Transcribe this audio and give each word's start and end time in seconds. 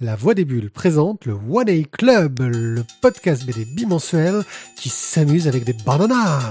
La 0.00 0.16
Voix 0.16 0.34
des 0.34 0.44
Bulles 0.44 0.70
présente 0.70 1.24
le 1.24 1.34
One 1.34 1.68
A 1.68 1.84
Club, 1.84 2.40
le 2.40 2.82
podcast 3.00 3.46
BD 3.46 3.64
bimensuel 3.64 4.42
qui 4.74 4.88
s'amuse 4.88 5.46
avec 5.46 5.62
des 5.62 5.72
bananas. 5.86 6.50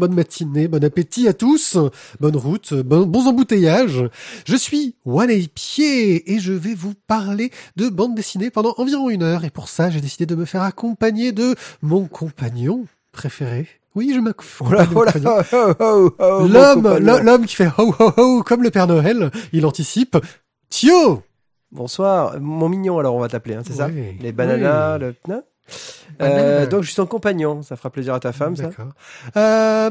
Bonne 0.00 0.14
matinée, 0.14 0.66
bon 0.66 0.82
appétit 0.82 1.28
à 1.28 1.34
tous, 1.34 1.76
bonne 2.20 2.36
route, 2.36 2.72
bon, 2.72 3.06
bons 3.06 3.28
embouteillages. 3.28 4.08
Je 4.46 4.56
suis 4.56 4.96
One 5.04 5.30
Pied 5.54 6.32
et 6.32 6.40
je 6.40 6.54
vais 6.54 6.74
vous 6.74 6.94
parler 7.06 7.50
de 7.76 7.88
bande 7.90 8.14
dessinée 8.14 8.50
pendant 8.50 8.74
environ 8.78 9.10
une 9.10 9.22
heure. 9.22 9.44
Et 9.44 9.50
pour 9.50 9.68
ça, 9.68 9.90
j'ai 9.90 10.00
décidé 10.00 10.24
de 10.24 10.34
me 10.34 10.46
faire 10.46 10.62
accompagner 10.62 11.32
de 11.32 11.54
mon 11.82 12.06
compagnon 12.06 12.86
préféré. 13.12 13.68
Oui, 13.94 14.12
je 14.14 14.20
m'accompagne. 14.20 15.24
Oh 15.52 15.72
oh, 15.80 16.10
oh, 16.18 16.46
L'homme, 16.48 16.98
l'homme 16.98 17.44
qui 17.44 17.56
fait 17.56 17.68
ho 17.76 17.94
ho 17.98 18.12
ho 18.16 18.42
comme 18.42 18.62
le 18.62 18.70
Père 18.70 18.86
Noël, 18.86 19.30
il 19.52 19.66
anticipe. 19.66 20.16
Thio 20.70 21.22
Bonsoir, 21.72 22.40
mon 22.40 22.68
mignon 22.68 22.98
alors 22.98 23.14
on 23.14 23.20
va 23.20 23.28
t'appeler, 23.28 23.54
hein, 23.54 23.62
c'est 23.64 23.74
ça 23.74 23.88
Les 23.88 24.32
bananas, 24.32 24.98
oui. 24.98 25.14
le... 25.28 25.42
Banana. 26.18 26.38
Euh, 26.40 26.66
donc 26.66 26.82
je 26.82 26.90
suis 26.90 27.06
compagnon, 27.06 27.62
ça 27.62 27.76
fera 27.76 27.90
plaisir 27.90 28.14
à 28.14 28.20
ta 28.20 28.32
femme 28.32 28.56
ça 28.56 28.64
D'accord. 28.64 28.92
Euh, 29.36 29.90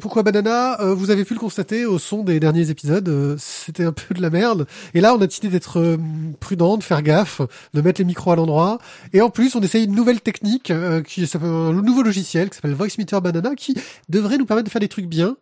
pourquoi 0.00 0.22
Banana? 0.22 0.80
Euh, 0.80 0.94
Vous 0.94 1.10
avez 1.10 1.24
pu 1.24 1.34
le 1.34 1.38
constater 1.38 1.86
au 1.86 1.98
son 1.98 2.22
des 2.22 2.40
derniers 2.40 2.70
épisodes, 2.70 3.08
euh, 3.08 3.36
c'était 3.38 3.84
un 3.84 3.92
peu 3.92 4.14
de 4.14 4.20
la 4.20 4.30
merde. 4.30 4.66
Et 4.94 5.00
là, 5.00 5.14
on 5.14 5.20
a 5.20 5.26
décidé 5.26 5.48
d'être 5.48 5.80
euh, 5.80 5.96
prudent, 6.40 6.76
de 6.76 6.82
faire 6.82 7.02
gaffe, 7.02 7.40
de 7.72 7.80
mettre 7.80 8.00
les 8.00 8.04
micros 8.04 8.32
à 8.32 8.36
l'endroit. 8.36 8.78
Et 9.12 9.20
en 9.20 9.30
plus, 9.30 9.54
on 9.54 9.60
essaye 9.60 9.84
une 9.84 9.94
nouvelle 9.94 10.20
technique, 10.20 10.70
euh, 10.70 11.02
qui 11.02 11.26
s'appelle 11.26 11.48
un 11.48 11.72
nouveau 11.72 12.02
logiciel 12.02 12.50
qui 12.50 12.56
s'appelle 12.56 12.74
Voice 12.74 12.98
Meter 12.98 13.20
Banana, 13.20 13.54
qui 13.54 13.74
devrait 14.08 14.38
nous 14.38 14.46
permettre 14.46 14.66
de 14.66 14.70
faire 14.70 14.80
des 14.80 14.88
trucs 14.88 15.06
bien 15.06 15.36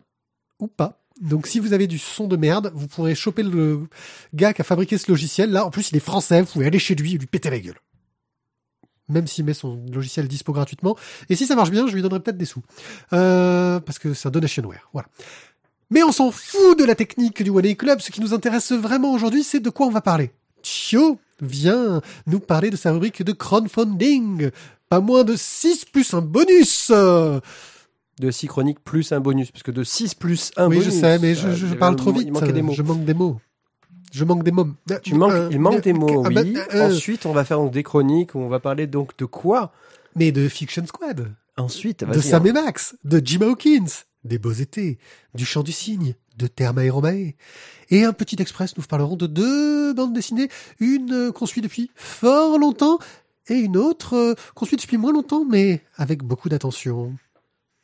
ou 0.59 0.67
pas. 0.67 1.01
Donc 1.21 1.47
si 1.47 1.59
vous 1.59 1.73
avez 1.73 1.87
du 1.87 1.97
son 1.97 2.27
de 2.27 2.35
merde, 2.35 2.71
vous 2.75 2.87
pourrez 2.87 3.15
choper 3.15 3.43
le 3.43 3.87
gars 4.33 4.53
qui 4.53 4.61
a 4.61 4.65
fabriqué 4.65 4.97
ce 4.97 5.09
logiciel. 5.09 5.51
Là, 5.51 5.65
en 5.65 5.71
plus, 5.71 5.91
il 5.91 5.97
est 5.97 6.01
français, 6.01 6.41
vous 6.41 6.47
pouvez 6.47 6.67
aller 6.67 6.79
chez 6.79 6.95
lui 6.95 7.15
et 7.15 7.17
lui 7.17 7.27
péter 7.27 7.49
la 7.49 7.59
gueule. 7.59 7.79
Même 9.07 9.27
s'il 9.27 9.45
met 9.45 9.53
son 9.53 9.83
logiciel 9.91 10.27
dispo 10.27 10.51
gratuitement. 10.51 10.95
Et 11.29 11.35
si 11.35 11.45
ça 11.45 11.55
marche 11.55 11.71
bien, 11.71 11.87
je 11.87 11.93
lui 11.93 12.01
donnerai 12.01 12.19
peut-être 12.19 12.37
des 12.37 12.45
sous. 12.45 12.63
Euh, 13.13 13.79
parce 13.79 13.99
que 13.99 14.13
c'est 14.13 14.27
un 14.27 14.31
donationware. 14.31 14.89
Voilà. 14.93 15.07
Mais 15.91 16.03
on 16.03 16.11
s'en 16.11 16.31
fout 16.31 16.77
de 16.79 16.83
la 16.83 16.95
technique 16.95 17.43
du 17.43 17.49
One 17.49 17.65
A 17.65 17.75
Club. 17.75 17.99
Ce 17.99 18.11
qui 18.11 18.21
nous 18.21 18.33
intéresse 18.33 18.71
vraiment 18.71 19.13
aujourd'hui, 19.13 19.43
c'est 19.43 19.59
de 19.59 19.69
quoi 19.69 19.85
on 19.85 19.91
va 19.91 20.01
parler. 20.01 20.31
Chio 20.63 21.19
vient 21.41 22.01
nous 22.25 22.39
parler 22.39 22.69
de 22.69 22.75
sa 22.75 22.91
rubrique 22.91 23.23
de 23.23 23.31
crowdfunding. 23.31 24.49
Pas 24.89 24.99
moins 24.99 25.23
de 25.23 25.35
6 25.35 25.85
plus 25.85 26.13
un 26.13 26.21
bonus. 26.21 26.91
De 26.91 28.31
6 28.31 28.47
chroniques 28.47 28.79
plus 28.79 29.11
un 29.11 29.19
bonus, 29.19 29.51
parce 29.51 29.63
que 29.63 29.71
de 29.71 29.83
6 29.83 30.15
plus 30.15 30.51
un 30.57 30.67
oui, 30.67 30.77
bonus... 30.77 30.93
je 30.93 30.99
sais, 30.99 31.19
mais 31.19 31.35
je, 31.35 31.73
parle 31.75 31.95
trop 31.95 32.13
vite. 32.13 32.23
Il 32.25 32.33
manquait 32.33 32.53
des 32.53 32.61
mots. 32.61 32.73
Je 32.73 32.81
manque 32.81 33.03
des 33.03 33.13
mots. 33.13 33.39
Je 34.15 34.23
manque 34.23 34.43
des 34.43 34.51
mots. 34.51 34.67
Tu 35.03 35.13
manques, 35.13 35.33
Euh, 35.33 35.49
il 35.51 35.59
manque 35.59 35.81
des 35.81 35.91
mots, 35.91 36.23
ah 36.25 36.29
oui. 36.29 36.53
bah, 36.53 36.61
euh, 36.73 36.87
Ensuite, 36.87 37.25
on 37.25 37.33
va 37.33 37.43
faire 37.43 37.57
donc 37.57 37.73
des 37.73 37.83
chroniques 37.83 38.33
où 38.33 38.39
on 38.39 38.47
va 38.47 38.61
parler 38.61 38.87
donc 38.87 39.17
de 39.17 39.25
quoi? 39.25 39.73
Mais 40.15 40.31
de 40.31 40.47
Fiction 40.47 40.85
Squad. 40.85 41.33
Ensuite, 41.57 42.05
de 42.05 42.21
Sam 42.21 42.43
hein. 42.43 42.49
et 42.49 42.53
Max, 42.53 42.95
de 43.03 43.21
Jim 43.23 43.41
Hawkins, 43.41 43.87
des 44.23 44.39
Beaux 44.39 44.53
Étés, 44.53 44.99
du 45.33 45.45
Chant 45.45 45.63
du 45.63 45.73
Cygne, 45.73 46.15
de 46.37 46.47
Therma 46.47 46.85
et 46.85 46.89
Romae. 46.89 47.33
Et 47.89 48.05
un 48.05 48.13
petit 48.13 48.37
express, 48.41 48.77
nous 48.77 48.83
parlerons 48.83 49.17
de 49.17 49.27
deux 49.27 49.93
bandes 49.93 50.13
dessinées, 50.13 50.47
une 50.79 51.33
qu'on 51.33 51.45
suit 51.45 51.61
depuis 51.61 51.91
fort 51.95 52.57
longtemps 52.57 52.99
et 53.49 53.55
une 53.55 53.75
autre 53.75 54.15
euh, 54.15 54.33
qu'on 54.53 54.65
suit 54.65 54.77
depuis 54.77 54.97
moins 54.97 55.11
longtemps, 55.11 55.43
mais 55.43 55.81
avec 55.97 56.23
beaucoup 56.23 56.47
d'attention. 56.47 57.13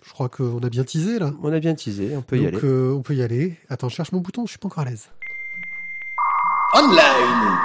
Je 0.04 0.12
crois 0.12 0.30
qu'on 0.30 0.60
a 0.60 0.70
bien 0.70 0.84
teasé 0.86 1.20
là. 1.20 1.34
on 1.44 1.52
a 1.52 1.60
bien 1.60 1.76
teasé, 1.76 2.16
on 2.16 2.22
peut 2.22 2.38
y 2.40 2.48
aller. 2.48 2.58
euh, 2.64 2.94
on 2.94 3.02
peut 3.02 3.16
y 3.16 3.22
aller. 3.22 3.58
Attends, 3.70 3.90
je 3.90 3.96
cherche 3.96 4.14
mon 4.14 4.20
bouton, 4.22 4.46
je 4.46 4.52
suis 4.52 4.60
pas 4.60 4.68
encore 4.68 4.84
à 4.84 4.90
l'aise. 4.90 5.10
Online. 6.74 7.58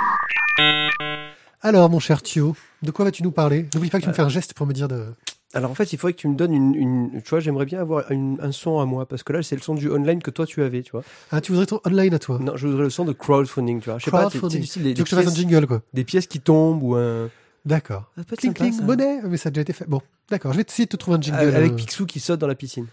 Alors 1.62 1.88
mon 1.90 2.00
cher 2.00 2.22
Thio, 2.22 2.56
de 2.82 2.90
quoi 2.90 3.04
vas-tu 3.04 3.22
nous 3.22 3.30
parler? 3.30 3.66
N'oublie 3.74 3.90
pas 3.90 3.98
que 3.98 4.02
tu 4.04 4.08
me 4.08 4.14
fais 4.14 4.22
un 4.22 4.28
geste 4.28 4.54
pour 4.54 4.66
me 4.66 4.72
dire 4.72 4.88
de... 4.88 5.06
Alors 5.54 5.70
en 5.70 5.74
fait, 5.74 5.92
il 5.92 5.98
faudrait 5.98 6.12
que 6.12 6.18
tu 6.18 6.28
me 6.28 6.34
donnes 6.34 6.52
une, 6.52 6.74
une- 6.74 7.22
tu 7.22 7.30
vois, 7.30 7.40
j'aimerais 7.40 7.64
bien 7.66 7.80
avoir 7.80 8.10
une- 8.10 8.38
un 8.42 8.52
son 8.52 8.80
à 8.80 8.84
moi 8.84 9.06
parce 9.06 9.22
que 9.22 9.32
là, 9.32 9.42
c'est 9.42 9.54
le 9.56 9.62
son 9.62 9.74
du 9.74 9.88
online 9.90 10.20
que 10.22 10.30
toi 10.30 10.44
tu 10.44 10.60
avais, 10.62 10.82
tu 10.82 10.90
vois. 10.90 11.02
Ah, 11.30 11.40
tu 11.40 11.52
voudrais 11.52 11.66
ton 11.66 11.80
online 11.86 12.14
à 12.14 12.18
toi? 12.18 12.38
Non, 12.40 12.56
je 12.56 12.66
voudrais 12.66 12.84
le 12.84 12.90
son 12.90 13.04
de 13.04 13.12
crowdfunding, 13.12 13.80
tu 13.80 13.90
vois. 13.90 13.98
Je 13.98 14.04
sais 14.06 14.10
pas, 14.10 14.26
tu- 14.28 14.38
veux 14.38 14.48
que 14.48 14.56
je 14.58 15.02
te 15.02 15.14
fasse 15.14 15.26
un 15.28 15.34
jingle 15.34 15.66
quoi? 15.66 15.82
des 15.94 16.04
pièces 16.04 16.26
qui 16.26 16.40
tombent 16.40 16.82
ou 16.82 16.94
un 16.96 17.30
D'accord. 17.64 18.04
Cling 18.38 18.52
sympa, 18.52 18.52
cling, 18.54 18.72
ça. 18.72 18.82
monnaie 18.82 19.20
Mais 19.24 19.36
ça 19.36 19.48
a 19.48 19.50
déjà 19.50 19.62
été 19.62 19.72
fait. 19.72 19.88
Bon, 19.88 20.00
d'accord, 20.30 20.52
je 20.52 20.58
vais 20.58 20.64
essayer 20.68 20.86
de 20.86 20.90
te 20.90 20.96
trouver 20.96 21.16
un 21.16 21.20
jingle. 21.20 21.40
avec 21.54 21.72
euh, 21.72 21.76
Picsou 21.76 22.06
qui 22.06 22.20
saute 22.20 22.38
dans 22.40 22.46
la 22.46 22.54
piscine. 22.54 22.86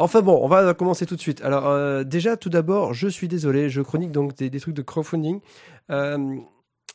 Enfin 0.00 0.22
bon, 0.22 0.38
on 0.40 0.46
va 0.46 0.74
commencer 0.74 1.06
tout 1.06 1.16
de 1.16 1.20
suite. 1.20 1.42
Alors 1.42 1.66
euh, 1.66 2.04
déjà, 2.04 2.36
tout 2.36 2.48
d'abord, 2.48 2.94
je 2.94 3.08
suis 3.08 3.26
désolé, 3.26 3.68
je 3.68 3.82
chronique 3.82 4.12
donc 4.12 4.36
des, 4.36 4.60
trucs 4.60 4.74
de 4.74 4.82
crowdfunding. 4.82 5.40
Euh, 5.90 6.36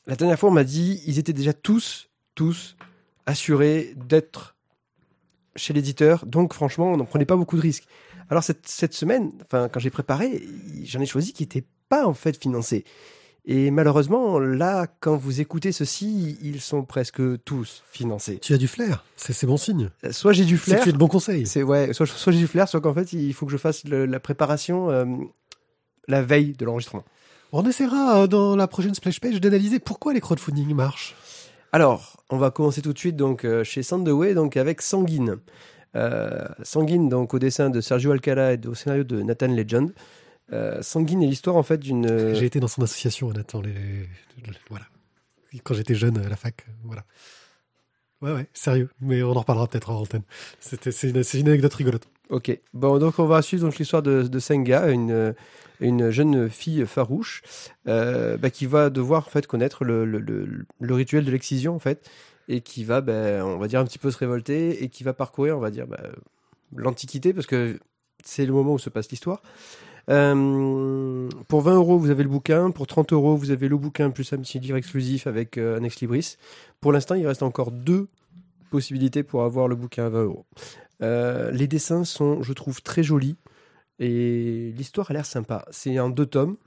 la 0.07 0.15
dernière 0.15 0.39
fois, 0.39 0.49
on 0.49 0.53
m'a 0.53 0.63
dit, 0.63 1.01
ils 1.05 1.19
étaient 1.19 1.33
déjà 1.33 1.51
tous, 1.51 2.09
tous 2.33 2.77
assurés 3.25 3.93
d'être 3.97 4.55
chez 5.57 5.73
l'éditeur. 5.73 6.25
Donc 6.25 6.53
franchement, 6.53 6.93
on 6.93 6.97
n'en 6.97 7.05
prenait 7.05 7.25
pas 7.25 7.35
beaucoup 7.35 7.57
de 7.57 7.61
risques. 7.61 7.87
Alors 8.29 8.41
cette, 8.41 8.67
cette 8.67 8.93
semaine, 8.93 9.33
enfin 9.41 9.67
quand 9.67 9.81
j'ai 9.81 9.89
préparé, 9.89 10.41
j'en 10.85 11.01
ai 11.01 11.05
choisi 11.05 11.33
qui 11.33 11.43
n'étaient 11.43 11.65
pas 11.89 12.07
en 12.07 12.13
fait 12.13 12.41
financés. 12.41 12.85
Et 13.45 13.71
malheureusement, 13.71 14.39
là, 14.39 14.87
quand 15.01 15.17
vous 15.17 15.41
écoutez 15.41 15.73
ceci, 15.73 16.37
ils 16.41 16.61
sont 16.61 16.83
presque 16.85 17.21
tous 17.43 17.83
financés. 17.91 18.39
Tu 18.41 18.53
as 18.53 18.57
du 18.57 18.67
flair, 18.69 19.03
c'est 19.17 19.33
c'est 19.33 19.47
bon 19.47 19.57
signe. 19.57 19.89
Soit 20.11 20.31
j'ai 20.31 20.45
du 20.45 20.57
C'est 20.57 20.71
flair, 20.77 20.87
as 20.87 20.91
de 20.93 20.97
bons 20.97 21.09
conseils. 21.09 21.45
c'est 21.45 21.61
ouais, 21.61 21.91
soit, 21.91 22.05
soit 22.05 22.31
j'ai 22.31 22.39
du 22.39 22.47
flair, 22.47 22.69
soit 22.69 22.79
qu'en 22.79 22.93
fait 22.93 23.11
il 23.11 23.33
faut 23.33 23.45
que 23.45 23.51
je 23.51 23.57
fasse 23.57 23.83
le- 23.83 24.05
la 24.05 24.21
préparation 24.21 24.89
euh, 24.89 25.05
la 26.07 26.21
veille 26.21 26.53
de 26.53 26.63
l'enregistrement. 26.65 27.03
On 27.51 27.65
essaiera 27.67 28.21
euh, 28.23 28.27
dans 28.27 28.55
la 28.55 28.67
prochaine 28.67 28.95
splash 28.95 29.19
page 29.19 29.41
d'analyser 29.41 29.79
pourquoi 29.79 30.13
les 30.13 30.21
crowdfunding 30.21 30.73
marchent. 30.73 31.15
Alors, 31.73 32.23
on 32.29 32.37
va 32.37 32.49
commencer 32.49 32.81
tout 32.81 32.93
de 32.93 32.97
suite 32.99 33.15
donc 33.17 33.43
euh, 33.43 33.63
chez 33.65 33.83
Sandoway 33.83 34.33
donc 34.35 34.55
avec 34.57 34.81
Sanguine. 34.81 35.37
Euh, 35.95 36.47
Sanguine 36.63 37.09
donc 37.09 37.33
au 37.33 37.39
dessin 37.39 37.69
de 37.69 37.81
Sergio 37.81 38.11
Alcala 38.11 38.53
et 38.53 38.59
au 38.67 38.73
scénario 38.73 39.03
de 39.03 39.21
Nathan 39.21 39.47
Legend. 39.47 39.91
Euh, 40.51 40.81
Sanguine 40.81 41.23
est 41.23 41.27
l'histoire 41.27 41.55
en 41.55 41.63
fait 41.63 41.77
d'une 41.77 42.05
euh, 42.05 42.35
J'ai 42.35 42.45
été 42.45 42.59
dans 42.59 42.67
son 42.67 42.81
association, 42.81 43.31
Nathan. 43.31 43.61
Les... 43.61 43.71
les- 43.73 44.07
Voilà. 44.69 44.85
Quand 45.63 45.73
j'étais 45.73 45.95
jeune 45.95 46.17
à 46.17 46.27
la 46.27 46.35
fac, 46.35 46.65
voilà. 46.83 47.05
Ouais, 48.21 48.31
ouais, 48.33 48.47
sérieux. 48.53 48.89
Mais 49.01 49.21
on 49.23 49.31
en 49.31 49.39
reparlera 49.41 49.67
peut-être 49.67 49.89
en 49.91 49.99
antenne. 49.99 50.23
C'était, 50.59 50.91
c'est 50.91 51.09
une, 51.09 51.23
c'est 51.23 51.39
une 51.39 51.47
anecdote 51.49 51.73
rigolote. 51.73 52.07
Ok. 52.29 52.57
Bon, 52.73 52.97
donc 52.97 53.19
on 53.19 53.25
va 53.25 53.41
suivre 53.41 53.63
donc 53.63 53.77
l'histoire 53.77 54.01
de, 54.01 54.23
de 54.23 54.39
Senga, 54.39 54.89
une, 54.89 55.35
une 55.79 56.09
jeune 56.09 56.49
fille 56.49 56.85
farouche 56.85 57.41
euh, 57.87 58.37
bah, 58.37 58.49
qui 58.49 58.65
va 58.65 58.89
devoir 58.89 59.27
en 59.27 59.29
fait 59.29 59.45
connaître 59.45 59.83
le, 59.83 60.05
le, 60.05 60.19
le- 60.19 60.65
le 60.79 60.93
rituel 60.95 61.25
de 61.25 61.31
l'excision 61.31 61.75
en 61.75 61.79
fait 61.79 62.09
et 62.47 62.61
qui 62.61 62.83
va, 62.83 63.01
ben, 63.01 63.43
on 63.43 63.57
va 63.57 63.67
dire 63.67 63.79
un 63.79 63.85
petit 63.85 63.99
peu 63.99 64.09
se 64.09 64.17
révolter 64.17 64.83
et 64.83 64.89
qui 64.89 65.03
va 65.03 65.13
parcourir, 65.13 65.57
on 65.57 65.61
va 65.61 65.69
dire, 65.69 65.85
bah, 65.85 66.01
l'Antiquité 66.75 67.33
parce 67.33 67.45
que 67.45 67.79
c'est 68.23 68.45
le 68.45 68.53
moment 68.53 68.73
où 68.73 68.79
se 68.79 68.89
passe 68.89 69.09
l'histoire. 69.11 69.41
Euh, 70.09 71.29
pour 71.47 71.61
20 71.61 71.75
euros, 71.75 71.97
vous 71.97 72.09
avez 72.09 72.23
le 72.23 72.29
bouquin. 72.29 72.71
Pour 72.71 72.87
30 72.87 73.13
euros, 73.13 73.35
vous 73.35 73.51
avez 73.51 73.67
le 73.67 73.77
bouquin 73.77 74.09
plus 74.09 74.31
un 74.33 74.37
petit 74.37 74.59
livre 74.59 74.77
exclusif 74.77 75.27
avec 75.27 75.57
euh, 75.57 75.79
un 75.79 75.83
ex-libris. 75.83 76.37
Pour 76.81 76.91
l'instant, 76.91 77.15
il 77.15 77.25
reste 77.25 77.43
encore 77.43 77.71
deux 77.71 78.07
possibilités 78.69 79.23
pour 79.23 79.43
avoir 79.43 79.67
le 79.67 79.75
bouquin 79.75 80.05
à 80.05 80.09
20 80.09 80.23
euros. 80.23 80.45
Euh, 81.01 81.51
les 81.51 81.67
dessins 81.67 82.03
sont, 82.03 82.41
je 82.41 82.53
trouve, 82.53 82.81
très 82.81 83.03
jolis 83.03 83.35
et 83.99 84.73
l'histoire 84.75 85.11
a 85.11 85.13
l'air 85.13 85.25
sympa. 85.25 85.65
C'est 85.71 85.99
en 85.99 86.09
deux 86.09 86.25
tomes, 86.25 86.57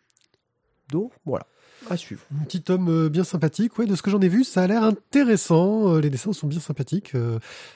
donc 0.90 1.12
voilà, 1.25 1.46
à 1.90 1.96
suivre. 1.96 2.22
Un 2.40 2.44
petit 2.44 2.62
tome 2.62 2.88
euh, 2.88 3.08
bien 3.08 3.25
sympathique. 3.25 3.76
Ouais, 3.78 3.87
de 3.87 3.96
ce 3.96 4.02
que 4.02 4.10
j'en 4.10 4.20
ai 4.20 4.28
vu, 4.28 4.44
ça 4.44 4.62
a 4.62 4.66
l'air 4.66 4.82
intéressant. 4.82 5.96
Les 5.96 6.10
dessins 6.10 6.32
sont 6.32 6.46
bien 6.46 6.60
sympathiques. 6.60 7.12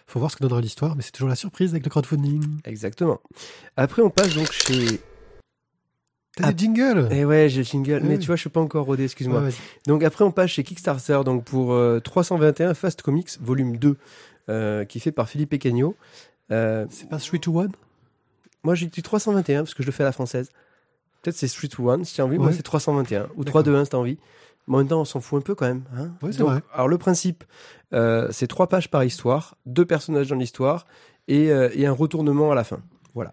Faut 0.06 0.20
voir 0.20 0.30
ce 0.30 0.36
que 0.36 0.42
donnera 0.42 0.60
l'histoire, 0.60 0.96
mais 0.96 1.02
c'est 1.02 1.12
toujours 1.12 1.28
la 1.28 1.36
surprise 1.36 1.72
avec 1.72 1.84
le 1.84 1.90
crowdfunding. 1.90 2.60
Exactement. 2.64 3.20
Après, 3.76 4.02
on 4.02 4.10
passe 4.10 4.34
donc 4.34 4.50
chez. 4.52 5.00
T'as 6.40 6.48
Ah. 6.48 6.52
des 6.52 6.64
jingles 6.64 7.08
Eh 7.10 7.24
ouais, 7.24 7.48
j'ai 7.48 7.58
le 7.58 7.64
jingle, 7.64 8.00
Oui, 8.02 8.08
mais 8.08 8.18
tu 8.18 8.26
vois, 8.26 8.36
je 8.36 8.40
suis 8.40 8.50
pas 8.50 8.60
encore 8.60 8.86
rodé, 8.86 9.04
excuse-moi. 9.04 9.40
Ouais. 9.42 9.50
Donc 9.86 10.02
après, 10.04 10.24
on 10.24 10.30
passe 10.32 10.50
chez 10.50 10.62
Kickstarter, 10.64 11.20
donc 11.24 11.44
pour 11.44 11.72
euh, 11.72 12.00
321 12.00 12.74
Fast 12.74 13.02
Comics 13.02 13.38
volume 13.40 13.76
2, 13.76 13.96
euh, 14.48 14.84
qui 14.84 14.98
est 14.98 15.00
fait 15.00 15.12
par 15.12 15.28
Philippe 15.28 15.52
Ecagno. 15.54 15.94
Euh, 16.50 16.86
C'est 16.90 17.08
pas 17.08 17.18
3 17.18 17.38
to 17.38 17.60
1 17.60 17.68
moi, 18.62 18.74
j'ai 18.74 18.86
dit 18.86 19.00
321 19.02 19.62
parce 19.62 19.72
que 19.72 19.82
je 19.82 19.88
le 19.88 19.92
fais 19.92 20.02
à 20.02 20.06
la 20.06 20.12
française. 20.12 20.50
Peut-être 21.22 21.34
c'est 21.36 21.48
Street 21.48 21.70
One 21.78 22.04
si 22.04 22.16
t'as 22.16 22.24
envie. 22.24 22.36
Moi, 22.38 22.52
c'est 22.52 22.62
321 22.62 23.22
ou 23.36 23.44
D'accord. 23.44 23.62
321 23.62 23.84
si 23.84 23.90
t'as 23.90 23.96
envie. 23.96 24.18
Mais 24.68 24.74
en 24.74 24.78
même 24.78 24.88
temps, 24.88 25.00
on 25.00 25.06
s'en 25.06 25.20
fout 25.20 25.38
un 25.38 25.42
peu 25.42 25.54
quand 25.54 25.66
même. 25.66 25.82
Hein 25.96 26.10
Ouais, 26.22 26.30
Donc, 26.32 26.48
vrai. 26.50 26.60
Alors, 26.74 26.86
le 26.88 26.98
principe, 26.98 27.44
euh, 27.94 28.28
c'est 28.30 28.46
trois 28.48 28.68
pages 28.68 28.90
par 28.90 29.02
histoire, 29.02 29.56
deux 29.64 29.86
personnages 29.86 30.28
dans 30.28 30.36
l'histoire 30.36 30.86
et, 31.26 31.50
euh, 31.50 31.70
et 31.74 31.86
un 31.86 31.92
retournement 31.92 32.52
à 32.52 32.54
la 32.54 32.64
fin. 32.64 32.80
Voilà. 33.14 33.32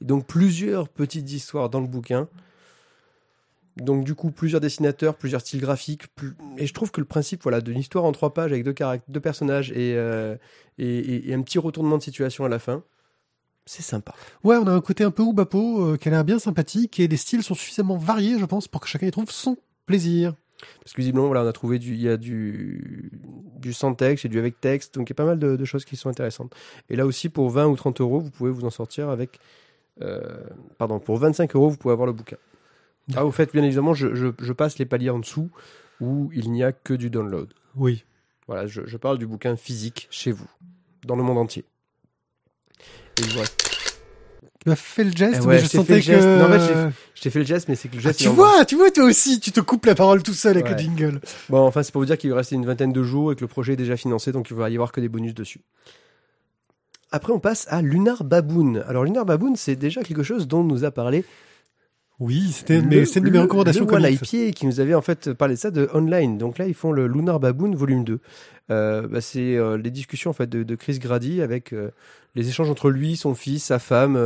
Et 0.00 0.04
donc, 0.04 0.26
plusieurs 0.26 0.88
petites 0.88 1.30
histoires 1.32 1.68
dans 1.70 1.80
le 1.80 1.86
bouquin. 1.86 2.28
Donc, 3.76 4.04
du 4.04 4.14
coup, 4.14 4.30
plusieurs 4.30 4.60
dessinateurs, 4.60 5.14
plusieurs 5.16 5.40
styles 5.40 5.60
graphiques. 5.60 6.08
plus- 6.14 6.34
Et 6.58 6.66
je 6.66 6.74
trouve 6.74 6.90
que 6.90 7.00
le 7.00 7.06
principe 7.06 7.42
voilà, 7.42 7.60
d'une 7.60 7.78
histoire 7.78 8.04
en 8.04 8.12
trois 8.12 8.34
pages 8.34 8.52
avec 8.52 8.64
deux, 8.64 8.74
deux 9.08 9.20
personnages 9.20 9.70
et, 9.72 9.94
euh, 9.96 10.36
et, 10.78 10.98
et- 10.98 11.30
et 11.30 11.34
un 11.34 11.42
petit 11.42 11.58
retournement 11.58 11.96
de 11.98 12.02
situation 12.02 12.44
à 12.44 12.48
la 12.48 12.58
fin, 12.58 12.82
c'est 13.66 13.82
sympa. 13.82 14.12
Ouais, 14.42 14.56
on 14.56 14.66
a 14.66 14.72
un 14.72 14.80
côté 14.80 15.04
un 15.04 15.10
peu 15.12 15.22
oubapo 15.22 15.84
euh, 15.92 15.96
qui 15.96 16.08
a 16.08 16.10
l'air 16.10 16.24
bien 16.24 16.38
sympathique 16.38 16.98
et 16.98 17.06
les 17.08 17.16
styles 17.16 17.42
sont 17.42 17.54
suffisamment 17.54 17.96
variés, 17.96 18.38
je 18.38 18.44
pense, 18.44 18.68
pour 18.68 18.80
que 18.80 18.88
chacun 18.88 19.06
y 19.06 19.10
trouve 19.10 19.30
son 19.30 19.56
plaisir. 19.86 20.34
Parce 20.82 20.92
que 20.92 21.00
visiblement, 21.00 21.26
voilà, 21.28 21.42
on 21.44 21.46
a 21.46 21.52
trouvé 21.52 21.78
du, 21.78 21.94
il 21.94 22.00
y 22.02 22.08
a 22.08 22.18
du, 22.18 23.12
du 23.58 23.72
sans 23.72 23.94
texte 23.94 24.26
et 24.26 24.28
du 24.28 24.38
avec 24.38 24.60
texte, 24.60 24.94
donc 24.96 25.08
il 25.08 25.12
y 25.12 25.14
a 25.14 25.16
pas 25.16 25.24
mal 25.24 25.38
de, 25.38 25.56
de 25.56 25.64
choses 25.64 25.86
qui 25.86 25.96
sont 25.96 26.10
intéressantes. 26.10 26.54
Et 26.90 26.96
là 26.96 27.06
aussi, 27.06 27.30
pour 27.30 27.48
20 27.48 27.66
ou 27.66 27.76
30 27.76 28.00
euros, 28.02 28.20
vous 28.20 28.30
pouvez 28.30 28.50
vous 28.50 28.64
en 28.66 28.70
sortir 28.70 29.08
avec, 29.08 29.38
pardon, 30.78 30.98
pour 30.98 31.16
25 31.18 31.54
euros, 31.56 31.68
vous 31.70 31.76
pouvez 31.76 31.92
avoir 31.92 32.06
le 32.06 32.12
bouquin. 32.12 32.36
Ah, 33.16 33.26
au 33.26 33.30
fait, 33.32 33.52
bien 33.52 33.62
évidemment, 33.64 33.92
je, 33.94 34.14
je, 34.14 34.28
je 34.40 34.52
passe 34.52 34.78
les 34.78 34.86
paliers 34.86 35.10
en 35.10 35.18
dessous 35.18 35.50
où 36.00 36.30
il 36.32 36.50
n'y 36.52 36.62
a 36.62 36.72
que 36.72 36.94
du 36.94 37.10
download. 37.10 37.52
Oui. 37.76 38.04
Voilà, 38.46 38.66
je, 38.66 38.82
je 38.86 38.96
parle 38.96 39.18
du 39.18 39.26
bouquin 39.26 39.56
physique 39.56 40.06
chez 40.10 40.32
vous, 40.32 40.48
dans 41.06 41.16
le 41.16 41.22
monde 41.22 41.38
entier. 41.38 41.64
Et. 43.18 43.22
Tu 43.22 44.68
m'as 44.68 44.76
fait 44.76 45.04
le 45.04 45.10
geste, 45.12 45.40
Eh 45.42 45.46
ouais, 45.46 45.54
mais 45.54 45.58
je 45.60 45.64
je 45.64 45.70
t'ai 45.70 45.84
fait 45.84 46.00
sentais 46.02 46.20
que... 46.20 46.38
Non, 46.38 46.44
en 46.54 46.58
fait, 46.58 46.92
Je 47.14 47.22
t'ai 47.22 47.30
fait 47.30 47.38
le 47.38 47.44
geste, 47.46 47.68
mais 47.68 47.74
c'est 47.76 47.88
que 47.88 47.94
le 47.94 48.00
Ah, 48.00 48.08
geste. 48.08 48.18
tu 48.18 48.24
il 48.24 48.28
en- 48.28 48.34
vois, 48.34 48.64
tu 48.66 48.76
vois, 48.76 48.90
toi 48.90 49.04
aussi, 49.04 49.40
tu 49.40 49.52
te 49.52 49.60
coupes 49.60 49.86
la 49.86 49.94
parole 49.94 50.22
tout 50.22 50.34
seul 50.34 50.52
avec 50.56 50.66
Ouais. 50.66 50.72
le 50.72 50.78
jingle. 50.78 51.20
Bon, 51.48 51.60
enfin, 51.66 51.82
c'est 51.82 51.92
pour 51.92 52.02
vous 52.02 52.06
dire 52.06 52.18
qu'il 52.18 52.28
lui 52.28 52.36
restait 52.36 52.56
une 52.56 52.66
vingtaine 52.66 52.92
de 52.92 53.02
jours 53.02 53.32
et 53.32 53.36
que 53.36 53.40
le 53.40 53.48
projet 53.48 53.72
est 53.72 53.76
déjà 53.76 53.96
financé, 53.96 54.32
donc 54.32 54.50
il 54.50 54.56
va 54.56 54.68
y 54.68 54.74
avoir 54.74 54.92
que 54.92 55.00
des 55.00 55.08
bonus 55.08 55.32
dessus. 55.34 55.62
Après, 57.12 57.32
on 57.32 57.40
passe 57.40 57.66
à 57.70 57.82
Lunar 57.82 58.24
Baboon. 58.24 58.82
Alors, 58.86 59.04
Lunar 59.04 59.24
Baboon, 59.24 59.54
c'est 59.56 59.76
déjà 59.76 60.02
quelque 60.02 60.22
chose 60.22 60.46
dont 60.46 60.62
nous 60.62 60.84
a 60.84 60.90
parlé 60.90 61.24
Oui, 62.20 62.52
c'était 62.52 62.78
une 62.78 62.88
de 62.88 63.30
mes 63.30 63.38
recommandations 63.38 63.84
le 63.84 63.90
comics. 63.90 64.20
Pied 64.20 64.52
qui 64.52 64.66
nous 64.66 64.78
avait 64.78 64.94
en 64.94 65.02
fait 65.02 65.32
parlé 65.32 65.54
de 65.54 65.58
ça 65.58 65.70
de 65.70 65.88
online. 65.92 66.38
Donc 66.38 66.58
là, 66.58 66.66
ils 66.66 66.74
font 66.74 66.92
le 66.92 67.08
Lunar 67.08 67.40
Baboon 67.40 67.74
volume 67.74 68.04
2. 68.04 68.20
Euh, 68.70 69.08
bah, 69.08 69.20
c'est 69.20 69.56
euh, 69.56 69.76
les 69.76 69.90
discussions 69.90 70.30
en 70.30 70.34
fait 70.34 70.46
de, 70.46 70.62
de 70.62 70.74
Chris 70.76 71.00
Grady 71.00 71.42
avec 71.42 71.72
euh, 71.72 71.90
les 72.36 72.48
échanges 72.48 72.70
entre 72.70 72.90
lui, 72.90 73.16
son 73.16 73.34
fils, 73.34 73.64
sa 73.64 73.80
femme, 73.80 74.16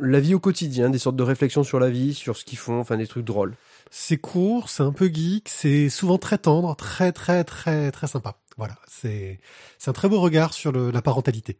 la 0.00 0.20
vie 0.20 0.34
au 0.34 0.40
quotidien, 0.40 0.88
des 0.88 0.98
sortes 0.98 1.16
de 1.16 1.22
réflexions 1.22 1.62
sur 1.62 1.78
la 1.78 1.90
vie, 1.90 2.14
sur 2.14 2.36
ce 2.36 2.44
qu'ils 2.44 2.58
font, 2.58 2.80
enfin 2.80 2.96
des 2.96 3.06
trucs 3.06 3.24
drôles. 3.26 3.54
C'est 3.90 4.16
court, 4.16 4.70
c'est 4.70 4.82
un 4.82 4.92
peu 4.92 5.08
geek, 5.12 5.48
c'est 5.48 5.90
souvent 5.90 6.16
très 6.16 6.38
tendre, 6.38 6.74
très 6.76 7.12
très 7.12 7.44
très 7.44 7.90
très 7.92 8.06
sympa. 8.06 8.38
Voilà, 8.56 8.76
c'est 8.88 9.38
un 9.86 9.92
très 9.92 10.08
beau 10.08 10.20
regard 10.20 10.54
sur 10.54 10.72
le- 10.72 10.90
la 10.90 11.02
parentalité. 11.02 11.58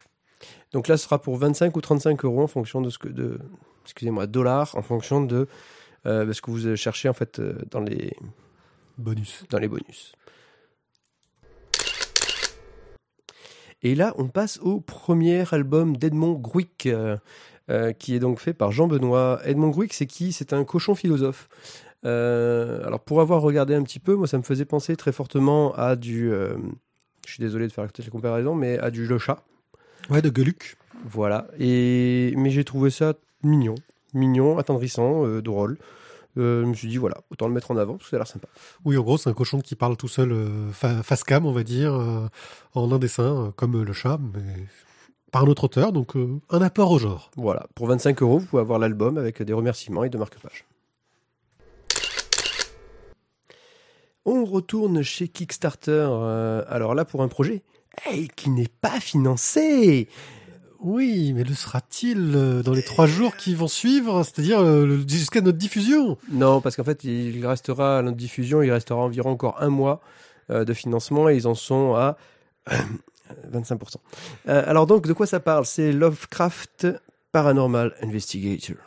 Donc 0.71 0.87
là, 0.87 0.97
ce 0.97 1.03
sera 1.03 1.21
pour 1.21 1.37
25 1.37 1.75
ou 1.77 1.81
35 1.81 2.23
euros 2.25 2.41
en 2.43 2.47
fonction 2.47 2.81
de 2.81 2.89
ce 2.89 2.97
que 2.97 3.07
de, 3.09 3.39
excusez-moi, 3.83 4.27
dollars 4.27 4.75
en 4.75 4.81
fonction 4.81 5.21
de 5.21 5.47
euh, 6.05 6.25
de 6.25 6.33
ce 6.33 6.41
que 6.41 6.51
vous 6.51 6.75
cherchez 6.75 7.09
en 7.09 7.13
fait 7.13 7.39
euh, 7.39 7.57
dans 7.71 7.79
les 7.81 8.15
Bonus. 8.97 9.43
dans 9.49 9.57
les 9.59 9.67
bonus. 9.67 10.13
Et 13.83 13.93
là, 13.93 14.13
on 14.17 14.27
passe 14.27 14.57
au 14.61 14.79
premier 14.79 15.43
album 15.53 15.97
d'Edmond 15.97 16.33
Gruick, 16.33 16.87
euh, 16.87 17.17
euh, 17.69 17.93
qui 17.93 18.15
est 18.15 18.19
donc 18.19 18.39
fait 18.39 18.53
par 18.53 18.71
Jean 18.71 18.87
Benoît. 18.87 19.39
Edmond 19.43 19.69
Gruick, 19.69 19.93
c'est 19.93 20.07
qui? 20.07 20.31
C'est 20.33 20.53
un 20.53 20.63
cochon 20.63 20.95
philosophe. 20.95 21.47
Alors, 22.03 23.01
pour 23.01 23.19
avoir 23.21 23.41
regardé 23.41 23.75
un 23.75 23.83
petit 23.83 23.99
peu, 23.99 24.15
moi, 24.15 24.27
ça 24.27 24.37
me 24.37 24.43
faisait 24.43 24.65
penser 24.65 24.95
très 24.95 25.11
fortement 25.11 25.73
à 25.75 25.95
du. 25.97 26.31
Je 27.27 27.33
suis 27.33 27.41
désolé 27.41 27.67
de 27.67 27.71
faire 27.73 27.83
la 27.85 28.09
comparaison, 28.09 28.55
mais 28.55 28.79
à 28.79 28.89
du 28.89 29.05
Le 29.05 29.17
Chat. 29.19 29.43
Ouais, 30.09 30.21
de 30.21 30.31
Geluc. 30.35 30.77
Voilà. 31.05 31.47
Et 31.59 32.33
mais 32.37 32.49
j'ai 32.49 32.63
trouvé 32.63 32.89
ça 32.89 33.13
mignon, 33.43 33.75
mignon, 34.13 34.57
attendrissant, 34.57 35.25
euh, 35.25 35.41
drôle. 35.41 35.77
Euh, 36.37 36.61
je 36.63 36.67
me 36.67 36.73
suis 36.73 36.87
dit 36.87 36.97
voilà, 36.97 37.17
autant 37.31 37.47
le 37.47 37.53
mettre 37.53 37.71
en 37.71 37.77
avant 37.77 37.93
parce 37.97 38.05
que 38.05 38.09
ça 38.11 38.15
a 38.17 38.19
l'air 38.19 38.27
sympa. 38.27 38.47
Oui, 38.85 38.97
en 38.97 39.01
gros, 39.01 39.17
c'est 39.17 39.29
un 39.29 39.33
cochon 39.33 39.59
qui 39.59 39.75
parle 39.75 39.97
tout 39.97 40.07
seul, 40.07 40.31
euh, 40.31 40.71
fa- 40.71 41.03
face 41.03 41.23
cam, 41.23 41.45
on 41.45 41.51
va 41.51 41.63
dire, 41.63 41.93
en 42.73 42.91
un 42.91 42.99
dessin, 42.99 43.53
comme 43.57 43.83
le 43.83 43.93
chat, 43.93 44.19
mais 44.33 44.41
par 45.31 45.43
un 45.43 45.47
autre 45.47 45.65
auteur, 45.65 45.91
donc 45.91 46.13
un 46.49 46.61
apport 46.61 46.91
au 46.91 46.99
genre. 46.99 47.31
Voilà, 47.35 47.67
pour 47.75 47.87
25 47.87 48.21
euros, 48.21 48.39
vous 48.39 48.45
pouvez 48.45 48.61
avoir 48.61 48.79
l'album 48.79 49.17
avec 49.17 49.41
des 49.43 49.53
remerciements 49.53 50.03
et 50.05 50.09
de 50.09 50.17
marque-pages. 50.17 50.63
On 54.27 54.45
retourne 54.45 55.01
chez 55.01 55.27
Kickstarter. 55.27 56.07
euh, 56.11 56.63
alors 56.67 56.93
là, 56.93 57.05
pour 57.05 57.23
un 57.23 57.27
projet 57.27 57.63
hey, 58.05 58.27
qui 58.35 58.49
n'est 58.49 58.69
pas 58.81 58.99
financé. 58.99 60.07
Oui, 60.79 61.33
mais 61.33 61.43
le 61.43 61.55
sera-t-il 61.55 62.33
euh, 62.35 62.61
dans 62.61 62.73
les 62.73 62.83
trois 62.83 63.07
jours 63.07 63.35
qui 63.35 63.55
vont 63.55 63.67
suivre, 63.67 64.21
c'est-à-dire 64.21 64.59
euh, 64.59 64.99
jusqu'à 65.07 65.41
notre 65.41 65.57
diffusion? 65.57 66.19
Non, 66.31 66.61
parce 66.61 66.75
qu'en 66.75 66.83
fait, 66.83 67.03
il 67.03 67.43
restera 67.47 67.97
à 67.97 68.01
notre 68.03 68.17
diffusion, 68.17 68.61
il 68.61 68.71
restera 68.71 68.99
environ 68.99 69.31
encore 69.31 69.55
un 69.59 69.69
mois 69.69 70.01
de 70.49 70.73
financement 70.73 71.27
et 71.27 71.35
ils 71.35 71.45
en 71.45 71.55
sont 71.55 71.95
à 71.95 72.15
25%. 73.51 73.95
Euh, 74.47 74.63
alors 74.65 74.87
donc, 74.87 75.07
de 75.07 75.13
quoi 75.13 75.25
ça 75.25 75.39
parle? 75.39 75.65
C'est 75.65 75.91
Lovecraft 75.91 76.87
Paranormal 77.31 77.93
Investigator. 78.01 78.77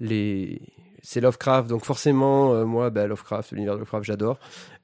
Les... 0.00 0.60
C'est 1.02 1.20
Lovecraft, 1.20 1.68
donc 1.68 1.84
forcément, 1.84 2.54
euh, 2.54 2.64
moi, 2.64 2.90
bah, 2.90 3.06
Lovecraft, 3.06 3.50
l'univers 3.52 3.74
de 3.74 3.80
Lovecraft, 3.80 4.04
j'adore. 4.04 4.38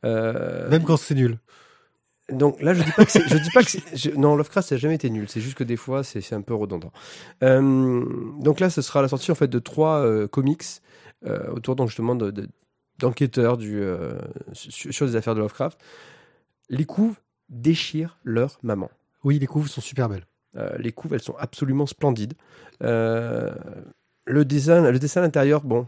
Euh, 0.04 0.68
Même 0.68 0.82
quand 0.84 0.96
c'est 0.96 1.14
nul. 1.14 1.38
donc 2.30 2.60
là, 2.60 2.74
je 2.74 2.82
dis 2.82 2.90
pas 2.92 3.04
que 3.04 3.10
c'est, 3.12 3.26
je 3.28 3.36
dis 3.38 3.50
pas 3.54 3.62
que 3.62 3.70
c'est, 3.70 3.96
je- 3.96 4.10
non, 4.10 4.34
Lovecraft 4.36 4.68
ça 4.68 4.74
n'a 4.74 4.80
jamais 4.80 4.96
été 4.96 5.08
nul. 5.10 5.28
C'est 5.28 5.40
juste 5.40 5.56
que 5.56 5.64
des 5.64 5.76
fois, 5.76 6.02
c'est, 6.02 6.32
un 6.32 6.42
peu 6.42 6.54
redondant. 6.54 6.90
Euh, 7.44 8.04
donc 8.40 8.58
là, 8.60 8.68
ce 8.68 8.82
sera 8.82 9.00
la 9.00 9.08
sortie 9.08 9.30
en 9.30 9.36
fait 9.36 9.48
de 9.48 9.58
trois 9.60 10.04
comics 10.28 10.64
autour 11.52 11.74
donc 11.76 11.88
justement 11.88 12.14
de, 12.14 12.30
de- 12.30 12.48
d'enquêteurs 12.98 13.56
du 13.56 13.80
sur, 14.52 14.92
sur 14.92 15.06
les 15.06 15.14
affaires 15.16 15.34
de 15.36 15.40
Lovecraft. 15.40 15.78
Les 16.68 16.84
couves 16.84 17.16
déchirent 17.48 18.18
leur 18.24 18.58
maman. 18.62 18.90
Oui, 19.24 19.38
les 19.38 19.46
couves 19.46 19.68
sont 19.68 19.80
super 19.80 20.08
belles. 20.08 20.26
Les 20.78 20.90
couves, 20.92 21.14
elles 21.14 21.22
sont 21.22 21.36
absolument 21.38 21.86
splendides. 21.86 22.34
Le 22.80 24.44
dessin, 24.44 24.90
le 24.90 24.98
dessin 24.98 25.20
à 25.20 25.24
l'intérieur, 25.24 25.62
bon, 25.62 25.86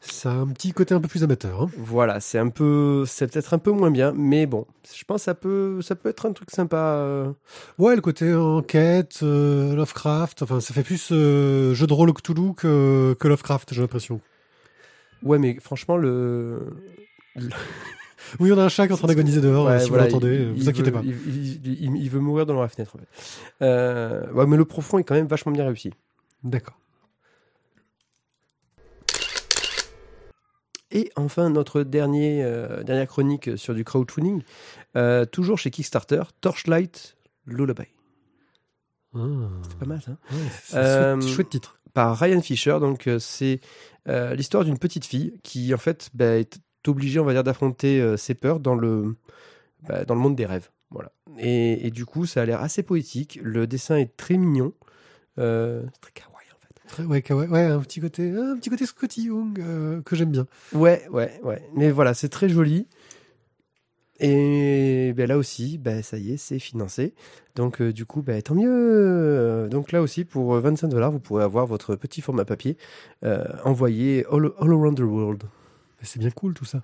Ça 0.00 0.30
a 0.30 0.34
un 0.34 0.46
petit 0.48 0.72
côté 0.72 0.94
un 0.94 1.00
peu 1.00 1.08
plus 1.08 1.24
amateur. 1.24 1.62
Hein. 1.62 1.70
voilà, 1.78 2.20
c'est 2.20 2.38
un 2.38 2.48
peu, 2.48 3.04
c'est 3.06 3.26
peut-être 3.32 3.54
un 3.54 3.58
peu 3.58 3.72
moins 3.72 3.90
bien, 3.90 4.12
mais 4.16 4.46
bon, 4.46 4.64
je 4.96 5.02
pense 5.04 5.22
que 5.22 5.24
ça 5.24 5.34
peut, 5.34 5.80
ça 5.82 5.96
peut 5.96 6.08
être 6.10 6.26
un 6.26 6.32
truc 6.32 6.50
sympa. 6.52 6.76
euh, 6.76 7.32
Ouais, 7.78 7.96
le 7.96 8.00
côté 8.02 8.32
enquête, 8.34 9.18
euh, 9.24 9.74
Lovecraft, 9.74 10.42
enfin, 10.42 10.60
ça 10.60 10.72
fait 10.74 10.84
plus 10.84 11.08
euh, 11.10 11.74
jeu 11.74 11.86
de 11.88 11.92
rôle 11.92 12.12
Cthulhu 12.12 12.54
que, 12.54 13.16
que 13.18 13.26
Lovecraft, 13.28 13.74
j'ai 13.74 13.80
l'impression. 13.80 14.20
Ouais, 15.22 15.38
mais 15.38 15.56
franchement, 15.60 15.96
le. 15.96 16.60
Oui, 18.40 18.50
on 18.50 18.58
a 18.58 18.64
un 18.64 18.68
chat 18.68 18.86
qui 18.86 18.90
est 18.90 18.94
en 18.94 18.98
train 18.98 19.06
d'agoniser 19.06 19.40
dehors, 19.40 19.66
Ouais, 19.66 19.78
si 19.78 19.88
voilà, 19.88 20.04
vous 20.06 20.10
l'entendez, 20.14 20.34
il- 20.36 20.48
vous 20.52 20.62
il 20.62 20.68
inquiétez 20.68 20.90
veut- 20.90 20.96
pas. 20.96 21.02
Il, 21.04 21.10
il- 21.64 21.84
il- 21.84 21.96
il 22.02 22.10
veut 22.10 22.18
mourir 22.18 22.44
dans 22.44 22.60
la 22.60 22.68
fenêtre, 22.68 22.96
en 22.96 22.98
fait. 22.98 23.06
Euh, 23.62 24.28
ouais, 24.32 24.46
mais 24.46 24.56
le 24.56 24.64
profond 24.64 24.98
est 24.98 25.04
quand 25.04 25.14
même 25.14 25.28
vachement 25.28 25.52
bien 25.52 25.64
réussi. 25.64 25.92
D'accord. 26.42 26.76
Et 30.92 31.10
enfin, 31.16 31.50
notre 31.50 31.82
dernier, 31.82 32.42
euh, 32.44 32.82
dernière 32.84 33.08
chronique 33.08 33.56
sur 33.58 33.74
du 33.74 33.84
crowdfunding, 33.84 34.42
euh, 34.96 35.24
toujours 35.24 35.58
chez 35.58 35.70
Kickstarter, 35.70 36.22
Torchlight 36.40 37.16
Lullaby. 37.46 37.84
Ah, 39.14 39.18
C'est 39.68 39.78
pas 39.78 39.86
mal, 39.86 40.00
ouais, 40.06 40.36
c'est 40.62 40.76
un 40.76 40.80
Euh, 40.80 41.20
chouette, 41.20 41.32
chouette 41.34 41.48
titre. 41.50 41.80
par 41.94 42.16
Ryan 42.18 42.40
Fisher. 42.40 42.78
Donc, 42.80 43.06
euh, 43.06 43.18
c'est 43.18 43.60
l'histoire 44.36 44.64
d'une 44.64 44.78
petite 44.78 45.04
fille 45.04 45.38
qui, 45.42 45.74
en 45.74 45.78
fait, 45.78 46.10
bah, 46.14 46.36
est 46.36 46.60
obligée, 46.86 47.18
on 47.18 47.24
va 47.24 47.32
dire, 47.32 47.42
d'affronter 47.42 48.16
ses 48.16 48.34
peurs 48.34 48.60
dans 48.60 48.76
le, 48.76 49.16
bah, 49.88 50.04
dans 50.04 50.14
le 50.14 50.20
monde 50.20 50.36
des 50.36 50.46
rêves. 50.46 50.70
Voilà. 50.90 51.10
Et, 51.38 51.86
et 51.86 51.90
du 51.90 52.06
coup, 52.06 52.26
ça 52.26 52.42
a 52.42 52.44
l'air 52.46 52.62
assez 52.62 52.84
poétique. 52.84 53.40
Le 53.42 53.66
dessin 53.66 53.96
est 53.96 54.16
très 54.16 54.36
mignon. 54.36 54.72
C'est 55.36 55.82
très 56.00 56.12
kawaii. 56.12 56.35
Très- 56.88 57.04
Ouais, 57.04 57.20
kawaii, 57.22 57.48
ouais, 57.48 57.62
un 57.64 57.80
petit 57.80 58.00
côté, 58.00 58.30
un 58.30 58.56
petit 58.56 58.70
côté 58.70 58.86
Scotty 58.86 59.24
Young 59.24 59.58
euh, 59.60 60.00
que 60.02 60.14
j'aime 60.16 60.30
bien. 60.30 60.46
Ouais, 60.72 61.06
ouais, 61.10 61.40
ouais. 61.42 61.62
Mais 61.74 61.90
voilà, 61.90 62.14
c'est 62.14 62.28
très 62.28 62.48
joli. 62.48 62.86
Et 64.18 65.12
ben 65.14 65.26
là 65.28 65.36
aussi, 65.36 65.76
ben 65.76 66.02
ça 66.02 66.16
y 66.16 66.32
est, 66.32 66.36
c'est 66.38 66.58
financé. 66.58 67.12
Donc 67.54 67.82
euh, 67.82 67.92
du 67.92 68.06
coup, 68.06 68.22
ben, 68.22 68.40
tant 68.40 68.54
mieux. 68.54 69.68
Donc 69.70 69.92
là 69.92 70.00
aussi, 70.00 70.24
pour 70.24 70.54
euh, 70.54 70.60
25 70.60 70.88
dollars, 70.88 71.12
vous 71.12 71.18
pourrez 71.20 71.44
avoir 71.44 71.66
votre 71.66 71.96
petit 71.96 72.22
format 72.22 72.44
papier 72.46 72.78
euh, 73.24 73.44
envoyé 73.64 74.24
all, 74.32 74.52
all 74.58 74.70
around 74.72 74.96
the 74.96 75.00
world. 75.02 75.42
C'est 76.02 76.18
bien 76.18 76.30
cool 76.30 76.54
tout 76.54 76.64
ça. 76.64 76.82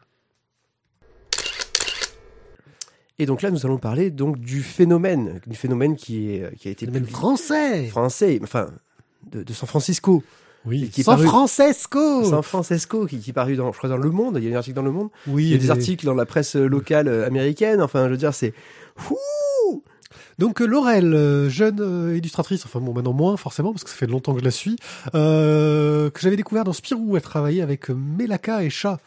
Et 3.19 3.27
donc 3.27 3.43
là, 3.43 3.51
nous 3.51 3.65
allons 3.65 3.79
parler 3.79 4.11
donc 4.11 4.39
du 4.39 4.63
phénomène, 4.63 5.41
du 5.47 5.55
phénomène 5.57 5.97
qui, 5.97 6.31
est, 6.33 6.55
qui 6.57 6.69
a 6.69 6.71
été 6.71 6.87
même 6.87 7.05
publié- 7.05 7.13
français. 7.13 7.87
français, 7.87 8.41
enfin 8.43 8.69
de, 9.31 9.43
de 9.43 9.53
San 9.53 9.69
Francisco. 9.69 10.23
Oui, 10.65 10.91
qui 10.91 11.03
San 11.03 11.17
paru- 11.17 11.27
Francisco. 11.27 12.25
San 12.25 12.43
Francisco, 12.43 13.07
qui, 13.07 13.19
qui 13.19 13.31
est 13.31 13.33
paru 13.33 13.57
dans, 13.57 13.73
je 13.73 13.79
crois, 13.79 13.89
dans 13.91 13.97
Le 13.97 14.11
Monde. 14.11 14.39
Il 14.41 14.45
y 14.49 14.53
a 14.53 14.55
un 14.55 14.59
article 14.59 14.77
dans 14.77 14.83
Le 14.83 14.93
Monde. 14.93 15.09
Oui, 15.27 15.45
Il 15.47 15.51
y 15.51 15.55
a 15.55 15.59
des 15.59 15.71
articles 15.71 16.07
dans 16.07 16.15
la 16.15 16.25
presse 16.27 16.55
locale 16.55 17.09
euh, 17.09 17.27
américaine. 17.27 17.83
Enfin, 17.83 18.05
je 18.07 18.11
veux 18.13 18.17
dire, 18.17 18.33
c'est. 18.35 18.55
Donc 20.39 20.61
euh, 20.61 20.67
Laurel, 20.67 21.15
euh, 21.15 21.49
jeune 21.49 21.81
euh, 21.81 22.17
illustratrice, 22.17 22.65
enfin 22.65 22.81
bon 22.81 22.93
maintenant 22.95 23.13
moins 23.13 23.37
forcément 23.37 23.73
parce 23.73 23.85
que 23.85 23.91
ça 23.91 23.97
fait 23.97 24.07
longtemps 24.07 24.33
que 24.33 24.41
je 24.41 24.45
la 24.45 24.51
suis, 24.51 24.77
euh, 25.15 26.11
que 26.11 26.21
j'avais 26.21 26.37
découvert 26.37 26.65
dans 26.65 26.73
Spirou, 26.73 27.17
elle 27.17 27.23
travaillait 27.23 27.63
avec 27.63 27.91
Melaka 27.91 28.63
et 28.63 28.71
Chat, 28.71 28.99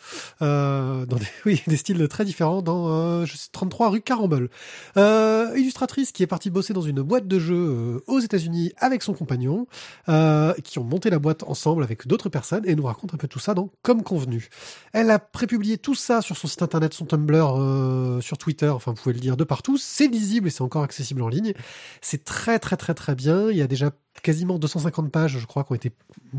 euh, 0.41 1.05
dans 1.05 1.17
des, 1.17 1.25
oui, 1.45 1.63
des 1.67 1.77
styles 1.77 2.07
très 2.07 2.25
différents 2.25 2.61
dans 2.61 2.89
euh, 2.89 3.25
je 3.25 3.35
sais, 3.35 3.49
33 3.51 3.89
rue 3.89 4.01
Carambole. 4.01 4.49
Euh, 4.97 5.51
illustratrice 5.55 6.11
qui 6.11 6.23
est 6.23 6.27
partie 6.27 6.49
bosser 6.49 6.73
dans 6.73 6.81
une 6.81 7.01
boîte 7.01 7.27
de 7.27 7.39
jeux 7.39 8.03
aux 8.07 8.19
États-Unis 8.19 8.73
avec 8.77 9.03
son 9.03 9.13
compagnon, 9.13 9.67
qui 10.63 10.79
ont 10.79 10.83
monté 10.83 11.09
la 11.09 11.19
boîte 11.19 11.43
ensemble 11.43 11.83
avec 11.83 12.07
d'autres 12.07 12.29
personnes 12.29 12.63
et 12.65 12.75
nous 12.75 12.83
raconte 12.83 13.13
un 13.13 13.17
peu 13.17 13.27
tout 13.27 13.39
ça 13.39 13.53
dans 13.53 13.69
Comme 13.81 14.03
convenu. 14.03 14.49
Elle 14.93 15.11
a 15.11 15.19
prépublié 15.19 15.77
tout 15.77 15.95
ça 15.95 16.21
sur 16.21 16.37
son 16.37 16.47
site 16.47 16.61
internet, 16.61 16.93
son 16.93 17.05
Tumblr, 17.05 18.21
sur 18.21 18.37
Twitter, 18.37 18.69
enfin 18.69 18.91
vous 18.91 19.01
pouvez 19.01 19.15
le 19.15 19.21
lire 19.21 19.37
de 19.37 19.43
partout. 19.43 19.77
C'est 19.77 20.07
lisible 20.07 20.47
et 20.47 20.51
c'est 20.51 20.61
encore 20.61 20.83
accessible 20.83 21.14
en 21.21 21.29
ligne. 21.29 21.53
C'est 22.01 22.23
très 22.23 22.59
très 22.59 22.77
très 22.77 22.93
très 22.93 23.15
bien. 23.15 23.49
Il 23.49 23.57
y 23.57 23.61
a 23.61 23.67
déjà 23.67 23.91
quasiment 24.21 24.57
250 24.59 25.11
pages, 25.11 25.37
je 25.39 25.45
crois, 25.45 25.63
qui 25.63 25.71
ont 25.71 25.75
été 25.75 25.91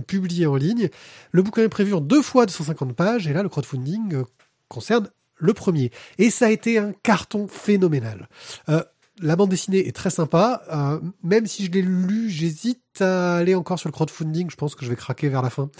publiées 0.06 0.46
en 0.46 0.56
ligne. 0.56 0.88
Le 1.32 1.42
bouquin 1.42 1.62
est 1.62 1.68
prévu 1.68 1.94
en 1.94 2.00
deux 2.00 2.22
fois 2.22 2.46
250 2.46 2.94
pages 2.94 3.26
et 3.28 3.32
là 3.32 3.42
le 3.42 3.48
crowdfunding 3.48 4.14
euh, 4.14 4.24
concerne 4.68 5.08
le 5.36 5.52
premier. 5.54 5.90
Et 6.18 6.30
ça 6.30 6.46
a 6.46 6.50
été 6.50 6.78
un 6.78 6.92
carton 7.02 7.46
phénoménal. 7.48 8.28
Euh, 8.68 8.82
la 9.20 9.36
bande 9.36 9.50
dessinée 9.50 9.86
est 9.86 9.94
très 9.94 10.10
sympa. 10.10 10.62
Euh, 10.72 11.00
même 11.22 11.46
si 11.46 11.64
je 11.64 11.70
l'ai 11.70 11.82
lu, 11.82 12.28
j'hésite 12.30 13.00
à 13.00 13.36
aller 13.36 13.54
encore 13.54 13.78
sur 13.78 13.88
le 13.88 13.92
crowdfunding. 13.92 14.50
Je 14.50 14.56
pense 14.56 14.74
que 14.74 14.84
je 14.84 14.90
vais 14.90 14.96
craquer 14.96 15.28
vers 15.28 15.42
la 15.42 15.50
fin. 15.50 15.70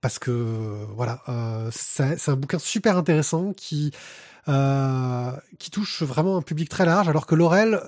Parce 0.00 0.18
que 0.18 0.30
voilà, 0.96 1.22
c'est 1.70 2.28
un 2.28 2.36
bouquin 2.36 2.58
super 2.58 2.96
intéressant 2.96 3.52
qui 3.52 3.92
qui 4.46 5.70
touche 5.70 6.02
vraiment 6.02 6.36
un 6.36 6.42
public 6.42 6.68
très 6.68 6.84
large, 6.84 7.08
alors 7.08 7.26
que 7.26 7.34
Laurel, 7.34 7.80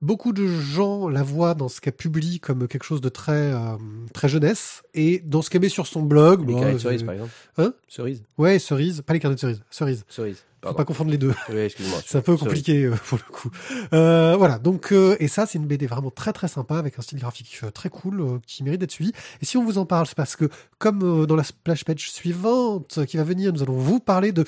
beaucoup 0.00 0.32
de 0.32 0.46
gens 0.46 1.08
la 1.08 1.22
voient 1.22 1.54
dans 1.54 1.68
ce 1.68 1.80
qu'elle 1.80 1.92
publie 1.94 2.40
comme 2.40 2.66
quelque 2.68 2.84
chose 2.84 3.00
de 3.00 3.08
très 3.08 3.52
euh, 3.52 3.76
très 4.12 4.28
jeunesse, 4.28 4.82
et 4.94 5.20
dans 5.24 5.42
ce 5.42 5.48
qu'elle 5.50 5.62
met 5.62 5.68
sur 5.68 5.86
son 5.86 6.02
blog, 6.02 6.40
Les 6.46 6.54
bon, 6.54 6.60
carrés 6.60 6.72
de 6.72 6.76
euh, 6.76 6.80
cerises, 6.80 7.02
par 7.04 7.14
exemple. 7.14 7.32
Hein 7.58 7.72
Cerise. 7.88 8.22
ouais, 8.38 8.58
cerise, 8.58 9.02
pas 9.02 9.12
les 9.14 9.20
carnets 9.20 9.36
de 9.36 9.40
cerise, 9.40 9.62
cerise. 9.70 10.04
Cerise. 10.08 10.44
Faut 10.64 10.74
pas 10.74 10.84
confondre 10.84 11.10
les 11.10 11.18
deux. 11.18 11.34
Oui, 11.48 11.58
excuse-moi. 11.58 11.98
C'est 12.06 12.18
un 12.18 12.20
peu 12.20 12.36
compliqué 12.36 12.84
euh, 12.84 12.94
pour 13.08 13.18
le 13.18 13.32
coup. 13.32 13.50
Euh, 13.92 14.36
voilà, 14.38 14.60
donc 14.60 14.92
euh, 14.92 15.16
et 15.18 15.26
ça 15.26 15.44
c'est 15.44 15.58
une 15.58 15.66
BD 15.66 15.88
vraiment 15.88 16.12
très 16.12 16.32
très 16.32 16.46
sympa 16.46 16.76
avec 16.76 16.96
un 17.00 17.02
style 17.02 17.18
graphique 17.18 17.58
euh, 17.64 17.72
très 17.72 17.88
cool 17.88 18.20
euh, 18.20 18.38
qui 18.46 18.62
mérite 18.62 18.80
d'être 18.80 18.92
suivi. 18.92 19.10
Et 19.40 19.44
si 19.44 19.56
on 19.56 19.64
vous 19.64 19.78
en 19.78 19.86
parle, 19.86 20.06
c'est 20.06 20.14
parce 20.16 20.36
que 20.36 20.48
comme 20.78 21.02
euh, 21.02 21.26
dans 21.26 21.34
la 21.34 21.42
splash 21.42 21.84
page 21.84 22.08
suivante 22.12 22.98
euh, 22.98 23.04
qui 23.06 23.16
va 23.16 23.24
venir, 23.24 23.52
nous 23.52 23.60
allons 23.64 23.76
vous 23.76 23.98
parler 23.98 24.30
de 24.30 24.44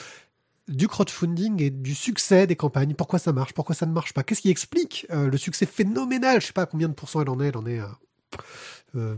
du 0.68 0.88
crowdfunding 0.88 1.60
et 1.62 1.70
du 1.70 1.94
succès 1.94 2.46
des 2.46 2.56
campagnes. 2.56 2.94
Pourquoi 2.94 3.18
ça 3.18 3.32
marche? 3.32 3.52
Pourquoi 3.52 3.74
ça 3.74 3.86
ne 3.86 3.92
marche 3.92 4.12
pas? 4.14 4.22
Qu'est-ce 4.22 4.40
qui 4.40 4.50
explique 4.50 5.06
euh, 5.10 5.28
le 5.28 5.36
succès 5.36 5.66
phénoménal? 5.66 6.40
Je 6.40 6.46
sais 6.46 6.52
pas 6.52 6.62
à 6.62 6.66
combien 6.66 6.88
de 6.88 6.94
pourcents 6.94 7.20
elle 7.22 7.28
en 7.28 7.40
est. 7.40 7.48
Elle 7.48 7.56
en 7.58 7.66
est 7.66 7.78
à 7.80 7.98
euh, 8.96 9.16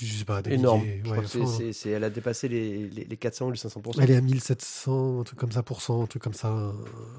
je 0.00 0.04
sais 0.18 0.24
pas, 0.24 0.42
des 0.42 0.54
Énorme. 0.54 0.82
ouais, 0.82 1.18
enfin, 1.18 1.46
c'est- 1.72 1.90
elle 1.90 2.02
a 2.02 2.10
dépassé 2.10 2.48
les, 2.48 2.88
les, 2.88 3.04
les 3.04 3.16
400 3.16 3.46
ou 3.46 3.50
les 3.52 3.56
500%. 3.56 4.00
Elle 4.00 4.10
est 4.10 4.16
à 4.16 4.20
1700, 4.20 5.20
un 5.20 5.22
truc 5.22 5.38
comme 5.38 5.52
ça, 5.52 5.62
pour 5.62 5.80
cent, 5.80 6.02
un 6.02 6.06
truc 6.06 6.22
comme 6.22 6.34
ça. 6.34 6.72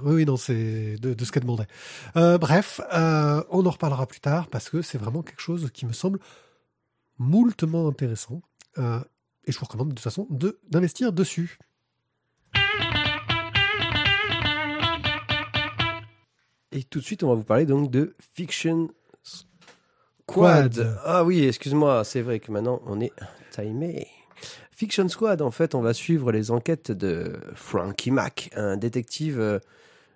Oui, 0.04 0.16
oui, 0.16 0.26
non, 0.26 0.36
c'est 0.36 0.98
de, 0.98 1.14
de 1.14 1.26
ce 1.26 1.32
qu'elle 1.32 1.44
demandait. 1.44 1.68
Euh, 2.18 2.38
bref, 2.38 2.82
euh, 2.94 3.42
on 3.52 3.66
en 3.66 3.70
reparlera 3.70 4.06
plus 4.06 4.20
tard 4.20 4.48
parce 4.50 4.70
que 4.70 4.82
c'est 4.82 4.98
vraiment 4.98 5.22
quelque 5.24 5.40
chose 5.42 5.70
qui 5.74 5.86
me 5.86 5.94
semble 5.94 6.20
moultement 7.18 7.88
intéressant. 7.88 8.42
Euh, 8.78 9.00
et 9.46 9.52
je 9.52 9.58
vous 9.60 9.66
recommande 9.66 9.90
de 9.90 9.94
toute 9.94 10.04
façon 10.04 10.28
de- 10.30 10.60
d'investir 10.70 11.14
dessus. 11.14 11.58
Et 16.72 16.84
tout 16.84 17.00
de 17.00 17.04
suite, 17.04 17.24
on 17.24 17.30
va 17.30 17.36
vous 17.36 17.44
parler 17.44 17.66
donc 17.66 17.90
de 17.90 18.16
Fiction 18.34 18.90
Quad. 20.26 20.74
Squad. 20.74 20.98
Ah 21.06 21.24
oui, 21.24 21.46
excuse-moi, 21.46 22.04
c'est 22.04 22.22
vrai 22.22 22.40
que 22.40 22.52
maintenant 22.52 22.82
on 22.86 23.00
est 23.00 23.14
timé. 23.52 24.08
Fiction 24.72 25.08
Squad, 25.08 25.42
en 25.42 25.52
fait, 25.52 25.74
on 25.74 25.82
va 25.82 25.94
suivre 25.94 26.32
les 26.32 26.52
enquêtes 26.52 26.92
de 26.92 27.40
Frankie 27.56 28.12
Mac, 28.12 28.52
un 28.56 28.78
détective 28.78 29.40
euh, 29.40 29.60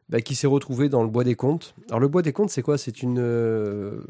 bah, 0.10 0.22
qui 0.22 0.36
s'est 0.36 0.48
retrouvé 0.48 0.90
dans 0.90 1.02
le 1.04 1.10
bois 1.10 1.24
des 1.24 1.36
contes. 1.36 1.74
Alors 1.88 2.00
le 2.00 2.10
bois 2.10 2.22
des 2.22 2.34
contes, 2.34 2.50
c'est 2.50 2.62
quoi? 2.62 2.78
C'est 2.78 3.02
une... 3.02 3.20
euh, 3.20 4.02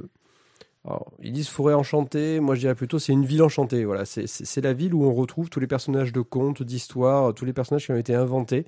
alors, 0.84 1.12
ils 1.22 1.32
disent 1.32 1.48
forêt 1.48 1.76
enchantée, 1.76 2.40
moi 2.40 2.56
je 2.56 2.62
dirais 2.62 2.74
plutôt 2.74 2.98
c'est 2.98 3.14
une 3.14 3.24
ville 3.24 3.44
enchantée. 3.44 3.86
Voilà, 3.86 4.04
c'est 4.06 4.62
la 4.62 4.74
ville 4.74 4.96
où 4.96 5.06
on 5.06 5.14
retrouve 5.14 5.50
tous 5.50 5.60
les 5.60 5.68
personnages 5.68 6.12
de 6.12 6.22
contes, 6.22 6.64
d'histoires, 6.64 7.36
tous 7.36 7.46
les 7.46 7.54
personnages 7.54 7.86
qui 7.86 7.92
ont 7.92 7.98
été 7.98 8.16
inventés 8.16 8.66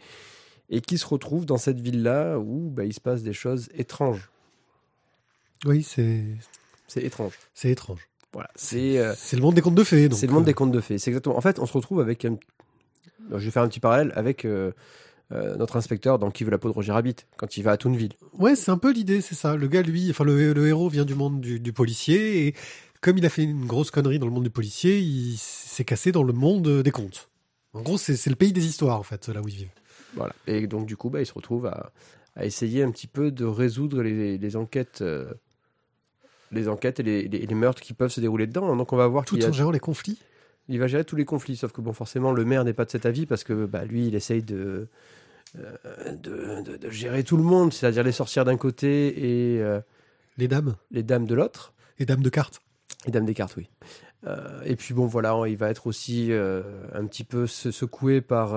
et 0.75 0.81
qui 0.81 0.97
se 0.97 1.05
retrouvent 1.05 1.45
dans 1.45 1.57
cette 1.57 1.79
ville-là 1.79 2.39
où 2.39 2.69
bah, 2.71 2.83
il 2.83 2.93
se 2.93 2.99
passe 2.99 3.21
des 3.21 3.33
choses 3.33 3.69
étranges. 3.75 4.29
Oui, 5.65 5.83
c'est 5.83 6.23
C'est 6.87 7.03
étrange. 7.03 7.33
c'est 7.53 7.69
étrange. 7.69 8.07
Voilà, 8.33 8.49
c'est 8.55 8.97
euh, 8.97 9.13
C'est 9.15 9.35
le 9.35 9.43
monde 9.43 9.53
des 9.53 9.61
contes 9.61 9.75
de 9.75 9.83
fées. 9.83 10.09
c'est 10.11 10.25
le 10.25 10.33
monde 10.33 10.43
euh, 10.43 10.47
des 10.47 10.53
contes 10.55 10.71
de 10.71 10.81
fées. 10.81 10.97
C'est 10.97 11.11
exactement. 11.11 11.37
En 11.37 11.41
fait, 11.41 11.59
on 11.59 11.65
se 11.67 11.73
retrouve 11.73 11.99
avec 11.99 12.25
un. 12.25 12.37
Je 13.31 13.37
vais 13.45 13.51
faire 13.51 13.61
un 13.63 13.67
petit 13.67 13.79
parallèle 13.79 14.11
avec 14.15 14.43
euh, 14.45 14.71
euh, 15.31 15.55
notre 15.57 15.77
inspecteur 15.77 16.17
dans 16.17 16.31
Qui 16.31 16.43
veut 16.43 16.49
la 16.51 16.57
peau 16.57 16.67
de 16.69 16.73
Roger 16.73 16.91
Rabbit 16.91 17.15
quand 17.37 17.55
il 17.55 17.61
va 17.63 17.71
à 17.71 17.77
Toonville. 17.77 18.13
Ouais, 18.33 18.55
c'est 18.55 18.71
un 18.71 18.77
peu 18.79 18.91
l'idée, 18.91 19.21
c'est 19.21 19.35
ça. 19.35 19.55
Le 19.55 19.67
gars, 19.67 19.83
lui, 19.83 20.09
enfin, 20.09 20.23
le, 20.23 20.53
le 20.53 20.67
héros 20.67 20.89
vient 20.89 21.05
du 21.05 21.13
monde 21.15 21.39
du, 21.39 21.59
du 21.59 21.71
policier 21.71 22.47
et 22.47 22.55
comme 23.01 23.17
il 23.19 23.25
a 23.25 23.29
fait 23.29 23.43
une 23.43 23.65
grosse 23.67 23.91
connerie 23.91 24.17
dans 24.17 24.25
le 24.25 24.31
monde 24.33 24.43
du 24.43 24.49
policier, 24.49 24.99
il 24.99 25.37
s'est 25.37 25.85
cassé 25.85 26.11
dans 26.11 26.23
le 26.23 26.33
monde 26.33 26.81
des 26.81 26.91
contes. 26.91 27.29
En 27.73 27.81
gros, 27.81 27.97
c'est 27.97 28.15
c'est 28.15 28.29
le 28.29 28.35
pays 28.35 28.53
des 28.53 28.65
histoires, 28.65 28.99
en 28.99 29.03
fait, 29.03 29.27
là 29.29 29.41
où 29.41 29.47
ils 29.47 29.55
vivent. 29.55 29.69
Voilà. 30.15 30.33
Et 30.47 30.67
donc 30.67 30.85
du 30.85 30.95
coup, 30.97 31.09
bah, 31.09 31.21
il 31.21 31.25
se 31.25 31.33
retrouve 31.33 31.65
à, 31.65 31.91
à 32.35 32.45
essayer 32.45 32.83
un 32.83 32.91
petit 32.91 33.07
peu 33.07 33.31
de 33.31 33.45
résoudre 33.45 34.01
les, 34.03 34.37
les 34.37 34.55
enquêtes. 34.55 35.01
euh, 35.01 35.31
les 36.51 36.67
enquêtes 36.67 36.99
et 36.99 37.03
les, 37.03 37.27
les- 37.27 37.45
les 37.47 37.55
meurtres 37.55 37.81
qui 37.81 37.93
peuvent 37.93 38.11
se 38.11 38.21
dérouler 38.21 38.45
dedans. 38.45 38.75
Donc 38.75 38.93
on 38.93 38.95
va 38.97 39.07
voir 39.07 39.25
Tout 39.25 39.37
y 39.37 39.43
a- 39.43 39.49
en 39.49 39.51
gérant 39.51 39.71
les 39.71 39.79
conflits. 39.79 40.19
il 40.69 40.79
va 40.79 40.85
gérer 40.87 41.03
tous 41.03 41.15
les 41.15 41.25
conflits. 41.25 41.55
Sauf 41.57 41.71
que 41.71 41.81
bon, 41.81 41.93
forcément, 41.93 42.31
le 42.31 42.45
maire 42.45 42.63
n'est 42.63 42.73
pas 42.73 42.85
de 42.85 42.91
cet 42.91 43.05
avis 43.07 43.25
parce 43.25 43.43
que 43.43 43.65
bah, 43.65 43.85
lui, 43.85 44.07
il 44.07 44.13
essaye 44.15 44.43
de, 44.43 44.87
euh, 45.57 46.11
de, 46.13 46.61
de- 46.61 46.77
de 46.77 46.89
gérer 46.91 47.23
tout 47.23 47.37
le 47.37 47.43
monde, 47.43 47.73
c'est-à-dire 47.73 48.03
les 48.03 48.11
sorcières 48.11 48.45
d'un 48.45 48.57
côté 48.57 49.55
et 49.55 49.61
euh, 49.63 49.81
Les 50.37 50.47
dames. 50.47 50.75
les 50.91 51.01
dames 51.01 51.25
de 51.25 51.33
l'autre. 51.33 51.73
Les 51.97 52.05
dames 52.05 52.21
de 52.21 52.29
cartes. 52.29 52.61
Les 53.07 53.11
dames 53.11 53.25
des 53.25 53.33
cartes, 53.33 53.55
oui. 53.57 53.67
Euh, 54.27 54.61
et 54.63 54.75
puis 54.75 54.93
bon, 54.93 55.07
voilà, 55.07 55.35
il 55.47 55.57
va 55.57 55.69
être 55.71 55.87
aussi 55.87 56.31
un 56.31 57.05
petit 57.07 57.23
peu 57.23 57.47
se- 57.47 57.71
secoué 57.71 58.21
par, 58.21 58.55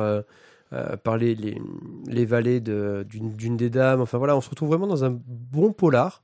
euh, 0.73 0.97
par 0.97 1.17
les, 1.17 1.35
les, 1.35 1.61
les 2.07 2.25
vallées 2.25 2.61
d'une 2.61 3.57
des 3.57 3.71
dames. 3.71 4.01
Enfin 4.01 4.19
voilà, 4.19 4.37
on 4.37 4.41
se 4.41 4.51
retrouve 4.51 4.69
vraiment 4.69 4.87
dans 4.87 5.05
un 5.05 5.11
bon 5.27 5.73
polar. 5.73 6.23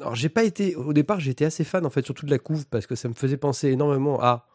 Alors 0.00 0.14
j'ai 0.14 0.28
pas 0.28 0.44
été, 0.44 0.76
au 0.76 0.92
départ 0.92 1.18
j'étais 1.18 1.44
assez 1.44 1.64
fan 1.64 1.84
en 1.84 1.90
fait, 1.90 2.04
surtout 2.04 2.26
de 2.26 2.30
la 2.30 2.38
couve, 2.38 2.66
parce 2.66 2.86
que 2.86 2.94
ça 2.94 3.08
me 3.08 3.14
faisait 3.14 3.36
penser 3.36 3.68
énormément 3.68 4.20
à 4.22 4.46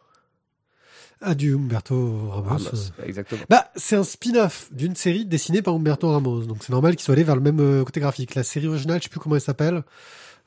Adieu, 1.20 1.54
Humberto 1.54 2.28
Ramos. 2.28 2.48
Ramos. 2.48 2.92
Exactement. 3.04 3.42
Bah, 3.48 3.70
c'est 3.76 3.96
un 3.96 4.04
spin-off 4.04 4.68
d'une 4.72 4.94
série 4.94 5.24
dessinée 5.24 5.62
par 5.62 5.74
Humberto 5.74 6.10
Ramos. 6.10 6.42
Donc, 6.42 6.58
c'est 6.62 6.72
normal 6.72 6.96
qu'il 6.96 7.04
soit 7.04 7.14
allé 7.14 7.24
vers 7.24 7.36
le 7.36 7.40
même 7.40 7.60
euh, 7.60 7.84
côté 7.84 8.00
graphique. 8.00 8.34
La 8.34 8.42
série 8.42 8.66
originale, 8.66 8.98
je 8.98 9.04
sais 9.04 9.08
plus 9.08 9.20
comment 9.20 9.36
elle 9.36 9.40
s'appelle, 9.40 9.84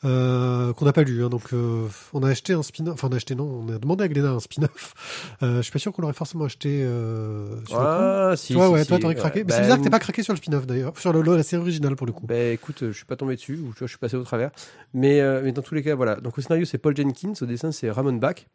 euh, 0.06 0.74
qu'on 0.74 0.86
n'a 0.86 0.94
pas 0.94 1.04
lu. 1.04 1.24
hein. 1.24 1.30
donc, 1.30 1.54
euh, 1.54 1.88
on 2.14 2.22
a 2.24 2.30
acheté 2.30 2.54
un 2.54 2.64
spin-off. 2.64 2.94
Enfin, 2.94 3.08
on 3.10 3.14
a 3.14 3.16
acheté, 3.16 3.36
non, 3.36 3.46
on 3.68 3.74
a 3.74 3.80
demandé 3.80 4.04
à 4.04 4.08
Glénat 4.08 4.32
un 4.32 4.40
spin-off. 4.40 4.94
Euh, 5.42 5.58
je 5.58 5.62
suis 5.64 5.72
pas 5.72 5.80
sûr 5.80 5.92
qu'on 5.94 6.02
l'aurait 6.02 6.14
forcément 6.14 6.46
acheté 6.46 6.84
euh, 6.84 7.48
sur 7.66 7.78
le 7.80 7.84
coup. 7.84 7.90
Ah, 7.90 8.34
si, 8.38 8.54
toi, 8.54 8.68
si, 8.68 8.72
ouais, 8.74 8.82
si, 8.84 8.88
toi, 8.88 9.00
t'aurais 9.00 9.16
ouais. 9.16 9.20
craqué. 9.20 9.40
Mais 9.40 9.46
Ben, 9.46 9.56
c'est 9.56 9.62
bizarre 9.62 9.78
que 9.80 9.84
t'aies 9.84 9.90
pas 9.90 10.00
craqué 10.00 10.24
sur 10.24 10.34
le 10.34 10.38
spin-off, 10.38 10.68
d'ailleurs. 10.68 10.98
Sur 10.98 11.14
le, 11.14 11.22
la 11.22 11.44
série 11.44 11.62
originale, 11.62 11.96
pour 11.96 12.06
le 12.08 12.14
coup. 12.14 12.26
Ben 12.28 12.54
écoute, 12.54 12.80
je 12.82 12.92
suis 12.92 13.06
pas 13.06 13.16
tombé 13.16 13.36
dessus, 13.36 13.54
ou 13.56 13.74
tu 13.74 13.80
vois, 13.80 13.88
je 13.88 13.92
suis 13.92 13.98
passé 13.98 14.16
au 14.16 14.24
travers. 14.24 14.52
Mais, 14.94 15.22
mais 15.42 15.52
dans 15.52 15.62
tous 15.62 15.76
les 15.76 15.84
cas, 15.84 15.96
voilà. 15.96 16.16
Donc 16.18 16.38
au 16.38 16.42
scénario, 16.42 16.66
c'est 16.66 16.78
Paul 16.78 16.96
Jenkins, 16.96 17.34
au 17.42 17.46
dessin, 17.46 17.72
c'est 17.72 17.90
Ramon 17.90 18.14
Bach. 18.14 18.46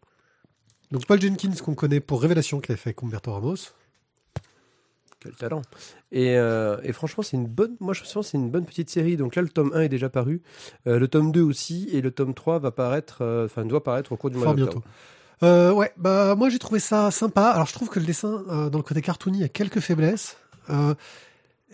Donc, 0.91 1.07
Paul 1.07 1.19
Jenkins, 1.21 1.53
qu'on 1.65 1.75
connaît 1.75 2.01
pour 2.01 2.21
Révélation, 2.21 2.61
qu'il 2.61 2.73
a 2.75 2.77
fait 2.77 2.91
avec 2.91 3.03
Humberto 3.03 3.33
Ramos. 3.33 3.57
Quel 5.23 5.33
talent. 5.35 5.63
Et, 6.11 6.37
euh, 6.37 6.77
et 6.83 6.93
franchement, 6.93 7.23
c'est 7.23 7.37
une 7.37 7.47
bonne. 7.47 7.77
Moi, 7.81 7.95
je 7.95 8.03
pense 8.03 8.27
c'est 8.29 8.37
une 8.39 8.51
bonne 8.51 8.65
petite 8.65 8.91
série. 8.91 9.17
Donc 9.17 9.37
là, 9.37 9.43
le 9.43 9.49
tome 9.49 9.71
1 9.75 9.83
est 9.83 9.89
déjà 9.89 10.09
paru. 10.09 10.43
Euh, 10.87 10.99
le 10.99 11.07
tome 11.09 11.31
2 11.31 11.43
aussi. 11.43 11.89
Et 11.93 12.01
le 12.01 12.11
tome 12.11 12.35
3 12.35 12.59
va 12.59 12.71
paraître. 12.73 13.19
euh, 13.21 13.45
Enfin, 13.47 13.65
doit 13.65 13.85
paraître 13.85 14.11
au 14.13 14.17
cours 14.17 14.31
du 14.31 14.37
mois 14.39 14.47
bientôt. 14.57 14.83
Ouais, 15.77 15.93
bah 15.97 16.35
moi 16.37 16.49
j'ai 16.51 16.59
trouvé 16.61 16.79
ça 16.81 17.11
sympa. 17.11 17.47
Alors 17.51 17.67
je 17.67 17.73
trouve 17.73 17.89
que 17.89 17.99
le 17.99 18.07
dessin 18.07 18.43
dans 18.71 18.79
le 18.79 18.83
côté 18.85 19.01
cartoony 19.03 19.43
a 19.45 19.49
quelques 19.49 19.81
faiblesses. 19.81 20.37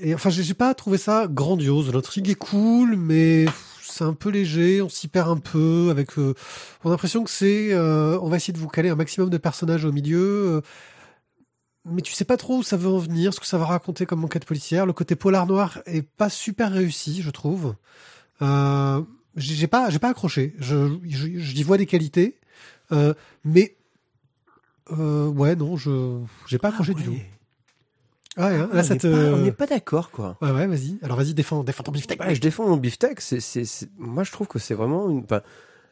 Et 0.00 0.14
enfin 0.14 0.30
j'ai 0.30 0.42
j'ai 0.42 0.54
pas 0.54 0.72
trouvé 0.74 0.96
ça 0.96 1.26
grandiose. 1.28 1.92
L'intrigue 1.92 2.30
est 2.30 2.34
cool, 2.34 2.96
mais 2.96 3.46
c'est 3.82 4.04
un 4.04 4.14
peu 4.14 4.30
léger. 4.30 4.80
On 4.80 4.88
s'y 4.88 5.08
perd 5.08 5.28
un 5.28 5.36
peu 5.38 5.88
avec. 5.90 6.18
euh, 6.18 6.34
on 6.84 6.88
a 6.88 6.92
l'impression 6.92 7.24
que 7.24 7.30
c'est. 7.30 7.72
euh, 7.74 8.18
on 8.22 8.28
va 8.28 8.36
essayer 8.36 8.52
de 8.54 8.58
vous 8.58 8.68
caler 8.68 8.88
un 8.90 8.94
maximum 8.94 9.28
de 9.28 9.38
personnages 9.38 9.84
au 9.84 9.92
milieu. 9.92 10.18
euh, 10.18 10.60
mais 11.90 12.02
tu 12.02 12.12
sais 12.12 12.24
pas 12.24 12.36
trop 12.36 12.58
où 12.58 12.62
ça 12.62 12.76
veut 12.76 12.88
en 12.88 12.98
venir, 12.98 13.32
ce 13.34 13.40
que 13.40 13.46
ça 13.46 13.58
va 13.58 13.66
raconter 13.66 14.06
comme 14.06 14.24
enquête 14.24 14.44
policière. 14.44 14.86
Le 14.86 14.92
côté 14.92 15.16
polar 15.16 15.46
noir 15.46 15.78
est 15.86 16.02
pas 16.02 16.28
super 16.30 16.72
réussi, 16.72 17.22
je 17.22 17.30
trouve. 17.30 17.74
Euh, 18.42 19.02
j'ai 19.36 19.66
pas, 19.66 19.90
j'ai 19.90 19.98
pas 19.98 20.08
accroché. 20.10 20.54
Je, 20.58 20.98
je, 21.04 21.28
j'y 21.38 21.62
vois 21.62 21.78
des 21.78 21.86
qualités, 21.86 22.36
Euh, 22.90 23.12
mais 23.44 23.76
euh, 24.90 25.26
ouais, 25.28 25.54
non, 25.56 25.76
je 25.76 26.20
j'ai 26.46 26.58
pas 26.58 26.68
accroché 26.68 26.94
du 26.94 27.02
tout. 27.04 27.14
Ah 28.36 28.46
ouais, 28.46 28.54
hein, 28.56 28.68
là, 28.72 28.80
on 28.80 28.82
ça 28.84 28.94
n'est 28.94 29.00
te... 29.00 29.08
pas, 29.08 29.36
on 29.36 29.38
n'est 29.42 29.52
pas 29.52 29.66
d'accord, 29.66 30.10
quoi. 30.10 30.38
Ouais, 30.40 30.50
ouais, 30.52 30.66
vas-y. 30.66 30.98
Alors 31.02 31.16
vas-y, 31.16 31.34
défends, 31.34 31.64
défends 31.64 31.82
ton 31.82 31.92
beefsteak. 31.92 32.20
Ouais, 32.20 32.34
je 32.34 32.40
défends 32.40 32.66
mon 32.68 32.76
beefsteak. 32.76 33.20
C'est, 33.20 33.40
c'est, 33.40 33.64
c'est- 33.64 33.90
Moi, 33.98 34.22
je 34.24 34.30
trouve 34.32 34.46
que 34.46 34.58
c'est 34.58 34.74
vraiment 34.74 35.10
une. 35.10 35.24
enfin, 35.24 35.42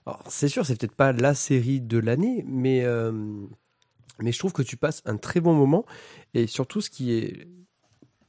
alors, 0.07 0.23
c'est 0.29 0.49
sûr, 0.49 0.65
c'est 0.65 0.79
peut-être 0.79 0.95
pas 0.95 1.13
la 1.13 1.35
série 1.35 1.81
de 1.81 1.99
l'année, 1.99 2.45
mais 2.49 2.85
euh, 2.85 3.13
mais 4.21 4.33
je 4.33 4.39
trouve 4.39 4.53
que 4.53 4.63
tu 4.63 4.77
passes 4.77 5.03
un 5.05 5.17
très 5.17 5.41
bon 5.41 5.55
moment. 5.55 5.85
Et 6.35 6.47
surtout, 6.47 6.81
ce 6.81 6.91
qui 6.91 7.13
est, 7.13 7.49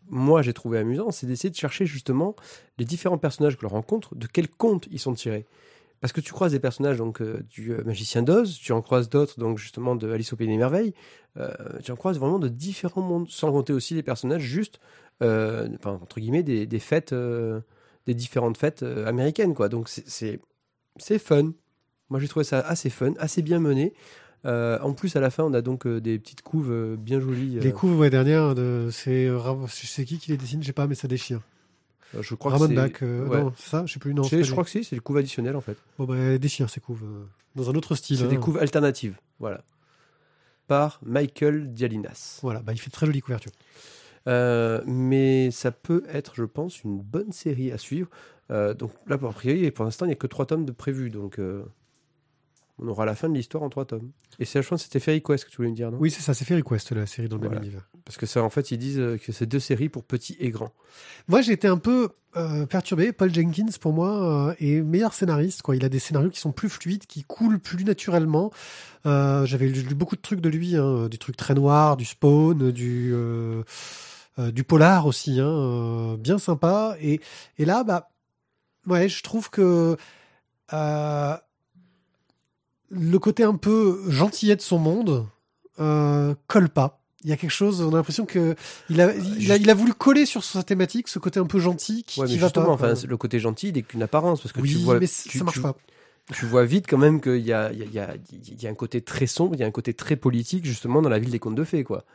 moi, 0.09 0.41
j'ai 0.41 0.53
trouvé 0.53 0.79
amusant, 0.79 1.11
c'est 1.11 1.27
d'essayer 1.27 1.49
de 1.49 1.55
chercher 1.55 1.85
justement 1.85 2.35
les 2.77 2.85
différents 2.85 3.17
personnages 3.17 3.57
que 3.57 3.63
l'on 3.63 3.69
rencontre, 3.69 4.15
de 4.15 4.27
quel 4.27 4.49
conte 4.49 4.87
ils 4.91 4.99
sont 4.99 5.13
tirés. 5.13 5.45
Parce 5.99 6.13
que 6.13 6.21
tu 6.21 6.31
croises 6.31 6.51
des 6.51 6.59
personnages 6.59 6.97
donc 6.97 7.21
euh, 7.21 7.43
du 7.49 7.71
euh, 7.71 7.83
magicien 7.83 8.21
d'Oz, 8.21 8.59
tu 8.59 8.71
en 8.71 8.81
croises 8.81 9.09
d'autres 9.09 9.39
donc 9.39 9.57
justement 9.57 9.95
de 9.95 10.11
Alice 10.11 10.31
au 10.31 10.35
pays 10.35 10.47
des 10.47 10.57
merveilles, 10.57 10.93
euh, 11.37 11.51
tu 11.83 11.91
en 11.91 11.95
croises 11.95 12.19
vraiment 12.19 12.37
de 12.39 12.49
différents 12.49 13.01
mondes, 13.01 13.29
sans 13.29 13.51
compter 13.51 13.73
aussi 13.73 13.95
les 13.95 14.03
personnages 14.03 14.43
juste, 14.43 14.79
entre 15.19 16.19
guillemets, 16.19 16.43
des, 16.43 16.67
des 16.67 16.79
fêtes, 16.79 17.15
des 18.05 18.13
différentes 18.13 18.57
fêtes 18.57 18.83
américaines 18.83 19.55
quoi. 19.55 19.69
Donc 19.69 19.89
c'est 19.89 20.39
c'est 20.97 21.19
fun. 21.19 21.53
Moi 22.09 22.19
j'ai 22.19 22.27
trouvé 22.27 22.43
ça 22.43 22.59
assez 22.59 22.91
fun, 22.91 23.13
assez 23.17 23.41
bien 23.41 23.59
mené. 23.59 23.93
Euh, 24.45 24.77
en 24.81 24.93
plus 24.93 25.15
à 25.15 25.19
la 25.19 25.29
fin 25.31 25.43
on 25.43 25.53
a 25.53 25.61
donc 25.61 25.87
euh, 25.87 25.99
des 25.99 26.19
petites 26.19 26.41
couves 26.41 26.71
euh, 26.71 26.95
bien 26.95 27.19
jolies. 27.19 27.59
Les 27.59 27.71
coups 27.71 27.93
ouais, 27.93 28.09
dernière, 28.09 28.53
de... 28.53 28.89
c'est 28.91 29.25
qui 30.05 30.19
qui 30.19 30.31
les 30.31 30.37
dessine, 30.37 30.61
je 30.61 30.67
sais 30.67 30.73
pas, 30.73 30.87
mais 30.87 30.95
ça 30.95 31.07
déchire. 31.07 31.41
je 32.19 32.35
crois 32.35 32.51
Ramon 32.51 32.67
que 32.89 33.27
ouais. 33.27 33.41
non, 33.41 33.53
c'est 33.57 33.69
ça, 33.69 33.83
je 33.85 33.93
sais 33.93 33.99
plus, 33.99 34.13
non. 34.13 34.23
Je, 34.23 34.51
crois 34.51 34.63
que 34.63 34.69
si, 34.69 34.83
c'est 34.83 34.95
les 34.95 35.01
couves 35.01 35.17
additionnelles 35.17 35.55
en 35.55 35.61
fait. 35.61 35.77
Bon 35.97 36.05
bah, 36.05 36.15
elle 36.15 36.39
déchire 36.39 36.69
ces 36.69 36.79
couves, 36.79 37.03
dans 37.55 37.69
un 37.69 37.73
autre 37.73 37.95
style. 37.95 38.17
C'est 38.17 38.23
hein. 38.25 38.27
des 38.27 38.37
couves 38.37 38.57
alternatives, 38.57 39.15
voilà. 39.39 39.61
Par 40.67 40.99
Michael 41.03 41.73
Dialinas. 41.73 42.39
Voilà, 42.43 42.61
bah 42.61 42.73
il 42.73 42.79
fait 42.79 42.89
de 42.89 42.93
très 42.93 43.05
jolie 43.05 43.21
couverture. 43.21 43.51
Mais 44.27 45.49
ça 45.51 45.71
peut 45.71 46.03
être, 46.09 46.35
je 46.35 46.43
pense, 46.43 46.83
une 46.83 46.99
bonne 47.01 47.31
série 47.31 47.71
à 47.71 47.77
suivre. 47.77 48.09
Donc 48.49 48.91
là, 49.07 49.17
pour, 49.17 49.33
priori, 49.33 49.71
pour 49.71 49.83
l'instant, 49.83 50.05
il 50.05 50.09
n'y 50.09 50.13
a 50.13 50.17
que 50.17 50.27
trois 50.27 50.45
tomes 50.45 50.65
de 50.65 50.71
prévus. 50.71 51.09
Donc 51.09 51.39
on 52.79 52.87
aura 52.87 53.05
la 53.05 53.15
fin 53.15 53.27
de 53.29 53.33
l'histoire 53.33 53.63
en 53.63 53.69
trois 53.69 53.85
tomes. 53.85 54.11
Et 54.39 54.45
c'est, 54.45 54.61
pense 54.61 54.81
que 54.81 54.83
c'était 54.83 54.99
Fairy 54.99 55.21
Quest 55.23 55.45
que 55.45 55.49
tu 55.49 55.57
voulais 55.57 55.69
me 55.69 55.75
dire, 55.75 55.91
non? 55.91 55.97
Oui, 55.99 56.11
c'est 56.11 56.21
ça, 56.21 56.33
c'est 56.33 56.45
Fairy 56.45 56.61
Quest, 56.63 56.91
la 56.91 57.05
série 57.05 57.27
dans 57.27 57.37
le 57.37 57.41
même 57.41 57.51
Voilà. 57.51 57.65
univers. 57.65 57.89
Parce 58.05 58.17
que 58.17 58.25
ça, 58.25 58.43
en 58.43 58.49
fait, 58.49 58.71
ils 58.71 58.77
disent 58.77 58.99
euh, 58.99 59.17
que 59.17 59.31
c'est 59.31 59.45
deux 59.47 59.59
séries 59.59 59.89
pour 59.89 60.03
petits 60.03 60.37
et 60.39 60.49
grands. 60.51 60.71
Moi, 61.27 61.41
j'ai 61.41 61.53
été 61.53 61.67
un 61.67 61.77
peu 61.77 62.09
euh, 62.35 62.65
perturbé. 62.67 63.11
Paul 63.13 63.33
Jenkins, 63.33 63.65
pour 63.81 63.93
moi, 63.93 64.49
euh, 64.49 64.55
est 64.59 64.81
meilleur 64.81 65.13
scénariste. 65.13 65.63
Quoi. 65.63 65.75
Il 65.75 65.83
a 65.83 65.89
des 65.89 65.99
scénarios 65.99 66.29
qui 66.29 66.39
sont 66.39 66.51
plus 66.51 66.69
fluides, 66.69 67.05
qui 67.07 67.23
coulent 67.23 67.59
plus 67.59 67.83
naturellement. 67.83 68.51
Euh, 69.05 69.45
J'avais 69.45 69.67
lu 69.67 69.95
beaucoup 69.95 70.15
de 70.15 70.21
trucs 70.21 70.41
de 70.41 70.49
lui, 70.49 70.75
hein, 70.75 71.07
du 71.09 71.17
truc 71.17 71.35
très 71.35 71.55
noir, 71.55 71.97
du 71.97 72.05
Spawn, 72.05 72.71
du 72.71 73.13
du 74.53 74.63
polar 74.63 75.07
aussi, 75.07 75.39
hein, 75.39 76.15
bien 76.19 76.37
sympa. 76.37 76.95
Et, 77.01 77.19
et 77.57 77.65
là, 77.65 77.83
bah, 77.83 78.11
ouais, 78.85 79.09
je 79.09 79.23
trouve 79.23 79.49
que 79.49 79.97
euh, 80.73 81.37
le 82.99 83.19
côté 83.19 83.43
un 83.43 83.55
peu 83.55 84.01
gentillet 84.09 84.55
de 84.55 84.61
son 84.61 84.79
monde 84.79 85.25
euh, 85.79 86.35
colle 86.47 86.69
pas. 86.69 86.99
Il 87.23 87.29
y 87.29 87.33
a 87.33 87.37
quelque 87.37 87.51
chose, 87.51 87.81
on 87.81 87.89
a 87.93 87.95
l'impression 87.97 88.25
que 88.25 88.55
il 88.89 89.01
a, 89.01 89.13
il, 89.15 89.51
a, 89.51 89.57
il 89.57 89.69
a 89.69 89.73
voulu 89.73 89.93
coller 89.93 90.25
sur 90.25 90.43
sa 90.43 90.63
thématique, 90.63 91.07
ce 91.07 91.19
côté 91.19 91.39
un 91.39 91.45
peu 91.45 91.59
gentil 91.59 92.03
qui, 92.03 92.19
Ouais, 92.21 92.27
qui 92.27 92.33
mais 92.33 92.39
va 92.39 92.47
justement, 92.47 92.77
pas. 92.77 92.93
enfin, 92.93 92.93
le 93.07 93.17
côté 93.17 93.39
gentil, 93.39 93.69
il 93.69 93.73
n'est 93.75 93.81
qu'une 93.81 94.03
apparence. 94.03 94.41
Parce 94.41 94.53
que 94.53 94.61
oui, 94.61 94.71
tu 94.71 94.77
vois, 94.77 94.99
mais 94.99 95.07
tu- 95.07 95.37
ça 95.37 95.43
marche 95.43 95.57
tu- 95.57 95.61
pas. 95.61 95.75
tu 96.31 96.45
vois 96.45 96.63
vite 96.63 96.85
quand 96.87 96.97
même 96.99 97.19
qu'il 97.19 97.37
y 97.39 97.51
a, 97.53 97.71
il 97.73 97.79
y, 97.79 97.83
a, 97.83 97.85
il 97.85 97.93
y, 97.93 97.99
a, 97.99 98.15
il 98.49 98.61
y 98.63 98.67
a 98.67 98.69
un 98.69 98.75
côté 98.75 99.01
très 99.01 99.27
sombre, 99.27 99.55
il 99.55 99.59
y 99.59 99.63
a 99.63 99.67
un 99.67 99.71
côté 99.71 99.93
très 99.93 100.15
politique, 100.15 100.65
justement, 100.65 101.01
dans 101.01 101.09
la 101.09 101.19
ville 101.19 101.31
des 101.31 101.39
contes 101.39 101.55
de 101.55 101.63
fées, 101.63 101.83
quoi. 101.83 102.05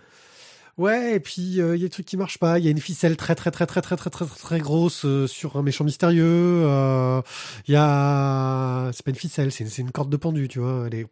Ouais, 0.79 1.15
et 1.17 1.21
puis 1.21 1.61
euh, 1.61 1.77
il 1.77 1.83
y 1.83 1.85
a 1.85 1.87
des 1.87 1.91
trucs 1.91 2.07
qui 2.07 2.17
marchent 2.17 2.39
pas. 2.39 2.59
Il 2.59 2.65
y 2.65 2.69
a 2.69 2.71
une 2.71 2.81
ficelle 2.81 3.17
très 3.17 3.35
très 3.35 3.51
très 3.51 3.67
très 3.67 3.83
très 3.83 3.97
très 3.97 4.09
très 4.11 4.25
très, 4.25 4.39
très 4.39 4.59
grosse 4.61 5.05
euh, 5.05 5.27
sur 5.27 5.57
un 5.57 5.63
méchant 5.63 5.85
mystérieux. 5.85 6.25
euh, 6.25 7.21
Il 7.69 7.75
y 7.75 7.77
a, 7.77 8.91
c'est 8.93 9.05
pas 9.05 9.11
une 9.11 9.17
ficelle, 9.17 9.53
c'est 9.53 9.65
une, 9.65 9.87
une 9.87 9.93
corde 9.93 10.09
de 10.09 10.17
pendu, 10.17 10.49
tu 10.49 10.61
vois. 10.61 10.85
Elle 10.87 10.95
est, 10.95 11.07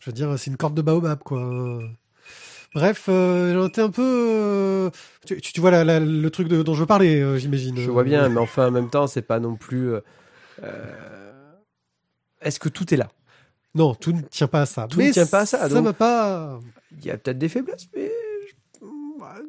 je 0.00 0.06
veux 0.06 0.12
dire, 0.12 0.38
c'est 0.38 0.50
une 0.50 0.56
corde 0.58 0.74
de 0.74 0.82
baobab, 0.82 1.20
quoi. 1.24 1.80
Bref, 2.74 3.06
euh, 3.08 3.66
étais 3.66 3.80
un 3.80 3.90
peu. 3.90 4.90
Tu, 5.26 5.40
tu- 5.40 5.60
vois 5.60 5.70
la- 5.70 5.84
la- 5.84 5.98
le 6.00 6.30
truc 6.30 6.46
de, 6.46 6.62
dont 6.62 6.74
je 6.74 6.80
veux 6.80 6.86
parler, 6.86 7.20
euh, 7.20 7.36
j'imagine. 7.38 7.76
Je 7.78 7.90
vois 7.90 8.04
bien, 8.04 8.28
mais 8.28 8.38
enfin, 8.40 8.68
en 8.68 8.70
même 8.70 8.90
temps, 8.90 9.06
c'est 9.06 9.22
pas 9.22 9.40
non 9.40 9.56
plus. 9.56 9.92
Est-ce 12.42 12.60
que 12.60 12.68
tout 12.68 12.92
est 12.94 12.96
là? 12.96 13.08
Non, 13.74 13.94
tout 13.94 14.12
ne 14.12 14.20
tient 14.22 14.46
pas 14.46 14.62
à 14.62 14.66
ça. 14.66 14.86
Tout 14.88 14.98
mais 14.98 15.08
ne 15.08 15.12
tient 15.12 15.26
pas 15.26 15.40
à 15.40 15.46
ça, 15.46 15.58
Ça 15.60 15.68
donc- 15.68 15.84
m'a 15.84 15.92
pas. 15.92 16.60
Il 16.98 17.04
y 17.04 17.10
a 17.10 17.16
peut-être 17.18 17.38
des 17.38 17.48
faiblesses, 17.48 17.88
mais 17.94 18.10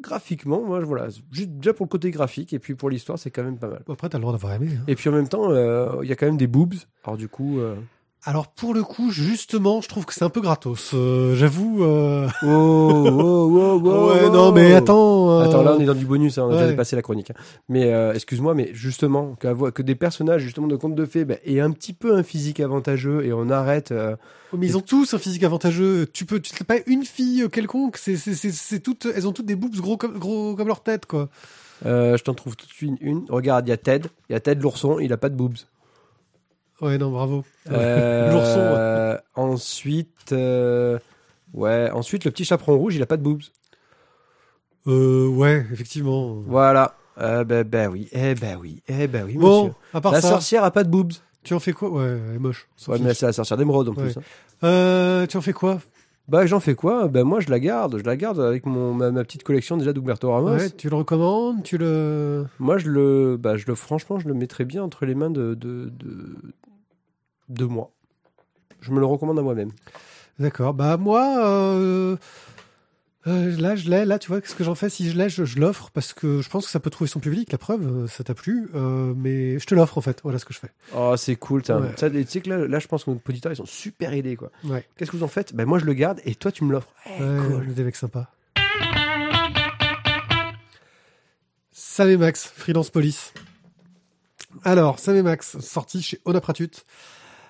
graphiquement, 0.01 0.61
moi, 0.61 0.79
voilà, 0.81 1.07
juste 1.31 1.49
déjà 1.51 1.73
pour 1.73 1.85
le 1.85 1.89
côté 1.89 2.11
graphique 2.11 2.53
et 2.53 2.59
puis 2.59 2.75
pour 2.75 2.89
l'histoire, 2.89 3.17
c'est 3.17 3.31
quand 3.31 3.43
même 3.43 3.57
pas 3.57 3.67
mal. 3.67 3.83
Après, 3.89 4.09
t'as 4.09 4.17
le 4.17 4.21
droit 4.21 4.33
d'avoir 4.33 4.53
aimé. 4.53 4.69
hein. 4.77 4.83
Et 4.87 4.95
puis 4.95 5.09
en 5.09 5.13
même 5.13 5.27
temps, 5.27 5.51
euh, 5.51 5.99
il 6.03 6.09
y 6.09 6.11
a 6.11 6.15
quand 6.15 6.25
même 6.25 6.37
des 6.37 6.47
boobs. 6.47 6.75
Alors 7.03 7.17
du 7.17 7.27
coup, 7.27 7.59
euh, 7.59 7.75
Alors 8.23 8.49
pour 8.49 8.75
le 8.75 8.83
coup, 8.83 9.09
justement, 9.09 9.81
je 9.81 9.87
trouve 9.87 10.05
que 10.05 10.13
c'est 10.13 10.23
un 10.23 10.29
peu 10.29 10.41
gratos. 10.41 10.91
Euh, 10.93 11.35
J'avoue. 11.35 11.83
euh, 11.83 12.27
oh, 12.43 12.47
oh, 12.47 13.49
oh, 13.51 13.81
oh, 13.83 14.09
ouais, 14.11 14.29
non, 14.29 14.51
mais 14.51 14.73
attends. 14.73 15.31
euh, 15.39 15.43
Attends, 15.43 15.63
là, 15.63 15.73
on 15.75 15.79
est 15.81 15.85
dans 15.85 15.95
du 15.95 16.05
bonus, 16.05 16.37
hein, 16.37 16.43
on 16.47 16.49
a 16.51 16.53
déjà 16.53 16.67
dépassé 16.67 16.95
la 16.95 17.01
chronique. 17.01 17.31
hein. 17.31 17.35
Mais 17.67 17.91
euh, 17.91 18.13
excuse-moi, 18.13 18.53
mais 18.53 18.69
justement, 18.73 19.35
que 19.39 19.81
des 19.81 19.95
personnages 19.95 20.43
justement 20.43 20.67
de 20.67 20.75
contes 20.75 20.93
de 20.93 21.05
fées 21.05 21.25
bah, 21.25 21.35
aient 21.45 21.61
un 21.61 21.71
petit 21.71 21.93
peu 21.93 22.15
un 22.15 22.21
physique 22.21 22.59
avantageux 22.59 23.25
et 23.25 23.33
on 23.33 23.49
arrête. 23.49 23.91
euh, 23.91 24.15
Oh, 24.53 24.57
Mais 24.57 24.67
ils 24.67 24.77
ont 24.77 24.81
tous 24.81 25.13
un 25.13 25.17
physique 25.17 25.43
avantageux. 25.43 26.05
Tu 26.13 26.25
peux, 26.25 26.39
tu 26.41 26.63
pas 26.63 26.75
une 26.85 27.05
fille 27.05 27.47
quelconque. 27.51 27.97
C'est, 27.97 28.17
c'est, 28.17 28.79
toutes, 28.81 29.07
elles 29.15 29.25
ont 29.27 29.31
toutes 29.31 29.45
des 29.47 29.55
boobs 29.55 29.75
gros 29.77 29.97
comme, 29.97 30.19
gros 30.19 30.55
comme 30.55 30.67
leur 30.67 30.83
tête, 30.83 31.05
quoi. 31.07 31.29
je 31.85 32.21
t'en 32.21 32.33
trouve 32.35 32.55
tout 32.55 32.67
de 32.67 32.71
suite 32.73 32.93
une. 33.01 33.23
Regarde, 33.29 33.65
il 33.65 33.69
y 33.69 33.73
a 33.73 33.77
Ted, 33.77 34.09
il 34.29 34.33
y 34.33 34.35
a 34.35 34.39
Ted 34.41 34.61
l'ourson, 34.61 34.99
il 34.99 35.11
a 35.13 35.17
pas 35.17 35.29
de 35.29 35.35
boobs. 35.35 35.57
Ouais, 36.81 36.97
non, 36.97 37.11
bravo. 37.11 37.43
Euh, 37.69 38.31
L'ourson, 38.31 39.21
ensuite, 39.35 40.31
euh, 40.31 40.97
ouais, 41.53 41.89
ensuite 41.91 42.25
le 42.25 42.31
petit 42.31 42.43
chaperon 42.45 42.77
rouge, 42.77 42.95
il 42.95 43.01
a 43.03 43.05
pas 43.05 43.17
de 43.17 43.23
boobs. 43.23 43.43
Euh, 44.87 45.27
ouais, 45.27 45.65
effectivement. 45.71 46.35
Voilà. 46.45 46.95
Euh, 47.19 47.43
ben, 47.43 47.63
ben 47.67 47.89
oui, 47.91 48.07
eh 48.13 48.33
ben 48.35 48.57
oui, 48.59 48.81
eh 48.87 49.07
ben 49.07 49.25
oui, 49.25 49.35
Bon, 49.37 49.65
monsieur. 49.65 49.75
à 49.93 50.01
part 50.01 50.11
La 50.13 50.21
ça, 50.21 50.29
sorcière 50.29 50.63
a 50.63 50.71
pas 50.71 50.83
de 50.83 50.89
boobs. 50.89 51.11
tu 51.43 51.53
en 51.53 51.59
fais 51.59 51.73
quoi? 51.73 51.89
Ouais, 51.91 52.17
elle 52.29 52.35
est 52.35 52.39
moche. 52.39 52.67
Ouais, 52.87 52.97
mais 52.99 53.13
c'est 53.13 53.25
la 53.27 53.33
sorcière 53.33 53.57
d'émeraude 53.57 53.89
en 53.89 53.93
Ouais. 53.93 54.03
plus. 54.11 54.17
hein. 54.17 54.21
Euh, 54.63 55.27
tu 55.27 55.37
en 55.37 55.41
fais 55.41 55.53
quoi? 55.53 55.79
Bah 56.27 56.45
j'en 56.45 56.59
fais 56.61 56.75
quoi? 56.75 57.07
Ben 57.09 57.23
moi 57.23 57.41
je 57.41 57.49
la 57.49 57.59
garde, 57.59 57.97
je 57.97 58.03
la 58.03 58.15
garde 58.15 58.39
avec 58.39 58.65
mon 58.65 58.93
ma, 58.93 59.11
ma 59.11 59.23
petite 59.23 59.43
collection 59.43 59.75
déjà 59.75 59.91
d'Huberto 59.91 60.31
Ramos. 60.31 60.51
Ouais, 60.55 60.69
tu 60.69 60.89
le 60.89 60.95
recommandes 60.95 61.61
Tu 61.63 61.77
le. 61.77 62.45
Moi 62.59 62.77
je 62.77 62.87
le, 62.89 63.37
bah 63.37 63.57
je 63.57 63.65
le, 63.67 63.75
franchement 63.75 64.17
je 64.19 64.27
le 64.27 64.33
mettrais 64.33 64.63
bien 64.63 64.81
entre 64.83 65.05
les 65.05 65.15
mains 65.15 65.31
de 65.31 65.55
de 65.55 65.91
de, 65.99 66.37
de 67.51 67.65
moi. 67.65 67.91
Je 68.81 68.91
me 68.91 68.99
le 68.99 69.05
recommande 69.05 69.37
à 69.39 69.41
moi-même. 69.41 69.71
D'accord. 70.39 70.73
Bah 70.73 70.97
moi, 70.97 71.45
euh, 71.45 72.17
euh, 73.27 73.55
là, 73.61 73.75
je 73.75 73.89
l'ai. 73.89 74.05
Là, 74.05 74.17
tu 74.17 74.29
vois, 74.29 74.41
qu'est-ce 74.41 74.55
que 74.55 74.63
j'en 74.63 74.73
fais 74.73 74.89
Si 74.89 75.09
je 75.11 75.15
l'ai, 75.17 75.29
je, 75.29 75.45
je 75.45 75.59
l'offre 75.59 75.91
parce 75.93 76.13
que 76.13 76.41
je 76.41 76.49
pense 76.49 76.65
que 76.65 76.71
ça 76.71 76.79
peut 76.79 76.89
trouver 76.89 77.07
son 77.07 77.19
public. 77.19 77.51
La 77.51 77.59
preuve, 77.59 77.85
euh, 77.85 78.07
ça 78.07 78.23
t'a 78.23 78.33
plu. 78.33 78.69
Euh, 78.73 79.13
mais 79.15 79.59
je 79.59 79.65
te 79.67 79.75
l'offre 79.75 79.97
en 79.99 80.01
fait. 80.01 80.19
Voilà 80.23 80.39
ce 80.39 80.45
que 80.45 80.53
je 80.53 80.59
fais. 80.59 80.71
Oh 80.95 81.13
c'est 81.17 81.35
cool. 81.35 81.61
t'as- 81.61 81.79
Ouais. 81.79 81.93
ça, 81.95 82.09
Tu 82.09 82.25
sais 82.25 82.41
que 82.41 82.49
là, 82.49 82.65
là 82.67 82.79
je 82.79 82.87
pense 82.87 83.03
que 83.03 83.11
nos 83.11 83.21
auditeurs 83.29 83.51
ils 83.51 83.55
sont 83.57 83.65
super 83.67 84.13
aidés 84.13 84.35
quoi. 84.35 84.51
Ouais. 84.63 84.83
Qu'est-ce 84.97 85.11
que 85.11 85.17
vous 85.17 85.23
en 85.23 85.27
faites? 85.27 85.53
Ben 85.53 85.65
moi 85.65 85.77
je 85.77 85.85
le 85.85 85.93
garde 85.93 86.19
et 86.25 86.33
toi 86.33 86.51
tu 86.51 86.63
me 86.63 86.71
l'offres. 86.71 86.89
Eh, 87.05 87.21
Ouais, 87.23 87.47
cool. 87.47 87.73
des 87.75 87.83
mecs 87.83 87.95
sympas. 87.95 88.27
Sam 91.71 92.09
et 92.09 92.17
Max, 92.17 92.45
Freelance 92.55 92.89
Police. 92.89 93.33
Alors, 94.63 94.99
Sam 94.99 95.15
et 95.15 95.21
Max, 95.21 95.59
sorti 95.59 96.01
chez 96.01 96.19
Onapratut. 96.25 96.69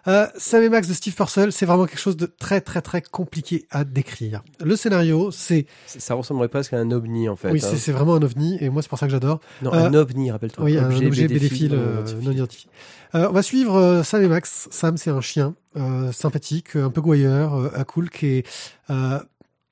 Euh, 0.07 0.27
Sam 0.37 0.63
et 0.63 0.69
Max 0.69 0.87
de 0.87 0.93
Steve 0.93 1.13
Purcell, 1.13 1.51
c'est 1.51 1.65
vraiment 1.65 1.85
quelque 1.85 1.99
chose 1.99 2.17
de 2.17 2.25
très 2.25 2.61
très 2.61 2.81
très 2.81 3.01
compliqué 3.01 3.65
à 3.69 3.83
décrire. 3.83 4.43
Le 4.63 4.75
scénario, 4.75 5.31
c'est 5.31 5.65
Ça 5.85 6.15
ressemblerait 6.15 6.49
presque 6.49 6.73
à 6.73 6.77
un 6.79 6.91
ovni 6.91 7.29
en 7.29 7.35
fait. 7.35 7.51
oui, 7.51 7.61
hein. 7.63 7.69
c'est 7.77 7.91
vraiment 7.91 8.15
un 8.15 8.21
ovni 8.21 8.57
et 8.59 8.69
moi 8.69 8.81
c'est 8.81 8.89
pour 8.89 8.97
ça 8.97 9.05
que 9.05 9.11
j'adore. 9.11 9.39
Non, 9.61 9.73
euh, 9.73 9.87
un 9.87 9.93
ovni, 9.93 10.31
rappelle-toi. 10.31 10.63
Oui, 10.63 10.77
un 10.77 10.89
objet 10.91 11.27
bédéphile 11.27 11.73
non 11.73 11.77
euh, 11.77 11.93
identifié. 12.01 12.25
non 12.25 12.31
identifié. 12.31 12.69
Euh, 13.13 13.27
on 13.29 13.33
va 13.33 13.41
suivre 13.43 13.75
euh, 13.75 14.03
Sam 14.03 14.23
et 14.23 14.27
Max. 14.27 14.67
Sam, 14.71 14.97
c'est 14.97 15.09
un 15.09 15.21
chien 15.21 15.55
euh, 15.75 16.11
sympathique, 16.11 16.75
un 16.75 16.89
peu 16.89 17.01
gouailleur, 17.01 17.55
euh, 17.55 17.69
à 17.75 17.83
cool, 17.83 18.09
qui 18.09 18.25
est, 18.27 18.47
euh, 18.89 19.19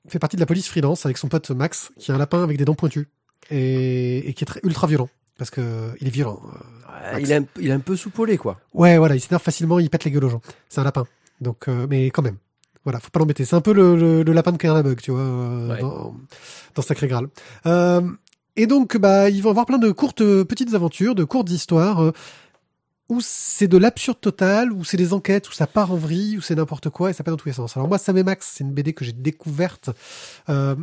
fait 0.08 0.18
partie 0.18 0.36
de 0.36 0.40
la 0.40 0.46
police 0.46 0.68
freelance 0.68 1.06
avec 1.06 1.18
son 1.18 1.28
pote 1.28 1.50
Max, 1.50 1.90
qui 1.98 2.10
est 2.10 2.14
un 2.14 2.18
lapin 2.18 2.42
avec 2.42 2.58
des 2.58 2.64
dents 2.64 2.74
pointues 2.74 3.08
et, 3.50 4.28
et 4.28 4.34
qui 4.34 4.44
est 4.44 4.46
très, 4.46 4.60
ultra 4.62 4.86
violent 4.86 5.08
parce 5.40 5.50
que 5.50 5.90
il 6.00 6.06
est 6.06 6.10
violent. 6.10 6.40
euh. 6.44 7.18
Il, 7.18 7.32
est 7.32 7.36
un, 7.36 7.44
il 7.58 7.68
est 7.70 7.72
un 7.72 7.80
peu 7.80 7.96
soupolé 7.96 8.36
quoi. 8.36 8.60
Ouais, 8.74 8.96
voilà, 8.98 9.16
il 9.16 9.20
s'énerve 9.20 9.42
facilement, 9.42 9.78
il 9.80 9.88
pète 9.90 10.04
la 10.04 10.10
gueule 10.12 10.24
aux 10.26 10.28
gens. 10.28 10.42
C'est 10.68 10.80
un 10.80 10.84
lapin, 10.84 11.06
donc 11.40 11.66
euh, 11.66 11.86
mais 11.90 12.06
quand 12.10 12.22
même. 12.22 12.36
Voilà, 12.84 13.00
faut 13.00 13.10
pas 13.10 13.18
l'embêter. 13.20 13.44
C'est 13.44 13.56
un 13.56 13.60
peu 13.60 13.72
le, 13.72 13.96
le, 13.96 14.22
le 14.22 14.32
lapin 14.32 14.52
de 14.52 14.56
Kernabug, 14.58 15.00
tu 15.00 15.10
vois, 15.10 15.20
euh, 15.20 15.68
Ouais. 15.74 15.80
dans, 15.80 16.14
dans 16.74 16.82
Sacré 16.82 17.08
Graal. 17.08 17.26
Et 18.56 18.66
donc, 18.66 18.96
bah, 18.96 19.30
ils 19.30 19.42
vont 19.42 19.50
avoir 19.50 19.64
plein 19.66 19.78
de 19.78 19.90
courtes, 19.90 20.22
petites 20.44 20.74
aventures, 20.74 21.14
de 21.14 21.24
courtes 21.24 21.50
histoires. 21.50 22.12
où 23.08 23.18
c'est 23.20 23.68
de 23.68 23.76
l'absurde 23.78 24.20
total, 24.20 24.72
où 24.72 24.84
c'est 24.84 24.96
des 24.96 25.12
enquêtes, 25.12 25.48
où 25.48 25.52
ça 25.52 25.66
part 25.66 25.90
en 25.92 25.96
vrille, 25.96 26.38
où 26.38 26.40
c'est 26.40 26.54
n'importe 26.54 26.90
quoi 26.90 27.10
et 27.10 27.12
ça 27.12 27.24
part 27.24 27.32
dans 27.32 27.38
tous 27.38 27.48
les 27.48 27.54
sens. 27.54 27.76
Alors 27.76 27.88
moi, 27.88 27.98
Sam 27.98 28.16
et 28.18 28.22
Max, 28.22 28.50
c'est 28.54 28.64
une 28.64 28.72
BD 28.72 28.92
que 28.92 29.04
j'ai 29.04 29.12
découverte 29.12 29.90
euh, 30.48 30.76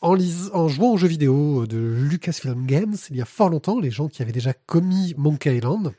en, 0.00 0.68
jouant 0.68 0.92
aux 0.92 0.96
jeux 0.96 1.08
vidéo 1.08 1.66
de 1.66 1.78
Lucasfilm 1.78 2.66
Games 2.66 2.96
il 3.10 3.16
y 3.16 3.22
a 3.22 3.26
fort 3.26 3.50
longtemps, 3.50 3.80
les 3.80 3.90
gens 3.90 4.08
qui 4.08 4.22
avaient 4.22 4.32
déjà 4.32 4.52
commis 4.52 5.14
Monkey 5.16 5.56
Island. 5.56 5.92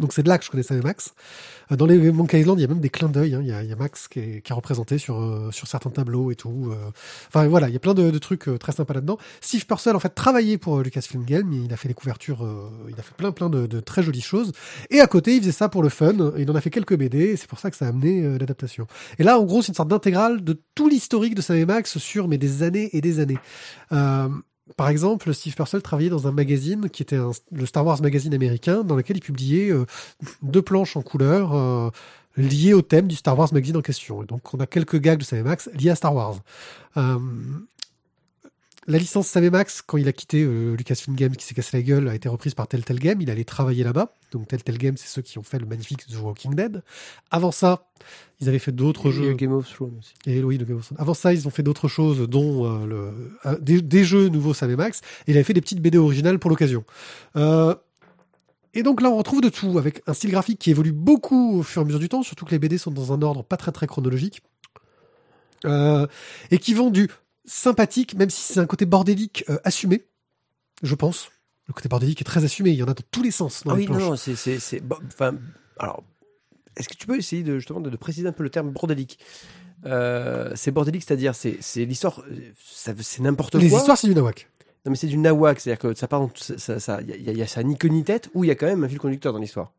Donc 0.00 0.12
c'est 0.12 0.22
de 0.22 0.28
là 0.28 0.38
que 0.38 0.44
je 0.44 0.50
connais 0.50 0.62
Sam 0.62 0.78
et 0.78 0.82
Max. 0.82 1.12
Euh, 1.72 1.76
Dans 1.76 1.86
les 1.86 2.10
Monkey 2.12 2.40
Island, 2.40 2.58
il 2.58 2.62
y 2.62 2.64
a 2.64 2.68
même 2.68 2.80
des 2.80 2.90
clins 2.90 3.08
d'œil. 3.08 3.34
hein. 3.34 3.40
Il, 3.42 3.48
il 3.64 3.68
y 3.68 3.72
a 3.72 3.76
Max 3.76 4.08
qui 4.08 4.20
est, 4.20 4.40
qui 4.42 4.52
est 4.52 4.54
représenté 4.54 4.98
sur, 4.98 5.20
euh, 5.20 5.50
sur 5.50 5.66
certains 5.66 5.90
tableaux 5.90 6.30
et 6.30 6.36
tout. 6.36 6.70
euh. 6.72 6.90
Enfin 7.28 7.46
voilà, 7.48 7.68
il 7.68 7.72
y 7.72 7.76
a 7.76 7.80
plein 7.80 7.94
de, 7.94 8.10
de 8.10 8.18
trucs 8.18 8.48
euh, 8.48 8.58
très 8.58 8.72
sympas 8.72 8.94
là-dedans. 8.94 9.18
Steve 9.40 9.66
Purcell 9.66 9.96
en 9.96 10.00
fait 10.00 10.14
travaillait 10.14 10.58
pour 10.58 10.80
Lucasfilm 10.80 11.24
Games. 11.24 11.52
Il 11.52 11.72
a 11.72 11.76
fait 11.76 11.88
des 11.88 11.94
couvertures, 11.94 12.46
il 12.88 12.94
a 12.98 13.02
fait 13.02 13.14
plein 13.16 13.32
plein 13.32 13.50
de, 13.50 13.66
de 13.66 13.80
très 13.80 14.02
jolies 14.02 14.20
choses. 14.20 14.52
Et 14.90 15.00
à 15.00 15.06
côté, 15.06 15.34
il 15.34 15.40
faisait 15.40 15.52
ça 15.52 15.68
pour 15.68 15.82
le 15.82 15.88
fun. 15.88 16.14
Il 16.38 16.50
en 16.50 16.54
a 16.54 16.60
fait 16.60 16.70
quelques 16.70 16.96
BD. 16.96 17.36
C'est 17.36 17.48
pour 17.48 17.58
ça 17.58 17.70
que 17.70 17.76
ça 17.76 17.86
a 17.86 17.88
amené 17.88 18.22
l'adaptation. 18.38 18.86
Et 19.18 19.22
là, 19.24 19.38
en 19.38 19.44
gros, 19.44 19.62
c'est 19.62 19.68
une 19.68 19.74
sorte 19.74 19.88
d'intégrale 19.88 20.42
de 20.44 20.60
tout 20.74 20.88
l'historique 20.88 21.34
de 21.34 21.42
Sam 21.42 21.56
et 21.56 21.66
Max 21.66 21.98
sur 21.98 22.28
mais 22.28 22.38
des 22.38 22.62
années 22.62 22.90
et 22.92 23.00
des 23.00 23.20
années. 23.20 23.38
Euh, 23.92 24.28
par 24.76 24.88
exemple, 24.88 25.32
Steve 25.34 25.54
Purcell 25.54 25.82
travaillait 25.82 26.10
dans 26.10 26.26
un 26.26 26.32
magazine 26.32 26.88
qui 26.90 27.02
était 27.02 27.18
le 27.52 27.66
Star 27.66 27.84
Wars 27.84 28.00
magazine 28.02 28.34
américain, 28.34 28.84
dans 28.84 28.96
lequel 28.96 29.16
il 29.16 29.20
publiait 29.20 29.70
euh, 29.70 29.86
deux 30.42 30.62
planches 30.62 30.96
en 30.96 31.02
couleur 31.02 31.54
euh, 31.54 31.90
liées 32.36 32.74
au 32.74 32.82
thème 32.82 33.08
du 33.08 33.16
Star 33.16 33.38
Wars 33.38 33.52
magazine 33.52 33.76
en 33.76 33.82
question. 33.82 34.22
Et 34.22 34.26
donc, 34.26 34.54
on 34.54 34.60
a 34.60 34.66
quelques 34.66 35.00
gags 35.00 35.18
de 35.18 35.24
Sam 35.24 35.42
Max 35.42 35.68
liés 35.74 35.90
à 35.90 35.94
Star 35.94 36.14
Wars. 36.14 36.36
Euh, 36.96 37.18
la 38.88 38.98
licence 38.98 39.28
Sam 39.28 39.48
Max, 39.50 39.82
quand 39.86 39.98
il 39.98 40.08
a 40.08 40.12
quitté 40.12 40.42
euh, 40.42 40.74
Lucasfilm 40.74 41.14
Games, 41.14 41.36
qui 41.36 41.44
s'est 41.44 41.54
cassé 41.54 41.76
la 41.76 41.82
gueule, 41.82 42.08
a 42.08 42.14
été 42.14 42.28
reprise 42.28 42.54
par 42.54 42.66
Telltale 42.66 42.98
Game. 42.98 43.20
Il 43.20 43.30
allait 43.30 43.44
travailler 43.44 43.84
là-bas. 43.84 44.14
Donc 44.32 44.48
Telltale 44.48 44.78
Game, 44.78 44.96
c'est 44.96 45.08
ceux 45.08 45.20
qui 45.20 45.38
ont 45.38 45.42
fait 45.42 45.58
le 45.58 45.66
magnifique 45.66 46.06
The 46.06 46.16
Walking 46.16 46.54
Dead. 46.54 46.82
Avant 47.30 47.52
ça, 47.52 47.86
ils 48.40 48.48
avaient 48.48 48.58
fait 48.58 48.72
d'autres 48.72 49.10
jeux. 49.10 49.30
eu 49.30 49.34
Game 49.34 49.52
of 49.52 49.70
Thrones 49.70 49.98
aussi. 49.98 50.14
Et 50.26 50.42
oui, 50.42 50.56
de 50.56 50.64
Game 50.64 50.78
of 50.78 50.86
Thrones. 50.86 50.98
Avant 50.98 51.14
ça, 51.14 51.34
ils 51.34 51.46
ont 51.46 51.50
fait 51.50 51.62
d'autres 51.62 51.86
choses, 51.86 52.26
dont 52.28 52.64
euh, 52.64 52.86
le, 52.86 53.12
euh, 53.44 53.58
des, 53.60 53.82
des 53.82 54.04
jeux 54.04 54.28
nouveaux 54.30 54.54
Sam 54.54 54.74
Max. 54.74 55.02
Et 55.26 55.32
il 55.32 55.34
avait 55.36 55.44
fait 55.44 55.54
des 55.54 55.60
petites 55.60 55.82
BD 55.82 55.98
originales 55.98 56.38
pour 56.38 56.50
l'occasion. 56.50 56.84
Et 58.74 58.82
donc 58.82 59.02
là, 59.02 59.10
on 59.10 59.16
retrouve 59.16 59.40
de 59.40 59.48
tout, 59.48 59.78
avec 59.78 60.02
un 60.06 60.14
style 60.14 60.30
graphique 60.30 60.58
qui 60.58 60.70
évolue 60.70 60.92
beaucoup 60.92 61.58
au 61.58 61.62
fur 61.62 61.82
et 61.82 61.84
à 61.84 61.86
mesure 61.86 61.98
du 62.00 62.08
temps, 62.08 62.22
surtout 62.22 62.44
que 62.44 62.52
les 62.52 62.58
BD 62.58 62.78
sont 62.78 62.90
dans 62.90 63.12
un 63.12 63.20
ordre 63.22 63.42
pas 63.42 63.56
très 63.56 63.72
très 63.72 63.86
chronologique. 63.86 64.40
Euh, 65.64 66.06
et 66.50 66.58
qui 66.58 66.74
vont 66.74 66.90
du 66.90 67.08
sympathique, 67.48 68.14
même 68.14 68.30
si 68.30 68.40
c'est 68.52 68.60
un 68.60 68.66
côté 68.66 68.86
bordélique 68.86 69.44
euh, 69.48 69.58
assumé, 69.64 70.04
je 70.82 70.94
pense. 70.94 71.30
Le 71.66 71.74
côté 71.74 71.88
bordélique 71.88 72.20
est 72.20 72.24
très 72.24 72.44
assumé, 72.44 72.70
il 72.70 72.76
y 72.76 72.82
en 72.82 72.86
a 72.88 72.94
dans 72.94 73.02
tous 73.10 73.22
les 73.22 73.30
sens. 73.30 73.64
Dans 73.64 73.72
Ah 73.72 73.74
les 73.76 73.80
oui, 73.82 73.86
non, 73.90 73.98
planches. 73.98 74.26
non, 74.28 74.34
c'est, 74.36 74.58
c'est, 74.60 74.80
bon, 74.80 74.96
alors, 75.78 76.02
est-ce 76.76 76.88
que 76.88 76.94
tu 76.94 77.06
peux 77.06 77.18
essayer 77.18 77.42
de 77.42 77.56
justement 77.58 77.80
de, 77.80 77.90
de 77.90 77.96
préciser 77.96 78.28
un 78.28 78.32
peu 78.32 78.42
le 78.44 78.50
terme 78.50 78.70
bordélique? 78.70 79.18
Euh, 79.86 80.52
C'est 80.54 80.70
bordélique, 80.70 81.02
c'est-à-dire 81.06 81.34
c'est, 81.34 81.58
c'est 81.60 81.84
l'histoire, 81.84 82.22
euh, 82.30 82.52
c'est 82.64 83.20
n'importe 83.20 83.54
Les 83.56 83.68
quoi. 83.68 83.78
histoires, 83.78 83.98
c'est 83.98 84.08
du 84.08 84.14
nawak. 84.14 84.48
Non, 84.86 84.90
mais 84.92 84.96
c'est 84.96 85.06
du 85.08 85.18
nawak, 85.18 85.60
c'est-à-dire 85.60 85.78
que 85.80 85.94
ça 85.94 86.08
part, 86.08 86.26
ça, 86.36 86.56
ça, 86.58 86.80
ça- 86.80 87.02
y 87.02 87.12
a, 87.12 87.16
y 87.16 87.28
a- 87.30 87.32
y 87.32 87.42
a 87.42 87.46
ça 87.46 87.62
ni 87.62 87.76
queue 87.76 87.88
ni 87.88 88.04
tête, 88.04 88.30
ou 88.34 88.44
il 88.44 88.48
y 88.48 88.50
a 88.50 88.54
quand 88.54 88.66
même 88.66 88.82
un 88.84 88.88
fil 88.88 88.98
conducteur 88.98 89.32
dans 89.32 89.38
l'histoire. 89.38 89.72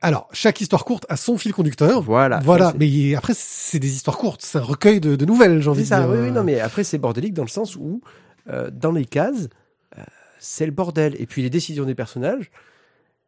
Alors, 0.00 0.28
chaque 0.32 0.60
histoire 0.60 0.84
courte 0.84 1.06
a 1.08 1.16
son 1.16 1.38
fil 1.38 1.52
conducteur. 1.52 2.02
Voilà. 2.02 2.40
Voilà, 2.40 2.72
mais 2.78 3.14
après, 3.14 3.34
c'est 3.34 3.78
des 3.78 3.94
histoires 3.94 4.18
courtes, 4.18 4.42
c'est 4.42 4.58
un 4.58 4.62
recueil 4.62 5.00
de, 5.00 5.16
de 5.16 5.24
nouvelles, 5.24 5.60
j'ai 5.60 5.68
envie 5.68 5.82
de 5.82 5.86
dire. 5.86 6.08
oui, 6.08 6.18
oui, 6.22 6.30
non, 6.30 6.44
mais 6.44 6.60
après, 6.60 6.84
c'est 6.84 6.98
bordélique 6.98 7.34
dans 7.34 7.42
le 7.42 7.48
sens 7.48 7.76
où, 7.76 8.00
euh, 8.48 8.70
dans 8.70 8.92
les 8.92 9.04
cases, 9.04 9.48
euh, 9.96 10.02
c'est 10.38 10.66
le 10.66 10.72
bordel. 10.72 11.16
Et 11.20 11.26
puis 11.26 11.42
les 11.42 11.50
décisions 11.50 11.84
des 11.84 11.94
personnages, 11.94 12.50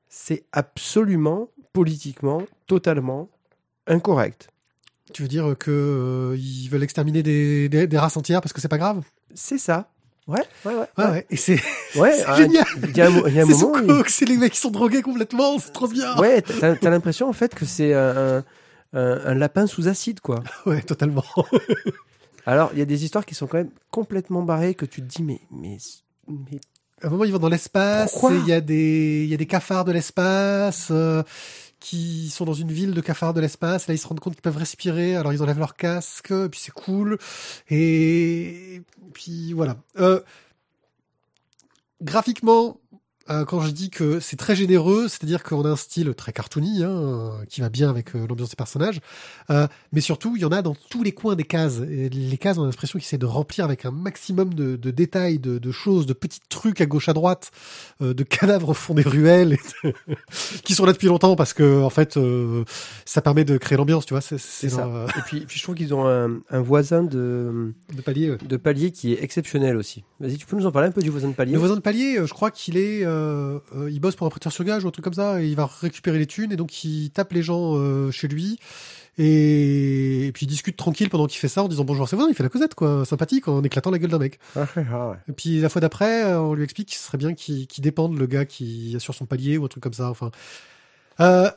c'est 0.09 0.45
absolument, 0.53 1.49
politiquement, 1.73 2.43
totalement 2.67 3.29
incorrect. 3.87 4.49
Tu 5.13 5.23
veux 5.23 5.29
dire 5.29 5.57
que 5.59 5.71
euh, 5.71 6.37
ils 6.39 6.69
veulent 6.69 6.85
exterminer 6.85 7.23
des, 7.23 7.69
des, 7.69 7.87
des 7.87 7.99
races 7.99 8.17
entières 8.17 8.41
parce 8.41 8.53
que 8.53 8.61
c'est 8.61 8.69
pas 8.69 8.79
grave? 8.79 9.03
C'est 9.35 9.59
ça. 9.59 9.91
Ouais, 10.31 10.43
ouais, 10.65 10.75
ouais. 10.75 10.87
Ouais, 10.99 11.11
ouais. 11.11 11.27
Et 11.31 11.37
c'est 11.37 11.61
Ouais, 11.97 12.23
ah, 12.27 12.37
génial. 12.37 12.65
Il 12.83 12.97
y 12.97 13.01
a 13.01 13.07
un, 13.09 13.29
y 13.29 13.41
a 13.41 13.43
un 13.43 13.47
C'est 13.47 13.55
sous 13.55 13.69
moment. 13.75 14.03
c'est 14.07 14.25
les 14.27 14.37
mecs 14.37 14.53
qui 14.53 14.61
sont 14.61 14.71
drogués 14.71 15.03
complètement, 15.03 15.59
c'est 15.59 15.73
trop 15.73 15.89
bien. 15.89 16.17
Ouais, 16.19 16.41
t'as 16.43 16.77
t'as 16.77 16.91
l'impression 16.91 17.29
en 17.29 17.33
fait 17.33 17.55
que 17.55 17.65
c'est 17.65 17.93
un, 17.95 18.45
un- 18.93 19.35
lapin 19.35 19.67
sous 19.67 19.89
acide, 19.89 20.21
quoi. 20.21 20.43
Ouais, 20.67 20.83
totalement. 20.83 21.25
Alors, 22.47 22.71
il 22.73 22.79
y 22.79 22.83
a 22.83 22.87
des 22.87 23.05
histoires 23.05 23.27
qui 23.27 23.35
sont 23.35 23.47
quand 23.47 23.59
même 23.59 23.71
complètement 23.91 24.43
barrées 24.43 24.75
que 24.75 24.87
tu 24.87 25.03
te 25.03 25.07
dis, 25.07 25.23
mais. 25.23 25.41
mais, 25.51 25.77
mais 26.29 26.59
À 27.03 27.07
un 27.07 27.11
moment, 27.11 27.25
ils 27.25 27.33
vont 27.33 27.39
dans 27.39 27.49
l'espace. 27.49 28.17
Il 28.31 28.47
y 28.49 28.53
a 28.53 28.61
des, 28.61 29.27
y 29.29 29.35
a 29.35 29.37
des 29.37 29.47
cafards 29.47 29.85
de 29.85 29.93
l'espace 29.93 30.89
euh, 30.91 31.23
qui 31.81 32.29
sont 32.31 32.45
dans 32.45 32.55
une 32.55 32.71
ville 32.71 32.93
de 32.93 33.01
cafards 33.01 33.35
de 33.35 33.41
l'espace. 33.41 33.89
Là, 33.89 33.95
ils 33.95 33.99
se 33.99 34.07
rendent 34.07 34.21
compte 34.21 34.35
qu'ils 34.35 34.43
peuvent 34.43 34.57
respirer. 34.57 35.17
Alors, 35.17 35.33
ils 35.33 35.43
enlèvent 35.43 35.59
leur 35.59 35.77
casque. 35.77 36.31
Et 36.31 36.49
puis, 36.49 36.61
c'est 36.61 36.73
cool. 36.73 37.19
Et 37.71 38.83
puis, 39.15 39.55
voilà. 39.55 39.77
Euh, 39.99 40.21
graphiquement, 42.03 42.79
euh, 43.31 43.45
quand 43.45 43.61
je 43.61 43.71
dis 43.71 43.91
que 43.91 44.19
c'est 44.21 44.37
très 44.37 44.57
généreux, 44.57 45.09
c'est-à-dire 45.09 45.43
qu'on 45.43 45.65
a 45.65 45.69
un 45.71 45.77
style 45.77 46.13
très 46.15 46.33
cartoony, 46.33 46.83
hein, 46.85 47.33
qui 47.49 47.61
va 47.61 47.69
bien 47.69 47.89
avec 47.89 48.15
euh, 48.17 48.27
l'ambiance 48.29 48.51
des 48.51 48.57
personnages, 48.57 49.01
euh, 49.51 49.67
mais 49.93 50.01
surtout, 50.01 50.35
il 50.37 50.43
y 50.43 50.45
en 50.45 50.53
a 50.53 50.63
dans 50.63 50.75
tous 50.91 51.03
les 51.03 51.13
coins 51.13 51.37
des 51.37 51.45
cases. 51.45 51.79
Et 51.91 52.09
les 52.09 52.39
cases, 52.39 52.59
on 52.59 52.63
a 52.63 52.67
l'impression 52.67 52.99
qu'ils 52.99 53.07
essaient 53.07 53.19
de 53.19 53.27
remplir 53.27 53.65
avec 53.65 53.85
un 53.85 53.91
maximum 53.91 54.53
de, 54.55 54.77
de 54.77 54.91
détails, 54.91 55.39
de, 55.39 55.59
de 55.59 55.71
choses, 55.73 56.07
de 56.07 56.13
petits 56.13 56.41
trucs 56.49 56.81
à 56.81 56.87
gauche 56.87 57.09
à 57.09 57.13
droite, 57.13 57.51
euh, 58.03 58.15
de 58.15 58.23
cadavres 58.25 58.71
au 58.71 58.75
fond 58.75 58.95
des 58.95 59.03
ruelles, 59.03 59.57
de- 59.85 59.93
qui 60.65 60.75
sont 60.75 60.85
là 60.85 60.93
depuis 60.93 61.09
longtemps 61.09 61.37
parce 61.37 61.53
que 61.53 61.83
en 61.83 61.91
fait, 61.91 62.19
ça 63.05 63.23
permet 63.23 63.45
de 63.45 63.57
créer 63.59 63.79
l'ambiance, 63.79 64.07
tu 64.07 64.15
vois. 64.15 64.21
C'est 64.21 64.39
ça. 64.39 65.07
Et 65.17 65.21
puis, 65.27 65.41
puis 65.47 65.59
je 65.59 65.63
trouve 65.63 65.75
qu'ils 65.75 65.95
ont 65.95 66.07
un, 66.09 66.41
un 66.51 66.61
voisin 66.61 67.03
de, 67.03 67.73
de 67.95 68.03
palier. 68.03 68.31
ouais. 68.31 68.39
de 68.39 68.57
palier 68.57 68.91
qui 68.91 69.13
est 69.13 69.23
exceptionnel 69.23 69.77
aussi. 69.77 70.05
Vas-y, 70.21 70.37
tu 70.37 70.47
peux 70.47 70.57
nous 70.57 70.67
en 70.67 70.73
parler 70.73 70.89
un 70.89 70.93
peu 70.93 71.01
du 71.03 71.11
voisin 71.11 71.29
de 71.29 71.35
palier? 71.35 71.53
Le 71.53 71.59
voisin 71.59 71.77
de 71.77 71.81
palier, 71.81 72.19
je 72.25 72.33
crois 72.33 72.51
qu'il 72.51 72.77
est, 72.77 73.05
euh, 73.21 73.59
euh, 73.77 73.91
il 73.91 74.01
bosse 74.01 74.17
pour 74.17 74.27
un 74.27 74.31
prêteur 74.31 74.53
sur 74.53 74.65
gage 74.65 74.85
ou 74.85 74.89
un 74.89 74.91
truc 74.91 75.05
comme 75.05 75.15
ça, 75.15 75.43
et 75.43 75.49
il 75.49 75.57
va 75.57 75.67
récupérer 75.67 76.19
les 76.19 76.27
thunes, 76.27 76.53
et 76.53 76.57
donc 76.57 76.85
il 76.85 77.11
tape 77.11 77.33
les 77.33 77.43
gens 77.43 77.77
euh, 77.77 78.11
chez 78.11 78.29
lui, 78.29 78.59
et... 79.19 80.27
et 80.27 80.33
puis 80.33 80.47
il 80.47 80.49
discute 80.49 80.77
tranquille 80.77 81.11
pendant 81.11 81.27
qu'il 81.27 81.39
fait 81.39 81.49
ça 81.49 81.63
en 81.63 81.69
disant 81.69 81.85
bonjour 81.85 82.09
ses 82.09 82.17
voisins, 82.17 82.31
il 82.31 82.35
fait 82.35 82.43
la 82.43 82.49
causette 82.49 82.75
quoi, 82.75 83.05
sympathique, 83.05 83.49
en 83.49 83.63
éclatant 83.63 83.91
la 83.91 83.99
gueule 83.99 84.11
d'un 84.11 84.19
mec. 84.19 84.39
Ah, 84.57 84.67
ah, 84.77 85.11
ouais. 85.11 85.17
Et 85.29 85.33
puis 85.33 85.61
la 85.61 85.69
fois 85.69 85.81
d'après, 85.81 86.33
on 86.35 86.55
lui 86.55 86.65
explique 86.65 86.89
qu'il 86.89 86.99
serait 86.99 87.19
bien 87.19 87.35
qu'il 87.35 87.67
qu'il 87.67 87.83
dépende 87.85 88.19
le 88.19 88.27
gars 88.27 88.45
qui 88.45 88.95
est 88.97 88.99
sur 88.99 89.15
son 89.15 89.27
palier 89.27 89.59
ou 89.59 89.65
un 89.65 89.69
truc 89.69 89.83
comme 89.83 89.93
ça. 89.93 90.11
Enfin, 90.11 90.31
euh, 91.21 91.51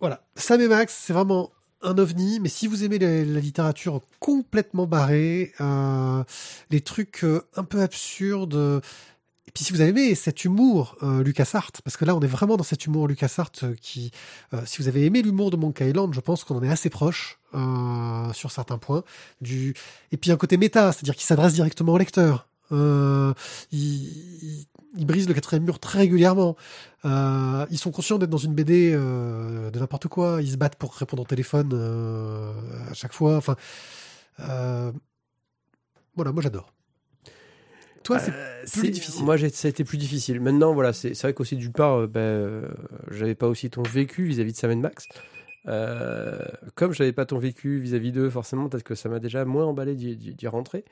voilà. 0.00 0.22
Sam 0.36 0.60
et 0.60 0.68
Max, 0.68 0.94
c'est 0.96 1.12
vraiment 1.12 1.50
un 1.82 1.98
ovni. 1.98 2.40
Mais 2.40 2.48
si 2.48 2.66
vous 2.66 2.84
aimez 2.84 2.98
la, 2.98 3.24
la 3.24 3.40
littérature 3.40 4.00
complètement 4.20 4.86
barrée, 4.86 5.52
euh, 5.60 6.22
les 6.70 6.80
trucs 6.80 7.24
euh, 7.24 7.42
un 7.56 7.64
peu 7.64 7.80
absurdes. 7.82 8.82
Et 9.48 9.50
puis 9.50 9.64
si 9.64 9.72
vous 9.72 9.80
avez 9.80 9.90
aimé 9.90 10.14
cet 10.14 10.44
humour 10.44 10.94
euh, 11.02 11.24
LucasArts, 11.24 11.72
parce 11.82 11.96
que 11.96 12.04
là 12.04 12.14
on 12.14 12.20
est 12.20 12.26
vraiment 12.26 12.58
dans 12.58 12.64
cet 12.64 12.84
humour 12.84 13.08
LucasArts 13.08 13.50
euh, 13.62 13.74
qui, 13.80 14.10
euh, 14.52 14.60
si 14.66 14.82
vous 14.82 14.88
avez 14.88 15.06
aimé 15.06 15.22
l'humour 15.22 15.50
de 15.50 15.56
Monkey 15.56 15.88
Island, 15.88 16.12
je 16.12 16.20
pense 16.20 16.44
qu'on 16.44 16.56
en 16.56 16.62
est 16.62 16.68
assez 16.68 16.90
proche 16.90 17.38
euh, 17.54 18.30
sur 18.34 18.50
certains 18.50 18.76
points. 18.76 19.04
Du 19.40 19.72
et 20.12 20.18
puis 20.18 20.32
un 20.32 20.36
côté 20.36 20.58
méta, 20.58 20.92
c'est-à-dire 20.92 21.14
qu'il 21.14 21.24
s'adresse 21.24 21.54
directement 21.54 21.94
au 21.94 21.98
lecteur. 21.98 22.46
Euh, 22.72 23.32
il, 23.72 24.66
brise 25.06 25.26
le 25.26 25.32
quatrième 25.32 25.64
mur 25.64 25.78
très 25.78 26.00
régulièrement. 26.00 26.54
Ils 27.04 27.78
sont 27.78 27.90
conscients 27.90 28.18
d'être 28.18 28.28
dans 28.28 28.36
une 28.36 28.54
BD 28.54 28.92
de 28.92 29.78
n'importe 29.78 30.08
quoi. 30.08 30.42
Ils 30.42 30.50
se 30.50 30.56
battent 30.58 30.76
pour 30.76 30.94
répondre 30.94 31.22
au 31.22 31.26
téléphone 31.26 31.72
à 32.90 32.92
chaque 32.92 33.14
fois. 33.14 33.38
Enfin, 33.38 33.56
voilà, 36.14 36.32
moi 36.32 36.42
j'adore. 36.42 36.70
Toi, 38.04 38.18
c'est 38.18 38.32
Euh, 38.32 38.62
plus 38.62 38.80
c'est- 38.82 38.90
difficile. 38.90 39.24
Moi, 39.24 39.36
j'ai- 39.36 39.50
ça 39.50 39.68
a 39.68 39.70
été 39.70 39.84
plus 39.84 39.98
difficile. 39.98 40.40
Maintenant, 40.40 40.72
voilà, 40.72 40.92
c'est 40.92 41.14
c'est 41.14 41.26
vrai 41.26 41.34
qu'aussi, 41.34 41.56
d'une 41.56 41.72
part, 41.72 42.00
euh, 42.00 42.06
ben, 42.06 42.20
euh, 42.20 42.68
j'avais 43.10 43.34
pas 43.34 43.48
aussi 43.48 43.68
ton 43.70 43.82
vécu 43.82 44.24
vis-à-vis 44.24 44.52
de 44.52 44.56
Sam 44.56 44.80
Max. 44.80 45.06
Euh, 45.66 46.38
comme 46.74 46.92
j'avais 46.92 47.12
pas 47.12 47.26
ton 47.26 47.38
vécu 47.38 47.78
vis-à-vis 47.78 48.12
d'eux, 48.12 48.30
forcément, 48.30 48.68
peut-être 48.68 48.84
que 48.84 48.94
ça 48.94 49.08
m'a 49.10 49.18
déjà 49.18 49.44
moins 49.44 49.66
emballé 49.66 49.94
d'y- 49.94 50.46
rentrer. 50.46 50.84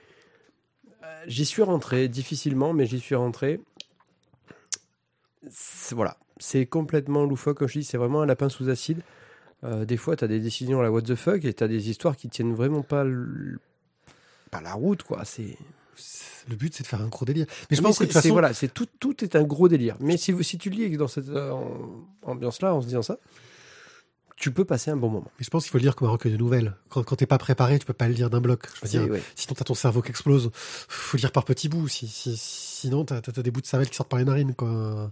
J'y 1.27 1.47
suis 1.47 1.63
rentré, 1.63 2.09
difficilement, 2.09 2.73
mais 2.75 2.85
j'y 2.87 3.01
suis 3.01 3.15
rentré. 3.15 3.61
C'est- 5.49 5.95
Voilà, 5.95 6.17
c'est 6.39 6.67
complètement 6.67 7.25
loufoque, 7.25 7.59
comme 7.59 7.69
je 7.69 7.79
dis, 7.79 7.85
c'est 7.85 7.97
vraiment 7.99 8.23
un 8.23 8.27
lapin 8.27 8.49
sous 8.49 8.69
acide. 8.69 9.01
Des 9.87 9.97
fois, 9.97 10.15
tu 10.17 10.25
as 10.25 10.29
des 10.29 10.39
décisions 10.41 10.81
à 10.81 10.83
la 10.83 10.93
what 10.93 11.03
the 11.03 11.15
fuck 11.15 11.45
et 11.45 11.53
tu 11.55 11.65
as 11.65 11.69
des 11.69 11.89
histoires 11.91 12.17
qui 12.17 12.29
tiennent 12.29 12.55
vraiment 12.55 12.83
pas, 12.83 13.05
pas 14.51 14.61
la 14.61 14.75
route, 14.75 15.03
quoi. 15.03 15.25
C'est. 15.25 15.57
Le 16.49 16.57
but, 16.57 16.75
c'est 16.75 16.83
de 16.83 16.89
faire 16.89 17.01
un 17.01 17.09
gros 17.09 17.25
délire. 17.25 17.47
Mais 17.71 17.77
je 17.77 17.83
Mais 17.83 17.89
pense 17.89 17.99
que 17.99 18.05
de 18.05 18.13
façon, 18.13 18.31
voilà, 18.31 18.53
c'est 18.55 18.73
tout, 18.73 18.87
tout 19.01 19.25
est 19.25 19.35
un 19.37 19.43
gros 19.45 19.69
délire. 19.69 19.97
Mais 20.01 20.17
si, 20.17 20.33
si 20.45 20.59
tu 20.59 20.71
lis 20.71 20.97
dans 20.97 21.09
cette 21.09 21.29
euh, 21.29 21.51
en- 21.51 22.07
ambiance-là, 22.23 22.75
en 22.75 22.81
se 22.81 22.87
disant 22.87 23.03
ça, 23.03 23.19
tu 24.37 24.53
peux 24.53 24.65
passer 24.67 24.91
un 24.91 24.97
bon 24.97 25.09
moment. 25.09 25.31
mais 25.39 25.45
je 25.45 25.51
pense 25.51 25.65
qu'il 25.65 25.71
faut 25.73 25.79
le 25.79 25.83
lire 25.83 25.97
comme 25.97 26.09
un 26.09 26.11
recueil 26.13 26.31
de 26.33 26.37
nouvelles. 26.37 26.75
Quand, 26.91 27.03
quand 27.03 27.17
t'es 27.17 27.25
pas 27.27 27.39
préparé, 27.39 27.79
tu 27.79 27.87
peux 27.87 27.95
pas 27.95 28.07
le 28.07 28.13
lire 28.15 28.29
d'un 28.29 28.41
bloc. 28.43 28.67
Je 28.75 28.81
veux 28.83 28.89
dire, 28.89 29.11
ouais. 29.11 29.23
sinon 29.35 29.55
t'as 29.57 29.65
ton 29.65 29.75
cerveau 29.75 30.03
qui 30.03 30.11
explose. 30.11 30.51
Faut 30.55 31.17
lire 31.17 31.33
par 31.33 31.45
petits 31.45 31.71
bouts. 31.71 31.89
Si, 31.89 32.07
si- 32.07 32.37
sinon 32.37 33.05
t'as, 33.07 33.23
t'as 33.23 33.43
des 33.43 33.51
bouts 33.51 33.63
de 33.63 33.67
cervelle 33.67 33.89
qui 33.89 33.97
sortent 33.97 34.11
par 34.11 34.19
les 34.19 34.27
narines, 34.27 34.55
quoi. 34.55 35.11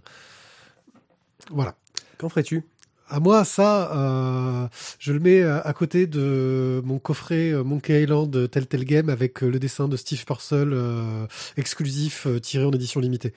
Voilà. 1.49 1.75
Qu'en 2.17 2.29
ferais-tu? 2.29 2.63
À 3.07 3.19
moi, 3.19 3.45
ça, 3.45 3.91
euh, 3.95 4.67
je 4.97 5.13
le 5.13 5.19
mets 5.19 5.43
à, 5.43 5.59
à 5.59 5.73
côté 5.73 6.07
de 6.07 6.81
mon 6.85 6.97
coffret 6.97 7.51
euh, 7.51 7.63
Monkey 7.63 8.01
Island 8.03 8.35
euh, 8.35 8.47
Telltale 8.47 8.83
Game 8.83 9.09
avec 9.09 9.43
euh, 9.43 9.49
le 9.51 9.59
dessin 9.59 9.87
de 9.87 9.95
Steve 9.95 10.25
Purcell 10.25 10.71
euh, 10.73 11.27
exclusif 11.55 12.25
euh, 12.25 12.39
tiré 12.39 12.65
en 12.65 12.71
édition 12.71 12.99
limitée. 12.99 13.33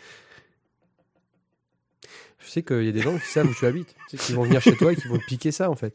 Je 2.39 2.51
sais 2.51 2.63
qu'il 2.63 2.85
y 2.85 2.89
a 2.89 2.93
des 2.93 3.03
gens 3.03 3.19
qui 3.19 3.27
savent 3.27 3.47
où 3.51 3.55
tu 3.55 3.67
habites, 3.67 3.95
tu 4.09 4.17
sais, 4.17 4.25
qui 4.25 4.33
vont 4.33 4.45
venir 4.45 4.63
chez 4.63 4.75
toi 4.75 4.91
et 4.93 4.97
qui 4.97 5.07
vont 5.07 5.19
te 5.19 5.25
piquer 5.27 5.53
ça 5.53 5.69
en 5.69 5.75
fait. 5.77 5.95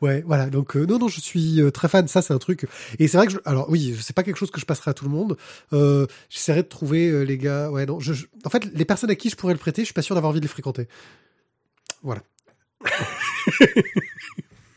Ouais, 0.00 0.22
voilà. 0.26 0.48
Donc 0.48 0.74
euh, 0.74 0.86
non, 0.86 0.98
non, 0.98 1.08
je 1.08 1.20
suis 1.20 1.60
euh, 1.60 1.70
très 1.70 1.88
fan. 1.88 2.08
Ça, 2.08 2.22
c'est 2.22 2.32
un 2.32 2.38
truc. 2.38 2.66
Et 2.98 3.06
c'est 3.06 3.18
vrai 3.18 3.26
que, 3.26 3.34
je... 3.34 3.38
alors 3.44 3.68
oui, 3.68 3.94
c'est 4.00 4.16
pas 4.16 4.22
quelque 4.22 4.38
chose 4.38 4.50
que 4.50 4.60
je 4.60 4.64
passerai 4.64 4.92
à 4.92 4.94
tout 4.94 5.04
le 5.04 5.10
monde. 5.10 5.36
Euh, 5.74 6.06
J'essaierai 6.30 6.62
de 6.62 6.68
trouver 6.68 7.10
euh, 7.10 7.22
les 7.24 7.36
gars. 7.36 7.70
Ouais, 7.70 7.84
non. 7.84 8.00
Je, 8.00 8.14
je- 8.14 8.26
En 8.46 8.48
fait, 8.50 8.64
les 8.72 8.86
personnes 8.86 9.10
à 9.10 9.14
qui 9.14 9.28
je 9.28 9.36
pourrais 9.36 9.52
le 9.52 9.58
prêter, 9.58 9.82
je 9.82 9.86
suis 9.86 9.94
pas 9.94 10.00
sûr 10.00 10.14
d'avoir 10.14 10.30
envie 10.30 10.40
de 10.40 10.44
les 10.46 10.48
fréquenter. 10.48 10.88
Voilà. 12.02 12.22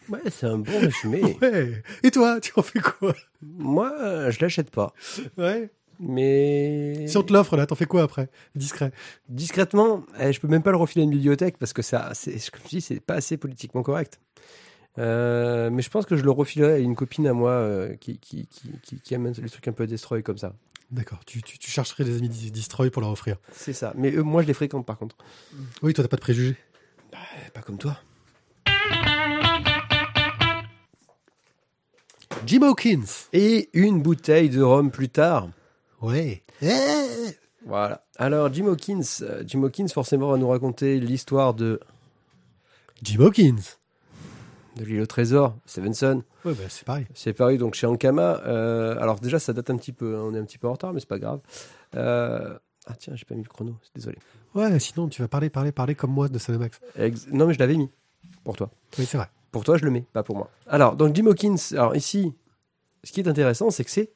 Ouais, 0.10 0.20
c'est 0.30 0.46
un 0.46 0.58
bon 0.58 0.80
résumé. 0.80 1.38
Ouais. 1.42 1.82
Et 2.04 2.12
toi, 2.12 2.40
tu 2.40 2.52
en 2.56 2.62
fais 2.62 2.80
quoi? 2.80 3.16
Moi, 3.42 3.92
euh, 4.00 4.32
je 4.32 4.40
l'achète 4.42 4.70
pas. 4.70 4.94
Ouais. 5.38 5.72
Mais 6.00 7.08
Si 7.08 7.18
on 7.18 7.24
te 7.24 7.32
l'offre 7.32 7.56
là, 7.56 7.66
t'en 7.66 7.76
fais 7.76 7.86
quoi 7.86 8.04
après? 8.04 8.30
Discret. 8.56 8.92
discrètement, 9.30 10.04
eh, 10.20 10.34
je 10.34 10.40
peux 10.40 10.48
même 10.48 10.62
pas 10.64 10.72
le 10.72 10.78
refiler 10.78 11.04
à 11.04 11.06
une 11.06 11.12
bibliothèque 11.12 11.58
parce 11.58 11.72
que 11.74 11.82
ça, 11.82 12.12
c'est, 12.14 12.34
comme 12.52 12.62
je 12.66 12.70
dis, 12.70 12.82
c'est 12.82 13.00
pas 13.00 13.16
assez 13.16 13.38
politiquement 13.38 13.84
correct. 13.84 14.20
Euh, 15.00 15.70
mais 15.72 15.82
je 15.82 15.90
pense 15.90 16.06
que 16.06 16.16
je 16.16 16.24
le 16.24 16.32
refilerai 16.32 16.74
à 16.74 16.78
une 16.78 16.96
copine 16.96 17.26
à 17.26 17.34
moi 17.34 17.52
euh, 17.52 17.96
qui, 17.96 18.20
qui, 18.20 18.48
qui, 18.48 19.00
qui, 19.00 19.14
aime 19.14 19.32
les 19.32 19.50
trucs 19.50 19.68
un 19.68 19.72
peu 19.72 19.88
destroy 19.88 20.22
comme 20.22 20.38
ça. 20.38 20.54
D'accord. 20.92 21.26
Tu, 21.26 21.42
tu, 21.42 21.58
tu 21.58 21.72
chercherais 21.72 22.04
des 22.04 22.18
amis 22.18 22.30
Destroy 22.30 22.92
pour 22.92 23.02
leur 23.02 23.12
offrir. 23.12 23.38
C'est 23.52 23.74
ça. 23.74 23.94
Mais 23.96 24.12
eux, 24.12 24.22
moi, 24.22 24.44
je 24.44 24.48
les 24.48 24.54
fréquente 24.54 24.86
par 24.86 25.00
contre. 25.00 25.16
Oui, 25.82 25.94
toi, 25.94 26.04
t'as 26.04 26.10
pas 26.10 26.18
de 26.18 26.22
préjugés? 26.22 26.56
Eh, 27.54 27.60
Pas 27.60 27.62
comme 27.62 27.78
toi. 27.78 27.98
Jim 32.46 32.62
Hawkins. 32.64 33.06
Et 33.32 33.70
une 33.74 34.02
bouteille 34.02 34.50
de 34.50 34.62
rhum 34.62 34.92
plus 34.92 35.10
tard. 35.10 35.50
Ouais. 36.02 36.44
Voilà. 37.66 38.04
Alors, 38.18 38.52
Jim 38.54 38.68
Hawkins, 38.68 39.02
euh, 39.22 39.44
Jim 39.48 39.64
Hawkins, 39.64 39.88
forcément, 39.88 40.30
va 40.30 40.38
nous 40.38 40.50
raconter 40.50 41.00
l'histoire 41.00 41.54
de, 41.54 41.80
Jim 43.02 43.22
Hawkins. 43.22 43.56
de 44.76 44.84
l'île 44.84 45.02
au 45.02 45.06
trésor, 45.06 45.56
Stevenson. 45.66 46.24
Ouais, 46.44 46.54
bah, 46.54 46.64
c'est 46.68 46.84
pareil. 46.84 47.06
C'est 47.14 47.32
paru 47.34 47.58
donc 47.58 47.76
chez 47.76 47.88
Ankama. 47.88 48.42
Euh, 48.46 48.98
alors 49.00 49.20
déjà, 49.20 49.40
ça 49.40 49.54
date 49.54 49.70
un 49.70 49.78
petit 49.78 49.94
peu. 49.94 50.18
hein, 50.18 50.22
On 50.26 50.34
est 50.36 50.40
un 50.40 50.44
petit 50.44 50.58
peu 50.58 50.68
en 50.68 50.74
retard, 50.74 50.92
mais 50.94 51.00
c'est 51.00 51.08
pas 51.08 51.20
grave. 51.20 51.40
Euh, 51.96 52.58
Ah 52.88 52.96
tiens, 52.96 53.16
j'ai 53.16 53.26
pas 53.26 53.36
mis 53.36 53.44
le 53.44 53.50
chrono. 53.50 53.76
c'est 53.82 53.96
Désolé. 53.96 54.18
Ouais, 54.56 54.78
sinon, 54.80 55.08
tu 55.08 55.22
vas 55.22 55.28
parler, 55.28 55.50
parler, 55.50 55.72
parler 55.72 55.96
comme 55.96 56.12
moi 56.12 56.28
de 56.30 56.38
Cinemax. 56.38 56.80
Ex- 56.98 57.28
Non, 57.32 57.48
mais 57.48 57.54
je 57.54 57.60
l'avais 57.60 57.76
mis 57.76 57.90
pour 58.44 58.56
toi. 58.58 58.70
Oui, 59.00 59.06
c'est 59.06 59.18
vrai. 59.18 59.30
Pour 59.52 59.64
toi, 59.64 59.78
je 59.78 59.86
le 59.86 59.92
mets, 59.92 60.02
pas 60.14 60.24
pour 60.24 60.36
moi. 60.36 60.50
Alors, 60.68 60.96
donc 60.96 61.16
Jim 61.16 61.28
Hawkins. 61.28 61.56
Alors 61.74 61.96
ici, 61.96 62.34
ce 63.04 63.12
qui 63.12 63.20
est 63.22 63.28
intéressant, 63.28 63.70
c'est 63.70 63.84
que 63.86 63.92
c'est. 63.92 64.12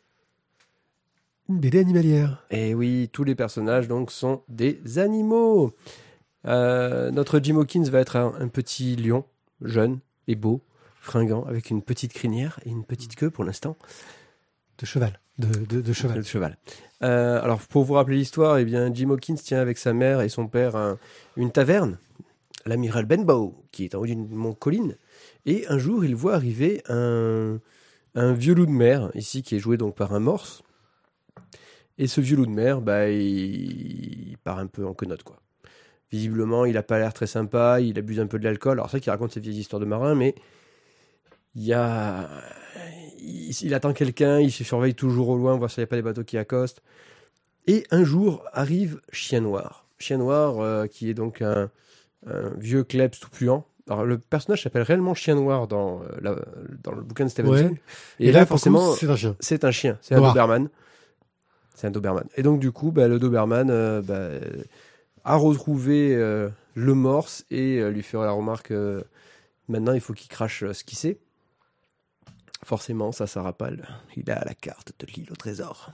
Une 1.50 1.60
BD 1.60 1.80
animalière. 1.80 2.46
Et 2.50 2.74
oui, 2.74 3.10
tous 3.14 3.24
les 3.24 3.36
personnages 3.36 3.88
donc 3.88 4.12
sont 4.12 4.44
des 4.50 4.98
animaux. 4.98 5.74
Euh, 6.46 7.10
notre 7.12 7.40
Jim 7.40 7.58
Hawkins 7.58 7.84
va 7.90 8.00
être 8.00 8.16
un, 8.18 8.34
un 8.40 8.48
petit 8.50 8.96
lion, 8.98 9.24
jeune 9.62 10.00
et 10.28 10.36
beau, 10.36 10.62
fringant, 11.00 11.46
avec 11.46 11.70
une 11.70 11.82
petite 11.82 12.12
crinière 12.14 12.60
et 12.66 12.70
une 12.70 12.84
petite 12.84 13.16
queue 13.16 13.30
pour 13.30 13.44
l'instant. 13.46 13.78
De 14.80 14.86
cheval. 14.86 15.20
De, 15.38 15.48
de, 15.66 15.82
de 15.82 15.94
cheval. 15.94 16.18
Le 16.18 16.24
cheval. 16.24 16.58
Euh, 17.04 17.42
alors, 17.42 17.60
pour 17.62 17.84
vous 17.84 17.94
rappeler 17.94 18.18
l'histoire, 18.18 18.58
eh 18.58 18.66
bien, 18.66 18.94
Jim 18.94 19.10
Hawkins 19.12 19.36
tient 19.36 19.60
avec 19.60 19.78
sa 19.78 19.94
mère 19.94 20.22
et 20.22 20.30
son 20.30 20.48
père 20.48 20.76
un- 20.76 20.98
une 21.36 21.52
taverne, 21.52 21.98
l'amiral 22.66 23.06
Benbow, 23.06 23.64
qui 23.72 23.86
est 23.86 23.96
en 23.96 24.00
haut 24.00 24.06
d'une 24.06 24.56
colline. 24.56 24.96
Et 25.46 25.66
un 25.68 25.78
jour, 25.78 26.04
il 26.06 26.16
voit 26.16 26.36
arriver 26.36 26.82
un, 26.90 27.60
un 28.16 28.34
vieux 28.34 28.54
loup 28.54 28.66
de 28.66 28.72
mer, 28.72 29.12
ici, 29.14 29.44
qui 29.44 29.56
est 29.56 29.60
joué 29.60 29.78
donc 29.78 29.96
par 29.96 30.14
un 30.14 30.20
morse. 30.20 30.64
Et 32.00 32.08
ce 32.08 32.22
vieux 32.22 32.36
loup 32.38 32.46
de 32.46 32.52
mer, 32.52 32.82
bah, 32.82 33.10
il, 33.10 34.38
part 34.44 34.60
un 34.60 34.68
peu 34.68 34.86
en 34.86 34.94
quenotte, 34.94 35.24
quoi. 35.24 35.42
Visiblement, 36.12 36.66
il 36.66 36.78
a 36.78 36.84
pas 36.84 37.00
l'air 37.00 37.14
très 37.14 37.28
sympa, 37.28 37.82
il 37.82 37.98
abuse 38.00 38.20
un 38.20 38.28
peu 38.28 38.40
de 38.40 38.44
l'alcool. 38.46 38.74
Alors, 38.74 38.86
c'est 38.86 38.98
vrai 38.98 39.02
qu'il 39.02 39.12
raconte 39.12 39.34
ses 39.34 39.40
vieilles 39.42 39.58
histoires 39.58 39.80
de 39.80 39.86
marin, 39.86 40.16
mais 40.16 40.36
il 41.58 41.64
y 41.66 41.74
a. 41.74 42.30
Il, 43.20 43.52
il 43.64 43.74
attend 43.74 43.92
quelqu'un, 43.92 44.40
il 44.40 44.52
se 44.52 44.64
surveille 44.64 44.94
toujours 44.96 45.30
au 45.30 45.38
loin, 45.38 45.58
voir 45.58 45.70
s'il 45.72 45.82
n'y 45.82 45.86
a 45.86 45.88
pas 45.88 45.96
des 45.98 46.02
bateaux 46.02 46.24
qui 46.24 46.38
accostent. 46.38 46.82
Et 47.66 47.86
un 47.92 48.04
jour 48.06 48.46
arrive 48.54 49.02
Chien 49.12 49.42
Noir. 49.42 49.86
Chien 49.98 50.18
Noir, 50.20 50.60
euh, 50.60 50.86
qui 50.88 51.10
est 51.10 51.14
donc 51.14 51.42
un, 51.42 51.70
un 52.26 52.50
vieux 52.58 52.84
klebs 52.84 53.20
tout 53.20 53.30
puant. 53.30 53.66
Alors, 53.90 54.06
le 54.06 54.18
personnage 54.20 54.64
s'appelle 54.64 54.84
réellement 54.84 55.14
Chien 55.16 55.36
Noir 55.36 55.68
dans, 55.68 56.02
euh, 56.04 56.06
la- 56.22 56.36
dans 56.84 56.92
le 56.94 57.02
bouquin 57.02 57.26
de 57.26 57.30
Stevenson. 57.30 57.70
Ouais. 57.70 57.82
Et, 58.20 58.32
là, 58.32 58.46
forcément, 58.46 58.94
c'est 58.94 59.10
un 59.10 59.16
chien. 59.16 59.36
c'est 59.40 59.64
un 59.66 59.72
chien, 59.72 59.98
c'est 60.02 60.16
un. 60.16 60.22
Doberman. 60.22 60.70
C'est 61.76 61.88
un 61.88 61.92
Doberman. 61.92 62.26
Et 62.38 62.44
donc, 62.44 62.60
du 62.60 62.72
coup, 62.72 62.92
bah, 62.92 63.08
le 63.08 63.18
Doberman 63.20 63.70
euh, 63.70 64.02
bah, 64.02 64.30
a 65.24 65.36
retrouvé 65.36 66.16
le 66.16 66.94
morse 66.94 67.46
et 67.52 67.82
lui 67.90 68.04
fera 68.04 68.26
la 68.26 68.32
remarque 68.32 68.72
maintenant, 69.68 69.94
il 69.94 70.02
faut 70.02 70.14
qu'il 70.14 70.30
crache 70.30 70.64
ce 70.72 70.84
qu'il 70.84 70.98
sait. 70.98 71.18
Forcément, 72.64 73.12
ça, 73.12 73.28
ça 73.28 73.42
rappelle. 73.42 73.88
Il 74.16 74.30
a 74.32 74.44
la 74.44 74.54
carte 74.54 74.94
de 75.00 75.08
l'île 75.08 75.32
au 75.32 75.36
trésor. 75.36 75.92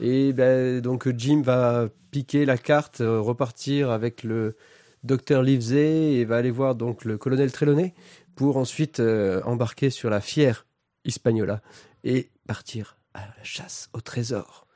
Et 0.00 0.32
ben, 0.32 0.80
donc, 0.80 1.08
Jim 1.16 1.42
va 1.42 1.88
piquer 2.10 2.44
la 2.44 2.58
carte, 2.58 3.00
euh, 3.00 3.20
repartir 3.20 3.90
avec 3.90 4.22
le 4.22 4.56
docteur 5.04 5.42
Livesey 5.42 6.14
et 6.14 6.24
va 6.24 6.36
aller 6.36 6.50
voir 6.50 6.74
donc 6.74 7.04
le 7.04 7.18
colonel 7.18 7.52
Trelawney 7.52 7.94
pour 8.34 8.56
ensuite 8.56 9.00
euh, 9.00 9.40
embarquer 9.44 9.90
sur 9.90 10.10
la 10.10 10.20
fière 10.20 10.66
Hispaniola 11.04 11.60
et 12.04 12.30
partir 12.46 12.98
à 13.14 13.20
la 13.20 13.44
chasse 13.44 13.88
au 13.92 14.00
trésor. 14.00 14.66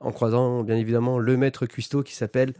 En 0.00 0.12
croisant 0.12 0.64
bien 0.64 0.76
évidemment 0.76 1.18
le 1.18 1.36
maître 1.36 1.66
cuistot 1.66 2.02
qui 2.02 2.14
s'appelle 2.14 2.54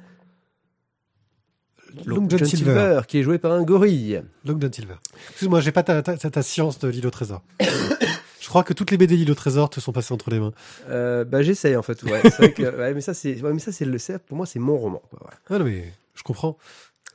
Long 2.07 2.29
John 2.29 2.45
Silver. 2.45 3.01
qui 3.07 3.19
est 3.19 3.23
joué 3.23 3.39
par 3.39 3.53
un 3.53 3.63
gorille. 3.63 4.23
Long 4.45 4.59
John 4.61 4.73
Silver. 4.73 4.95
Excuse-moi, 5.31 5.61
j'ai 5.61 5.73
pas 5.73 5.83
ta, 5.83 6.03
ta, 6.03 6.17
ta- 6.17 6.31
ta 6.31 6.43
science 6.43 6.79
de 6.79 6.89
l'île 6.89 7.07
au 7.07 7.11
trésor. 7.11 7.43
Je 8.41 8.49
crois 8.49 8.65
que 8.65 8.73
toutes 8.75 8.91
les 8.91 8.97
BD 8.99 9.17
l'île 9.17 9.31
au 9.31 9.35
trésor 9.37 9.71
te 9.71 9.79
sont 9.81 9.93
passées 9.93 10.13
entre 10.13 10.29
les 10.31 10.41
mains. 10.41 10.53
Euh, 10.91 11.25
bah 11.25 11.43
j'essaye 11.43 11.77
en 11.77 11.83
fait. 11.83 12.03
Ouais. 12.03 12.21
C'est 12.25 12.37
vrai 12.39 12.53
que, 12.53 12.63
ouais, 12.77 12.93
mais 12.93 13.01
ça 13.01 13.15
c'est, 13.15 13.41
ouais, 13.41 13.53
mais 13.53 13.61
ça 13.61 13.71
c'est 13.73 13.85
le, 13.85 13.97
pour 14.27 14.37
moi 14.37 14.47
c'est 14.47 14.59
mon 14.59 14.77
roman. 14.77 15.01
quoi. 15.11 15.31
Ah 15.49 15.59
non, 15.59 15.65
mais 15.65 15.85
je 16.15 16.23
comprends. 16.23 16.59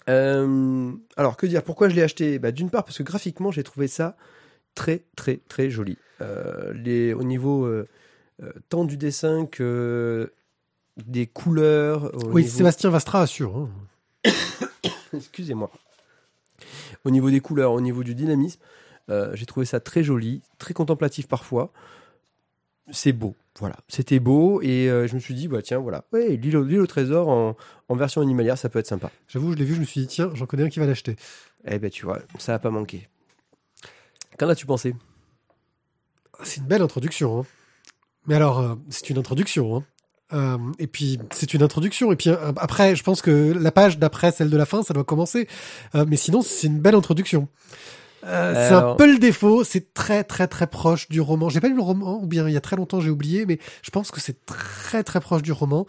Euh, 0.10 0.92
alors 1.18 1.36
que 1.38 1.46
dire? 1.46 1.64
Pourquoi 1.64 1.90
je 1.90 1.96
l'ai 1.96 2.02
acheté? 2.02 2.40
Bah, 2.40 2.52
D'une 2.52 2.70
part 2.70 2.86
parce 2.86 2.98
que 2.98 3.04
graphiquement 3.04 3.52
j'ai 3.52 3.64
trouvé 3.64 3.88
ça 3.88 4.16
très 4.74 5.04
très 5.16 5.40
très 5.50 5.70
joli. 5.70 5.98
Euh, 6.22 6.72
les, 6.74 7.14
au 7.14 7.24
niveau 7.24 7.70
tant 8.70 8.86
du 8.86 8.96
dessin 8.98 9.46
que 9.46 10.32
des 11.06 11.28
couleurs. 11.28 12.06
au 12.16 12.30
Oui, 12.32 12.44
niveau- 12.44 12.56
Sébastien 12.58 12.90
Vastra 12.90 13.22
assure. 13.22 13.56
hein. 13.58 13.70
Excusez-moi. 15.14 15.72
Au 17.06 17.10
niveau 17.12 17.30
des 17.30 17.40
couleurs, 17.40 17.72
au 17.74 17.82
niveau 17.82 18.04
du 18.04 18.16
dynamisme, 18.16 18.60
euh, 19.10 19.32
j'ai 19.36 19.46
trouvé 19.46 19.66
ça 19.66 19.80
très 19.80 20.04
joli, 20.04 20.42
très 20.58 20.74
contemplatif 20.74 21.28
parfois. 21.28 21.72
C'est 22.92 23.12
beau, 23.14 23.36
voilà. 23.60 23.76
C'était 23.90 24.20
beau 24.20 24.62
et 24.62 24.90
euh, 24.90 25.08
je 25.08 25.16
me 25.16 25.20
suis 25.20 25.34
dit, 25.34 25.48
bah 25.48 25.62
tiens, 25.62 25.80
voilà. 25.80 26.06
Ouais, 26.14 26.38
l'île 26.38 26.56
au, 26.58 26.64
l'île 26.64 26.80
au 26.80 26.88
trésor 26.88 27.28
en, 27.28 27.56
en 27.90 27.96
version 27.96 28.22
animalière, 28.22 28.58
ça 28.58 28.70
peut 28.70 28.80
être 28.80 28.88
sympa. 28.88 29.12
J'avoue, 29.28 29.52
je 29.54 29.58
l'ai 29.58 29.66
vu, 29.66 29.76
je 29.76 29.80
me 29.82 29.86
suis 29.86 30.02
dit, 30.02 30.08
tiens, 30.08 30.32
j'en 30.34 30.46
connais 30.46 30.64
un 30.64 30.70
qui 30.70 30.80
va 30.80 30.86
l'acheter. 30.86 31.16
Eh 31.66 31.80
ben 31.80 31.90
tu 31.90 32.06
vois, 32.06 32.20
ça 32.38 32.54
a 32.54 32.60
pas 32.60 32.70
manqué. 32.70 33.08
Qu'en 34.38 34.48
as-tu 34.50 34.66
pensé? 34.66 34.96
Ah, 36.40 36.44
C'est 36.44 36.62
une 36.62 36.68
belle 36.68 36.82
introduction. 36.82 37.40
hein. 37.42 37.46
Mais 38.26 38.36
alors, 38.36 38.60
euh, 38.60 38.76
c'est 38.90 39.10
une 39.10 39.18
introduction. 39.18 39.78
hein. 39.78 39.84
Euh, 40.34 40.58
et 40.80 40.88
puis, 40.88 41.20
c'est 41.32 41.54
une 41.54 41.64
introduction. 41.64 42.12
Et 42.12 42.16
puis, 42.16 42.30
euh, 42.30 42.52
après, 42.58 42.96
je 42.96 43.04
pense 43.04 43.22
que 43.22 43.54
la 43.54 43.72
page 43.72 43.98
d'après 43.98 44.32
celle 44.32 44.50
de 44.50 44.58
la 44.58 44.66
fin, 44.66 44.84
ça 44.84 44.94
doit 44.94 45.04
commencer. 45.04 45.48
Euh, 45.96 46.06
mais 46.08 46.18
sinon, 46.18 46.42
c'est 46.42 46.68
une 46.68 46.80
belle 46.80 46.96
introduction. 46.96 47.48
C'est 48.24 48.74
un 48.74 48.96
peu 48.96 49.10
le 49.10 49.20
défaut. 49.20 49.64
C'est 49.64 49.94
très, 49.94 50.24
très, 50.24 50.48
très 50.48 50.68
proche 50.68 51.08
du 51.08 51.22
roman. 51.22 51.48
J'ai 51.48 51.62
pas 51.62 51.70
lu 51.70 51.76
le 51.76 51.82
roman, 51.82 52.22
ou 52.22 52.28
bien 52.28 52.46
il 52.48 52.54
y 52.54 52.58
a 52.58 52.62
très 52.62 52.76
longtemps, 52.76 53.00
j'ai 53.00 53.10
oublié. 53.10 53.46
Mais 53.46 53.58
je 53.82 53.90
pense 53.90 54.12
que 54.12 54.20
c'est 54.20 54.46
très, 54.46 55.04
très 55.04 55.22
proche 55.22 55.44
du 55.44 55.54
roman. 55.54 55.86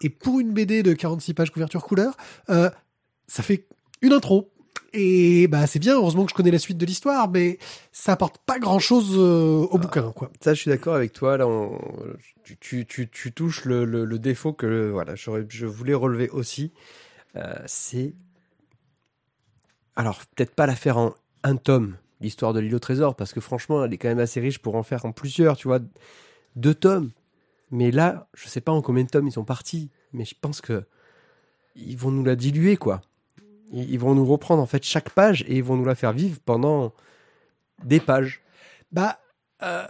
Et 0.00 0.08
pour 0.08 0.38
une 0.38 0.52
BD 0.52 0.84
de 0.84 0.92
46 0.92 1.34
pages 1.34 1.50
couverture 1.50 1.82
couleur, 1.82 2.16
ça 2.46 3.42
fait 3.42 3.66
une 4.02 4.12
intro. 4.12 4.52
Et 4.96 5.48
bah 5.48 5.66
c'est 5.66 5.80
bien, 5.80 5.94
heureusement 5.96 6.24
que 6.24 6.30
je 6.30 6.34
connais 6.36 6.52
la 6.52 6.58
suite 6.60 6.78
de 6.78 6.86
l'histoire, 6.86 7.28
mais 7.28 7.58
ça 7.90 8.12
apporte 8.12 8.38
pas 8.38 8.60
grand 8.60 8.78
chose 8.78 9.16
au 9.18 9.76
bouquin, 9.76 10.12
quoi. 10.12 10.30
Ça, 10.40 10.54
je 10.54 10.60
suis 10.60 10.70
d'accord 10.70 10.94
avec 10.94 11.12
toi. 11.12 11.36
Là, 11.36 11.48
on- 11.48 11.80
tu, 12.44 12.56
tu, 12.58 12.86
tu, 12.86 13.08
tu 13.10 13.32
touches 13.32 13.64
le, 13.64 13.84
le- 13.84 14.04
le 14.04 14.18
défaut 14.20 14.52
que 14.52 14.90
voilà, 14.90 15.16
j'aurais- 15.16 15.46
je 15.48 15.66
voulais 15.66 15.94
relever 15.94 16.28
aussi. 16.30 16.72
Euh, 17.36 17.54
c'est. 17.66 18.14
Alors, 19.96 20.20
peut-être 20.34 20.54
pas 20.54 20.66
la 20.66 20.74
faire 20.76 20.98
en 20.98 21.14
un 21.42 21.56
tome, 21.56 21.96
l'histoire 22.20 22.52
de 22.52 22.60
l'île 22.60 22.74
au 22.74 22.78
trésor, 22.78 23.14
parce 23.16 23.32
que 23.32 23.40
franchement, 23.40 23.84
elle 23.84 23.92
est 23.92 23.98
quand 23.98 24.08
même 24.08 24.18
assez 24.18 24.40
riche 24.40 24.58
pour 24.60 24.76
en 24.76 24.82
faire 24.82 25.04
en 25.04 25.12
plusieurs, 25.12 25.56
tu 25.56 25.68
vois. 25.68 25.80
Deux 26.56 26.74
tomes. 26.74 27.10
Mais 27.70 27.90
là, 27.90 28.28
je 28.34 28.48
sais 28.48 28.60
pas 28.60 28.72
en 28.72 28.82
combien 28.82 29.04
de 29.04 29.10
tomes 29.10 29.26
ils 29.28 29.32
sont 29.32 29.44
partis, 29.44 29.90
mais 30.12 30.24
je 30.24 30.34
pense 30.40 30.60
que. 30.60 30.84
Ils 31.76 31.96
vont 31.98 32.10
nous 32.12 32.24
la 32.24 32.36
diluer, 32.36 32.76
quoi. 32.76 33.02
Ils 33.74 33.98
vont 33.98 34.14
nous 34.14 34.24
reprendre 34.24 34.62
en 34.62 34.66
fait 34.66 34.84
chaque 34.84 35.10
page 35.10 35.42
et 35.48 35.56
ils 35.56 35.64
vont 35.64 35.76
nous 35.76 35.84
la 35.84 35.96
faire 35.96 36.12
vivre 36.12 36.38
pendant 36.44 36.92
des 37.82 37.98
pages. 37.98 38.40
Bah, 38.92 39.18
euh, 39.62 39.86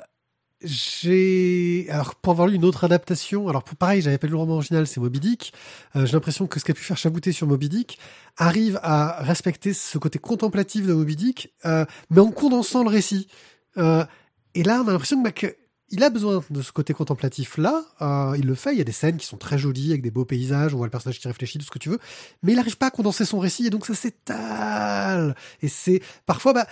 j'ai 0.63 1.87
alors 1.91 2.15
pour 2.15 2.33
avoir 2.33 2.49
lu 2.49 2.55
une 2.55 2.65
autre 2.65 2.85
adaptation. 2.85 3.49
Alors 3.49 3.63
pour 3.63 3.77
pareil, 3.77 4.01
j'avais 4.01 4.17
pas 4.17 4.27
lu 4.27 4.33
le 4.33 4.39
roman 4.39 4.55
original, 4.55 4.87
c'est 4.87 5.01
Moby 5.01 5.21
Dick. 5.21 5.53
Euh, 5.97 6.07
j'ai 6.07 6.13
l'impression 6.13 6.47
que 6.47 6.59
ce 6.59 6.65
qu'a 6.65 6.73
pu 6.73 6.83
faire 6.83 6.97
Chabouté 6.97 7.33
sur 7.33 7.47
Moby 7.47 7.69
Dick 7.69 7.99
arrive 8.39 8.81
à 8.83 9.23
respecter 9.23 9.75
ce 9.75 9.99
côté 9.99 10.19
contemplatif 10.19 10.87
de 10.87 10.95
Moby 10.95 11.17
Dick, 11.17 11.53
euh, 11.67 11.85
mais 12.09 12.21
en 12.21 12.31
condensant 12.31 12.83
le 12.83 12.91
récit. 12.91 13.29
Et 13.77 14.63
là, 14.63 14.83
on 14.85 14.89
a 14.89 14.93
l'impression 14.93 15.19
que, 15.19 15.25
bah, 15.25 15.33
que 15.33 15.57
il 15.91 16.03
a 16.03 16.11
besoin 16.11 16.43
de 16.51 16.63
ce 16.63 16.73
côté 16.73 16.93
contemplatif 16.95 17.57
là. 17.59 17.85
Euh, 18.01 18.35
il 18.39 18.47
le 18.47 18.55
fait. 18.55 18.73
Il 18.73 18.79
y 18.79 18.81
a 18.81 18.85
des 18.85 18.93
scènes 18.93 19.17
qui 19.17 19.27
sont 19.27 19.37
très 19.37 19.59
jolies 19.59 19.91
avec 19.91 20.03
des 20.03 20.11
beaux 20.11 20.25
paysages. 20.25 20.75
On 20.75 20.79
voit 20.79 20.87
le 20.87 20.91
personnage 20.91 21.21
qui 21.21 21.29
réfléchit, 21.29 21.59
tout 21.59 21.65
ce 21.67 21.71
que 21.71 21.79
tu 21.79 21.89
veux. 21.91 21.99
Mais 22.43 22.53
il 22.53 22.57
n'arrive 22.57 22.77
pas 22.79 22.87
à 22.87 22.91
condenser 22.91 23.25
son 23.25 23.39
récit 23.39 23.67
et 23.67 23.71
donc 23.71 23.87
ça 23.87 23.95
s'étale. 23.95 25.35
Et 25.63 25.69
c'est 25.69 26.01
parfois, 26.27 26.53
bah, 26.53 26.67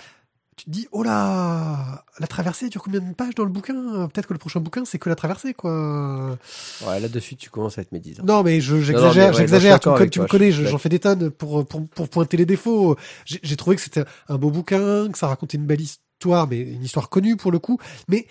tu 0.55 0.65
te 0.65 0.69
dis, 0.69 0.87
oh 0.91 1.01
là, 1.03 2.05
la 2.19 2.27
traversée 2.27 2.69
dure 2.69 2.83
combien 2.83 2.99
de 2.99 3.13
pages 3.13 3.33
dans 3.35 3.43
le 3.43 3.49
bouquin? 3.49 4.07
Peut-être 4.13 4.27
que 4.27 4.33
le 4.33 4.39
prochain 4.39 4.59
bouquin, 4.59 4.85
c'est 4.85 4.99
que 4.99 5.09
la 5.09 5.15
traversée, 5.15 5.53
quoi. 5.55 6.37
Ouais, 6.85 6.99
là 6.99 7.07
dessus 7.07 7.35
tu 7.35 7.49
commences 7.49 7.77
à 7.77 7.81
être 7.81 7.91
médisant. 7.91 8.23
Non, 8.23 8.43
mais 8.43 8.61
je- 8.61 8.79
j'exagère, 8.81 9.29
ouais, 9.31 9.37
j'exagère. 9.37 9.79
je 9.83 9.89
suis 9.97 10.03
tu 10.05 10.09
tu 10.11 10.19
me 10.21 10.27
connais, 10.27 10.51
je 10.51 10.63
je- 10.63 10.69
j'en 10.69 10.77
fais 10.77 10.89
des 10.89 10.99
tonnes 10.99 11.29
pour, 11.31 11.65
pour, 11.65 11.87
pour 11.87 12.07
pointer 12.09 12.37
les 12.37 12.45
défauts. 12.45 12.95
J'ai 13.25 13.39
j'ai 13.41 13.55
trouvé 13.55 13.75
que 13.77 13.81
c'était 13.81 14.05
un 14.27 14.37
beau 14.37 14.51
bouquin, 14.51 15.09
que 15.11 15.17
ça 15.17 15.27
racontait 15.27 15.57
une 15.57 15.65
belle 15.65 15.81
histoire, 15.81 16.47
mais 16.47 16.59
une 16.59 16.83
histoire 16.83 17.09
connue 17.09 17.35
pour 17.35 17.51
le 17.51 17.57
coup. 17.59 17.79
Mais 18.07 18.27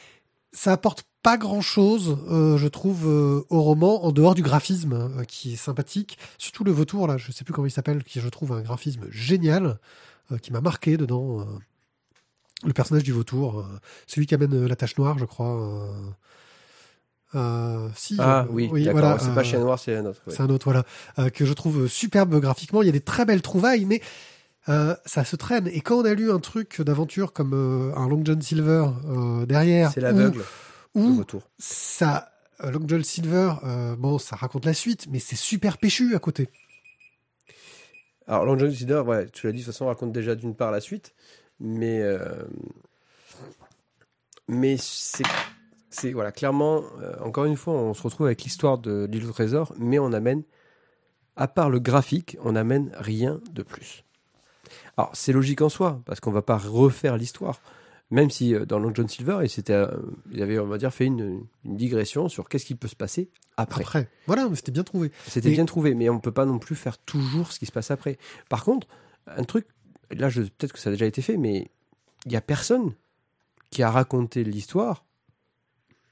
ça 0.52 0.72
apporte 0.72 1.04
pas 1.22 1.38
grand 1.38 1.60
chose, 1.60 2.18
je 2.28 2.66
trouve, 2.68 3.06
euh, 3.06 3.44
au 3.48 3.62
roman, 3.62 4.04
en 4.04 4.10
dehors 4.12 4.34
du 4.34 4.42
graphisme, 4.42 4.92
euh, 4.92 5.24
qui 5.24 5.52
est 5.52 5.56
sympathique. 5.56 6.18
Surtout 6.36 6.64
le 6.64 6.72
vautour, 6.72 7.06
là, 7.06 7.16
je 7.16 7.30
sais 7.32 7.44
plus 7.44 7.54
comment 7.54 7.66
il 7.66 7.70
s'appelle, 7.70 8.02
qui 8.04 8.20
je 8.20 8.28
trouve 8.28 8.52
un 8.52 8.60
graphisme 8.60 9.06
génial, 9.10 9.78
euh, 10.32 10.38
qui 10.38 10.52
m'a 10.52 10.60
marqué 10.60 10.96
dedans. 10.96 11.40
euh, 11.40 11.44
le 12.64 12.72
personnage 12.72 13.02
du 13.02 13.12
vautour, 13.12 13.60
euh, 13.60 13.64
celui 14.06 14.26
qui 14.26 14.34
amène 14.34 14.54
euh, 14.54 14.68
la 14.68 14.76
tache 14.76 14.96
noire, 14.98 15.18
je 15.18 15.24
crois. 15.24 15.60
euh, 15.60 15.88
euh, 17.34 17.88
si, 17.96 18.16
Ah 18.18 18.42
euh, 18.42 18.46
oui, 18.50 18.84
d'accord. 18.84 19.00
voilà, 19.00 19.18
c'est 19.18 19.34
pas 19.34 19.40
euh, 19.40 19.44
Chien 19.44 19.60
Noir, 19.60 19.78
c'est 19.78 19.96
un 19.96 20.04
autre. 20.06 20.20
ouais. 20.26 20.34
c'est 20.34 20.42
un 20.42 20.50
autre, 20.50 20.64
voilà, 20.64 20.84
euh, 21.18 21.30
que 21.30 21.44
je 21.46 21.52
trouve 21.54 21.86
superbe 21.88 22.38
graphiquement. 22.40 22.82
Il 22.82 22.86
y 22.86 22.88
a 22.90 22.92
des 22.92 23.00
très 23.00 23.24
belles 23.24 23.42
trouvailles, 23.42 23.84
mais 23.86 24.02
euh, 24.68 24.94
ça 25.04 25.24
se 25.24 25.36
traîne. 25.36 25.66
Et 25.68 25.80
quand 25.80 25.96
on 25.96 26.04
a 26.04 26.14
lu 26.14 26.30
un 26.30 26.38
truc 26.38 26.80
d'aventure 26.80 27.32
comme 27.32 27.52
euh, 27.54 27.96
un 27.96 28.08
Long 28.08 28.22
John 28.24 28.40
Silver 28.40 28.86
euh, 29.06 29.46
derrière, 29.46 29.90
C'est 29.92 30.00
l'aveugle, 30.00 30.44
retour. 30.94 31.42
ça, 31.58 32.32
Long 32.62 32.82
John 32.86 33.02
Silver, 33.02 33.54
bon, 33.98 34.18
ça 34.18 34.36
raconte 34.36 34.64
la 34.64 34.74
suite, 34.74 35.06
mais 35.10 35.18
c'est 35.18 35.36
super 35.36 35.78
péchu 35.78 36.14
à 36.14 36.20
côté. 36.20 36.48
Alors, 38.28 38.44
Long 38.44 38.56
John 38.56 38.70
Silver, 38.72 39.00
ouais, 39.00 39.28
tu 39.30 39.46
l'as 39.46 39.52
dit, 39.52 39.60
de 39.60 39.64
toute 39.64 39.72
façon, 39.74 39.86
raconte 39.86 40.12
déjà 40.12 40.36
d'une 40.36 40.54
part 40.54 40.70
la 40.70 40.80
suite, 40.80 41.14
mais. 41.58 42.02
Mais 44.48 44.76
c'est. 44.78 45.24
C'est, 45.90 46.12
voilà, 46.12 46.32
clairement, 46.32 46.84
encore 47.22 47.44
une 47.44 47.56
fois, 47.56 47.74
on 47.74 47.92
se 47.92 48.00
retrouve 48.02 48.26
avec 48.26 48.42
l'histoire 48.44 48.78
de 48.78 49.06
l'île 49.10 49.26
au 49.26 49.32
trésor, 49.32 49.74
mais 49.76 49.98
on 49.98 50.14
amène, 50.14 50.42
à 51.36 51.48
part 51.48 51.68
le 51.68 51.80
graphique, 51.80 52.38
on 52.42 52.56
amène 52.56 52.92
rien 52.94 53.40
de 53.50 53.62
plus. 53.62 54.02
Alors, 54.96 55.10
c'est 55.14 55.32
logique 55.32 55.60
en 55.62 55.68
soi, 55.68 56.00
parce 56.04 56.20
qu'on 56.20 56.30
va 56.32 56.42
pas 56.42 56.56
refaire 56.58 57.16
l'histoire. 57.16 57.60
Même 58.10 58.30
si 58.30 58.54
euh, 58.54 58.66
dans 58.66 58.78
Long 58.78 58.92
John 58.94 59.08
Silver, 59.08 59.38
il, 59.42 59.48
s'était, 59.48 59.72
euh, 59.72 59.86
il 60.30 60.42
avait, 60.42 60.58
on 60.58 60.66
va 60.66 60.76
dire, 60.78 60.92
fait 60.92 61.06
une, 61.06 61.44
une 61.64 61.76
digression 61.76 62.28
sur 62.28 62.48
qu'est-ce 62.48 62.66
qui 62.66 62.74
peut 62.74 62.88
se 62.88 62.94
passer 62.96 63.30
après. 63.56 63.82
Après, 63.82 64.08
voilà, 64.26 64.48
mais 64.48 64.56
c'était 64.56 64.72
bien 64.72 64.84
trouvé. 64.84 65.10
C'était 65.26 65.48
Et- 65.50 65.52
bien 65.54 65.64
trouvé, 65.64 65.94
mais 65.94 66.08
on 66.10 66.20
peut 66.20 66.32
pas 66.32 66.44
non 66.44 66.58
plus 66.58 66.74
faire 66.76 66.98
toujours 66.98 67.52
ce 67.52 67.58
qui 67.58 67.66
se 67.66 67.72
passe 67.72 67.90
après. 67.90 68.18
Par 68.50 68.64
contre, 68.64 68.86
un 69.26 69.44
truc, 69.44 69.66
là, 70.10 70.28
je, 70.28 70.42
peut-être 70.42 70.72
que 70.74 70.78
ça 70.78 70.90
a 70.90 70.92
déjà 70.92 71.06
été 71.06 71.22
fait, 71.22 71.38
mais 71.38 71.70
il 72.26 72.32
y 72.32 72.36
a 72.36 72.40
personne 72.42 72.92
qui 73.70 73.82
a 73.82 73.90
raconté 73.90 74.44
l'histoire 74.44 75.04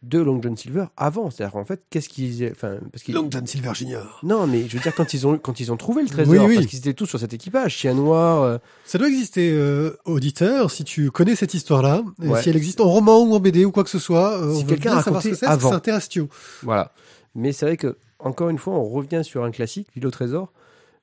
de 0.03 0.19
Long 0.19 0.41
John 0.43 0.57
Silver 0.57 0.87
avant. 0.97 1.31
C'est-à-dire, 1.31 1.57
en 1.57 1.65
fait, 1.65 1.83
qu'est-ce 1.91 2.09
qu'ils, 2.09 2.49
enfin, 2.53 2.79
parce 2.91 3.03
qu'ils, 3.03 3.15
Long 3.15 3.29
John 3.31 3.47
Silver 3.47 3.73
Jr. 3.75 4.21
non, 4.23 4.47
mais 4.47 4.67
je 4.67 4.77
veux 4.77 4.83
dire 4.83 4.95
quand 4.95 5.13
ils 5.13 5.27
ont 5.27 5.37
quand 5.37 5.61
ils 5.61 5.71
ont 5.71 5.77
trouvé 5.77 6.03
le 6.03 6.09
trésor, 6.15 6.33
Oui, 6.33 6.39
oui. 6.49 6.55
parce 6.55 6.67
qu'ils 6.67 6.79
étaient 6.79 6.95
tous 6.95 7.07
sur 7.07 7.21
cet 7.21 7.35
équipage, 7.35 7.75
chien 7.77 7.93
noir. 7.95 8.43
euh, 8.43 8.59
Ça 8.85 8.97
doit 8.99 9.09
exister, 9.09 9.53
euh, 9.53 9.97
auditeur, 10.07 10.71
si 10.71 10.85
tu 10.85 11.11
connais 11.11 11.35
cette 11.37 11.53
histoire-là, 11.55 12.03
Ouais. 12.19 12.43
si 12.43 12.49
elle 12.49 12.57
existe 12.57 12.81
en 12.81 12.89
roman 12.89 13.21
ou 13.23 13.35
en 13.35 13.41
BD 13.41 13.65
ou 13.67 13.73
quoi 13.73 13.85
que 13.85 13.91
ce 13.91 13.99
soit, 13.99 14.41
euh, 14.41 14.55
Si 14.55 14.65
quelqu'un 14.65 14.97
a 14.97 15.03
savoir 15.03 15.23
ce 15.23 15.29
raconté 15.29 15.31
que 15.31 15.37
c'est, 15.37 15.47
que 15.47 15.91
avant. 15.91 16.01
Thio. 16.09 16.29
Voilà. 16.63 16.93
Mais 17.35 17.53
c'est 17.53 17.67
vrai 17.67 17.77
que, 17.77 17.97
encore 18.19 18.49
une 18.49 18.59
fois, 18.59 18.73
on 18.75 18.89
revient 18.89 19.21
sur 19.23 19.45
un 19.45 19.51
classique, 19.51 19.89
l'île 19.95 20.07
au 20.07 20.11
trésor. 20.11 20.53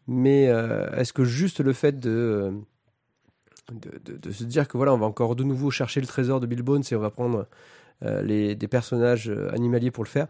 Mais 0.08 0.48
euh, 0.48 0.90
est-ce 0.96 1.14
que 1.14 1.24
juste 1.24 1.60
le 1.60 1.74
fait 1.74 2.00
de, 2.00 2.52
de, 3.72 3.92
de- 4.14 4.18
de 4.18 4.32
se 4.32 4.44
dire 4.46 4.68
que 4.68 4.78
voilà, 4.78 4.94
on 4.94 4.98
va 4.98 5.06
encore 5.06 5.36
de 5.36 5.44
nouveau 5.44 5.70
chercher 5.72 6.00
le 6.02 6.08
trésor 6.08 6.40
de 6.40 6.48
Bill 6.48 6.62
Bones 6.62 6.84
et 6.90 6.96
on 6.96 7.00
va 7.00 7.10
prendre 7.10 7.40
euh, 7.40 7.44
les, 8.02 8.56
des 8.56 8.68
personnages 8.68 9.30
euh, 9.30 9.52
animaliers 9.54 9.92
pour 9.92 10.04
le 10.04 10.10
faire, 10.10 10.28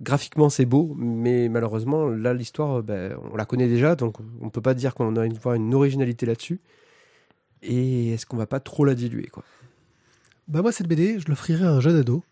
graphiquement 0.00 0.48
c'est 0.48 0.66
beau, 0.66 0.94
mais 0.96 1.48
malheureusement, 1.48 2.08
là, 2.08 2.34
l'histoire, 2.34 2.78
euh, 2.78 2.82
ben, 2.82 3.16
on 3.32 3.36
la 3.36 3.44
connaît 3.44 3.68
déjà, 3.68 3.96
donc 3.96 4.16
on 4.40 4.50
peut 4.50 4.60
pas 4.60 4.74
dire 4.74 4.94
qu'on 4.94 5.16
a 5.16 5.26
une, 5.26 5.36
une 5.56 5.74
originalité 5.74 6.26
là-dessus. 6.26 6.60
Et 7.62 8.12
est-ce 8.12 8.24
qu'on 8.26 8.36
va 8.36 8.46
pas 8.46 8.60
trop 8.60 8.84
la 8.84 8.94
diluer 8.94 9.26
quoi? 9.26 9.42
Bah 10.46 10.62
moi, 10.62 10.72
cette 10.72 10.86
BD, 10.88 11.18
je 11.18 11.26
l'offrirais 11.28 11.66
à 11.66 11.72
un 11.72 11.80
jeune 11.80 11.96
ado. 11.96 12.22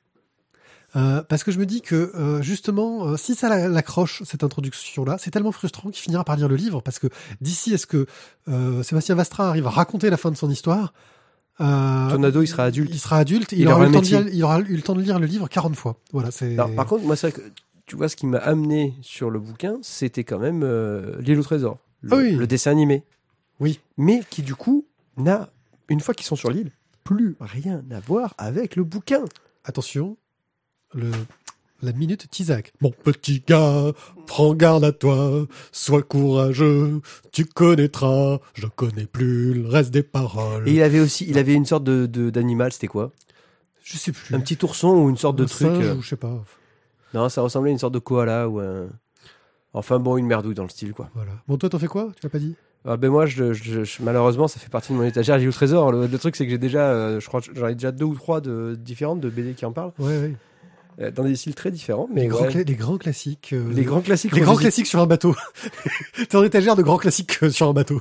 Euh, 0.94 1.22
parce 1.24 1.42
que 1.42 1.50
je 1.50 1.58
me 1.58 1.66
dis 1.66 1.82
que 1.82 2.12
euh, 2.14 2.40
justement, 2.42 3.08
euh, 3.08 3.16
si 3.16 3.34
ça 3.34 3.48
la- 3.48 3.68
l'accroche 3.68 4.22
cette 4.24 4.44
introduction-là, 4.44 5.16
c'est 5.18 5.30
tellement 5.32 5.50
frustrant 5.52 5.90
qu'il 5.90 6.00
finira 6.00 6.24
par 6.24 6.36
lire 6.36 6.48
le 6.48 6.54
livre 6.54 6.80
parce 6.80 7.00
que 7.00 7.08
d'ici 7.40 7.74
à 7.74 7.78
ce 7.78 7.86
que 7.86 8.06
euh, 8.48 8.82
Sébastien 8.84 9.16
Vastra 9.16 9.48
arrive 9.48 9.66
à 9.66 9.70
raconter 9.70 10.08
la 10.10 10.16
fin 10.16 10.30
de 10.30 10.36
son 10.36 10.48
histoire, 10.48 10.94
euh, 11.60 12.10
Ton 12.10 12.22
ado, 12.22 12.42
il 12.42 12.46
sera 12.46 12.64
adulte. 12.64 12.90
Il 12.92 12.98
sera 12.98 13.16
adulte. 13.18 13.52
Il 13.52 13.60
Il, 13.60 13.68
aura 13.68 13.76
aura 13.76 13.86
eu 13.86 13.88
le 13.88 13.92
temps 13.94 14.00
de 14.02 14.06
lire, 14.06 14.28
il 14.34 14.44
aura 14.44 14.60
eu 14.60 14.76
le 14.76 14.82
temps 14.82 14.94
de 14.94 15.02
lire 15.02 15.18
le 15.18 15.26
livre 15.26 15.48
40 15.48 15.74
fois. 15.76 15.96
Voilà, 16.12 16.30
c'est. 16.30 16.54
Par 16.56 16.86
contre, 16.86 17.04
moi, 17.04 17.16
c'est 17.16 17.30
vrai 17.30 17.40
que 17.40 17.46
tu 17.86 17.96
vois, 17.96 18.08
ce 18.08 18.16
qui 18.16 18.26
m'a 18.26 18.38
amené 18.38 18.94
sur 19.00 19.30
le 19.30 19.38
bouquin, 19.38 19.78
c'était 19.82 20.24
quand 20.24 20.38
même 20.38 20.62
euh, 20.64 21.20
L'île 21.20 21.38
au 21.38 21.42
trésor, 21.42 21.78
le, 22.02 22.12
Ah 22.12 22.16
oui. 22.16 22.32
le 22.32 22.46
dessin 22.46 22.70
animé. 22.72 23.04
Oui. 23.60 23.80
Mais 23.96 24.22
qui, 24.28 24.42
du 24.42 24.54
coup, 24.54 24.84
n'a, 25.16 25.48
une 25.88 26.00
fois 26.00 26.12
qu'ils 26.12 26.26
sont 26.26 26.36
sur 26.36 26.50
l'île, 26.50 26.72
plus 27.04 27.36
rien 27.40 27.82
à 27.92 28.00
voir 28.00 28.34
avec 28.38 28.74
le 28.76 28.82
bouquin. 28.82 29.24
Attention, 29.64 30.16
le, 30.94 31.10
la 31.82 31.92
minute 31.92 32.28
Tizak. 32.30 32.72
Mon 32.80 32.90
petit 32.90 33.42
gars, 33.46 33.92
prends 34.26 34.54
garde 34.54 34.84
à 34.84 34.92
toi, 34.92 35.46
sois 35.72 36.02
courageux, 36.02 37.00
tu 37.32 37.44
connaîtras, 37.44 38.38
je 38.54 38.66
connais 38.66 39.06
plus 39.06 39.54
le 39.54 39.68
reste 39.68 39.90
des 39.92 40.02
paroles. 40.02 40.68
Et 40.68 40.72
il 40.74 40.82
avait 40.82 41.00
aussi, 41.00 41.26
il 41.28 41.38
avait 41.38 41.54
une 41.54 41.66
sorte 41.66 41.84
de, 41.84 42.06
de- 42.06 42.30
d'animal, 42.30 42.72
c'était 42.72 42.86
quoi? 42.88 43.12
Je 43.82 43.96
sais 43.98 44.12
plus. 44.12 44.34
Un 44.34 44.40
petit 44.40 44.58
ourson 44.64 44.88
ou 44.96 45.10
une 45.10 45.16
sorte 45.16 45.36
de 45.36 45.44
Un 45.44 45.46
truc 45.46 45.68
singe 45.68 45.84
euh, 45.86 45.94
ou 45.94 46.02
je 46.02 46.08
sais 46.08 46.16
pas. 46.16 46.42
Non, 47.14 47.28
ça 47.28 47.40
ressemblait 47.42 47.70
à 47.70 47.72
une 47.72 47.78
sorte 47.78 47.94
de 47.94 47.98
koala 48.00 48.48
ou 48.48 48.58
un. 48.58 48.86
Enfin 49.74 49.98
bon, 49.98 50.16
une 50.16 50.26
merdouille 50.26 50.54
dans 50.54 50.62
le 50.64 50.68
style, 50.70 50.92
quoi. 50.92 51.10
Voilà. 51.14 51.32
Bon, 51.46 51.56
toi, 51.58 51.68
t'en 51.68 51.78
fais 51.78 51.86
quoi? 51.86 52.10
Tu 52.18 52.26
m'as 52.26 52.30
pas 52.30 52.38
dit? 52.38 52.54
Ah 52.88 52.96
ben 52.96 53.10
moi, 53.10 53.26
je, 53.26 53.52
je- 53.52 53.84
je- 53.84 54.02
malheureusement, 54.02 54.48
ça 54.48 54.58
fait 54.60 54.70
partie 54.70 54.92
de 54.92 54.96
mon 54.96 55.02
étagère 55.04 55.36
L'île 55.38 55.48
au 55.48 55.52
trésor. 55.52 55.92
Le, 55.92 56.06
le 56.06 56.18
truc, 56.18 56.34
c'est 56.36 56.44
que 56.46 56.50
j'ai 56.50 56.58
déjà, 56.58 56.88
euh, 56.90 57.20
je 57.20 57.26
crois, 57.26 57.40
que 57.40 57.48
j'en 57.54 57.66
ai 57.66 57.74
déjà 57.74 57.90
deux 57.92 58.04
ou 58.04 58.14
trois 58.14 58.40
de, 58.40 58.76
différentes 58.80 59.20
de 59.20 59.28
BD 59.28 59.54
qui 59.54 59.64
en 59.66 59.72
parlent, 59.72 59.92
Ouais, 59.98 60.06
ouais. 60.20 60.34
Euh, 61.00 61.10
dans 61.10 61.24
des 61.24 61.36
styles 61.36 61.54
très 61.54 61.70
différents. 61.70 62.08
Mais 62.12 62.22
les, 62.22 62.26
grands 62.28 62.44
ouais. 62.44 62.50
cla- 62.50 62.66
les 62.66 62.74
grands 62.74 62.98
classiques. 62.98 63.50
euh, 63.52 63.70
Les 63.72 63.84
grands 63.84 64.00
classiques. 64.00 64.32
les 64.34 64.40
grands 64.40 64.56
classiques 64.56 64.86
sur 64.86 65.00
un 65.00 65.06
bateau. 65.06 65.34
T'es 66.28 66.36
en 66.36 66.42
étagère 66.44 66.76
de 66.76 66.82
grands 66.82 66.96
classiques 66.98 67.38
euh, 67.42 67.50
sur 67.50 67.68
un 67.68 67.72
bateau. 67.72 68.00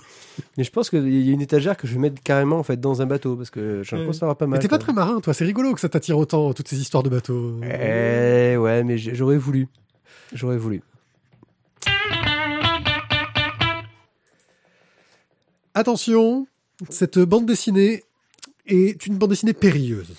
Mais 0.58 0.63
je 0.63 0.71
pense 0.71 0.89
qu'il 0.89 1.08
y 1.25 1.29
a 1.29 1.34
une 1.34 1.41
étagère 1.41 1.77
que 1.77 1.88
je 1.88 1.93
vais 1.93 1.99
mettre 1.99 2.21
carrément 2.21 2.58
en 2.60 2.63
fait 2.63 2.79
dans 2.79 3.01
un 3.01 3.05
bateau 3.05 3.36
parce 3.36 3.49
que 3.49 3.81
Ouais. 3.91 4.05
pense 4.05 4.21
avoir 4.23 4.38
pas 4.38 4.45
Mais 4.47 4.51
mal. 4.51 4.60
t'es 4.60 4.67
pas 4.67 4.77
très 4.77 4.93
marin, 4.93 5.19
toi. 5.21 5.34
C'est 5.34 5.45
rigolo 5.45 5.73
que 5.73 5.79
ça 5.79 5.89
t'attire 5.89 6.17
autant, 6.17 6.53
toutes 6.53 6.67
ces 6.67 6.79
histoires 6.79 7.03
de 7.03 7.10
bateaux. 7.10 7.60
Eh 7.63 8.58
ouais, 8.58 8.84
mais 8.84 8.97
j'aurais 8.97 9.38
voulu. 9.38 9.67
J'aurais 10.34 10.58
voulu. 10.58 10.81
Attention, 15.74 16.47
cette 16.89 17.19
bande 17.19 17.45
dessinée 17.45 18.03
est 18.65 19.05
une 19.05 19.17
bande 19.17 19.32
dessinée 19.32 19.53
périlleuse. 19.53 20.15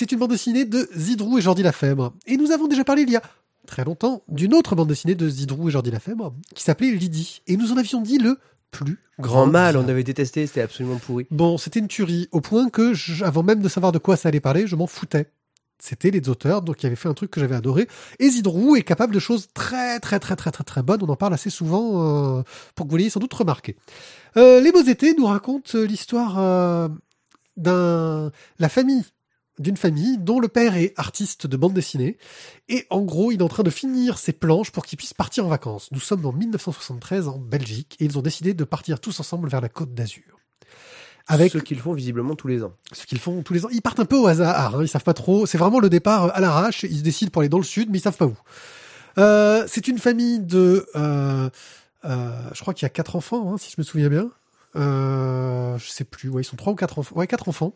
C'est 0.00 0.12
une 0.12 0.18
bande 0.18 0.30
dessinée 0.30 0.64
de 0.64 0.88
Zidrou 0.96 1.36
et 1.36 1.42
Jordi 1.42 1.62
Lafèbre. 1.62 2.14
Et 2.26 2.38
nous 2.38 2.52
avons 2.52 2.68
déjà 2.68 2.84
parlé 2.84 3.02
il 3.02 3.10
y 3.10 3.16
a 3.16 3.22
très 3.66 3.84
longtemps 3.84 4.22
d'une 4.28 4.54
autre 4.54 4.74
bande 4.74 4.88
dessinée 4.88 5.14
de 5.14 5.28
Zidrou 5.28 5.68
et 5.68 5.72
Jordi 5.72 5.90
Lafèbre 5.90 6.32
qui 6.54 6.64
s'appelait 6.64 6.90
Lydie. 6.92 7.42
Et 7.46 7.58
nous 7.58 7.70
en 7.70 7.76
avions 7.76 8.00
dit 8.00 8.16
le 8.16 8.38
plus 8.70 8.96
Grand 9.18 9.44
mal, 9.44 9.74
bien. 9.74 9.84
on 9.84 9.88
avait 9.90 10.02
détesté, 10.02 10.46
c'était 10.46 10.62
absolument 10.62 10.96
pourri. 10.96 11.26
Bon, 11.30 11.58
c'était 11.58 11.80
une 11.80 11.86
tuerie, 11.88 12.30
au 12.32 12.40
point 12.40 12.70
que, 12.70 12.94
je- 12.94 13.22
avant 13.22 13.42
même 13.42 13.60
de 13.60 13.68
savoir 13.68 13.92
de 13.92 13.98
quoi 13.98 14.16
ça 14.16 14.30
allait 14.30 14.40
parler, 14.40 14.66
je 14.66 14.74
m'en 14.74 14.86
foutais. 14.86 15.30
C'était 15.78 16.10
les 16.10 16.26
auteurs, 16.30 16.62
donc 16.62 16.76
qui 16.76 16.86
avaient 16.86 16.96
fait 16.96 17.10
un 17.10 17.12
truc 17.14 17.30
que 17.30 17.38
j'avais 17.38 17.56
adoré. 17.56 17.86
Et 18.20 18.30
Zidrou 18.30 18.76
est 18.76 18.82
capable 18.82 19.12
de 19.12 19.18
choses 19.20 19.48
très 19.52 20.00
très 20.00 20.18
très 20.18 20.34
très 20.34 20.50
très 20.50 20.64
très 20.64 20.82
bonnes. 20.82 21.00
On 21.02 21.08
en 21.10 21.16
parle 21.16 21.34
assez 21.34 21.50
souvent 21.50 22.38
euh, 22.38 22.42
pour 22.74 22.86
que 22.86 22.90
vous 22.90 22.96
l'ayez 22.96 23.10
sans 23.10 23.20
doute 23.20 23.34
remarqué. 23.34 23.76
Euh, 24.38 24.62
les 24.62 24.72
Beaux 24.72 24.80
Étés 24.82 25.12
nous 25.14 25.26
racontent 25.26 25.76
l'histoire 25.78 26.38
euh, 26.38 26.88
d'un 27.58 28.30
la 28.58 28.68
famille 28.70 29.04
d'une 29.60 29.76
famille 29.76 30.18
dont 30.18 30.40
le 30.40 30.48
père 30.48 30.74
est 30.74 30.92
artiste 30.96 31.46
de 31.46 31.56
bande 31.56 31.74
dessinée. 31.74 32.16
Et 32.68 32.86
en 32.90 33.02
gros, 33.02 33.30
il 33.30 33.40
est 33.40 33.44
en 33.44 33.48
train 33.48 33.62
de 33.62 33.70
finir 33.70 34.18
ses 34.18 34.32
planches 34.32 34.72
pour 34.72 34.84
qu'il 34.84 34.96
puisse 34.96 35.14
partir 35.14 35.46
en 35.46 35.48
vacances. 35.48 35.90
Nous 35.92 36.00
sommes 36.00 36.24
en 36.26 36.32
1973 36.32 37.28
en 37.28 37.38
Belgique 37.38 37.96
et 38.00 38.06
ils 38.06 38.18
ont 38.18 38.22
décidé 38.22 38.54
de 38.54 38.64
partir 38.64 38.98
tous 39.00 39.20
ensemble 39.20 39.48
vers 39.48 39.60
la 39.60 39.68
côte 39.68 39.94
d'Azur. 39.94 40.40
Avec 41.28 41.52
ce 41.52 41.58
qu'ils 41.58 41.78
font 41.78 41.92
visiblement 41.92 42.34
tous 42.34 42.48
les 42.48 42.64
ans. 42.64 42.72
Ce 42.90 43.06
qu'ils 43.06 43.20
font 43.20 43.42
tous 43.42 43.52
les 43.52 43.64
ans. 43.64 43.68
Ils 43.70 43.82
partent 43.82 44.00
un 44.00 44.04
peu 44.04 44.16
au 44.16 44.26
hasard, 44.26 44.74
hein, 44.74 44.82
ils 44.82 44.88
savent 44.88 45.04
pas 45.04 45.14
trop. 45.14 45.46
C'est 45.46 45.58
vraiment 45.58 45.78
le 45.78 45.88
départ 45.88 46.34
à 46.34 46.40
l'arrache. 46.40 46.82
Ils 46.82 46.98
se 46.98 47.02
décident 47.02 47.30
pour 47.30 47.40
aller 47.40 47.48
dans 47.48 47.58
le 47.58 47.64
sud, 47.64 47.88
mais 47.90 47.98
ils 47.98 48.02
savent 48.02 48.16
pas 48.16 48.26
où. 48.26 48.36
Euh, 49.18 49.64
c'est 49.68 49.86
une 49.86 49.98
famille 49.98 50.40
de... 50.40 50.86
Euh, 50.96 51.48
euh, 52.04 52.30
je 52.54 52.60
crois 52.60 52.74
qu'il 52.74 52.84
y 52.84 52.86
a 52.86 52.90
quatre 52.90 53.14
enfants, 53.14 53.52
hein, 53.52 53.58
si 53.58 53.70
je 53.70 53.76
me 53.78 53.84
souviens 53.84 54.08
bien. 54.08 54.30
Euh, 54.76 55.76
je 55.78 55.90
sais 55.90 56.04
plus, 56.04 56.28
ouais, 56.28 56.42
ils 56.42 56.44
sont 56.44 56.56
trois 56.56 56.72
ou 56.72 56.76
quatre 56.76 56.98
enfants. 56.98 57.16
Ouais, 57.16 57.26
quatre 57.26 57.48
enfants. 57.48 57.74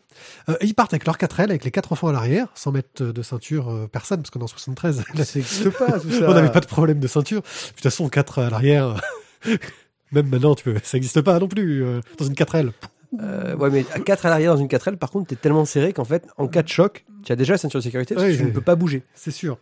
Euh, 0.49 0.55
et 0.61 0.65
ils 0.65 0.73
partent 0.73 0.93
avec 0.93 1.05
leurs 1.05 1.17
quatre 1.17 1.39
ailes, 1.39 1.49
avec 1.49 1.65
les 1.65 1.71
quatre 1.71 1.91
enfants 1.91 2.07
à 2.07 2.13
l'arrière, 2.13 2.47
sans 2.55 2.71
mettre 2.71 3.03
de 3.03 3.21
ceinture 3.21 3.69
euh, 3.69 3.87
personne, 3.87 4.21
parce 4.21 4.29
que 4.29 4.39
dans 4.39 4.47
73, 4.47 4.97
ça 4.97 5.03
n'existe 5.13 5.69
pas, 5.71 5.99
tout 5.99 6.11
ça. 6.19 6.29
on 6.29 6.33
n'avait 6.33 6.51
pas 6.51 6.61
de 6.61 6.67
problème 6.67 6.99
de 6.99 7.07
ceinture. 7.07 7.41
De 7.41 7.47
toute 7.73 7.81
façon, 7.81 8.07
quatre 8.09 8.39
à 8.39 8.49
l'arrière, 8.49 9.01
même 10.11 10.27
maintenant, 10.29 10.55
tu 10.55 10.63
peux, 10.63 10.75
ça 10.83 10.97
n'existe 10.97 11.21
pas 11.21 11.37
non 11.39 11.47
plus, 11.47 11.83
dans 12.17 12.25
une 12.25 12.35
quatre 12.35 12.55
ailes. 12.55 12.71
Ouais, 13.11 13.69
mais 13.69 13.85
à 13.93 13.99
4 13.99 14.25
à 14.25 14.29
l'arrière 14.29 14.55
dans 14.55 14.59
une 14.59 14.67
4L, 14.67 14.97
par 14.97 15.09
contre, 15.09 15.27
t'es 15.27 15.37
tellement 15.37 15.63
serré 15.63 15.93
qu'en 15.93 16.03
fait, 16.03 16.27
en 16.37 16.49
cas 16.49 16.63
de 16.63 16.67
choc, 16.67 17.05
tu 17.23 17.31
as 17.31 17.37
déjà 17.37 17.53
la 17.53 17.57
ceinture 17.57 17.79
de 17.79 17.83
sécurité 17.83 18.13
parce 18.13 18.27
Ouais, 18.27 18.33
que 18.33 18.37
tu 18.37 18.43
ne 18.43 18.51
peux 18.51 18.59
pas 18.59 18.75
bouger. 18.75 19.03
C'est 19.13 19.31
sûr. 19.31 19.57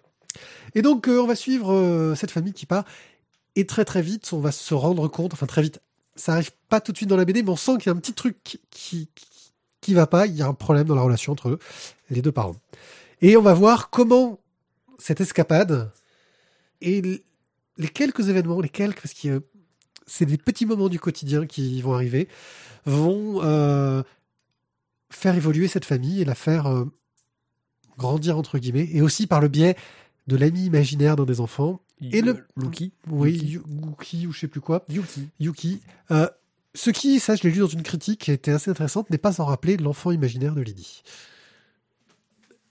Et 0.74 0.82
donc, 0.82 1.08
on 1.08 1.28
va 1.28 1.36
suivre 1.36 2.16
cette 2.16 2.32
famille 2.32 2.54
qui 2.54 2.66
part. 2.66 2.84
Et 3.56 3.68
très 3.68 3.86
très 3.86 4.02
vite, 4.02 4.32
on 4.34 4.40
va 4.40 4.52
se 4.52 4.74
rendre 4.74 5.08
compte, 5.08 5.34
enfin 5.34 5.46
très 5.46 5.62
vite, 5.62 5.80
ça 6.16 6.34
arrive 6.34 6.52
pas 6.70 6.82
tout 6.82 6.92
de 6.92 6.98
suite 6.98 7.10
dans 7.10 7.18
la 7.18 7.26
BD, 7.26 7.44
mais 7.44 7.50
on 7.50 7.56
sent 7.56 7.78
qu'il 7.78 7.88
y 7.88 7.90
a 7.90 7.94
un 7.94 8.00
petit 8.00 8.14
truc 8.14 8.38
qui, 8.70 9.10
qui, 9.82 9.94
va 9.94 10.08
pas. 10.08 10.28
Il 10.28 10.36
y 10.36 10.42
a 10.42 10.48
un 10.48 10.54
problème 10.54 10.88
dans 10.88 10.96
la 10.96 11.02
relation 11.02 11.34
entre 11.34 11.60
les 12.10 12.22
deux 12.22 12.32
parents. 12.32 12.56
Et 13.22 13.38
on 13.38 13.42
va 13.42 13.54
voir 13.54 13.90
comment 13.90 14.40
cette 15.00 15.22
escapade 15.22 15.92
et 16.82 17.02
les 17.78 17.88
quelques 17.88 18.30
événements, 18.30 18.62
les 18.62 18.70
quelques, 18.70 19.02
parce 19.02 19.14
que 19.14 19.42
c'est 20.06 20.26
des 20.26 20.38
petits 20.38 20.66
moments 20.66 20.90
du 20.90 21.00
quotidien 21.00 21.46
qui 21.46 21.82
vont 21.82 21.94
arriver, 21.94 22.28
vont 22.86 23.42
euh, 23.44 24.04
faire 25.10 25.36
évoluer 25.36 25.68
cette 25.68 25.86
famille 25.86 26.22
et 26.22 26.26
la 26.26 26.36
faire 26.36 26.68
euh, 26.68 26.86
grandir 27.98 28.38
entre 28.38 28.60
guillemets, 28.60 28.90
et 28.92 29.02
aussi 29.02 29.28
par 29.28 29.42
le 29.42 29.48
biais 29.48 29.76
de 30.28 30.36
l'ami 30.38 30.66
imaginaire 30.66 31.16
d'un 31.16 31.26
des 31.26 31.40
enfants. 31.42 31.82
Et 32.02 32.22
le- 32.22 32.32
Euh, 32.34 32.42
Lucky. 32.58 32.92
Oui, 33.10 33.32
Yuki. 33.34 33.46
Yu- 33.48 33.64
Yuki 33.88 34.28
ou 34.28 34.32
je 34.34 34.40
sais 34.40 34.48
plus 34.48 34.62
quoi. 34.62 34.84
Yuki. 34.90 35.30
Yuki. 35.40 35.82
Euh, 36.12 36.28
ce 36.76 36.90
qui, 36.90 37.20
ça 37.20 37.36
je 37.36 37.44
l'ai 37.44 37.52
lu 37.52 37.60
dans 37.60 37.68
une 37.68 37.84
critique 37.84 38.22
qui 38.22 38.32
était 38.32 38.52
assez 38.52 38.72
intéressante, 38.72 39.10
n'est 39.10 39.18
pas 39.18 39.32
sans 39.34 39.46
rappeler 39.46 39.78
l'enfant 39.78 40.12
imaginaire 40.12 40.56
de 40.56 40.62
Lydie. 40.62 41.04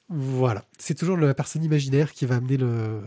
Voilà. 0.09 0.65
C'est 0.79 0.95
toujours 0.95 1.17
la 1.17 1.35
personne 1.35 1.65
imaginaire 1.65 2.13
qui 2.13 2.27
va 2.27 2.37
amener 2.37 2.57
le... 2.59 3.01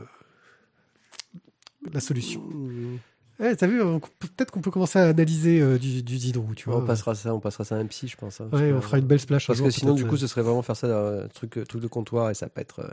la 1.94 2.00
solution. 2.00 2.42
Mmh. 2.42 2.98
Eh, 3.44 3.56
T'as 3.58 3.68
vu, 3.68 3.80
peut-être 4.20 4.50
qu'on 4.52 4.62
peut 4.62 4.72
commencer 4.72 4.98
à 4.98 5.10
analyser 5.10 5.60
euh, 5.62 5.78
du, 5.78 6.02
du 6.02 6.18
tu 6.56 6.70
vois. 6.70 6.78
On 6.78 6.86
passera 6.86 7.14
ça, 7.16 7.36
on 7.36 7.42
passera 7.42 7.66
ça 7.66 7.76
à 7.76 7.80
un 7.80 7.86
psy, 7.86 8.08
je 8.08 8.16
pense. 8.16 8.40
hein, 8.40 8.48
Ouais, 8.54 8.72
on 8.72 8.80
fera 8.80 8.98
une 8.98 9.06
belle 9.06 9.20
splash. 9.20 9.46
Parce 9.48 9.58
jour, 9.58 9.68
que 9.68 9.74
sinon, 9.74 9.94
du 9.94 10.06
coup, 10.06 10.16
euh. 10.16 10.20
ce 10.20 10.28
serait 10.28 10.42
vraiment 10.42 10.62
faire 10.62 10.78
ça 10.78 10.88
dans 10.88 11.24
un 11.26 11.28
truc, 11.28 11.60
truc 11.68 11.82
de 11.82 11.88
comptoir 11.88 12.30
et 12.30 12.34
ça 12.34 12.48
peut 12.48 12.62
être. 12.62 12.80
euh, 12.80 12.90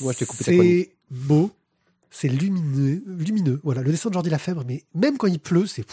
Moi 0.00 0.12
je 0.12 0.18
t'ai 0.18 0.26
coupé. 0.26 0.44
C'est 0.44 0.90
beau, 1.10 1.50
c'est 2.10 2.28
lumineux, 2.28 3.02
lumineux. 3.06 3.60
Voilà, 3.62 3.82
le 3.82 3.90
dessin 3.90 4.08
de 4.08 4.14
Jordi 4.14 4.30
Lafèvre, 4.30 4.64
mais 4.66 4.84
même 4.94 5.16
quand 5.16 5.28
il 5.28 5.38
pleut, 5.38 5.66
c'est 5.66 5.84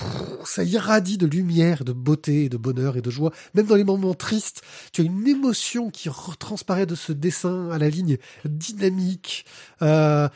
ça 0.45 0.63
irradie 0.63 1.17
de 1.17 1.27
lumière, 1.27 1.83
de 1.83 1.93
beauté, 1.93 2.49
de 2.49 2.57
bonheur 2.57 2.97
et 2.97 3.01
de 3.01 3.11
joie. 3.11 3.31
Même 3.53 3.67
dans 3.67 3.75
les 3.75 3.83
moments 3.83 4.13
tristes, 4.13 4.61
tu 4.91 5.01
as 5.01 5.03
une 5.03 5.27
émotion 5.27 5.89
qui 5.89 6.09
retransparaît 6.09 6.85
de 6.85 6.95
ce 6.95 7.11
dessin 7.11 7.69
à 7.69 7.77
la 7.77 7.89
ligne 7.89 8.17
dynamique. 8.45 9.45
Euh, 9.81 10.27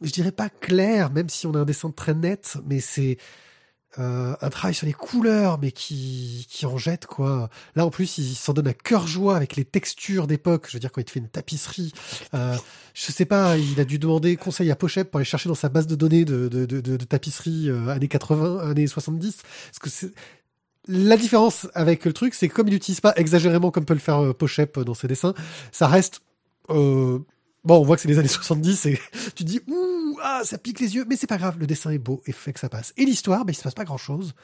je 0.00 0.10
dirais 0.10 0.32
pas 0.32 0.48
clair, 0.48 1.10
même 1.10 1.28
si 1.28 1.46
on 1.46 1.54
a 1.54 1.58
un 1.58 1.64
dessin 1.64 1.90
très 1.90 2.14
net, 2.14 2.56
mais 2.66 2.80
c'est 2.80 3.18
euh, 4.00 4.34
un 4.40 4.48
travail 4.48 4.74
sur 4.74 4.86
les 4.86 4.92
couleurs, 4.92 5.58
mais 5.60 5.72
qui, 5.72 6.46
qui 6.48 6.64
en 6.64 6.78
jette, 6.78 7.06
quoi. 7.06 7.50
Là, 7.76 7.84
en 7.84 7.90
plus, 7.90 8.18
il 8.18 8.34
s'en 8.34 8.54
donne 8.54 8.66
à 8.66 8.72
cœur 8.72 9.06
joie 9.06 9.36
avec 9.36 9.56
les 9.56 9.64
textures 9.64 10.26
d'époque. 10.26 10.66
Je 10.68 10.74
veux 10.74 10.80
dire, 10.80 10.90
quand 10.90 11.02
il 11.02 11.04
te 11.04 11.10
fait 11.10 11.20
une 11.20 11.28
tapisserie, 11.28 11.92
euh, 12.34 12.56
je 12.94 13.12
sais 13.12 13.26
pas, 13.26 13.58
il 13.58 13.78
a 13.78 13.84
dû 13.84 13.98
demander 13.98 14.36
conseil 14.36 14.70
à 14.70 14.76
Pochette 14.76 15.10
pour 15.10 15.18
aller 15.18 15.26
chercher 15.26 15.48
dans 15.50 15.54
sa 15.54 15.68
base 15.68 15.86
de 15.86 15.94
données 15.96 16.24
de, 16.24 16.48
de, 16.48 16.64
de, 16.64 16.80
de, 16.80 16.96
tapisserie 17.04 17.68
euh, 17.68 17.88
années 17.88 18.08
80, 18.08 18.70
années 18.70 18.86
70. 18.86 19.42
Parce 19.80 20.00
que 20.00 20.12
la 20.88 21.16
différence 21.16 21.68
avec 21.74 22.04
le 22.06 22.14
truc, 22.14 22.32
c'est 22.32 22.48
que 22.48 22.54
comme 22.54 22.68
il 22.68 22.72
n'utilise 22.72 23.00
pas 23.00 23.12
exagérément 23.16 23.70
comme 23.70 23.84
peut 23.84 23.94
le 23.94 24.00
faire 24.00 24.24
euh, 24.24 24.32
Pochette 24.32 24.78
dans 24.78 24.94
ses 24.94 25.08
dessins, 25.08 25.34
ça 25.72 25.88
reste, 25.88 26.22
Bon, 27.64 27.78
on 27.78 27.84
voit 27.84 27.96
que 27.96 28.02
c'est 28.02 28.08
les 28.08 28.18
années 28.18 28.28
70 28.28 28.86
et 28.86 29.00
tu 29.34 29.44
dis, 29.44 29.60
ouh, 29.66 30.18
ah, 30.22 30.42
ça 30.44 30.58
pique 30.58 30.80
les 30.80 30.94
yeux, 30.94 31.04
mais 31.08 31.16
c'est 31.16 31.26
pas 31.26 31.36
grave, 31.36 31.58
le 31.58 31.66
dessin 31.66 31.90
est 31.90 31.98
beau 31.98 32.22
et 32.26 32.32
fait 32.32 32.52
que 32.52 32.60
ça 32.60 32.68
passe. 32.68 32.92
Et 32.96 33.04
l'histoire, 33.04 33.44
ben, 33.44 33.52
il 33.52 33.56
se 33.56 33.62
passe 33.62 33.74
pas 33.74 33.84
grand 33.84 33.98
chose. 33.98 34.34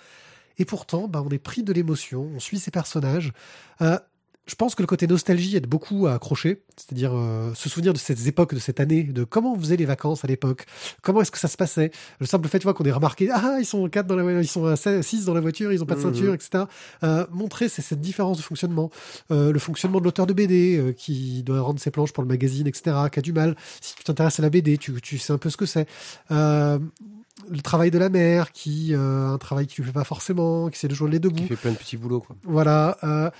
Et 0.59 0.65
pourtant, 0.65 1.09
ben, 1.09 1.23
on 1.25 1.31
est 1.31 1.39
pris 1.39 1.63
de 1.63 1.73
l'émotion, 1.73 2.31
on 2.35 2.41
suit 2.41 2.59
ces 2.59 2.71
personnages. 2.71 3.33
Euh, 3.81 3.99
je 4.47 4.55
pense 4.55 4.75
que 4.75 4.83
le 4.83 4.87
côté 4.87 5.07
nostalgie 5.07 5.57
aide 5.57 5.67
beaucoup 5.67 6.07
à 6.07 6.15
accrocher, 6.15 6.63
c'est-à-dire 6.77 7.13
euh, 7.15 7.53
se 7.55 7.69
souvenir 7.69 7.93
de 7.93 7.99
ces 7.99 8.29
époques, 8.29 8.55
de 8.55 8.61
cette 8.61 8.79
année, 8.81 9.03
de 9.03 9.25
comment 9.25 9.55
on 9.55 9.59
faisait 9.59 9.77
les 9.77 9.85
vacances 9.85 10.25
à 10.25 10.29
l'époque, 10.29 10.67
comment 11.03 11.21
est-ce 11.21 11.31
que 11.33 11.39
ça 11.39 11.49
se 11.49 11.57
passait. 11.57 11.91
Le 12.21 12.27
simple 12.27 12.47
fait, 12.49 12.59
tu 12.61 12.65
vois, 12.65 12.75
qu'on 12.75 12.85
ait 12.85 12.93
remarqué, 12.93 13.29
ah, 13.33 13.57
ils 13.59 13.67
sont 13.67 13.89
quatre 13.89 14.07
dans 14.07 14.15
la 14.17 14.23
voiture, 14.23 14.41
ils 14.43 14.47
sont 14.47 15.03
six 15.03 15.25
dans 15.25 15.35
la 15.35 15.41
voiture, 15.41 15.73
ils 15.73 15.83
ont 15.83 15.87
pas 15.87 15.95
de 15.97 16.01
Mhm. 16.01 16.15
ceinture, 16.15 16.35
etc. 16.35 16.65
Euh, 17.03 17.27
montrer 17.31 17.69
c'est 17.69 17.83
cette 17.83 18.01
différence 18.01 18.37
de 18.39 18.43
fonctionnement, 18.43 18.91
euh, 19.31 19.53
le 19.53 19.59
fonctionnement 19.59 19.99
de 19.99 20.05
l'auteur 20.05 20.27
de 20.27 20.33
BD 20.33 20.95
qui 20.97 21.43
doit 21.43 21.61
rendre 21.61 21.81
ses 21.81 21.91
planches 21.91 22.13
pour 22.13 22.23
le 22.23 22.29
magazine, 22.29 22.67
etc. 22.67 22.97
Qui 23.11 23.19
a 23.19 23.23
du 23.23 23.33
mal. 23.33 23.57
Si 23.81 23.97
tu 23.97 24.05
t'intéresses 24.05 24.39
à 24.39 24.43
la 24.43 24.51
BD, 24.51 24.79
tu, 24.79 24.93
tu 25.01 25.19
sais 25.19 25.33
un 25.33 25.39
peu 25.39 25.51
ce 25.51 25.57
que 25.57 25.67
c'est. 25.67 25.87
Le 26.31 27.61
travail 27.63 27.91
de 27.91 27.99
la 27.99 28.09
mère, 28.09 28.51
qui 28.51 28.95
euh, 28.95 29.29
un 29.35 29.39
travail 29.39 29.67
qui 29.67 29.77
lui 29.81 29.87
fait 29.87 29.93
pas 29.93 30.05
forcément, 30.05 30.69
qui 30.69 30.77
essaie 30.77 30.89
de 30.89 30.95
joindre 30.95 31.13
les 31.13 31.19
deux 31.21 31.29
bouts. 31.29 31.43
Qui 31.43 31.49
fait 31.49 31.57
plein 31.57 31.73
de 31.73 31.77
petits 31.77 31.97
boulots, 31.99 32.21
quoi. 32.21 32.35
Voilà, 32.45 32.97
euh, 33.05 33.31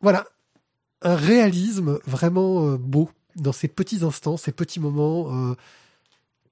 voilà, 0.00 0.24
un 1.02 1.16
réalisme 1.16 1.98
vraiment 2.06 2.66
euh, 2.66 2.76
beau 2.76 3.10
dans 3.36 3.52
ces 3.52 3.68
petits 3.68 4.04
instants, 4.04 4.36
ces 4.36 4.52
petits 4.52 4.80
moments, 4.80 5.50
euh, 5.50 5.54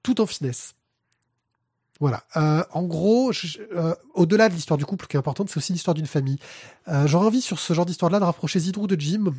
tout 0.03 0.21
en 0.21 0.27
finesse. 0.27 0.75
Voilà. 2.01 2.23
Euh, 2.37 2.63
en 2.73 2.85
gros, 2.85 3.33
au-delà 4.15 4.49
de 4.49 4.55
l'histoire 4.55 4.79
du 4.79 4.85
couple 4.85 5.07
qui 5.07 5.17
est 5.17 5.19
importante, 5.19 5.49
c'est 5.51 5.57
aussi 5.57 5.73
l'histoire 5.73 5.95
d'une 5.95 6.07
famille. 6.07 6.39
Euh, 6.87 7.09
J'aurais 7.09 7.27
envie 7.27 7.41
sur 7.41 7.59
ce 7.59 7.73
genre 7.73 7.87
d'histoire-là 7.87 8.21
de 8.21 8.25
rapprocher 8.25 8.61
Zidrou 8.61 8.87
de 8.87 8.99
Jim 9.01 9.33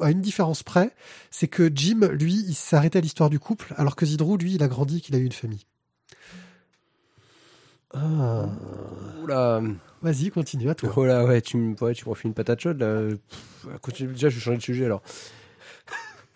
à 0.00 0.10
une 0.10 0.20
différence 0.20 0.64
près, 0.64 0.90
c'est 1.30 1.48
que 1.48 1.70
Jim, 1.72 2.08
lui, 2.12 2.44
il 2.48 2.56
arrêté 2.76 2.98
à 2.98 3.00
l'histoire 3.00 3.30
du 3.30 3.38
couple, 3.38 3.72
alors 3.76 3.94
que 3.94 4.04
Zidrou, 4.04 4.36
lui, 4.36 4.54
il 4.54 4.62
a 4.62 4.68
grandi, 4.68 5.00
qu'il 5.00 5.14
a 5.14 5.18
eu 5.18 5.24
une 5.24 5.32
famille. 5.32 5.64
Ah. 7.94 8.48
Oula, 9.22 9.60
Vas-y, 10.02 10.30
continue 10.30 10.68
à 10.70 10.74
toi. 10.74 10.92
oh 10.96 11.04
là, 11.04 11.24
ouais, 11.24 11.40
tu 11.40 11.56
me 11.56 11.76
ouais, 11.80 11.94
tu 11.94 12.04
une 12.24 12.34
patate 12.34 12.60
chaude, 12.60 12.80
là. 12.80 13.08
Pff, 13.08 13.66
continue, 13.80 14.12
déjà, 14.12 14.28
je 14.28 14.34
vais 14.36 14.40
changer 14.40 14.56
de 14.58 14.62
sujet, 14.62 14.84
alors. 14.86 15.02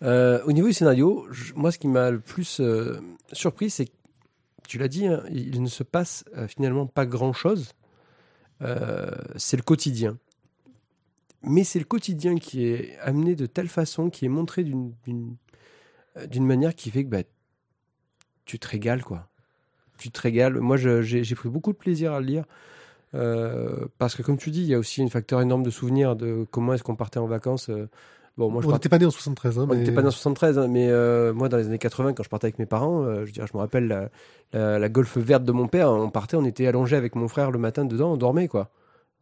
Euh, 0.03 0.43
au 0.45 0.53
niveau 0.53 0.69
du 0.69 0.75
scénario, 0.75 1.27
je- 1.31 1.55
moi, 1.55 1.73
ce 1.73 1.79
qui 1.79 1.89
m'a 1.89 2.11
le 2.11 2.21
plus 2.21 2.61
euh, 2.61 3.01
surpris, 3.33 3.71
c'est 3.71 3.87
que, 3.87 3.93
tu 4.69 4.79
l'as 4.79 4.89
dit, 4.89 5.07
hein, 5.07 5.23
il 5.31 5.63
ne 5.63 5.69
se 5.69 5.83
passe 5.83 6.25
euh, 6.37 6.47
finalement 6.49 6.87
pas 6.87 7.07
grand-chose. 7.07 7.73
Euh, 8.63 9.11
c'est 9.37 9.57
le 9.57 9.63
quotidien. 9.63 10.19
Mais 11.43 11.65
c'est 11.65 11.79
le 11.79 11.85
quotidien 11.85 12.37
qui 12.37 12.67
est 12.67 12.99
amené 12.99 13.37
de 13.37 13.47
telle 13.47 13.69
façon, 13.69 14.11
qui 14.11 14.25
est 14.25 14.29
montré 14.29 14.65
d'une 14.65 15.37
manière 16.39 16.75
qui 16.75 16.91
fait 16.91 17.05
que 17.05 17.09
bah, 17.11 17.23
tu 18.45 18.59
te 18.59 18.69
régales, 18.69 19.03
quoi. 19.03 19.29
Tu 19.99 20.11
te 20.11 20.21
régales. 20.21 20.55
Moi, 20.61 20.77
j'ai 20.77 21.35
pris 21.35 21.49
beaucoup 21.49 21.73
de 21.73 21.79
plaisir 21.79 22.13
à 22.13 22.21
le 22.21 22.27
lire. 22.27 22.45
euh, 23.15 23.87
parce 23.99 24.15
que, 24.15 24.23
comme 24.23 24.37
tu 24.37 24.51
dis, 24.51 24.61
il 24.61 24.67
y 24.69 24.75
a 24.75 24.79
aussi 24.79 25.03
un 25.03 25.09
facteur 25.09 25.41
énorme 25.41 25.63
de 25.63 25.71
souvenirs 25.71 26.17
de 26.17 26.47
comment 26.51 26.75
est-ce 26.75 26.83
qu'on 26.83 26.97
partait 26.97 27.19
en 27.19 27.27
vacances. 27.27 27.69
euh. 27.71 27.89
Bon, 28.37 28.51
moi, 28.51 28.61
je 28.61 28.67
On 28.69 28.73
n'était 28.73 28.91
pas 28.91 28.99
né 28.99 29.07
en 29.07 29.11
73, 29.11 29.59
hein, 29.59 29.67
on 29.71 29.75
n'était 29.75 29.93
pas 29.93 30.03
dans 30.03 30.11
73, 30.11 30.59
hein, 30.59 30.67
mais 30.69 30.89
euh, 30.91 31.33
moi, 31.33 31.49
dans 31.49 31.57
les 31.57 31.67
années 31.67 31.79
80, 31.79 32.13
quand 32.13 32.23
je 32.23 32.29
partais 32.29 32.47
avec 32.47 32.59
mes 32.59 32.67
parents, 32.67 33.03
euh, 33.05 33.25
je, 33.25 33.33
dire, 33.33 33.47
je 33.47 33.55
me 33.55 33.59
rappelle 33.61 33.87
la, 33.89 34.11
la, 34.53 34.79
la 34.79 34.89
golf 34.91 35.17
verte 35.17 35.45
de 35.45 35.53
mon 35.53 35.69
père. 35.69 35.91
On 35.91 36.11
partait, 36.11 36.37
on 36.37 36.45
était 36.45 36.67
allongé 36.67 36.97
avec 36.97 37.15
mon 37.15 37.29
frère 37.29 37.51
le 37.51 37.59
matin 37.59 37.87
dedans, 37.87 38.13
on 38.13 38.17
dormait, 38.19 38.49
quoi. 38.49 38.69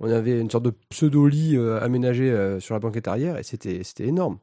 On 0.01 0.11
avait 0.11 0.41
une 0.41 0.51
sorte 0.51 0.65
de 0.65 0.73
pseudo-lit 0.91 1.57
aménagé 1.81 2.57
sur 2.59 2.75
la 2.75 2.81
banquette 2.81 3.07
arrière 3.07 3.39
et 3.39 3.45
c'était 3.45 3.81
énorme. 4.01 4.39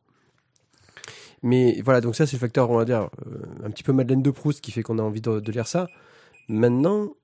Mais 1.43 1.81
voilà, 1.83 1.99
donc 1.99 2.15
ça, 2.15 2.25
c'est 2.25 2.37
le 2.37 2.39
facteur, 2.39 2.69
on 2.69 2.77
va 2.77 2.85
dire, 2.85 3.09
un 3.65 3.69
petit 3.71 3.83
peu 3.83 3.91
Madeleine 3.91 4.21
de 4.21 4.31
Proust 4.31 4.61
qui 4.61 4.71
fait 4.71 4.83
qu'on 4.83 4.99
a 4.99 5.01
envie 5.01 5.19
de, 5.21 5.41
de 5.41 5.51
lire 5.51 5.67
ça. 5.67 5.87
Maintenant, 6.47 7.15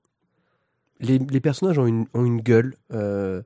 les, 1.00 1.18
personnages 1.40 1.78
ont 1.78 1.86
une, 1.86 2.40
gueule. 2.40 2.74
euh, 2.92 3.42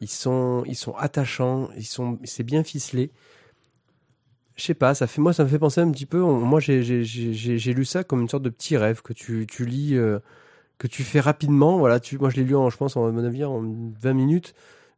ils, 0.00 0.08
sont, 0.10 0.64
ils 0.66 0.76
sont 0.76 0.94
attachants, 0.96 1.70
ils 1.76 1.86
sont, 1.86 2.18
c'est 2.24 2.44
bien 2.44 2.64
ficelé. 2.64 3.12
Je 4.56 4.64
sais 4.64 4.74
pas, 4.74 4.94
ça 4.94 5.06
fait, 5.06 5.20
moi, 5.20 5.32
ça 5.32 5.44
me 5.44 5.48
fait 5.48 5.58
penser 5.58 5.80
un 5.80 5.90
petit 5.90 6.06
peu. 6.06 6.20
moi, 6.20 6.60
j'ai- 6.60 6.82
j'ai 6.82 7.02
j'ai- 7.04 7.32
j'ai- 7.32 7.58
j'ai 7.58 7.72
lu 7.74 7.84
ça 7.84 8.04
comme 8.04 8.20
une 8.20 8.28
sorte 8.28 8.42
de 8.42 8.50
petit 8.50 8.76
rêve 8.76 9.00
que 9.02 9.12
tu, 9.14 9.46
tu 9.46 9.64
lis, 9.64 9.96
euh, 9.96 10.18
que 10.78 10.88
tu 10.88 11.04
fais 11.04 11.20
rapidement. 11.20 11.78
Voilà, 11.78 12.00
tu, 12.00 12.18
moi, 12.18 12.30
je 12.30 12.36
l'ai 12.36 12.44
lu, 12.44 12.56
en, 12.56 12.70
je 12.70 12.76
pense, 12.78 12.96
en, 12.96 13.06
à 13.08 13.12
mon 13.12 13.24
avis, 13.24 13.44
en 13.44 13.62
20 14.00 14.14
minutes, 14.14 14.54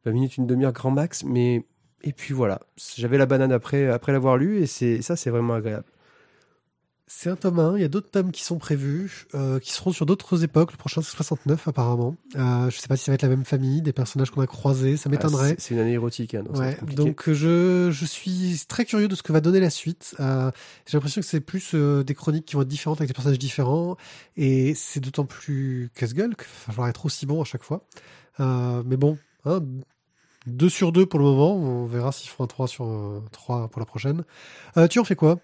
20 0.06 0.12
minutes, 0.12 0.36
une 0.38 0.46
demi-heure 0.46 0.72
grand 0.72 0.90
max. 0.92 1.24
Mais 1.24 1.64
Et 2.04 2.12
puis 2.14 2.34
voilà, 2.34 2.60
j'avais 2.98 3.18
la 3.18 3.26
banane 3.26 3.52
après, 3.52 3.88
après 3.88 4.12
l'avoir 4.12 4.36
lu 4.38 4.58
et 4.62 4.66
c'est 4.66 5.02
ça, 5.02 5.16
c'est 5.16 5.30
vraiment 5.30 5.54
agréable. 5.54 5.86
C'est 7.14 7.28
un 7.28 7.36
tome 7.36 7.58
1, 7.58 7.76
il 7.76 7.82
y 7.82 7.84
a 7.84 7.88
d'autres 7.88 8.10
tomes 8.10 8.32
qui 8.32 8.42
sont 8.42 8.56
prévus, 8.56 9.26
euh, 9.34 9.60
qui 9.60 9.70
seront 9.70 9.92
sur 9.92 10.06
d'autres 10.06 10.42
époques. 10.44 10.72
Le 10.72 10.78
prochain, 10.78 11.02
c'est 11.02 11.14
69 11.14 11.68
apparemment. 11.68 12.16
Euh, 12.36 12.70
je 12.70 12.78
sais 12.78 12.88
pas 12.88 12.96
si 12.96 13.04
ça 13.04 13.12
va 13.12 13.14
être 13.14 13.22
la 13.22 13.28
même 13.28 13.44
famille, 13.44 13.82
des 13.82 13.92
personnages 13.92 14.30
qu'on 14.30 14.40
a 14.40 14.46
croisés, 14.46 14.96
ça 14.96 15.10
m'étonnerait. 15.10 15.52
Ah, 15.52 15.54
c'est 15.58 15.74
une 15.74 15.80
année 15.80 15.92
érotique, 15.92 16.34
hein, 16.34 16.42
donc, 16.42 16.56
ouais, 16.56 16.76
donc 16.96 17.30
je, 17.30 17.90
je 17.92 18.04
suis 18.06 18.58
très 18.66 18.86
curieux 18.86 19.08
de 19.08 19.14
ce 19.14 19.22
que 19.22 19.30
va 19.30 19.42
donner 19.42 19.60
la 19.60 19.68
suite. 19.68 20.16
Euh, 20.20 20.50
J'ai 20.86 20.96
l'impression 20.96 21.20
que 21.20 21.26
c'est 21.26 21.40
plus 21.40 21.72
euh, 21.74 22.02
des 22.02 22.14
chroniques 22.14 22.46
qui 22.46 22.56
vont 22.56 22.62
être 22.62 22.68
différentes 22.68 23.00
avec 23.00 23.08
des 23.08 23.14
personnages 23.14 23.38
différents, 23.38 23.96
et 24.36 24.74
c'est 24.74 25.00
d'autant 25.00 25.26
plus 25.26 25.90
casse-gueule 25.94 26.34
qu'il 26.34 26.46
va 26.66 26.72
falloir 26.72 26.88
être 26.88 27.04
aussi 27.04 27.26
bon 27.26 27.42
à 27.42 27.44
chaque 27.44 27.62
fois. 27.62 27.86
Euh, 28.40 28.82
mais 28.86 28.96
bon, 28.96 29.18
hein, 29.44 29.60
2 30.46 30.68
sur 30.68 30.90
2 30.90 31.04
pour 31.04 31.20
le 31.20 31.26
moment, 31.26 31.54
on 31.54 31.84
verra 31.84 32.10
s'ils 32.10 32.30
feront 32.30 32.44
un 32.44 32.48
3 32.48 32.66
sur 32.66 33.22
3 33.32 33.68
pour 33.68 33.80
la 33.80 33.86
prochaine. 33.86 34.24
tu 34.90 34.98
en 34.98 35.04
fais 35.04 35.14
quoi? 35.14 35.38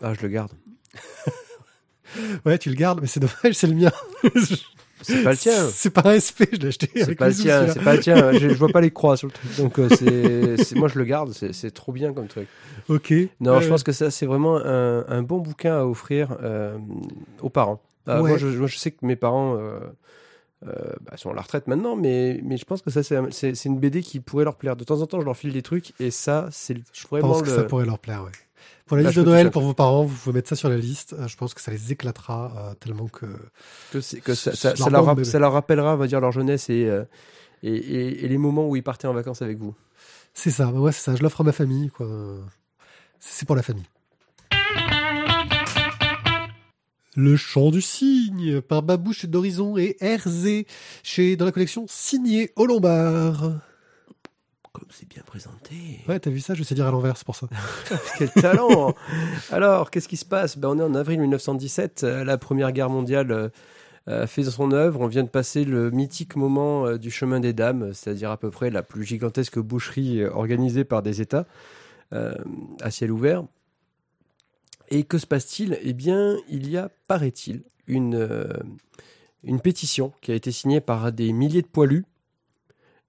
Ah, 0.00 0.14
je 0.14 0.22
le 0.22 0.28
garde. 0.28 0.52
ouais, 2.46 2.58
tu 2.58 2.68
le 2.70 2.74
gardes, 2.74 3.00
mais 3.00 3.06
c'est 3.06 3.20
dommage, 3.20 3.52
c'est 3.52 3.66
le 3.66 3.74
mien. 3.74 3.92
c'est 5.02 5.22
pas 5.22 5.32
le 5.32 5.36
tien. 5.36 5.68
C'est 5.70 5.90
pas 5.90 6.02
un 6.10 6.20
SP, 6.20 6.48
je 6.52 6.58
l'ai 6.58 6.68
acheté. 6.68 6.90
C'est 6.94 7.14
pas, 7.14 7.28
le 7.28 7.34
tien, 7.34 7.68
c'est 7.68 7.82
pas 7.82 7.94
le 7.94 8.00
tien. 8.00 8.32
Je, 8.32 8.48
vois 8.48 8.68
pas 8.68 8.80
les 8.80 8.90
croix 8.90 9.16
sur 9.16 9.28
le 9.28 9.32
truc. 9.32 9.56
Donc, 9.56 9.78
euh, 9.78 10.56
c'est, 10.58 10.74
moi, 10.74 10.88
je 10.88 10.98
le 10.98 11.04
garde. 11.04 11.32
C'est 11.32 11.70
trop 11.72 11.92
bien 11.92 12.12
comme 12.12 12.26
truc. 12.26 12.48
Ok. 12.88 13.12
Non, 13.40 13.60
je 13.60 13.68
pense 13.68 13.82
que 13.82 13.92
ça, 13.92 14.10
c'est 14.10 14.26
vraiment 14.26 14.56
un, 14.56 15.06
un, 15.08 15.22
bon 15.22 15.38
bouquin 15.38 15.78
à 15.78 15.84
offrir 15.84 16.36
euh, 16.42 16.76
aux 17.40 17.50
parents. 17.50 17.80
Ah, 18.06 18.20
moi, 18.20 18.38
je, 18.38 18.46
moi, 18.46 18.68
je, 18.68 18.76
sais 18.76 18.92
que 18.92 19.04
mes 19.04 19.16
parents 19.16 19.56
euh, 20.66 20.92
bah, 21.02 21.16
sont 21.16 21.30
à 21.30 21.34
la 21.34 21.42
retraite 21.42 21.66
maintenant, 21.66 21.96
mais, 21.96 22.40
mais 22.44 22.56
je 22.56 22.64
pense 22.64 22.82
que 22.82 22.90
ça, 22.90 23.02
c'est 23.02 23.64
une 23.64 23.78
BD 23.78 24.00
qui 24.02 24.20
pourrait 24.20 24.44
leur 24.44 24.56
plaire. 24.56 24.76
De 24.76 24.84
temps 24.84 25.00
en 25.00 25.06
temps, 25.06 25.20
je 25.20 25.26
leur 25.26 25.36
file 25.36 25.52
des 25.52 25.62
trucs 25.62 25.92
et 26.00 26.10
ça, 26.10 26.48
c'est 26.50 26.76
vraiment. 27.10 27.28
Je 27.28 27.32
pense 27.32 27.42
que 27.42 27.54
ça 27.54 27.64
pourrait 27.64 27.84
leur 27.84 27.98
plaire, 27.98 28.24
ouais. 28.24 28.30
Pour 28.86 28.96
la 28.96 29.02
liste 29.02 29.18
de 29.18 29.24
Noël, 29.24 29.50
pour 29.50 29.62
vos 29.62 29.74
parents, 29.74 30.04
vous 30.04 30.14
pouvez 30.14 30.34
mettre 30.34 30.48
ça 30.48 30.54
sur 30.54 30.68
la 30.68 30.76
liste. 30.76 31.14
Euh, 31.14 31.26
je 31.26 31.36
pense 31.36 31.54
que 31.54 31.60
ça 31.60 31.72
les 31.72 31.90
éclatera 31.90 32.52
euh, 32.56 32.74
tellement 32.74 33.08
que. 33.08 33.26
Que, 33.90 33.98
que 34.20 34.34
ça, 34.34 34.54
ça, 34.54 34.76
ça, 34.76 34.90
leur 34.90 35.26
ça, 35.26 35.38
leur 35.40 35.52
rappellera, 35.52 35.94
on 35.94 35.96
va 35.96 36.06
dire, 36.06 36.20
leur 36.20 36.30
jeunesse 36.30 36.68
euh, 36.70 37.04
et, 37.64 37.74
et, 37.74 38.24
et, 38.24 38.28
les 38.28 38.38
moments 38.38 38.68
où 38.68 38.76
ils 38.76 38.84
partaient 38.84 39.08
en 39.08 39.12
vacances 39.12 39.42
avec 39.42 39.58
vous. 39.58 39.74
C'est 40.34 40.52
ça, 40.52 40.70
ouais, 40.70 40.92
c'est 40.92 41.02
ça. 41.02 41.16
Je 41.16 41.22
l'offre 41.24 41.40
à 41.40 41.44
ma 41.44 41.52
famille, 41.52 41.90
quoi. 41.90 42.08
C'est 43.18 43.44
pour 43.44 43.56
la 43.56 43.62
famille. 43.62 43.86
Le 47.16 47.34
chant 47.34 47.70
du 47.70 47.80
cygne 47.80 48.60
par 48.60 48.82
Babouche 48.82 49.24
d'Horizon 49.24 49.78
et 49.78 49.96
RZ 50.02 50.64
chez 51.02 51.34
dans 51.34 51.46
la 51.46 51.52
collection 51.52 51.86
Signé 51.88 52.52
au 52.56 52.66
Lombard 52.66 53.54
comme 54.76 54.88
c'est 54.90 55.08
bien 55.08 55.22
présenté. 55.24 56.00
Ouais, 56.06 56.20
t'as 56.20 56.28
vu 56.28 56.40
ça? 56.40 56.52
Je 56.52 56.62
sais 56.62 56.74
dire 56.74 56.86
à 56.86 56.90
l'envers, 56.90 57.16
c'est 57.16 57.24
pour 57.24 57.34
ça. 57.34 57.48
Quel 58.18 58.30
talent 58.30 58.94
Alors, 59.50 59.90
qu'est-ce 59.90 60.06
qui 60.06 60.18
se 60.18 60.26
passe? 60.26 60.58
Ben, 60.58 60.68
On 60.68 60.78
est 60.78 60.82
en 60.82 60.94
avril 60.94 61.18
1917, 61.20 62.04
euh, 62.04 62.24
la 62.24 62.36
Première 62.36 62.72
Guerre 62.72 62.90
mondiale 62.90 63.30
euh, 63.30 63.48
euh, 64.08 64.26
fait 64.26 64.44
son 64.44 64.72
œuvre. 64.72 65.00
On 65.00 65.06
vient 65.06 65.22
de 65.22 65.30
passer 65.30 65.64
le 65.64 65.90
mythique 65.90 66.36
moment 66.36 66.98
du 66.98 67.10
chemin 67.10 67.40
des 67.40 67.54
dames, 67.54 67.94
c'est-à-dire 67.94 68.30
à 68.30 68.36
peu 68.36 68.50
près 68.50 68.68
la 68.68 68.82
plus 68.82 69.02
gigantesque 69.02 69.58
boucherie 69.58 70.24
organisée 70.26 70.84
par 70.84 71.02
des 71.02 71.22
États 71.22 71.46
à 72.12 72.90
ciel 72.90 73.10
ouvert. 73.10 73.44
Et 74.90 75.04
que 75.04 75.16
se 75.16 75.26
passe-t-il? 75.26 75.78
Eh 75.82 75.94
bien, 75.94 76.36
il 76.48 76.68
y 76.68 76.76
a, 76.76 76.90
paraît-il, 77.08 77.62
une, 77.88 78.46
une 79.42 79.60
pétition 79.60 80.12
qui 80.20 80.32
a 80.32 80.34
été 80.34 80.52
signée 80.52 80.80
par 80.80 81.10
des 81.12 81.32
milliers 81.32 81.62
de 81.62 81.66
poilus 81.66 82.04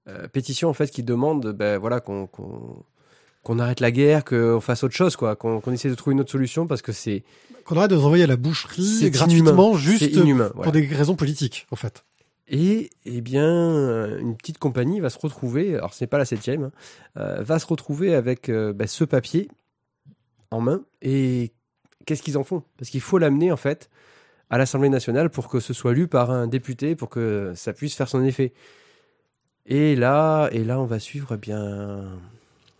euh, 0.07 0.27
pétition 0.27 0.69
en 0.69 0.73
fait 0.73 0.89
qui 0.89 1.03
demande 1.03 1.51
ben, 1.53 1.77
voilà, 1.77 1.99
qu'on 1.99 2.27
qu'on 2.27 3.59
arrête 3.59 3.79
la 3.79 3.91
guerre, 3.91 4.25
qu'on 4.25 4.59
fasse 4.59 4.83
autre 4.83 4.93
chose, 4.93 5.15
quoi, 5.15 5.37
qu'on 5.37 5.61
essaie 5.71 5.89
de 5.89 5.95
trouver 5.95 6.13
une 6.13 6.19
autre 6.19 6.31
solution 6.31 6.67
parce 6.67 6.81
que 6.81 6.91
c'est 6.91 7.23
qu'on 7.63 7.77
arrête 7.77 7.91
de 7.91 7.95
nous 7.95 8.03
envoyer 8.03 8.25
à 8.25 8.27
la 8.27 8.35
boucherie 8.35 9.09
gratuitement 9.09 9.73
juste 9.77 10.13
pour 10.53 10.71
des 10.71 10.85
raisons 10.85 11.15
politiques, 11.15 11.65
en 11.71 11.77
fait. 11.77 12.03
Et 12.49 12.89
eh 13.05 13.21
bien, 13.21 14.17
une 14.19 14.35
petite 14.37 14.57
compagnie 14.57 15.01
va 15.01 15.09
se 15.09 15.19
retrouver, 15.19 15.75
alors 15.75 15.93
ce 15.93 16.03
n'est 16.03 16.07
pas 16.07 16.17
la 16.17 16.25
septième, 16.25 16.63
hein, 16.63 16.71
euh, 17.17 17.41
va 17.41 17.59
se 17.59 17.65
retrouver 17.65 18.15
avec 18.15 18.47
euh, 18.47 18.71
ben, 18.71 18.87
ce 18.87 19.03
papier 19.03 19.49
en 20.49 20.61
main. 20.61 20.81
Et 21.01 21.51
qu'est-ce 22.05 22.21
qu'ils 22.21 22.37
en 22.37 22.45
font? 22.45 22.63
Parce 22.77 22.89
qu'il 22.89 23.01
faut 23.01 23.17
l'amener 23.17 23.51
en 23.51 23.57
fait 23.57 23.89
à 24.49 24.57
l'Assemblée 24.57 24.87
nationale 24.87 25.29
pour 25.29 25.49
que 25.49 25.59
ce 25.59 25.73
soit 25.73 25.93
lu 25.93 26.07
par 26.07 26.31
un 26.31 26.47
député, 26.47 26.95
pour 26.95 27.09
que 27.09 27.51
ça 27.53 27.73
puisse 27.73 27.95
faire 27.95 28.07
son 28.07 28.23
effet. 28.23 28.53
Et 29.67 29.95
là, 29.95 30.49
et 30.51 30.63
là, 30.63 30.79
on 30.79 30.85
va 30.85 30.99
suivre 30.99 31.33
eh 31.33 31.37
bien. 31.37 32.05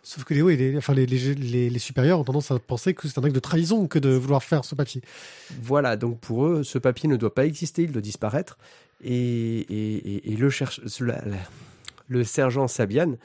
Sauf 0.04 0.24
que 0.24 0.34
les, 0.34 0.42
oui, 0.42 0.56
les, 0.56 0.78
enfin, 0.78 0.94
les, 0.94 1.06
les, 1.06 1.70
les, 1.70 1.80
supérieurs 1.80 2.18
ont 2.18 2.24
tendance 2.24 2.50
à 2.50 2.60
penser 2.60 2.94
que 2.94 3.10
c'est 3.10 3.20
un 3.20 3.24
acte 3.26 3.36
de 3.36 3.42
trahison 3.42 3.88
que 3.88 4.00
de 4.00 4.10
vouloir 4.10 4.42
faire 4.42 4.64
ce 4.64 4.74
papier. 4.74 5.02
Voilà, 5.62 5.98
donc 5.98 6.20
pour 6.22 6.46
eux, 6.46 6.64
ce 6.64 6.78
papier 6.78 7.10
ne 7.10 7.18
doit 7.18 7.36
pas 7.36 7.46
exister, 7.46 7.84
il 7.84 7.92
doit 7.92 8.02
disparaître. 8.02 8.58
Et, 9.04 9.60
et, 9.60 10.32
et 10.32 10.36
le, 10.38 10.50
cherche, 10.50 10.80
le 12.08 12.24
sergent 12.24 12.70
Sabian 12.70 13.16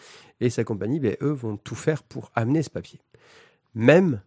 et 0.40 0.50
sa 0.50 0.64
compagnie, 0.64 0.98
ben, 0.98 1.16
eux, 1.22 1.30
vont 1.30 1.56
tout 1.56 1.76
faire 1.76 2.02
pour 2.02 2.32
amener 2.34 2.64
ce 2.64 2.70
papier. 2.70 2.98
Même 3.76 4.20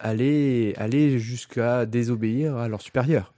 aller, 0.00 0.74
aller 0.78 1.18
jusqu'à 1.18 1.84
désobéir 1.84 2.56
à 2.56 2.68
leurs 2.68 2.80
supérieurs. 2.80 3.34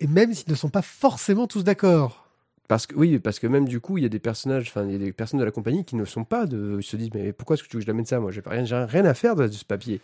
Et 0.00 0.06
même 0.06 0.32
s'ils 0.32 0.50
ne 0.50 0.56
sont 0.56 0.70
pas 0.70 0.82
forcément 0.82 1.46
tous 1.46 1.62
d'accord. 1.62 2.21
Parce 2.72 2.86
que 2.86 2.94
oui, 2.94 3.18
parce 3.18 3.38
que 3.38 3.46
même 3.46 3.68
du 3.68 3.80
coup, 3.80 3.98
il 3.98 4.02
y 4.02 4.06
a 4.06 4.08
des 4.08 4.18
personnages, 4.18 4.68
enfin, 4.68 4.86
il 4.86 4.92
y 4.92 4.94
a 4.94 4.98
des 4.98 5.12
personnes 5.12 5.38
de 5.38 5.44
la 5.44 5.50
compagnie 5.50 5.84
qui 5.84 5.94
ne 5.94 6.06
sont 6.06 6.24
pas 6.24 6.46
de, 6.46 6.78
ils 6.80 6.82
se 6.82 6.96
disent 6.96 7.10
mais 7.12 7.34
pourquoi 7.34 7.52
est-ce 7.52 7.62
que 7.62 7.68
tu 7.68 7.76
veux 7.76 7.80
que 7.80 7.84
je 7.84 7.86
l'amène 7.86 8.06
ça 8.06 8.18
Moi, 8.18 8.30
j'ai 8.30 8.40
rien, 8.46 8.86
rien 8.86 9.04
à 9.04 9.12
faire 9.12 9.36
de, 9.36 9.46
ce 9.46 9.62
papier. 9.66 10.00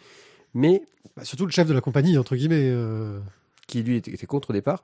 Mais 0.53 0.83
bah, 1.17 1.25
surtout 1.25 1.47
le 1.47 1.51
chef 1.51 1.67
de 1.67 1.73
la 1.73 1.81
compagnie 1.81 2.19
entre 2.19 2.37
guillemets, 2.37 2.69
euh. 2.71 3.21
qui 3.67 3.83
lui 3.83 3.97
était, 3.97 4.27
contre 4.27 4.51
au 4.51 4.53
départ. 4.53 4.83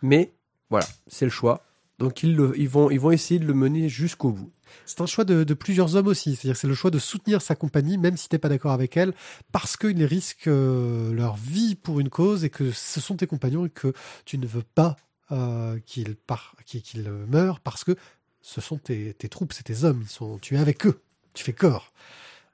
Mais 0.00 0.30
voilà, 0.70 0.86
c'est 1.08 1.24
le 1.24 1.32
choix. 1.32 1.64
Donc 1.98 2.22
ils, 2.22 2.38
ils, 2.56 2.68
vont, 2.68 2.88
ils 2.88 3.00
vont 3.00 3.10
essayer 3.10 3.40
de 3.40 3.46
le 3.46 3.54
mener 3.54 3.88
jusqu'au 3.88 4.30
bout. 4.30 4.52
C'est 4.86 5.00
un 5.00 5.06
choix 5.06 5.24
de, 5.24 5.54
plusieurs 5.54 5.96
hommes 5.96 6.06
aussi. 6.06 6.36
C'est-à-dire 6.36 6.56
c'est 6.56 6.68
le 6.68 6.74
choix 6.74 6.92
de 6.92 7.00
soutenir 7.00 7.42
sa 7.42 7.56
compagnie, 7.56 7.98
même 7.98 8.16
si 8.16 8.28
tu 8.28 8.36
n'es 8.36 8.38
pas 8.38 8.48
d'accord 8.48 8.70
avec 8.70 8.96
elle, 8.96 9.12
parce 9.50 9.76
qu'ils 9.76 10.04
risquent 10.04 10.46
euh, 10.46 11.12
leur 11.12 11.34
vie 11.34 11.74
pour 11.74 11.98
une 11.98 12.10
cause 12.10 12.44
et 12.44 12.50
que 12.50 12.70
ce 12.70 13.00
sont 13.00 13.16
tes 13.16 13.26
compagnons 13.26 13.66
et 13.66 13.70
que 13.70 13.92
tu 14.24 14.38
ne 14.38 14.46
veux 14.46 14.62
pas 14.76 14.94
euh, 15.34 15.78
qu'il 15.84 16.16
qu'il 16.64 17.10
meurt 17.28 17.60
parce 17.62 17.82
que 17.82 17.96
ce 18.40 18.60
sont 18.60 18.78
tes, 18.78 19.14
troupes, 19.30 19.52
c'est 19.52 19.64
tes 19.64 19.84
hommes, 19.84 20.02
ils 20.02 20.08
sont, 20.08 20.38
tu 20.38 20.54
es 20.54 20.58
avec 20.58 20.86
eux, 20.86 21.00
tu 21.32 21.42
fais 21.42 21.52
corps. 21.52 21.92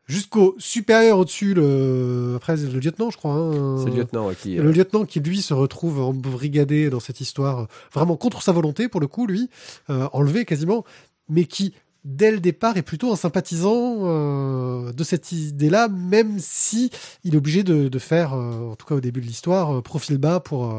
Jusqu'au 0.06 0.56
supérieur 0.58 1.18
au-dessus, 1.18 1.54
le, 1.54 2.34
après 2.36 2.56
le 2.56 2.80
lieutenant, 2.80 3.10
je 3.10 3.16
crois. 3.16 3.34
Hein. 3.34 3.78
c'est 3.78 3.90
le 3.90 3.96
lieutenant 3.96 4.32
qui. 4.32 4.54
Le 4.56 4.68
euh, 4.68 4.72
lieutenant 4.72 5.04
qui 5.04 5.20
lui 5.20 5.42
se 5.42 5.52
retrouve 5.52 6.00
embrigadé 6.00 6.90
dans 6.90 7.00
cette 7.00 7.20
histoire, 7.20 7.68
vraiment 7.92 8.16
contre 8.16 8.42
sa 8.42 8.52
volonté 8.52 8.88
pour 8.88 9.00
le 9.00 9.06
coup, 9.08 9.26
lui, 9.26 9.50
euh, 9.90 10.08
enlevé 10.12 10.44
quasiment, 10.44 10.84
mais 11.28 11.44
qui 11.44 11.74
dès 12.04 12.30
le 12.30 12.40
départ 12.40 12.76
est 12.78 12.82
plutôt 12.82 13.12
un 13.12 13.16
sympathisant 13.16 14.90
de 14.90 15.04
cette 15.04 15.32
idée-là, 15.32 15.88
même 15.88 16.38
si 16.38 16.90
il 17.24 17.34
est 17.34 17.36
obligé 17.36 17.62
de, 17.62 17.98
faire, 17.98 18.32
en 18.32 18.74
tout 18.74 18.86
cas 18.86 18.94
au 18.94 19.00
début 19.00 19.20
de 19.20 19.26
l'histoire, 19.26 19.82
profil 19.82 20.16
bas 20.16 20.40
pour 20.40 20.72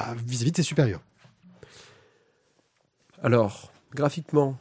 bah, 0.00 0.14
vis-à-vis 0.26 0.52
de 0.52 0.56
ses 0.56 0.62
supérieurs. 0.62 1.02
Alors, 3.22 3.70
graphiquement, 3.94 4.56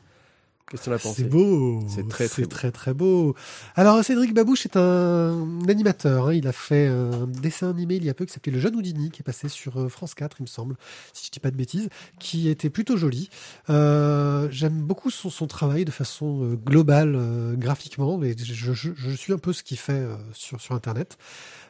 qu'est-ce 0.70 0.90
en 0.90 0.94
as 0.94 1.00
pensé 1.00 1.24
C'est 1.24 1.30
beau. 1.30 1.84
C'est 1.88 2.08
très 2.08 2.28
très, 2.28 2.46
très 2.46 2.72
très 2.72 2.94
beau. 2.94 3.36
Alors 3.76 4.04
Cédric 4.04 4.34
Babouche 4.34 4.66
est 4.66 4.78
un 4.78 5.60
animateur. 5.68 6.28
Hein. 6.28 6.34
Il 6.34 6.48
a 6.48 6.52
fait 6.52 6.88
un 6.88 7.28
dessin 7.28 7.70
animé 7.70 7.96
il 7.96 8.06
y 8.06 8.10
a 8.10 8.14
peu 8.14 8.26
qui 8.26 8.34
s'appelait 8.34 8.52
Le 8.52 8.60
Jeune 8.60 8.76
Houdini, 8.76 9.12
qui 9.12 9.22
est 9.22 9.24
passé 9.24 9.50
sur 9.50 9.78
euh, 9.78 9.90
France 9.90 10.14
4, 10.14 10.38
il 10.40 10.44
me 10.44 10.48
semble, 10.48 10.76
si 11.14 11.26
je 11.26 11.32
dis 11.32 11.40
pas 11.40 11.52
de 11.52 11.58
bêtises, 11.58 11.90
qui 12.20 12.50
était 12.50 12.70
plutôt 12.70 12.98
joli. 12.98 13.30
Euh, 13.70 14.48
j'aime 14.52 14.82
beaucoup 14.82 15.10
son, 15.10 15.48
travail 15.48 15.86
de 15.86 15.92
façon 15.92 16.44
euh, 16.44 16.56
globale, 16.56 17.18
graphiquement, 17.58 18.18
mais 18.18 18.36
je, 18.38 18.74
je, 18.74 19.12
suis 19.16 19.34
un 19.34 19.38
peu 19.38 19.54
ce 19.54 19.64
qu'il 19.64 19.78
fait 19.78 20.06
sur, 20.34 20.62
sur 20.62 20.76
Internet. 20.76 21.18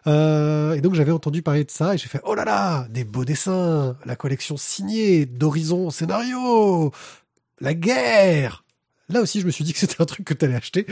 Euh, 0.07 0.73
et 0.73 0.81
donc 0.81 0.95
j'avais 0.95 1.11
entendu 1.11 1.41
parler 1.41 1.63
de 1.63 1.71
ça 1.71 1.93
et 1.93 1.97
j'ai 1.97 2.07
fait 2.07 2.21
oh 2.23 2.33
là 2.33 2.45
là, 2.45 2.87
des 2.89 3.03
beaux 3.03 3.25
dessins, 3.25 3.97
la 4.05 4.15
collection 4.15 4.57
signée 4.57 5.25
d'Horizon 5.25 5.89
Scénario, 5.89 6.91
la 7.59 7.73
guerre. 7.73 8.63
Là 9.09 9.21
aussi 9.21 9.41
je 9.41 9.45
me 9.45 9.51
suis 9.51 9.63
dit 9.63 9.73
que 9.73 9.79
c'était 9.79 10.01
un 10.01 10.05
truc 10.05 10.25
que 10.25 10.33
tu 10.33 10.45
allais 10.45 10.55
acheter. 10.55 10.85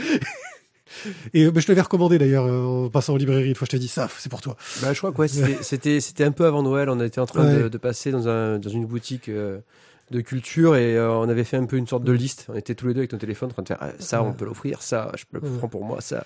Et 1.34 1.44
euh, 1.44 1.50
bah, 1.50 1.60
je 1.60 1.68
l'avais 1.68 1.82
recommandé 1.82 2.18
d'ailleurs 2.18 2.46
euh, 2.46 2.86
en 2.86 2.88
passant 2.88 3.12
en 3.12 3.16
librairie. 3.16 3.48
Une 3.48 3.54
fois, 3.54 3.66
je 3.66 3.72
t'ai 3.72 3.78
dit 3.78 3.88
ça, 3.88 4.08
c'est 4.18 4.30
pour 4.30 4.40
toi. 4.40 4.56
Bah, 4.80 4.94
je 4.94 4.98
crois 4.98 5.12
que 5.12 5.26
c'était 5.62 6.00
c'était 6.00 6.24
un 6.24 6.32
peu 6.32 6.46
avant 6.46 6.62
Noël. 6.62 6.88
On 6.88 6.98
était 7.00 7.20
en 7.20 7.26
train 7.26 7.44
de, 7.54 7.68
de, 7.68 7.78
passer 7.78 8.10
dans, 8.10 8.26
un, 8.26 8.58
dans 8.58 8.70
une 8.70 8.86
boutique 8.86 9.28
de 9.28 10.20
culture 10.22 10.76
et 10.76 10.98
on 10.98 11.28
avait 11.28 11.44
fait 11.44 11.58
un 11.58 11.66
peu 11.66 11.76
une 11.76 11.86
sorte 11.86 12.04
de 12.04 12.12
liste. 12.12 12.46
On 12.48 12.54
était 12.54 12.74
tous 12.74 12.88
les 12.88 12.94
deux 12.94 13.00
avec 13.00 13.12
nos 13.12 13.18
téléphones 13.18 13.50
en 13.50 13.52
train 13.52 13.62
de 13.62 13.68
faire 13.68 13.78
ah, 13.80 13.90
ça, 13.98 14.22
on 14.22 14.32
peut 14.32 14.46
l'offrir, 14.46 14.82
ça, 14.82 15.12
je 15.16 15.24
le 15.32 15.40
prends 15.40 15.68
pour 15.68 15.84
moi, 15.84 16.00
ça. 16.00 16.24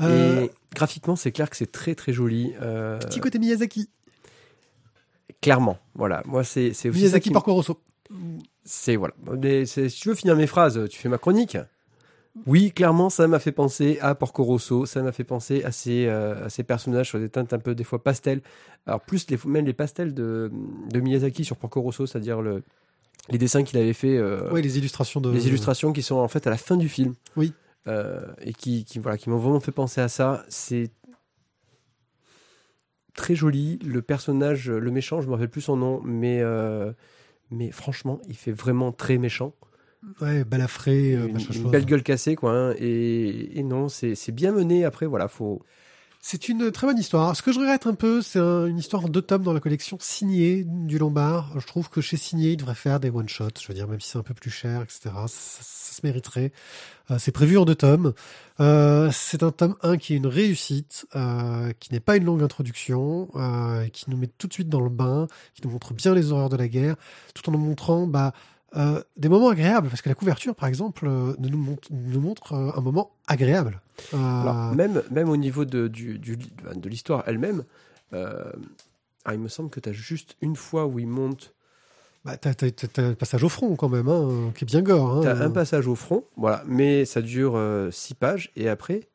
Euh, 0.00 0.42
et 0.42 0.50
graphiquement, 0.74 1.16
c'est 1.16 1.32
clair 1.32 1.48
que 1.50 1.56
c'est 1.56 1.70
très 1.70 1.94
très 1.94 2.12
joli. 2.12 2.52
Euh... 2.60 2.98
Petit 2.98 3.20
côté 3.20 3.38
Miyazaki. 3.38 3.88
Clairement, 5.40 5.78
voilà. 5.94 6.22
Moi, 6.26 6.44
c'est 6.44 6.72
Miyazaki 6.84 7.30
par 7.30 7.44
Rosso. 7.44 7.80
C'est 8.64 8.96
voilà. 8.96 9.14
si 9.66 9.88
tu 9.88 10.08
veux 10.08 10.14
finir 10.14 10.36
mes 10.36 10.46
phrases, 10.46 10.88
tu 10.88 10.98
fais 10.98 11.08
ma 11.08 11.18
chronique. 11.18 11.58
Oui, 12.46 12.72
clairement, 12.72 13.10
ça 13.10 13.28
m'a 13.28 13.38
fait 13.38 13.52
penser 13.52 13.98
à 14.00 14.14
Porco 14.16 14.42
Rosso, 14.42 14.86
ça 14.86 15.02
m'a 15.02 15.12
fait 15.12 15.22
penser 15.22 15.62
à 15.62 15.70
ces, 15.70 16.06
euh, 16.06 16.46
à 16.46 16.48
ces 16.48 16.64
personnages 16.64 17.10
sur 17.10 17.20
des 17.20 17.28
teintes 17.28 17.52
un 17.52 17.60
peu 17.60 17.76
des 17.76 17.84
fois 17.84 18.02
pastels. 18.02 18.40
Alors 18.86 19.00
plus 19.00 19.30
les, 19.30 19.38
même 19.46 19.66
les 19.66 19.72
pastels 19.72 20.14
de, 20.14 20.50
de 20.90 21.00
Miyazaki 21.00 21.44
sur 21.44 21.56
Porco 21.56 21.80
Rosso, 21.80 22.06
c'est-à-dire 22.06 22.42
le, 22.42 22.64
les 23.30 23.38
dessins 23.38 23.62
qu'il 23.62 23.78
avait 23.78 23.92
fait, 23.92 24.16
euh, 24.16 24.50
Oui, 24.50 24.62
les 24.62 24.78
illustrations 24.78 25.20
de. 25.20 25.30
les 25.30 25.46
illustrations 25.46 25.92
qui 25.92 26.02
sont 26.02 26.16
en 26.16 26.28
fait 26.28 26.46
à 26.46 26.50
la 26.50 26.56
fin 26.56 26.76
du 26.76 26.88
film. 26.88 27.14
Oui. 27.36 27.52
Euh, 27.86 28.20
et 28.40 28.52
qui, 28.52 28.84
qui, 28.84 28.98
voilà, 28.98 29.16
qui 29.16 29.30
m'ont 29.30 29.38
vraiment 29.38 29.60
fait 29.60 29.72
penser 29.72 30.00
à 30.00 30.08
ça. 30.08 30.44
C'est 30.48 30.90
très 33.14 33.34
joli. 33.34 33.78
Le 33.84 34.02
personnage, 34.02 34.70
le 34.70 34.90
méchant, 34.90 35.20
je 35.20 35.28
me 35.28 35.32
rappelle 35.32 35.50
plus 35.50 35.60
son 35.60 35.76
nom, 35.76 36.00
mais, 36.02 36.40
euh, 36.40 36.92
mais 37.50 37.70
franchement, 37.70 38.20
il 38.28 38.36
fait 38.36 38.52
vraiment 38.52 38.92
très 38.92 39.18
méchant. 39.18 39.54
Ouais, 40.20 40.44
balafré, 40.44 41.14
euh, 41.14 41.28
une, 41.28 41.38
une 41.54 41.70
belle 41.70 41.86
gueule 41.86 42.02
cassée, 42.02 42.36
quoi. 42.36 42.52
hein. 42.52 42.74
et, 42.78 43.58
et 43.58 43.62
non, 43.62 43.88
c'est 43.88 44.14
c'est 44.14 44.32
bien 44.32 44.52
mené. 44.52 44.84
Après, 44.84 45.06
voilà, 45.06 45.28
faut. 45.28 45.62
C'est 46.26 46.48
une 46.48 46.72
très 46.72 46.86
bonne 46.86 46.96
histoire. 46.96 47.36
Ce 47.36 47.42
que 47.42 47.52
je 47.52 47.58
regrette 47.58 47.86
un 47.86 47.92
peu, 47.92 48.22
c'est 48.22 48.38
un- 48.38 48.64
une 48.64 48.78
histoire 48.78 49.04
en 49.04 49.08
deux 49.08 49.20
tomes 49.20 49.42
dans 49.42 49.52
la 49.52 49.60
collection 49.60 49.98
signée 50.00 50.64
du 50.66 50.96
Lombard. 50.96 51.52
Je 51.60 51.66
trouve 51.66 51.90
que 51.90 52.00
chez 52.00 52.16
Signé, 52.16 52.52
il 52.52 52.56
devrait 52.56 52.74
faire 52.74 52.98
des 52.98 53.10
one-shots. 53.10 53.60
Je 53.60 53.68
veux 53.68 53.74
dire, 53.74 53.86
même 53.86 54.00
si 54.00 54.08
c'est 54.08 54.16
un 54.16 54.22
peu 54.22 54.32
plus 54.32 54.48
cher, 54.50 54.80
etc. 54.80 55.10
Ça, 55.26 55.28
ça- 55.28 55.62
se 55.94 56.00
mériterait. 56.02 56.50
Euh, 57.10 57.18
c'est 57.20 57.30
prévu 57.30 57.56
en 57.58 57.64
deux 57.66 57.74
tomes. 57.74 58.14
Euh, 58.58 59.10
c'est 59.12 59.42
un 59.42 59.50
tome 59.52 59.76
1 59.82 59.96
qui 59.98 60.14
est 60.14 60.16
une 60.16 60.26
réussite, 60.26 61.06
euh, 61.14 61.72
qui 61.78 61.92
n'est 61.92 62.00
pas 62.00 62.16
une 62.16 62.24
longue 62.24 62.42
introduction, 62.42 63.28
qui 63.92 64.10
nous 64.10 64.16
met 64.16 64.26
tout 64.26 64.48
de 64.48 64.52
suite 64.54 64.68
dans 64.70 64.80
le 64.80 64.88
bain, 64.90 65.28
qui 65.54 65.60
nous 65.62 65.70
montre 65.70 65.92
bien 65.92 66.14
les 66.14 66.32
horreurs 66.32 66.48
de 66.48 66.56
la 66.56 66.66
guerre, 66.68 66.96
tout 67.34 67.48
en 67.48 67.52
nous 67.52 67.58
montrant 67.58 68.06
bah, 68.08 68.32
euh, 68.76 69.02
des 69.16 69.28
moments 69.28 69.48
agréables. 69.50 69.88
Parce 69.88 70.02
que 70.02 70.08
la 70.08 70.14
couverture, 70.14 70.54
par 70.54 70.68
exemple, 70.68 71.06
euh, 71.06 71.34
nous, 71.38 71.56
montre, 71.58 71.88
nous 71.90 72.20
montre 72.20 72.52
euh, 72.54 72.70
un 72.76 72.80
moment 72.80 73.10
agréable. 73.26 73.80
Alors, 74.12 74.74
même, 74.74 75.02
même 75.10 75.28
au 75.28 75.36
niveau 75.36 75.64
de, 75.64 75.86
du, 75.88 76.18
du- 76.18 76.36
de 76.36 76.88
l'histoire 76.88 77.22
elle-même, 77.26 77.64
ah, 78.12 79.32
il 79.34 79.38
me 79.40 79.48
semble 79.48 79.70
que 79.70 79.80
tu 79.80 79.88
as 79.88 79.92
juste 79.92 80.36
une 80.40 80.56
fois 80.56 80.86
où 80.86 80.98
il 80.98 81.06
monte. 81.06 81.54
Bah, 82.24 82.36
t'as, 82.36 82.54
t'as- 82.54 82.70
t'as- 82.70 82.88
t'as 82.88 83.02
un 83.08 83.14
passage 83.14 83.42
au 83.44 83.48
front 83.48 83.74
quand 83.76 83.88
même, 83.88 84.08
hein, 84.08 84.52
qui 84.54 84.64
est 84.64 84.66
bien 84.66 84.82
gore. 84.82 85.16
Hein. 85.16 85.20
Tu 85.22 85.28
as 85.28 85.40
un 85.40 85.50
passage 85.50 85.86
au 85.86 85.94
front, 85.94 86.24
voilà, 86.36 86.62
mais 86.66 87.04
ça 87.04 87.20
dure 87.22 87.58
six 87.90 88.14
pages 88.14 88.50
et 88.56 88.68
après, 88.68 89.08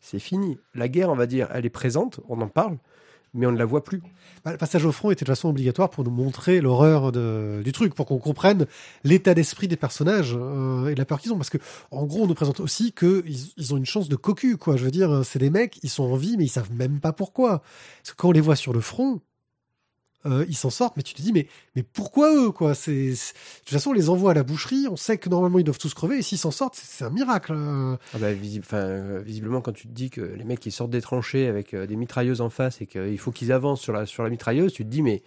c'est 0.00 0.18
fini. 0.18 0.58
La 0.74 0.88
guerre, 0.88 1.10
on 1.10 1.14
va 1.14 1.26
dire, 1.26 1.48
elle 1.52 1.66
est 1.66 1.70
présente, 1.70 2.20
on 2.28 2.40
en 2.40 2.48
parle, 2.48 2.78
mais 3.34 3.46
on 3.46 3.52
ne 3.52 3.58
la 3.58 3.64
voit 3.64 3.84
plus. 3.84 4.02
Bah, 4.44 4.52
le 4.52 4.58
passage 4.58 4.84
au 4.84 4.92
front 4.92 5.10
était 5.10 5.24
de 5.24 5.30
façon 5.30 5.48
obligatoire 5.48 5.90
pour 5.90 6.04
nous 6.04 6.10
montrer 6.10 6.60
l'horreur 6.60 7.12
du 7.12 7.72
truc, 7.72 7.94
pour 7.94 8.06
qu'on 8.06 8.18
comprenne 8.18 8.66
l'état 9.04 9.34
d'esprit 9.34 9.68
des 9.68 9.76
personnages 9.76 10.36
euh, 10.38 10.88
et 10.88 10.94
la 10.94 11.04
peur 11.04 11.20
qu'ils 11.20 11.32
ont. 11.32 11.36
Parce 11.36 11.50
que, 11.50 11.58
en 11.90 12.04
gros, 12.06 12.22
on 12.22 12.26
nous 12.26 12.34
présente 12.34 12.60
aussi 12.60 12.92
qu'ils 12.92 13.52
ils 13.56 13.74
ont 13.74 13.76
une 13.76 13.86
chance 13.86 14.08
de 14.08 14.16
cocu, 14.16 14.56
quoi. 14.56 14.76
Je 14.76 14.84
veux 14.84 14.90
dire, 14.90 15.22
c'est 15.24 15.38
des 15.38 15.50
mecs, 15.50 15.78
ils 15.82 15.90
sont 15.90 16.04
en 16.04 16.16
vie, 16.16 16.36
mais 16.36 16.44
ils 16.44 16.50
savent 16.50 16.72
même 16.72 17.00
pas 17.00 17.12
pourquoi. 17.12 17.62
Parce 18.02 18.12
que 18.12 18.16
quand 18.16 18.28
on 18.28 18.32
les 18.32 18.40
voit 18.40 18.56
sur 18.56 18.72
le 18.72 18.80
front, 18.80 19.20
euh, 20.26 20.44
ils 20.48 20.56
s'en 20.56 20.70
sortent, 20.70 20.96
mais 20.96 21.02
tu 21.04 21.14
te 21.14 21.22
dis, 21.22 21.32
mais, 21.32 21.46
mais 21.76 21.82
pourquoi 21.84 22.34
eux, 22.34 22.50
quoi? 22.50 22.74
C'est, 22.74 23.14
c'est- 23.14 23.32
De 23.34 23.58
toute 23.60 23.70
façon, 23.70 23.90
on 23.90 23.92
les 23.92 24.08
envoie 24.08 24.32
à 24.32 24.34
la 24.34 24.42
boucherie, 24.42 24.86
on 24.90 24.96
sait 24.96 25.16
que 25.18 25.28
normalement 25.28 25.58
ils 25.60 25.64
doivent 25.64 25.78
tous 25.78 25.94
crever, 25.94 26.18
et 26.18 26.22
s'ils 26.22 26.38
s'en 26.38 26.50
sortent, 26.50 26.74
c'est, 26.74 26.86
c'est 26.86 27.04
un 27.04 27.10
miracle. 27.10 27.52
euh. 27.56 27.96
Ah 28.14 28.18
bah, 28.18 28.32
visi- 28.32 28.58
enfin, 28.58 28.78
euh, 28.78 29.22
visiblement, 29.24 29.60
quand 29.60 29.72
tu 29.72 29.86
te 29.86 29.92
dis 29.92 30.10
que 30.10 30.20
les 30.20 30.44
mecs 30.44 30.64
ils 30.66 30.72
sortent 30.72 30.90
des 30.90 31.00
tranchées 31.02 31.46
avec 31.46 31.72
euh, 31.74 31.86
des 31.86 31.96
mitrailleuses 31.96 32.40
en 32.40 32.50
face 32.50 32.80
et 32.80 32.86
qu'il 32.86 33.18
faut 33.18 33.30
qu'ils 33.32 33.52
avancent 33.52 33.80
sur 33.80 33.92
la, 33.92 34.06
sur 34.06 34.22
la 34.24 34.30
mitrailleuse, 34.30 34.72
tu 34.72 34.84
te 34.84 34.90
dis, 34.90 35.02
mais 35.02 35.22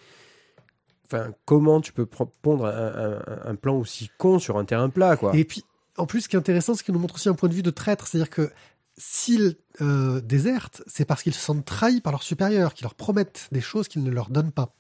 enfin, 1.06 1.34
comment 1.46 1.82
tu 1.82 1.94
peux 1.94 2.06
pondre 2.06 2.66
un, 2.66 2.72
un- 3.18 3.50
un 3.52 3.56
plan 3.56 3.76
aussi 3.78 4.10
con 4.18 4.40
sur 4.40 4.58
un 4.58 4.66
terrain 4.66 4.90
plat, 4.90 5.18
quoi? 5.18 5.36
Et 5.36 5.46
puis, 5.46 5.64
en 5.98 6.06
plus, 6.06 6.22
ce 6.22 6.30
qui 6.30 6.36
est 6.36 6.40
intéressant, 6.40 6.74
c'est 6.74 6.84
qu'il 6.84 6.94
nous 6.94 7.00
montre 7.00 7.16
aussi 7.16 7.30
un 7.30 7.34
point 7.34 7.50
de 7.50 7.54
vue 7.54 7.64
de 7.64 7.70
traître. 7.70 8.08
C'est-à-dire 8.08 8.30
que 8.30 8.50
s'ils 8.98 9.58
euh, 9.82 10.22
désertent, 10.22 10.84
c'est 10.88 11.06
parce 11.06 11.24
qu'ils 11.24 11.34
se 11.34 11.40
sentent 11.42 11.66
trahis 11.66 12.02
par 12.02 12.12
leurs 12.14 12.24
supérieurs, 12.24 12.74
qui 12.74 12.84
leur 12.84 12.96
promettent 12.96 13.48
des 13.52 13.62
choses 13.62 13.88
qu'ils 13.88 14.04
ne 14.04 14.12
leur 14.12 14.30
donnent 14.30 14.52
pas. 14.52 14.74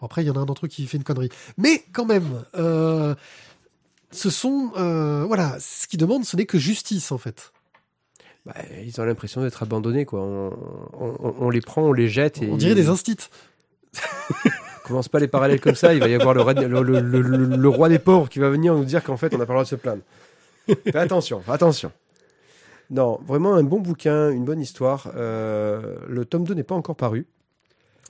Bon, 0.00 0.06
après, 0.06 0.22
il 0.22 0.26
y 0.26 0.30
en 0.30 0.36
a 0.36 0.40
un 0.40 0.44
d'entre 0.46 0.66
eux 0.66 0.68
qui 0.68 0.86
fait 0.86 0.96
une 0.96 1.04
connerie. 1.04 1.30
Mais 1.56 1.84
quand 1.92 2.04
même, 2.04 2.44
euh, 2.56 3.14
ce 4.10 4.30
sont... 4.30 4.72
euh, 4.76 5.24
voilà, 5.26 5.56
ce 5.58 5.86
qu'ils 5.86 5.98
demandent, 5.98 6.24
ce 6.24 6.36
n'est 6.36 6.46
que 6.46 6.58
justice, 6.58 7.12
en 7.12 7.18
fait. 7.18 7.52
Bah, 8.44 8.54
ils 8.84 9.00
ont 9.00 9.04
l'impression 9.04 9.42
d'être 9.42 9.62
abandonnés, 9.62 10.04
quoi. 10.04 10.20
On, 10.20 10.52
on- 11.00 11.34
on 11.40 11.50
les 11.50 11.60
prend, 11.60 11.82
on 11.82 11.92
les 11.92 12.08
jette. 12.08 12.40
Et 12.42 12.48
On 12.50 12.56
dirait 12.56 12.74
des 12.74 12.88
instits. 12.88 13.16
commence 14.84 15.08
pas 15.08 15.18
les 15.18 15.26
parallèles 15.28 15.60
comme 15.60 15.74
ça, 15.74 15.94
il 15.94 16.00
va 16.00 16.08
y 16.08 16.14
avoir 16.14 16.32
le, 16.34 16.42
roi- 16.42 16.52
le- 16.54 16.68
le- 16.68 17.00
le- 17.00 17.20
le- 17.20 17.56
le 17.56 17.68
roi 17.68 17.88
des 17.88 17.98
pauvres 17.98 18.28
qui 18.28 18.38
va 18.38 18.48
venir 18.50 18.74
nous 18.74 18.84
dire 18.84 19.02
qu'en 19.02 19.16
fait, 19.16 19.34
on 19.34 19.38
n'a 19.38 19.46
pas 19.46 19.52
le 19.52 19.56
droit 19.56 19.64
de 19.64 19.68
se 19.68 19.74
plaindre. 19.74 20.02
Fais 20.84 20.96
attention, 20.96 21.42
attention. 21.48 21.90
Non, 22.90 23.18
vraiment 23.26 23.54
un 23.54 23.64
bon 23.64 23.80
bouquin, 23.80 24.30
une 24.30 24.44
bonne 24.44 24.60
histoire. 24.60 25.10
Euh, 25.16 25.96
le 26.08 26.24
tome 26.24 26.44
2 26.44 26.54
n'est 26.54 26.62
pas 26.62 26.76
encore 26.76 26.94
paru. 26.94 27.26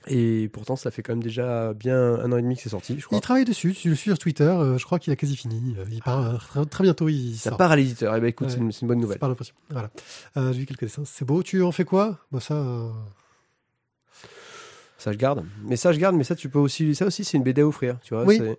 Et 0.09 0.49
pourtant, 0.51 0.75
ça 0.75 0.91
fait 0.91 1.01
quand 1.03 1.13
même 1.13 1.23
déjà 1.23 1.73
bien 1.73 1.97
un 2.15 2.31
an 2.31 2.37
et 2.37 2.41
demi 2.41 2.55
que 2.55 2.61
c'est 2.61 2.69
sorti, 2.69 2.99
je 2.99 3.05
crois. 3.05 3.17
Il 3.17 3.21
travaille 3.21 3.45
dessus, 3.45 3.73
tu 3.73 3.89
le 3.89 3.95
suis 3.95 4.09
sur 4.11 4.17
Twitter, 4.19 4.43
euh, 4.43 4.77
je 4.77 4.85
crois 4.85 4.99
qu'il 4.99 5.11
a 5.11 5.15
quasi 5.15 5.35
fini. 5.35 5.75
Euh, 5.77 5.85
Il 5.91 6.01
part 6.01 6.25
euh, 6.25 6.37
très, 6.37 6.65
très 6.65 6.83
bientôt, 6.83 7.09
il 7.09 7.35
Ça 7.35 7.49
sort. 7.49 7.57
part 7.57 7.71
à 7.71 7.75
l'éditeur. 7.75 8.15
Eh 8.15 8.19
ben, 8.21 8.27
écoute, 8.27 8.47
Ouais. 8.47 8.53
c'est 8.53 8.59
une, 8.59 8.71
c'est 8.71 8.81
une 8.81 8.87
bonne 8.87 8.99
nouvelle. 8.99 9.19
Voilà. 9.69 9.89
Euh, 10.37 10.53
J'ai 10.53 10.59
vu 10.59 10.65
quelques 10.65 10.81
dessins. 10.85 11.03
C'est 11.05 11.25
beau. 11.25 11.43
Tu 11.43 11.61
en 11.63 11.71
fais 11.71 11.85
quoi? 11.85 12.19
Bah 12.31 12.39
ça. 12.39 12.53
euh, 12.55 12.89
Ça, 14.97 15.11
je 15.11 15.17
garde. 15.17 15.43
Mais 15.63 15.75
ça, 15.77 15.91
je 15.93 15.99
garde, 15.99 16.15
mais 16.15 16.23
ça, 16.23 16.35
tu 16.35 16.49
peux 16.49 16.59
aussi. 16.59 16.95
Ça 16.95 17.05
aussi, 17.05 17.23
c'est 17.23 17.37
une 17.37 17.43
BD 17.43 17.61
à 17.61 17.67
offrir, 17.67 17.97
tu 18.03 18.13
vois. 18.15 18.23
Oui. 18.25 18.37
c'est- 18.37 18.57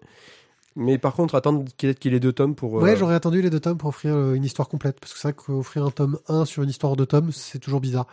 Mais 0.76 0.96
par 0.99 1.14
contre, 1.14 1.34
attendre 1.34 1.64
qu'il 1.76 1.88
y 1.88 2.14
ait- 2.14 2.20
deux 2.20 2.32
tomes 2.32 2.55
pour. 2.55 2.74
Ouais, 2.74 2.96
j'aurais 2.96 3.16
attendu 3.16 3.42
les 3.42 3.51
deux 3.51 3.59
tomes 3.59 3.76
pour 3.78 3.88
offrir 3.88 4.16
une 4.34 4.44
histoire 4.44 4.68
complète. 4.68 5.01
Parce 5.01 5.12
que 5.12 5.18
c'est 5.18 5.28
vrai 5.28 5.34
qu'offrir 5.34 5.84
un 5.84 5.90
tome 5.90 6.18
1 6.28 6.44
sur 6.44 6.62
une 6.62 6.68
histoire 6.70 6.94
deux 6.94 7.07
tomes, 7.07 7.32
c'est 7.32 7.59
toujours 7.59 7.80
bizarre. 7.80 8.07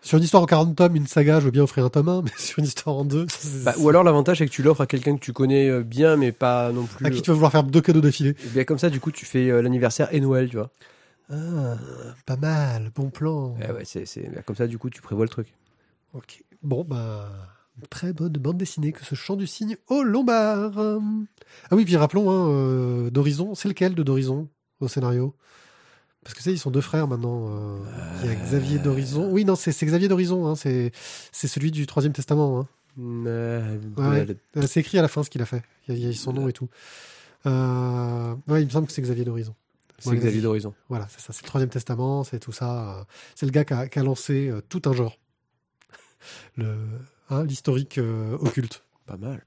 Sur 0.00 0.18
une 0.18 0.24
histoire 0.24 0.42
en 0.42 0.46
40 0.46 0.76
tomes, 0.76 0.96
une 0.96 1.06
saga, 1.06 1.40
je 1.40 1.46
veux 1.46 1.50
bien 1.50 1.62
offrir 1.64 1.84
un 1.84 1.90
tome 1.90 2.08
1, 2.08 2.22
mais 2.24 2.30
sur 2.36 2.58
une 2.60 2.64
histoire 2.66 2.96
en 2.96 3.04
deux, 3.04 3.26
c'est- 3.28 3.64
Bah, 3.64 3.74
ou 3.78 3.88
alors 3.88 4.04
l'avantage 4.04 4.38
c'est 4.38 4.46
que 4.46 4.50
tu 4.50 4.62
l'offres 4.62 4.80
à 4.82 4.86
quelqu'un 4.86 5.16
que 5.16 5.20
tu 5.20 5.32
connais 5.32 5.68
euh, 5.68 5.82
bien 5.82 6.16
mais 6.16 6.32
pas 6.32 6.70
non 6.72 6.84
plus. 6.84 7.04
à 7.04 7.10
qui 7.10 7.20
tu 7.20 7.30
vas 7.30 7.34
vouloir 7.34 7.52
faire 7.52 7.64
deux 7.64 7.80
cadeaux 7.80 8.00
d'affilée. 8.00 8.30
Et 8.44 8.48
bien 8.48 8.64
comme 8.64 8.78
ça 8.78 8.90
du 8.90 9.00
coup 9.00 9.10
tu 9.10 9.24
fais 9.26 9.50
euh, 9.50 9.60
l'anniversaire 9.60 10.08
et 10.14 10.20
Noël 10.20 10.48
tu 10.48 10.56
vois. 10.56 10.70
Ah, 11.30 11.76
pas 12.24 12.36
mal, 12.36 12.90
bon 12.94 13.10
plan. 13.10 13.54
Ouais, 13.58 13.70
ouais, 13.72 13.84
c'est, 13.84 14.06
c'est... 14.06 14.30
bah, 14.34 14.40
Comme 14.46 14.56
ça 14.56 14.66
du 14.66 14.78
coup 14.78 14.88
tu 14.88 15.02
prévois 15.02 15.24
le 15.24 15.28
truc. 15.30 15.52
Ok. 16.14 16.42
Bon, 16.62 16.84
bah, 16.88 17.28
très 17.90 18.12
bonne 18.14 18.32
bande 18.32 18.56
dessinée 18.56 18.92
que 18.92 19.04
ce 19.04 19.14
chant 19.14 19.36
du 19.36 19.46
cygne 19.46 19.76
au 19.88 20.02
Lombard. 20.04 20.78
Euh, 20.78 21.00
Ah 21.70 21.76
oui, 21.76 21.84
puis 21.84 21.96
rappelons, 21.96 22.30
hein, 22.30 22.48
euh, 22.48 23.10
d'Horizon, 23.10 23.54
c'est 23.54 23.68
lequel 23.68 23.94
de 23.94 24.02
d'Horizon 24.02 24.48
au 24.80 24.88
scénario? 24.88 25.34
Parce 26.28 26.36
que 26.36 26.42
c'est, 26.42 26.52
ils 26.52 26.58
sont 26.58 26.70
deux 26.70 26.82
frères 26.82 27.08
maintenant. 27.08 27.46
euh, 27.48 27.78
Il 28.22 28.28
y 28.28 28.30
a 28.30 28.34
Xavier 28.34 28.78
d'Horizon. 28.78 29.30
Oui, 29.32 29.46
non, 29.46 29.54
c'est 29.56 29.72
c'est 29.72 29.86
Xavier 29.86 30.08
d'Horizon. 30.08 30.46
Hein, 30.46 30.56
c'est 30.56 30.92
c'est 31.32 31.48
celui 31.48 31.70
du 31.70 31.86
Troisième 31.86 32.12
Testament. 32.12 32.60
Hein. 32.60 32.66
Euh, 33.26 33.78
Ouais. 33.96 34.26
le- 34.26 34.36
Euh, 34.58 34.66
C'est 34.66 34.80
écrit 34.80 34.98
à 34.98 35.02
la 35.02 35.08
fin 35.08 35.22
ce 35.22 35.30
qu'il 35.30 35.40
a 35.40 35.46
fait. 35.46 35.62
Il 35.88 35.96
y 35.98 36.06
a, 36.06 36.12
son 36.12 36.34
nom 36.34 36.46
et 36.46 36.52
tout. 36.52 36.68
Euh, 37.46 38.34
ouais, 38.46 38.60
il 38.60 38.66
me 38.66 38.70
semble 38.70 38.86
que 38.88 38.92
c'est 38.92 39.00
Xavier 39.00 39.24
d'Horizon. 39.24 39.54
C'est 39.98 40.10
Ouais, 40.10 40.16
Xavier 40.16 40.42
d'Horizon. 40.42 40.74
Voilà, 40.90 41.06
c'est 41.08 41.20
ça. 41.20 41.32
C'est 41.32 41.42
le 41.44 41.48
Troisième 41.48 41.70
Testament, 41.70 42.24
c'est 42.24 42.40
tout 42.40 42.52
ça. 42.52 42.98
euh, 42.98 43.04
C'est 43.34 43.46
le 43.46 43.52
gars 43.52 43.64
qui 43.64 43.72
a, 43.72 43.88
qui 43.88 43.98
a 43.98 44.02
lancé 44.02 44.48
euh, 44.50 44.60
tout 44.68 44.82
un 44.84 44.92
genre. 44.92 45.18
Le 46.56 46.76
hein, 47.30 47.44
l'historique 47.44 47.96
euh, 47.96 48.36
occulte. 48.40 48.82
Pas 49.06 49.16
mal. 49.16 49.42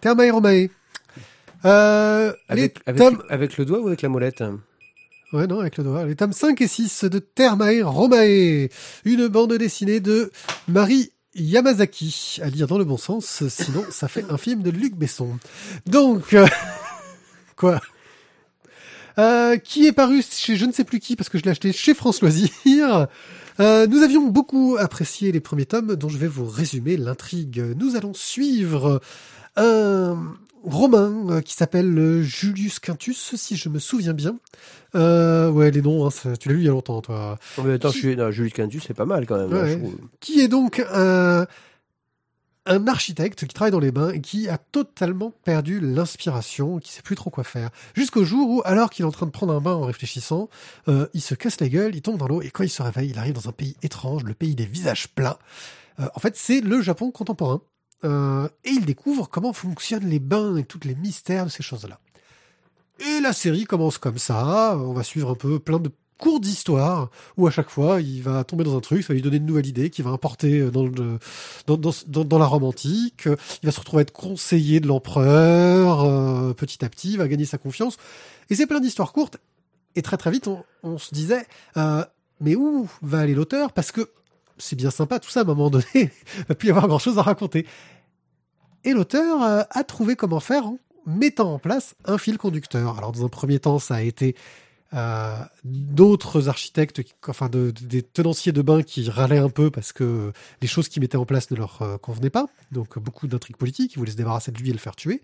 Thermae 0.00 0.30
Romae. 0.32 0.70
Euh, 1.66 2.32
Avec, 2.48 2.76
les 2.76 2.82
avec, 2.86 3.02
tomes... 3.02 3.22
avec 3.28 3.56
le 3.56 3.64
doigt 3.64 3.80
ou 3.80 3.88
avec 3.88 4.02
la 4.02 4.08
molette? 4.08 4.42
Ouais, 5.32 5.46
non, 5.46 5.60
avec 5.60 5.76
le 5.78 5.84
doigt. 5.84 6.04
Les 6.06 6.14
tomes 6.14 6.32
5 6.32 6.60
et 6.60 6.68
6 6.68 7.04
de 7.04 7.18
Thermae 7.18 7.82
Romae. 7.82 8.68
Une 9.04 9.26
bande 9.26 9.52
dessinée 9.54 9.98
de 9.98 10.30
Marie 10.68 11.12
Yamazaki. 11.34 12.38
À 12.42 12.48
lire 12.48 12.68
dans 12.68 12.78
le 12.78 12.84
bon 12.84 12.96
sens, 12.96 13.46
sinon 13.48 13.84
ça 13.90 14.06
fait 14.06 14.24
un 14.30 14.38
film 14.38 14.62
de 14.62 14.70
Luc 14.70 14.94
Besson. 14.94 15.38
Donc... 15.86 16.34
euh, 16.34 16.46
Quoi? 17.56 17.80
Euh, 19.18 19.56
qui 19.56 19.86
est 19.86 19.92
paru 19.92 20.22
chez 20.22 20.56
je 20.56 20.66
ne 20.66 20.72
sais 20.72 20.84
plus 20.84 21.00
qui 21.00 21.16
parce 21.16 21.30
que 21.30 21.38
je 21.38 21.44
l'ai 21.44 21.50
acheté 21.50 21.72
chez 21.72 21.94
France 21.94 22.20
Loisirs. 22.20 23.08
Euh, 23.58 23.86
nous 23.86 24.02
avions 24.02 24.28
beaucoup 24.28 24.76
apprécié 24.78 25.32
les 25.32 25.40
premiers 25.40 25.64
tomes 25.64 25.96
dont 25.96 26.10
je 26.10 26.18
vais 26.18 26.28
vous 26.28 26.44
résumer 26.44 26.98
l'intrigue. 26.98 27.64
Nous 27.76 27.96
allons 27.96 28.12
suivre 28.12 29.00
un 29.56 30.36
romain 30.66 31.26
euh, 31.30 31.40
qui 31.40 31.54
s'appelle 31.54 31.96
euh, 31.98 32.22
Julius 32.22 32.78
Quintus, 32.80 33.34
si 33.36 33.56
je 33.56 33.68
me 33.68 33.78
souviens 33.78 34.12
bien. 34.12 34.36
Euh, 34.94 35.50
ouais, 35.50 35.70
les 35.70 35.80
noms, 35.80 36.06
hein, 36.06 36.10
tu 36.38 36.48
l'as 36.48 36.54
lu 36.54 36.60
il 36.60 36.64
y 36.66 36.68
a 36.68 36.72
longtemps, 36.72 37.00
toi. 37.00 37.38
Mais 37.64 37.74
attends, 37.74 37.90
Qui- 37.90 37.94
je 37.98 38.06
suis... 38.08 38.16
non, 38.16 38.30
Julie 38.30 38.52
Quintus, 38.52 38.84
c'est 38.86 38.94
pas 38.94 39.04
mal 39.06 39.26
quand 39.26 39.38
même. 39.38 39.52
hein, 39.54 39.66
je. 39.68 39.76
Qui 40.20 40.40
est 40.40 40.48
donc 40.48 40.84
un, 40.92 41.46
un 42.66 42.86
architecte 42.88 43.46
qui 43.46 43.54
travaille 43.54 43.70
dans 43.70 43.78
les 43.78 43.92
bains 43.92 44.10
et 44.10 44.20
qui 44.20 44.48
a 44.48 44.58
totalement 44.58 45.32
perdu 45.44 45.78
l'inspiration, 45.80 46.78
qui 46.78 46.90
sait 46.92 47.02
plus 47.02 47.14
trop 47.16 47.30
quoi 47.30 47.44
faire. 47.44 47.70
Jusqu'au 47.94 48.24
jour 48.24 48.50
où, 48.50 48.62
alors 48.64 48.90
qu'il 48.90 49.04
est 49.04 49.08
en 49.08 49.12
train 49.12 49.26
de 49.26 49.30
prendre 49.30 49.52
un 49.54 49.60
bain 49.60 49.74
en 49.74 49.82
réfléchissant, 49.84 50.48
euh, 50.88 51.06
il 51.14 51.20
se 51.20 51.34
casse 51.36 51.60
la 51.60 51.68
gueule, 51.68 51.94
il 51.94 52.02
tombe 52.02 52.16
dans 52.18 52.26
l'eau 52.26 52.42
et 52.42 52.50
quand 52.50 52.64
il 52.64 52.70
se 52.70 52.82
réveille, 52.82 53.10
il 53.10 53.18
arrive 53.18 53.34
dans 53.34 53.48
un 53.48 53.52
pays 53.52 53.76
étrange, 53.82 54.24
le 54.24 54.34
pays 54.34 54.54
des 54.56 54.66
visages 54.66 55.08
plats. 55.08 55.38
En 56.14 56.18
fait, 56.20 56.36
c'est 56.36 56.60
le 56.60 56.82
Japon 56.82 57.10
contemporain. 57.10 57.62
Euh, 58.04 58.48
et 58.64 58.70
il 58.70 58.84
découvre 58.84 59.28
comment 59.28 59.52
fonctionnent 59.52 60.08
les 60.08 60.18
bains 60.18 60.56
et 60.56 60.64
tous 60.64 60.80
les 60.84 60.94
mystères 60.94 61.46
de 61.46 61.50
ces 61.50 61.62
choses-là. 61.62 61.98
Et 63.00 63.20
la 63.20 63.32
série 63.32 63.64
commence 63.64 63.98
comme 63.98 64.18
ça. 64.18 64.76
On 64.78 64.92
va 64.92 65.02
suivre 65.02 65.30
un 65.30 65.34
peu 65.34 65.58
plein 65.58 65.78
de 65.78 65.90
courtes 66.18 66.46
histoires 66.46 67.10
où 67.36 67.46
à 67.46 67.50
chaque 67.50 67.68
fois 67.68 68.00
il 68.00 68.22
va 68.22 68.42
tomber 68.44 68.64
dans 68.64 68.76
un 68.76 68.80
truc, 68.80 69.02
ça 69.02 69.08
va 69.08 69.14
lui 69.14 69.22
donner 69.22 69.36
une 69.36 69.44
nouvelle 69.44 69.66
idée 69.66 69.90
qu'il 69.90 70.04
va 70.04 70.10
importer 70.10 70.70
dans, 70.70 70.86
le, 70.86 71.18
dans, 71.66 72.38
la 72.38 72.46
romantique. 72.46 73.24
Il 73.62 73.66
va 73.66 73.72
se 73.72 73.80
retrouver 73.80 74.00
à 74.00 74.02
être 74.02 74.12
conseiller 74.12 74.80
de 74.80 74.86
l'empereur 74.86 76.04
euh, 76.04 76.52
petit 76.54 76.84
à 76.84 76.88
petit, 76.88 77.12
il 77.12 77.18
va 77.18 77.28
gagner 77.28 77.44
sa 77.44 77.58
confiance. 77.58 77.96
Et 78.50 78.54
c'est 78.54 78.66
plein 78.66 78.80
d'histoires 78.80 79.12
courtes. 79.12 79.38
Et 79.94 80.02
très 80.02 80.16
très 80.16 80.30
vite, 80.30 80.48
on, 80.82 80.98
se 80.98 81.12
disait, 81.14 81.46
euh, 81.76 82.04
mais 82.40 82.54
où 82.54 82.88
va 83.02 83.20
aller 83.20 83.34
l'auteur? 83.34 83.72
Parce 83.72 83.92
que 83.92 84.10
c'est 84.58 84.76
bien 84.76 84.90
sympa 84.90 85.18
tout 85.20 85.30
ça, 85.30 85.40
à 85.40 85.42
un 85.42 85.46
moment 85.46 85.70
donné, 85.70 85.84
il 85.94 86.10
va 86.48 86.54
plus 86.54 86.68
y 86.68 86.70
avoir 86.70 86.88
grand 86.88 86.98
chose 86.98 87.18
à 87.18 87.22
raconter. 87.22 87.66
Et 88.84 88.92
l'auteur 88.92 89.42
euh, 89.42 89.62
a 89.70 89.84
trouvé 89.84 90.16
comment 90.16 90.40
faire 90.40 90.66
en 90.66 90.78
mettant 91.06 91.54
en 91.54 91.58
place 91.58 91.94
un 92.04 92.18
fil 92.18 92.38
conducteur. 92.38 92.98
Alors 92.98 93.12
dans 93.12 93.24
un 93.24 93.28
premier 93.28 93.58
temps, 93.58 93.78
ça 93.78 93.96
a 93.96 94.00
été 94.02 94.34
euh, 94.94 95.34
d'autres 95.64 96.48
architectes, 96.48 97.02
enfin 97.28 97.48
de- 97.48 97.72
de- 97.72 97.86
des 97.86 98.02
tenanciers 98.02 98.52
de 98.52 98.62
bain 98.62 98.82
qui 98.82 99.08
râlaient 99.10 99.38
un 99.38 99.48
peu 99.50 99.70
parce 99.70 99.92
que 99.92 100.32
les 100.62 100.68
choses 100.68 100.88
qu'ils 100.88 101.02
mettaient 101.02 101.16
en 101.16 101.26
place 101.26 101.50
ne 101.50 101.56
leur 101.56 101.82
euh, 101.82 101.98
convenaient 101.98 102.30
pas. 102.30 102.46
Donc 102.72 102.98
beaucoup 102.98 103.26
d'intrigues 103.26 103.56
politiques, 103.56 103.94
ils 103.94 103.98
voulaient 103.98 104.12
se 104.12 104.16
débarrasser 104.16 104.52
de 104.52 104.58
lui 104.58 104.70
et 104.70 104.72
le 104.72 104.78
faire 104.78 104.94
tuer. 104.96 105.22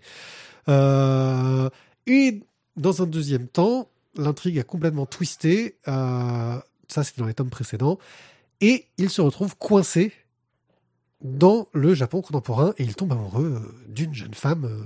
Et 2.07 2.41
dans 2.75 3.01
un 3.01 3.05
deuxième 3.05 3.47
temps, 3.47 3.89
l'intrigue 4.15 4.59
a 4.59 4.63
complètement 4.63 5.05
twisté. 5.05 5.77
Ça, 5.85 7.03
c'était 7.03 7.21
dans 7.21 7.27
les 7.27 7.33
tomes 7.33 7.49
précédents. 7.49 7.97
Et 8.65 8.85
il 8.97 9.09
se 9.09 9.21
retrouve 9.21 9.55
coincé 9.57 10.11
dans 11.21 11.67
le 11.73 11.93
Japon 11.93 12.21
contemporain 12.21 12.73
et 12.77 12.83
il 12.83 12.95
tombe 12.95 13.11
amoureux 13.13 13.61
euh, 13.63 13.85
d'une 13.87 14.13
jeune 14.13 14.33
femme 14.33 14.65
euh, 14.65 14.83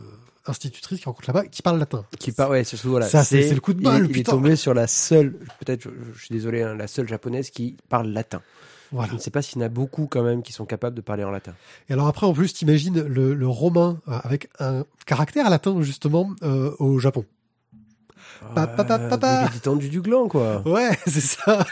institutrice 0.51 0.99
qui 0.99 1.05
rencontre 1.05 1.29
là-bas 1.29 1.45
qui 1.47 1.61
parle 1.61 1.79
latin. 1.79 2.05
Qui 2.19 2.31
part, 2.31 2.49
ouais, 2.51 2.63
c'est 2.63 2.75
surtout, 2.77 2.91
voilà. 2.91 3.07
Ça, 3.07 3.23
c'est- 3.23 3.53
le 3.53 3.59
coup 3.59 3.73
de 3.73 3.79
il- 3.79 3.83
bol, 3.83 4.05
Il, 4.05 4.09
est 4.11 4.13
putain. 4.13 4.31
tombé 4.33 4.55
sur 4.55 4.73
la 4.73 4.87
seule, 4.87 5.33
peut-être, 5.59 5.81
je, 5.83 5.89
je 6.15 6.19
suis 6.25 6.33
désolé, 6.33 6.61
hein, 6.61 6.75
la 6.75 6.87
seule 6.87 7.07
japonaise 7.07 7.49
qui 7.49 7.75
parle 7.89 8.07
latin. 8.09 8.41
Voilà. 8.91 9.09
Je 9.09 9.15
ne 9.15 9.19
sais 9.19 9.31
pas 9.31 9.41
s'il 9.41 9.59
y 9.59 9.63
en 9.63 9.65
a 9.65 9.69
beaucoup 9.69 10.07
quand 10.07 10.23
même 10.23 10.41
qui 10.43 10.53
sont 10.53 10.65
capables 10.65 10.95
de 10.95 11.01
parler 11.01 11.23
en 11.25 11.31
latin. 11.31 11.53
Et 11.89 11.93
alors 11.93 12.07
après, 12.07 12.25
en 12.25 12.33
plus, 12.33 12.53
t'imagines 12.53 13.01
le, 13.01 13.33
le 13.33 13.47
romain 13.47 13.99
euh, 14.07 14.19
avec 14.23 14.49
un 14.59 14.85
caractère 15.05 15.49
latin 15.49 15.81
justement 15.81 16.33
euh, 16.43 16.71
au 16.79 16.97
Japon. 16.99 17.25
Pa. 18.55 18.75
Il 19.43 19.47
est 19.49 19.53
détendu 19.53 19.89
du 19.89 20.01
gland, 20.01 20.27
quoi. 20.27 20.67
Ouais, 20.67 20.91
c'est 21.07 21.21
ça. 21.21 21.65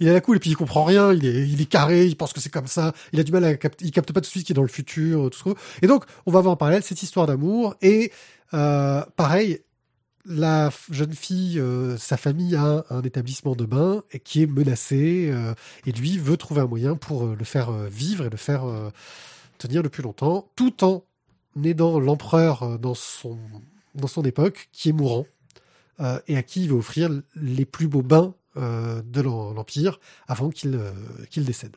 Il 0.00 0.08
a 0.08 0.12
la 0.12 0.20
cool 0.20 0.36
et 0.36 0.40
puis 0.40 0.50
il 0.50 0.56
comprend 0.56 0.84
rien. 0.84 1.12
Il 1.12 1.26
est, 1.26 1.48
il 1.48 1.60
est 1.60 1.66
carré. 1.66 2.06
Il 2.06 2.16
pense 2.16 2.32
que 2.32 2.40
c'est 2.40 2.50
comme 2.50 2.66
ça. 2.66 2.92
Il 3.12 3.20
a 3.20 3.22
du 3.22 3.32
mal 3.32 3.44
à 3.44 3.54
capter. 3.56 3.84
Il 3.84 3.90
capte 3.90 4.12
pas 4.12 4.20
tout 4.20 4.26
de 4.26 4.30
suite 4.30 4.42
ce 4.42 4.46
qui 4.46 4.52
est 4.52 4.54
dans 4.54 4.62
le 4.62 4.68
futur, 4.68 5.30
tout 5.30 5.50
ça. 5.50 5.60
Et 5.82 5.86
donc, 5.86 6.04
on 6.26 6.30
va 6.30 6.40
voir 6.40 6.52
en 6.52 6.56
parallèle 6.56 6.82
cette 6.82 7.02
histoire 7.02 7.26
d'amour 7.26 7.74
et 7.82 8.12
euh, 8.52 9.02
pareil. 9.16 9.60
La 10.26 10.70
jeune 10.90 11.12
fille, 11.12 11.60
euh, 11.60 11.98
sa 11.98 12.16
famille 12.16 12.56
a 12.56 12.86
un 12.88 13.02
établissement 13.02 13.54
de 13.54 13.66
bain 13.66 14.02
et 14.10 14.18
qui 14.20 14.42
est 14.42 14.46
menacé 14.46 15.28
euh, 15.30 15.52
et 15.84 15.92
lui 15.92 16.16
veut 16.16 16.38
trouver 16.38 16.62
un 16.62 16.66
moyen 16.66 16.96
pour 16.96 17.24
euh, 17.26 17.36
le 17.38 17.44
faire 17.44 17.68
euh, 17.68 17.88
vivre 17.88 18.24
et 18.24 18.30
le 18.30 18.38
faire 18.38 18.64
euh, 18.66 18.88
tenir 19.58 19.82
le 19.82 19.90
plus 19.90 20.02
longtemps, 20.02 20.48
tout 20.56 20.82
en 20.82 21.04
aidant 21.62 22.00
l'empereur 22.00 22.62
euh, 22.62 22.78
dans 22.78 22.94
son 22.94 23.38
dans 23.94 24.08
son 24.08 24.22
époque 24.22 24.70
qui 24.72 24.88
est 24.88 24.92
mourant 24.92 25.26
euh, 26.00 26.18
et 26.28 26.36
à 26.36 26.42
qui 26.42 26.62
il 26.64 26.70
va 26.70 26.76
offrir 26.76 27.10
les 27.34 27.64
plus 27.64 27.88
beaux 27.88 28.02
bains 28.02 28.34
euh, 28.56 29.02
de 29.02 29.20
l'em- 29.20 29.54
l'Empire 29.54 29.98
avant 30.28 30.50
qu'il 30.50 30.74
euh, 30.74 30.92
qu'il 31.30 31.44
décède. 31.44 31.76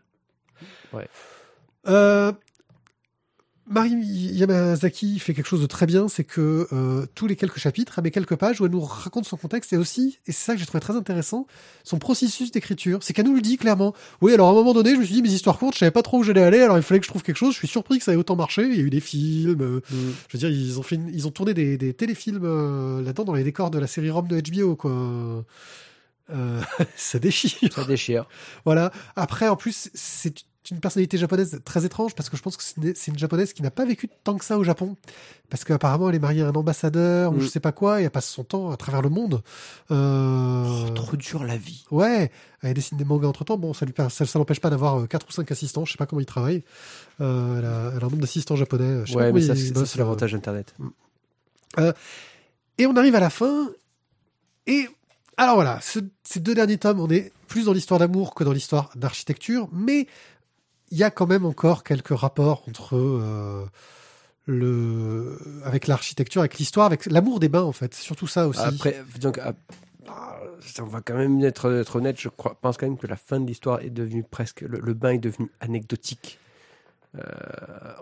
Ouais. 0.94 1.08
Euh, 3.70 3.74
Mari 3.74 3.90
Yamazaki 3.92 5.20
fait 5.20 5.34
quelque 5.34 5.46
chose 5.48 5.62
de 5.62 5.66
très 5.66 5.86
bien, 5.86 6.08
c'est 6.08 6.24
que 6.24 6.68
euh, 6.72 7.06
tous 7.16 7.28
les 7.28 7.36
quelques 7.36 7.60
chapitres, 7.60 7.94
elle 7.98 8.04
met 8.06 8.12
quelques 8.12 8.36
pages 8.36 8.62
où 8.62 8.66
elle 8.66 8.72
nous 8.72 8.82
raconte 8.82 9.26
son 9.26 9.38
contexte 9.38 9.74
et 9.74 9.78
aussi, 9.78 10.20
et 10.26 10.32
c'est 10.32 10.46
ça 10.46 10.54
que 10.54 10.60
j'ai 10.60 10.66
trouvé 10.66 10.80
très 10.80 10.96
intéressant, 10.96 11.48
son 11.84 12.00
processus 12.00 12.52
d'écriture. 12.52 13.00
C'est 13.02 13.14
qu'elle 13.14 13.26
nous 13.26 13.36
le 13.36 13.42
dit 13.42 13.58
clairement. 13.58 13.94
Oui, 14.22 14.34
alors 14.34 14.48
à 14.48 14.52
un 14.52 14.56
moment 14.56 14.74
donné, 14.74 14.92
je 14.96 15.00
me 15.00 15.04
suis 15.04 15.16
dit, 15.16 15.22
mes 15.22 15.30
histoires 15.32 15.58
courtes, 15.58 15.74
je 15.76 15.80
savais 15.80 15.92
pas 15.92 16.02
trop 16.04 16.20
où 16.20 16.24
j'allais 16.24 16.44
aller, 16.44 16.60
alors 16.62 16.78
il 16.78 16.84
fallait 16.84 17.00
que 17.00 17.06
je 17.06 17.10
trouve 17.12 17.24
quelque 17.24 17.36
chose. 17.38 17.54
Je 17.54 17.60
suis 17.60 17.68
surpris 17.68 17.98
que 17.98 18.04
ça 18.04 18.14
ait 18.14 18.18
autant 18.18 18.36
marché. 18.36 18.64
Il 18.64 18.76
y 18.78 18.80
a 18.80 18.84
eu 18.84 18.90
des 18.90 19.02
films, 19.02 19.62
euh, 19.62 19.82
je 19.92 20.34
veux 20.38 20.40
dire, 20.40 20.50
ils 20.50 20.80
ont 20.80 20.84
fait, 20.84 20.96
une- 20.96 21.10
ils 21.14 21.28
ont 21.28 21.32
tourné 21.32 21.54
des, 21.54 21.78
des 21.78 21.94
téléfilms 21.94 22.42
euh, 22.44 23.02
là-dedans 23.02 23.26
dans 23.26 23.34
les 23.34 23.44
décors 23.44 23.70
de 23.70 23.80
la 23.80 23.88
série 23.88 24.10
Rome 24.10 24.28
de 24.28 24.40
HBO, 24.40 24.76
quoi. 24.76 24.92
Euh, 26.30 26.62
ça 26.96 27.20
déchire. 27.20 27.72
Ça 27.74 27.84
déchire. 27.86 28.28
Voilà. 28.66 28.92
Après, 29.16 29.48
en 29.48 29.56
plus, 29.56 29.90
c'est 29.94 30.34
une 30.72 30.80
personnalité 30.80 31.18
japonaise 31.18 31.60
très 31.66 31.86
étrange 31.86 32.14
parce 32.16 32.30
que 32.30 32.38
je 32.38 32.42
pense 32.42 32.58
que 32.58 32.64
c'est 32.64 33.08
une- 33.08 33.18
japonaise 33.18 33.54
qui 33.54 33.62
n'a 33.62 33.72
pas 33.72 33.86
vécu 33.86 34.10
tant 34.24 34.38
que 34.38 34.44
ça 34.46 34.58
au 34.58 34.64
Japon. 34.64 34.96
Parce 35.50 35.64
qu'apparemment, 35.64 36.10
elle 36.10 36.16
est 36.16 36.20
mariée 36.20 36.42
à 36.42 36.48
un 36.48 36.54
ambassadeur 36.56 37.32
ou 37.32 37.36
Mm. 37.38 37.42
je 37.42 37.48
sais 37.48 37.60
pas 37.60 37.72
quoi 37.72 38.02
et 38.02 38.06
elle 38.06 38.10
passe 38.12 38.28
son 38.28 38.44
temps 38.44 38.72
à 38.72 38.78
travers 38.78 39.02
le 39.02 39.10
monde. 39.10 39.42
Euh, 39.92 40.66
Oh, 40.88 40.90
trop 40.92 41.16
dur 41.18 41.44
la 41.44 41.58
vie. 41.58 41.86
Ouais, 41.92 42.32
elle 42.62 42.74
dessine 42.74 42.98
des 42.98 43.06
mangas 43.06 43.28
entre 43.28 43.44
temps. 43.44 43.58
Bon, 43.58 43.74
ça 43.74 43.86
lui 43.86 43.94
ça, 44.10 44.10
ça 44.26 44.40
l'empêche 44.40 44.60
pas 44.60 44.70
d'avoir 44.70 45.00
euh, 45.00 45.06
quatre 45.08 45.28
ou 45.28 45.32
cinq 45.32 45.52
assistants. 45.52 45.86
Je 45.86 45.92
sais 45.94 45.98
pas 45.98 46.06
comment 46.06 46.20
ils 46.22 46.26
travaillent. 46.26 46.64
Euh, 47.22 47.60
elle, 47.60 47.66
a, 47.66 47.92
elle 47.96 48.04
a 48.04 48.06
un 48.06 48.10
nombre 48.10 48.18
d'assistants 48.18 48.56
japonais. 48.56 49.02
Je 49.06 49.12
sais 49.12 49.14
pas 49.14 49.20
Ouais, 49.20 49.26
comment 49.28 49.40
mais 49.40 49.42
ça, 49.48 49.56
c'est 49.56 49.74
c'est 49.86 49.96
euh. 49.96 50.00
l'avantage 50.00 50.34
d'Internet. 50.34 50.74
Et 52.78 52.86
on 52.86 52.96
arrive 52.96 53.16
à 53.16 53.20
la 53.20 53.30
fin. 53.30 53.70
Et 54.68 54.88
alors 55.38 55.56
voilà, 55.56 55.80
ce- 55.82 56.00
ces 56.24 56.40
deux 56.40 56.54
derniers 56.56 56.78
tomes, 56.78 57.00
on 57.00 57.10
est 57.10 57.32
plus 57.48 57.66
dans 57.66 57.74
l'histoire 57.74 58.00
d'amour 58.00 58.36
que 58.36 58.44
dans 58.44 58.52
l'histoire 58.52 58.90
d'architecture, 58.96 59.70
mais 59.72 60.08
il 60.92 60.98
y 60.98 61.04
a 61.04 61.12
quand 61.12 61.28
même 61.28 61.46
encore 61.46 61.84
quelques 61.84 62.18
rapports 62.18 62.64
entre 62.68 62.96
euh, 62.96 63.66
le 64.46 65.38
avec 65.66 65.88
l'architecture, 65.88 66.42
avec 66.42 66.58
l'histoire, 66.58 66.86
avec 66.86 67.06
l'amour 67.08 67.40
des 67.40 67.50
bains 67.50 67.64
en 67.64 67.72
fait. 67.74 67.94
Surtout 67.94 68.28
ça 68.28 68.48
aussi. 68.48 68.60
Après, 68.62 69.04
donc, 69.20 69.40
ah, 69.44 69.54
ah, 70.08 70.40
on 70.80 70.86
va 70.86 71.02
quand 71.02 71.16
même 71.16 71.44
être, 71.44 71.72
être 71.74 71.98
honnête, 71.98 72.16
je 72.20 72.30
crois, 72.30 72.58
pense 72.62 72.78
quand 72.78 72.88
même 72.88 72.98
que 72.98 73.08
la 73.08 73.18
fin 73.18 73.40
de 73.40 73.48
l'histoire 73.48 73.82
est 73.82 73.90
devenue 73.90 74.24
presque. 74.24 74.62
Le, 74.62 74.80
le 74.80 74.94
bain 74.94 75.12
est 75.12 75.18
devenu 75.18 75.50
anecdotique. 75.60 76.40
Euh, 77.18 77.22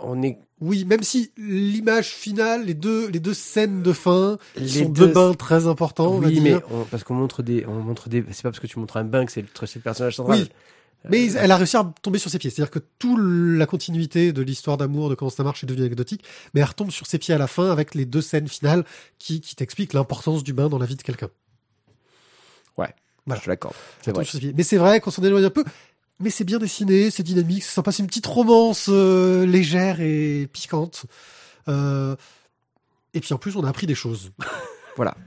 on 0.02 0.22
est. 0.24 0.38
Oui, 0.62 0.84
même 0.84 1.04
si 1.04 1.32
l'image 1.38 2.08
finale, 2.10 2.66
les 2.66 2.74
deux 2.74 3.08
les 3.10 3.20
deux 3.20 3.34
scènes 3.36 3.82
de 3.82 3.94
fin, 3.94 4.38
Les 4.56 4.68
sont 4.84 4.90
deux- 4.90 5.08
deux 5.08 5.14
bains 5.14 5.34
très 5.34 5.68
importants, 5.68 6.08
on 6.14 6.20
va 6.20 6.28
oui, 6.28 6.40
mais 6.42 6.50
dire. 6.52 6.62
on- 6.72 6.84
parce 6.86 7.04
qu'on 7.04 7.14
montre 7.14 7.42
des. 7.44 7.66
On 7.68 7.76
montre 7.82 8.10
des 8.10 8.24
c'est 8.32 8.42
pas 8.44 8.50
parce 8.50 8.60
que 8.60 8.68
tu 8.68 8.78
montres 8.80 8.98
un 8.98 9.04
bain 9.04 9.26
que 9.26 9.32
c'est 9.32 9.42
le, 9.42 9.48
c'est 9.66 9.76
le 9.76 9.82
personnage 9.82 10.16
central. 10.18 10.40
Oui. 10.40 10.50
Mais 11.10 11.36
Euh, 11.36 11.40
elle 11.42 11.52
a 11.52 11.58
réussi 11.58 11.78
à 11.78 11.94
tomber 12.02 12.20
sur 12.20 12.30
ses 12.30 12.40
pieds. 12.40 12.50
C'est-à-dire 12.50 12.72
que 12.72 12.80
toute 13.00 13.20
la 13.20 13.66
continuité 13.66 14.34
de 14.34 14.42
l'histoire 14.42 14.78
d'amour, 14.78 15.10
de 15.10 15.16
comment 15.16 15.32
ça 15.32 15.44
marche, 15.44 15.64
est 15.64 15.68
devenue 15.68 15.86
anecdotique. 15.86 16.24
Mais 16.54 16.62
elle 16.62 16.68
retombe 16.68 16.92
sur 16.92 17.08
ses 17.08 17.18
pieds 17.18 17.34
à 17.34 17.38
la 17.38 17.48
fin 17.48 17.72
avec 17.72 17.96
les 17.96 18.06
deux 18.06 18.22
scènes 18.22 18.48
finales 18.48 18.84
qui, 19.20 19.42
qui 19.42 19.56
t'expliquent 19.56 19.94
l'importance 19.94 20.44
du 20.44 20.54
bain 20.54 20.70
dans 20.70 20.80
la 20.80 20.86
vie 20.86 20.96
de 20.96 21.02
quelqu'un. 21.02 21.30
Je 24.06 24.12
vrai. 24.12 24.24
sur 24.24 24.34
ses 24.34 24.40
pieds. 24.40 24.54
Mais 24.56 24.64
c'est 24.64 24.78
vrai 24.78 25.00
qu'on 25.00 25.12
s'en 25.12 25.24
éloigne 25.24 25.46
un 25.46 25.50
peu. 25.50 25.64
Mais 26.20 26.30
c'est 26.30 26.44
bien 26.44 26.60
dessiné, 26.60 27.12
c'est 27.12 27.24
dynamique, 27.24 27.64
c'est 27.64 27.74
sympa. 27.74 27.92
C'est 27.92 28.02
une 28.04 28.08
petite 28.08 28.26
romance 28.26 28.88
euh, 28.90 29.46
légère 29.46 30.00
et 30.00 30.48
piquante. 30.52 31.06
Euh, 31.68 32.16
et 33.14 33.20
puis 33.20 33.34
en 33.34 33.38
plus, 33.38 33.56
on 33.56 33.64
a 33.64 33.70
appris 33.70 33.88
des 33.88 33.96
choses. 33.96 34.32
Voilà. 34.96 35.18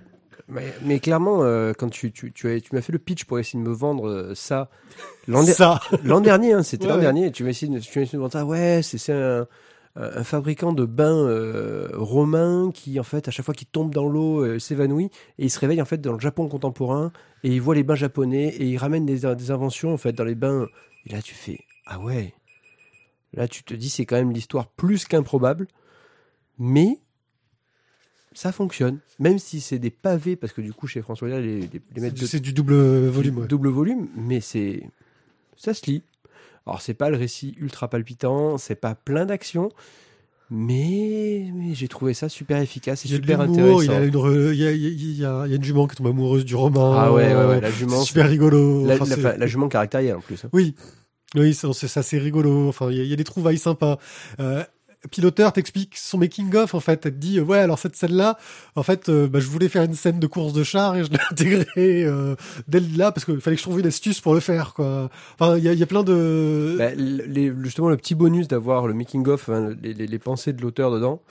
Mais, 0.48 0.72
mais 0.82 0.98
clairement, 0.98 1.42
euh, 1.42 1.72
quand 1.76 1.90
tu, 1.90 2.10
tu, 2.10 2.32
tu, 2.32 2.48
as- 2.50 2.60
tu 2.60 2.74
m'as 2.74 2.80
fait 2.80 2.92
le 2.92 2.98
pitch 2.98 3.24
pour 3.24 3.38
essayer 3.38 3.62
de 3.62 3.68
me 3.68 3.74
vendre 3.74 4.08
euh, 4.08 4.34
ça 4.34 4.70
l'an 5.26 5.42
der- 5.44 5.54
Ça. 5.54 5.80
l'an 6.04 6.20
dernier, 6.22 6.54
hein, 6.54 6.62
c'était 6.62 6.84
Ouais, 6.86 6.90
l'an 6.92 6.96
ouais. 6.96 7.02
dernier, 7.02 7.30
tu 7.32 7.44
m'as 7.44 7.50
essayé 7.50 7.70
de, 7.72 7.78
tu 7.80 7.98
m'as 7.98 8.02
essayé 8.04 8.16
de 8.16 8.22
vendre 8.22 8.32
ça. 8.32 8.46
Ouais, 8.46 8.80
c'est 8.82 8.96
c'est 8.96 9.12
un, 9.12 9.46
un 9.96 10.24
fabricant 10.24 10.72
de 10.72 10.84
bains 10.86 11.26
euh, 11.26 11.88
romain 11.92 12.70
qui, 12.72 12.98
en 12.98 13.02
fait, 13.02 13.28
à 13.28 13.30
chaque 13.30 13.44
fois 13.44 13.52
qu'il 13.54 13.66
tombe 13.66 13.92
dans 13.92 14.08
l'eau, 14.08 14.40
euh, 14.44 14.58
s'évanouit 14.58 15.10
et 15.38 15.44
il 15.44 15.50
se 15.50 15.58
réveille 15.58 15.82
en 15.82 15.84
fait 15.84 16.00
dans 16.00 16.12
le 16.12 16.20
Japon 16.20 16.48
contemporain 16.48 17.12
et 17.44 17.50
il 17.50 17.60
voit 17.60 17.74
les 17.74 17.82
bains 17.82 17.94
japonais 17.96 18.48
et 18.48 18.64
il 18.64 18.76
ramène 18.78 19.04
des, 19.04 19.34
des 19.34 19.50
inventions 19.50 19.92
en 19.92 19.98
fait 19.98 20.12
dans 20.12 20.24
les 20.24 20.34
bains. 20.34 20.66
Et 21.06 21.12
là, 21.12 21.20
tu 21.20 21.34
fais 21.34 21.58
ah 21.86 21.98
ouais. 22.00 22.32
Là, 23.34 23.48
tu 23.48 23.64
te 23.64 23.74
dis 23.74 23.90
c'est 23.90 24.06
quand 24.06 24.16
même 24.16 24.30
l'histoire 24.32 24.68
plus 24.68 25.04
qu'improbable, 25.04 25.66
mais 26.58 27.00
ça 28.32 28.52
fonctionne. 28.52 28.98
Même 29.18 29.38
si 29.38 29.60
c'est 29.60 29.78
des 29.78 29.90
pavés, 29.90 30.36
parce 30.36 30.52
que 30.52 30.60
du 30.60 30.72
coup, 30.72 30.86
chez 30.86 31.02
François 31.02 31.28
Hollande, 31.28 31.42
les, 31.44 31.60
les, 31.60 32.10
les 32.10 32.26
C'est 32.26 32.40
du 32.40 32.52
double 32.52 32.74
volume. 33.08 33.38
ouais. 33.38 33.46
double 33.46 33.68
volume, 33.68 34.08
mais 34.16 34.40
c'est 34.40 34.82
ça 35.56 35.74
se 35.74 35.86
lit. 35.90 36.02
Alors 36.66 36.80
c'est 36.82 36.94
pas 36.94 37.08
le 37.10 37.16
récit 37.16 37.54
ultra 37.58 37.88
palpitant, 37.88 38.58
c'est 38.58 38.74
pas 38.74 38.94
plein 38.94 39.24
d'action, 39.26 39.70
mais, 40.50 41.50
mais 41.54 41.74
j'ai 41.74 41.88
trouvé 41.88 42.14
ça 42.14 42.28
super 42.28 42.58
efficace 42.60 43.04
et 43.04 43.08
super 43.08 43.40
intéressant. 43.40 43.80
il 43.82 43.90
y 43.90 43.94
a 43.94 44.04
une 44.04 44.14
re- 44.14 44.52
il 44.52 44.58
y 44.58 44.66
a, 44.66 44.72
il 44.72 44.80
y 44.82 44.86
a- 44.86 44.88
il 44.90 45.16
y 45.20 45.24
a- 45.24 45.42
il 45.46 45.50
y 45.50 45.52
a 45.52 45.56
une 45.56 45.64
jument 45.64 45.86
qui 45.86 45.96
tombe 45.96 46.06
amoureuse 46.06 46.44
du 46.44 46.54
romain. 46.54 46.94
Ah 46.96 47.12
ouais, 47.12 47.34
ouais, 47.34 47.44
ouais, 47.46 47.60
la 47.60 47.70
jument, 47.70 48.00
super 48.02 48.28
rigolo. 48.28 48.86
La, 48.86 48.94
Enfin, 48.94 49.04
la- 49.06 49.16
c'est- 49.16 49.38
la 49.38 49.46
jument 49.46 49.68
caractérielle 49.68 50.16
en 50.16 50.20
plus. 50.20 50.44
hein. 50.44 50.48
Oui, 50.52 50.74
oui, 51.34 51.52
c'est 51.54 51.98
assez 51.98 52.18
rigolo. 52.18 52.68
Enfin, 52.68 52.90
il 52.90 52.96
y, 52.98 53.06
y 53.08 53.12
a 53.12 53.16
des 53.16 53.24
trouvailles 53.24 53.58
sympas. 53.58 53.98
Euh, 54.40 54.64
puis 55.10 55.22
l'auteur 55.22 55.52
t'explique 55.52 55.96
son 55.96 56.18
making 56.18 56.54
of 56.56 56.74
en 56.74 56.80
fait. 56.80 57.06
Elle 57.06 57.12
te 57.12 57.18
dit 57.18 57.38
euh, 57.38 57.42
ouais 57.44 57.58
alors 57.58 57.78
cette 57.78 57.94
scène 57.96 58.14
là, 58.14 58.36
en 58.74 58.82
fait, 58.82 59.08
euh, 59.08 59.28
bah, 59.28 59.38
je 59.40 59.46
voulais 59.46 59.68
faire 59.68 59.82
une 59.84 59.94
scène 59.94 60.18
de 60.18 60.26
course 60.26 60.52
de 60.52 60.64
char 60.64 60.96
et 60.96 61.04
je 61.04 61.10
l'ai 61.10 61.18
intégrée 61.30 62.04
euh, 62.04 62.34
dès 62.66 62.80
là 62.80 63.12
parce 63.12 63.24
qu'il 63.24 63.40
fallait 63.40 63.56
que 63.56 63.60
je 63.60 63.64
trouve 63.66 63.78
une 63.80 63.86
astuce 63.86 64.20
pour 64.20 64.34
le 64.34 64.40
faire 64.40 64.74
quoi. 64.74 65.08
Enfin, 65.38 65.56
il 65.56 65.64
y 65.64 65.68
a, 65.68 65.72
y 65.72 65.82
a 65.82 65.86
plein 65.86 66.02
de. 66.02 66.74
Bah, 66.78 66.90
les- 66.96 67.52
justement, 67.62 67.88
le 67.88 67.96
petit 67.96 68.14
bonus 68.14 68.48
d'avoir 68.48 68.86
le 68.88 68.94
making 68.94 69.26
of, 69.28 69.48
hein, 69.48 69.74
les, 69.82 69.94
les- 69.94 70.06
les 70.06 70.18
pensées 70.18 70.52
de 70.52 70.60
l'auteur 70.62 70.90
dedans, 70.90 71.22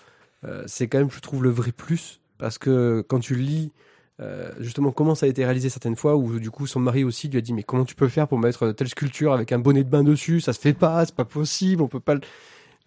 euh, 0.45 0.63
c'est 0.67 0.87
quand 0.87 0.99
même, 0.99 1.11
je 1.11 1.19
trouve, 1.19 1.43
le 1.43 1.49
vrai 1.49 1.71
plus. 1.71 2.21
Parce 2.37 2.57
que 2.57 3.03
quand 3.07 3.19
tu 3.19 3.35
lis 3.35 3.71
euh, 4.19 4.51
justement 4.59 4.91
comment 4.91 5.13
ça 5.13 5.25
a 5.25 5.29
été 5.29 5.43
réalisé 5.45 5.69
certaines 5.69 5.95
fois 5.95 6.15
où 6.15 6.39
du 6.39 6.49
coup 6.49 6.65
son 6.67 6.79
mari 6.79 7.03
aussi 7.03 7.27
lui 7.27 7.37
a 7.37 7.41
dit 7.41 7.53
mais 7.53 7.61
comment 7.63 7.85
tu 7.85 7.93
peux 7.93 8.07
faire 8.07 8.27
pour 8.27 8.39
mettre 8.39 8.71
telle 8.71 8.87
sculpture 8.89 9.31
avec 9.33 9.51
un 9.51 9.59
bonnet 9.59 9.83
de 9.83 9.89
bain 9.89 10.03
dessus? 10.03 10.41
Ça 10.41 10.53
se 10.53 10.59
fait 10.59 10.73
pas 10.73 11.05
c'est 11.05 11.15
pas 11.15 11.25
possible 11.25 11.81
on 11.83 11.87
peut 11.87 11.99
pas 11.99 12.15
le... 12.15 12.21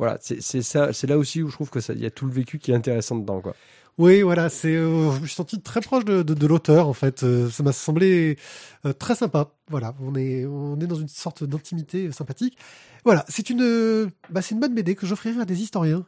voilà 0.01 0.17
c'est 0.23 0.63
ça 0.63 0.95
c'est 0.95 1.07
là 1.07 1.19
aussi 1.19 1.43
où 1.43 1.51
je 1.51 1.53
trouve 1.53 1.69
que 1.69 1.81
ça 1.81 1.93
il 1.93 2.01
y 2.01 2.07
a 2.07 2.11
tout 2.11 2.25
le 2.25 2.33
vécu 2.33 2.59
qui 2.59 2.73
est 2.73 2.75
intéressant 2.75 3.17
dedans 3.17 3.43
quoi 3.43 3.55
Oui, 3.99 4.23
voilà, 4.23 4.49
c'est, 4.49 4.75
euh, 4.75 5.13
je 5.13 5.21
me 5.21 5.27
suis 5.27 5.35
senti 5.35 5.61
très 5.61 5.83
proche 5.83 6.07
de, 6.07 6.47
l'auteur 6.47 6.89
en 6.89 6.95
fait. 6.95 7.23
Euh, 7.23 7.51
ça 7.51 7.63
m'a 7.63 7.73
semblé 7.73 8.39
euh, 8.87 8.95
très 8.95 9.15
sympa. 9.15 9.51
Voilà, 9.69 9.95
on 10.01 10.15
est, 10.15 10.47
on 10.47 10.81
est 10.81 10.87
dans 10.87 10.97
une 10.97 11.09
sorte 11.09 11.45
d'intimité 11.45 12.11
sympathique. 12.13 12.57
Voilà, 13.05 13.27
c'est 13.29 13.51
une, 13.51 14.11
bah, 14.31 14.41
c'est 14.41 14.55
une 14.55 14.61
bonne 14.61 14.75
BD 14.75 14.95
que 14.95 15.07
j'offrirai 15.07 15.43
à 15.43 15.45
des 15.45 15.61
historiens. 15.61 16.07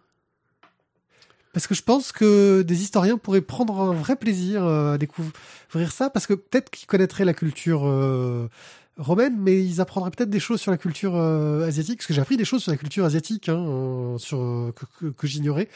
Parce 1.52 1.66
que 1.66 1.74
je 1.74 1.82
pense 1.82 2.12
que 2.12 2.62
des 2.62 2.80
historiens 2.80 3.18
pourraient 3.18 3.42
prendre 3.42 3.78
un 3.78 3.92
vrai 3.92 4.16
plaisir 4.16 4.64
à 4.64 4.96
découvrir 4.96 5.92
ça, 5.92 6.08
parce 6.08 6.26
que 6.26 6.32
peut-être 6.32 6.70
qu'ils 6.70 6.86
connaîtraient 6.86 7.26
la 7.26 7.34
culture 7.34 7.82
romaine, 8.98 9.36
mais 9.38 9.64
ils 9.64 9.80
apprendraient 9.80 10.10
peut-être 10.10 10.30
des 10.30 10.40
choses 10.40 10.60
sur 10.60 10.70
la 10.70 10.76
culture 10.76 11.16
euh, 11.16 11.66
asiatique, 11.66 11.98
parce 11.98 12.06
que 12.06 12.14
j'ai 12.14 12.20
appris 12.20 12.36
des 12.36 12.44
choses 12.44 12.62
sur 12.62 12.70
la 12.70 12.76
culture 12.76 13.04
asiatique, 13.04 13.48
hein, 13.48 13.58
euh, 13.58 14.18
sur 14.18 14.40
euh, 14.40 14.72
que, 14.72 15.06
que, 15.06 15.26
j'ignorais. 15.26 15.68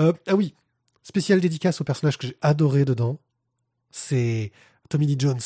Euh, 0.00 0.12
ah 0.26 0.34
oui, 0.34 0.54
spécial 1.02 1.40
dédicace 1.40 1.80
au 1.80 1.84
personnage 1.84 2.18
que 2.18 2.26
j'ai 2.26 2.36
adoré 2.40 2.84
dedans, 2.84 3.18
c'est 3.90 4.52
Tommy 4.88 5.06
Lee 5.06 5.16
Jones. 5.18 5.40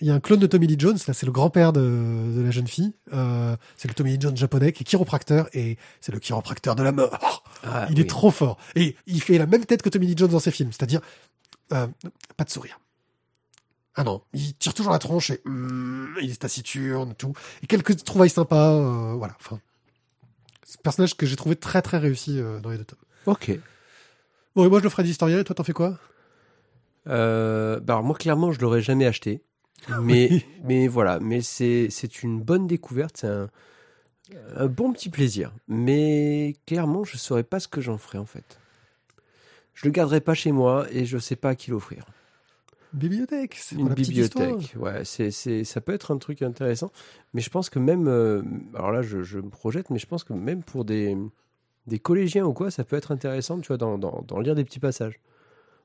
Il 0.00 0.08
y 0.08 0.10
a 0.10 0.14
un 0.14 0.20
clone 0.20 0.40
de 0.40 0.48
Tommy 0.48 0.66
Lee 0.66 0.76
Jones, 0.78 0.98
là 1.06 1.14
c'est 1.14 1.26
le 1.26 1.32
grand-père 1.32 1.72
de, 1.72 1.80
de 1.80 2.42
la 2.42 2.50
jeune 2.50 2.66
fille, 2.66 2.92
euh, 3.12 3.56
c'est 3.76 3.86
le 3.86 3.94
Tommy 3.94 4.10
Lee 4.10 4.20
Jones 4.20 4.36
japonais 4.36 4.72
qui 4.72 4.82
est 4.82 4.84
chiropracteur 4.84 5.48
et 5.52 5.78
c'est 6.00 6.10
le 6.10 6.18
chiropracteur 6.18 6.74
de 6.74 6.82
la 6.82 6.90
mort. 6.90 7.44
Ah, 7.64 7.86
il 7.90 8.00
est 8.00 8.10
trop 8.10 8.32
fort 8.32 8.58
et 8.74 8.96
il 9.06 9.22
fait 9.22 9.38
la 9.38 9.46
même 9.46 9.64
tête 9.64 9.82
que 9.82 9.88
Tommy 9.88 10.08
Lee 10.08 10.16
Jones 10.16 10.30
dans 10.30 10.40
ses 10.40 10.50
films, 10.50 10.72
c'est-à-dire 10.72 11.00
euh, 11.72 11.86
pas 12.36 12.42
de 12.42 12.50
sourire. 12.50 12.80
Ah 13.94 14.04
non, 14.04 14.22
il 14.32 14.54
tire 14.56 14.72
toujours 14.74 14.92
la 14.92 14.98
tronche 14.98 15.30
et 15.30 15.40
hum, 15.44 16.14
il 16.22 16.30
est 16.30 16.40
taciturne 16.40 17.10
et 17.10 17.14
tout. 17.14 17.34
Et 17.62 17.66
quelques 17.66 18.02
trouvailles 18.04 18.30
sympas, 18.30 18.72
euh, 18.72 19.12
voilà. 19.14 19.34
Enfin, 19.40 19.60
c'est 20.64 20.78
un 20.78 20.82
personnage 20.82 21.16
que 21.16 21.26
j'ai 21.26 21.36
trouvé 21.36 21.56
très 21.56 21.82
très 21.82 21.98
réussi 21.98 22.38
euh, 22.40 22.58
dans 22.60 22.70
les 22.70 22.78
deux 22.78 22.84
tomes. 22.84 22.98
ok 23.26 23.52
Bon, 24.54 24.64
et 24.64 24.68
moi 24.68 24.78
je 24.78 24.84
le 24.84 24.90
ferai 24.90 25.02
d'historien 25.02 25.38
et 25.40 25.44
toi 25.44 25.54
t'en 25.54 25.64
fais 25.64 25.72
quoi? 25.72 25.98
Euh, 27.08 27.80
bah 27.80 27.94
alors 27.94 28.04
moi 28.04 28.16
clairement 28.16 28.52
je 28.52 28.60
l'aurais 28.60 28.80
jamais 28.82 29.06
acheté, 29.06 29.42
mais 30.00 30.28
Oui. 30.30 30.44
mais 30.64 30.86
voilà, 30.88 31.18
mais 31.20 31.40
c'est 31.42 31.88
c'est 31.90 32.22
une 32.22 32.40
bonne 32.40 32.66
découverte, 32.66 33.16
c'est 33.18 33.26
un 33.28 33.50
un 34.56 34.66
bon 34.66 34.92
petit 34.92 35.10
plaisir, 35.10 35.52
mais 35.68 36.56
clairement 36.66 37.04
je 37.04 37.16
saurais 37.18 37.42
pas 37.42 37.60
ce 37.60 37.68
que 37.68 37.80
j'en 37.80 37.98
ferais 37.98 38.18
en 38.18 38.24
fait. 38.26 38.58
Je 39.74 39.86
le 39.86 39.90
garderai 39.92 40.20
pas 40.20 40.34
chez 40.34 40.52
moi 40.52 40.86
et 40.90 41.04
je 41.04 41.18
sais 41.18 41.36
pas 41.36 41.50
à 41.50 41.54
qui 41.54 41.70
l'offrir. 41.70 42.04
Bibliothèque, 42.92 43.56
c'est 43.58 43.76
Une 43.76 43.88
bibliothèque, 43.94 44.74
ouais, 44.78 45.04
c'est 45.04 45.30
c'est 45.30 45.64
ça 45.64 45.80
peut 45.80 45.92
être 45.94 46.10
un 46.12 46.18
truc 46.18 46.42
intéressant, 46.42 46.90
mais 47.32 47.40
je 47.40 47.48
pense 47.50 47.70
que 47.70 47.78
même 47.78 48.06
euh, 48.06 48.42
alors 48.74 48.92
là 48.92 49.00
je, 49.02 49.22
je 49.22 49.38
me 49.38 49.48
projette, 49.48 49.88
mais 49.90 49.98
je 49.98 50.06
pense 50.06 50.24
que 50.24 50.32
même 50.34 50.62
pour 50.62 50.84
des 50.84 51.16
des 51.86 51.98
collégiens 51.98 52.44
ou 52.44 52.52
quoi, 52.52 52.70
ça 52.70 52.84
peut 52.84 52.96
être 52.96 53.10
intéressant, 53.10 53.58
tu 53.60 53.68
vois, 53.68 53.78
d'en 53.78 53.96
d'en- 53.98 54.22
d'en 54.28 54.40
lire 54.40 54.54
des 54.54 54.64
petits 54.64 54.78
passages. 54.80 55.20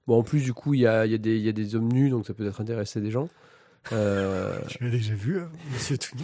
Bon, 0.05 0.19
en 0.19 0.23
plus, 0.23 0.41
du 0.41 0.53
coup, 0.53 0.73
il 0.73 0.81
y 0.81 0.87
a, 0.87 1.05
y, 1.05 1.15
a 1.15 1.17
y 1.17 1.49
a 1.49 1.51
des 1.51 1.75
hommes 1.75 1.91
nus, 1.91 2.09
donc 2.09 2.25
ça 2.27 2.33
peut 2.33 2.45
être 2.47 2.61
intéresser 2.61 3.01
des 3.01 3.11
gens. 3.11 3.27
Euh, 3.91 4.57
Tu 4.67 4.83
l'as 4.83 4.89
déjà 4.89 5.13
vu, 5.15 5.39
hein, 5.39 5.49
monsieur 5.73 5.97
tout 5.97 6.15
nu. 6.17 6.23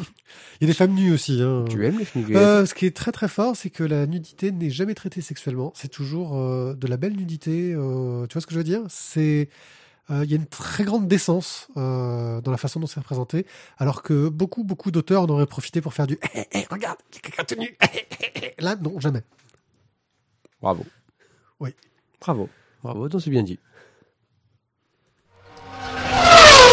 Il 0.62 0.64
y 0.64 0.66
a 0.66 0.68
des 0.68 0.74
femmes 0.74 0.94
nues 0.94 1.14
aussi. 1.14 1.42
Hein. 1.42 1.66
tu 1.70 1.86
aimes 1.86 1.98
les 2.00 2.06
films 2.06 2.36
Euh, 2.36 2.66
ce 2.66 2.74
qui 2.74 2.86
est 2.86 2.96
très 2.96 3.12
très 3.12 3.28
fort, 3.28 3.56
c'est 3.58 3.70
que 3.70 3.84
la 3.84 4.06
nudité 4.06 4.52
n'est 4.52 4.70
jamais 4.70 4.94
traitée 4.96 5.22
sexuellement. 5.22 5.72
C'est 5.76 5.88
toujours 5.90 6.38
euh, 6.38 6.74
de 6.76 6.88
la 6.88 6.98
belle 6.98 7.16
nudité. 7.16 7.74
euh, 7.74 8.26
tu 8.28 8.34
vois 8.34 8.42
ce 8.42 8.48
que 8.48 8.54
je 8.54 8.58
veux 8.60 8.64
dire? 8.64 8.84
C'est 8.90 9.50
il 10.10 10.30
y 10.30 10.34
a 10.34 10.38
une 10.38 10.48
très 10.48 10.84
grande 10.84 11.08
décence 11.08 11.68
euh, 11.78 12.42
dans 12.42 12.52
la 12.52 12.58
façon 12.58 12.80
dont 12.80 12.88
c'est 12.88 13.00
représenté, 13.00 13.46
alors 13.78 14.02
que 14.04 14.28
beaucoup 14.30 14.64
beaucoup 14.64 14.92
d'auteurs 14.92 15.24
en 15.24 15.28
auraient 15.30 15.46
profité 15.46 15.80
pour 15.82 15.94
faire 15.94 16.08
du 16.08 16.20
Eh, 16.34 16.40
eh, 16.42 16.48
eh, 16.60 16.66
regarde, 16.70 16.98
il 17.12 17.16
y 17.16 17.18
a 17.18 17.22
quelqu'un 17.22 17.44
tout 17.46 17.56
nu. 17.60 17.76
Eh, 17.94 18.06
eh. 18.58 18.62
Là, 18.62 18.76
non, 18.76 19.00
jamais. 19.00 19.22
Bravo. 20.62 20.84
Oui. 21.60 21.74
Bravo. 22.20 22.50
Bravo, 22.84 23.08
donc 23.10 23.22
c'est 23.22 23.30
bien 23.30 23.44
dit. 23.44 23.60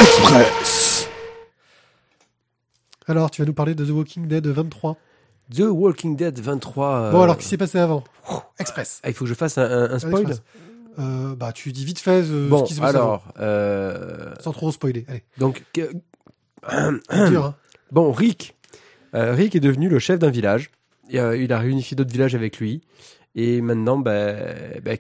Express. 0.01 1.09
Alors, 3.07 3.31
tu 3.31 3.43
vas 3.43 3.47
nous 3.47 3.53
parler 3.55 3.75
de 3.75 3.85
The 3.85 3.91
Walking 3.91 4.27
Dead 4.27 4.47
23. 4.47 4.97
The 5.55 5.61
Walking 5.69 6.17
Dead 6.17 6.39
23. 6.39 7.11
Bon, 7.11 7.19
euh, 7.19 7.23
alors, 7.23 7.37
qu'est-ce 7.37 7.47
qui 7.47 7.51
s'est 7.51 7.57
passé 7.59 7.79
avant? 7.79 8.05
Express. 8.59 9.01
ah, 9.03 9.09
il 9.09 9.15
faut 9.15 9.25
que 9.25 9.29
je 9.29 9.35
fasse 9.35 9.59
un, 9.59 9.63
un- 9.65 9.91
un 9.93 9.99
spoil? 9.99 10.21
Express. 10.23 10.43
Euh, 11.01 11.35
bah, 11.35 11.53
tu 11.53 11.73
dis 11.73 11.85
vite 11.85 11.99
fait 11.99 12.25
euh, 12.31 12.49
Bon, 12.49 12.67
ce 12.67 12.75
qui 12.75 12.81
alors, 12.81 13.33
euh, 13.41 14.35
sans 14.41 14.53
trop 14.53 14.71
spoiler. 14.71 15.05
Allez, 15.09 15.25
donc, 15.39 15.65
dur, 15.75 17.45
hein. 17.45 17.55
bon, 17.93 18.13
Rick. 18.13 18.57
Rick 19.13 19.57
est 19.57 19.61
devenu 19.61 19.89
le 19.89 19.99
chef 19.99 20.19
d'un 20.19 20.31
village. 20.31 20.71
Il 21.09 21.53
a 21.53 21.59
réunifié 21.59 21.97
d'autres 21.97 22.13
villages 22.13 22.35
avec 22.35 22.59
lui. 22.59 22.83
Et 23.35 23.61
maintenant, 23.61 24.03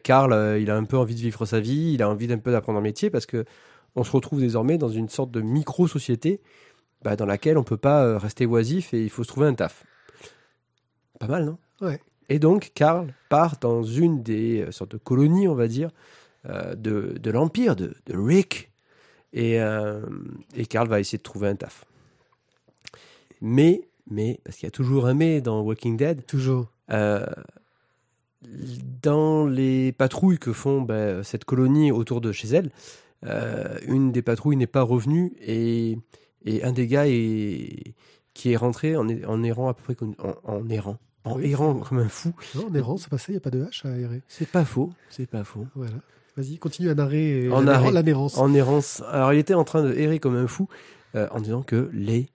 Carl, 0.03 0.33
euh, 0.33 0.59
il 0.59 0.71
a 0.71 0.77
un 0.77 0.85
peu 0.85 0.97
envie 0.97 1.15
de 1.15 1.21
vivre 1.21 1.47
sa 1.47 1.61
vie. 1.61 1.93
Il 1.95 2.03
a 2.03 2.09
envie 2.09 2.27
d'un 2.27 2.39
peu 2.39 2.53
d'apprendre 2.53 2.79
un 2.79 2.83
métier 2.83 3.11
parce 3.11 3.27
que 3.27 3.45
on 3.97 4.05
se 4.05 4.13
retrouve 4.13 4.41
désormais 4.41 4.79
dans 4.79 4.89
une 4.89 5.09
sorte 5.09 5.31
de 5.33 5.41
micro-société 5.41 6.41
ben, 7.03 7.17
dans 7.17 7.27
laquelle 7.27 7.59
on 7.59 7.65
peut 7.65 7.77
pas 7.77 8.19
rester 8.19 8.47
oisif 8.47 8.95
et 8.95 9.03
il 9.03 9.11
faut 9.11 9.25
se 9.25 9.29
trouver 9.29 9.49
un 9.49 9.55
taf. 9.55 9.85
Pas 11.19 11.27
mal, 11.27 11.45
non? 11.45 11.59
Ouais. 11.81 12.01
Et 12.31 12.39
donc, 12.39 12.73
Karl 12.75 13.13
part 13.29 13.59
dans 13.61 13.83
une 13.83 14.23
des 14.23 14.63
euh, 14.63 14.71
sortes 14.73 14.93
de 14.93 14.97
colonies, 14.97 15.49
on 15.49 15.55
va 15.55 15.69
dire, 15.69 15.91
euh, 16.49 16.75
de, 16.75 17.19
de 17.21 17.31
l'Empire, 17.31 17.77
de, 17.77 17.95
de 18.07 18.17
Rick. 18.17 18.71
Et, 19.33 19.61
euh, 19.61 20.01
et 20.57 20.65
Karl 20.65 20.89
va 20.89 21.01
essayer 21.01 21.19
de 21.19 21.23
trouver 21.23 21.49
un 21.49 21.57
taf. 21.57 21.85
Mais, 23.41 23.83
mais, 24.11 24.41
parce 24.45 24.57
qu'il 24.57 24.67
y 24.67 24.69
a 24.69 24.73
toujours 24.73 25.07
un 25.07 25.15
mais 25.15 25.41
dans 25.41 25.61
Walking 25.61 25.97
Dead, 25.97 26.25
Toujours. 26.27 26.67
euh, 26.91 27.27
dans 29.03 29.47
les 29.47 29.93
patrouilles 29.93 30.39
que 30.39 30.53
font 30.53 30.83
ben, 30.83 31.23
cette 31.23 31.45
colonie 31.45 31.93
autour 31.93 32.21
de 32.21 32.33
chez 32.33 32.49
elle, 32.49 32.71
une 33.87 34.13
des 34.13 34.23
patrouilles 34.23 34.57
n'est 34.57 34.67
pas 34.67 34.83
revenue 34.83 35.35
et, 35.43 35.99
et 36.47 36.65
un 36.65 36.73
des 36.73 36.87
gars 36.87 37.07
est, 37.07 37.95
qui 38.33 38.53
est 38.53 38.57
rentré 38.57 38.97
en, 38.97 39.07
er- 39.09 39.27
en 39.27 39.43
errant 39.43 39.69
à 39.69 39.75
peu 39.75 39.83
près 39.83 40.07
en 40.45 40.69
errant, 40.71 40.97
en 41.25 41.37
Oui. 41.37 41.51
errant 41.51 41.75
comme 41.75 41.99
un 41.99 42.09
fou. 42.09 42.33
Non, 42.55 42.67
on 42.71 42.75
errant, 42.75 42.97
c'est 42.97 43.09
passé, 43.11 43.33
il 43.33 43.35
n'y 43.35 43.39
a 43.39 43.41
pas 43.41 43.51
de 43.51 43.63
H 43.65 43.87
à 43.87 43.91
errer. 43.99 44.23
C'est 44.29 44.49
pas 44.49 44.65
faux, 44.65 44.93
c'est 45.11 45.27
pas 45.29 45.45
faux. 45.45 45.67
Voilà. 45.75 45.97
Vas-y, 46.37 46.59
continue 46.59 46.89
à 46.91 46.95
narrer 46.95 47.47
euh, 47.47 47.53
En 47.53 47.61
l'anéran- 47.61 47.83
arrêt. 47.85 47.93
l'anérance. 47.93 48.39
En 48.39 48.55
errance. 48.55 49.03
Alors 49.11 49.33
il 49.33 49.39
était 49.39 49.55
en 49.55 49.65
train 49.65 49.83
de 49.83 49.93
errer 49.95 50.19
comme 50.21 50.37
un 50.37 50.47
fou 50.47 50.69
euh, 51.17 51.27
en 51.33 51.41
disant 51.41 51.63
que 51.63 51.91
les 51.93 52.29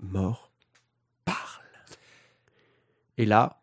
morts 0.00 0.50
parlent. 1.24 1.38
Et 3.18 3.26
là, 3.26 3.56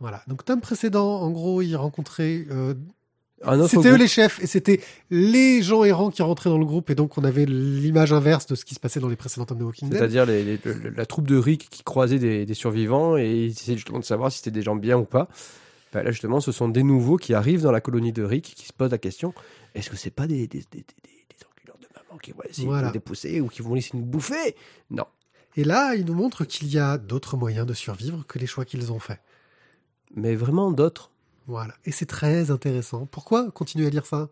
Voilà. 0.00 0.22
Donc, 0.28 0.44
tome 0.44 0.60
précédent, 0.60 1.20
en 1.22 1.30
gros, 1.30 1.60
il 1.62 1.74
rencontrait. 1.74 2.46
euh, 2.50 2.74
c'était 3.68 3.90
eux 3.90 3.96
les 3.96 4.08
chefs 4.08 4.42
et 4.42 4.46
c'était 4.46 4.80
les 5.10 5.62
gens 5.62 5.84
errants 5.84 6.10
qui 6.10 6.22
rentraient 6.22 6.50
dans 6.50 6.58
le 6.58 6.64
groupe 6.64 6.90
et 6.90 6.94
donc 6.94 7.16
on 7.18 7.24
avait 7.24 7.46
l'image 7.46 8.12
inverse 8.12 8.46
de 8.46 8.54
ce 8.54 8.64
qui 8.64 8.74
se 8.74 8.80
passait 8.80 9.00
dans 9.00 9.08
les 9.08 9.16
précédents 9.16 9.46
tomes 9.46 9.58
de 9.58 9.64
Walking 9.64 9.88
Dead. 9.88 9.98
C'est-à-dire 9.98 10.26
les- 10.26 10.42
les- 10.44 10.58
la 10.96 11.06
troupe 11.06 11.28
de 11.28 11.36
Rick 11.36 11.68
qui 11.70 11.82
croisait 11.84 12.18
des, 12.18 12.44
des 12.46 12.54
survivants 12.54 13.16
et 13.16 13.44
ils 13.46 13.50
essayaient 13.50 13.76
justement 13.76 14.00
de 14.00 14.04
savoir 14.04 14.32
si 14.32 14.38
c'était 14.38 14.50
des 14.50 14.62
gens 14.62 14.74
bien 14.76 14.98
ou 14.98 15.04
pas. 15.04 15.28
Ben 15.92 16.02
là 16.02 16.10
justement, 16.10 16.40
ce 16.40 16.52
sont 16.52 16.68
des 16.68 16.82
nouveaux 16.82 17.16
qui 17.16 17.32
arrivent 17.32 17.62
dans 17.62 17.72
la 17.72 17.80
colonie 17.80 18.12
de 18.12 18.22
Rick 18.22 18.54
qui 18.56 18.66
se 18.66 18.72
posent 18.72 18.90
la 18.90 18.98
question 18.98 19.32
est-ce 19.74 19.88
que 19.90 19.96
c'est 19.96 20.10
pas 20.10 20.26
des, 20.26 20.46
des, 20.48 20.58
des, 20.58 20.64
des, 20.72 20.78
des- 21.04 21.26
des 21.30 21.46
enculeurs 21.50 21.78
de 21.80 21.86
maman 21.94 22.18
qui 22.18 22.32
vont 22.32 22.42
essayer 22.48 22.66
Voilà. 22.66 22.82
de 22.82 22.86
nous 22.88 22.92
dépousser 22.94 23.40
ou 23.40 23.46
qui 23.48 23.62
vont 23.62 23.74
laisser 23.74 23.90
nous 23.94 24.04
bouffer? 24.04 24.56
Non. 24.90 25.04
Et 25.56 25.64
là, 25.64 25.94
il 25.94 26.04
nous 26.04 26.14
montre 26.14 26.44
qu'il 26.44 26.68
y 26.68 26.78
a 26.78 26.98
d'autres 26.98 27.36
moyens 27.36 27.66
de 27.66 27.72
survivre 27.74 28.24
que 28.26 28.38
les 28.38 28.46
choix 28.46 28.64
qu'ils 28.64 28.90
ont 28.92 28.98
faits. 28.98 29.20
Mais 30.14 30.34
vraiment 30.34 30.70
d'autres. 30.72 31.10
Voilà. 31.48 31.74
Et 31.84 31.90
c'est 31.90 32.06
très 32.06 32.50
intéressant. 32.52 33.06
Pourquoi 33.06 33.50
continuer 33.50 33.86
à 33.86 33.90
lire 33.90 34.06
ça? 34.06 34.28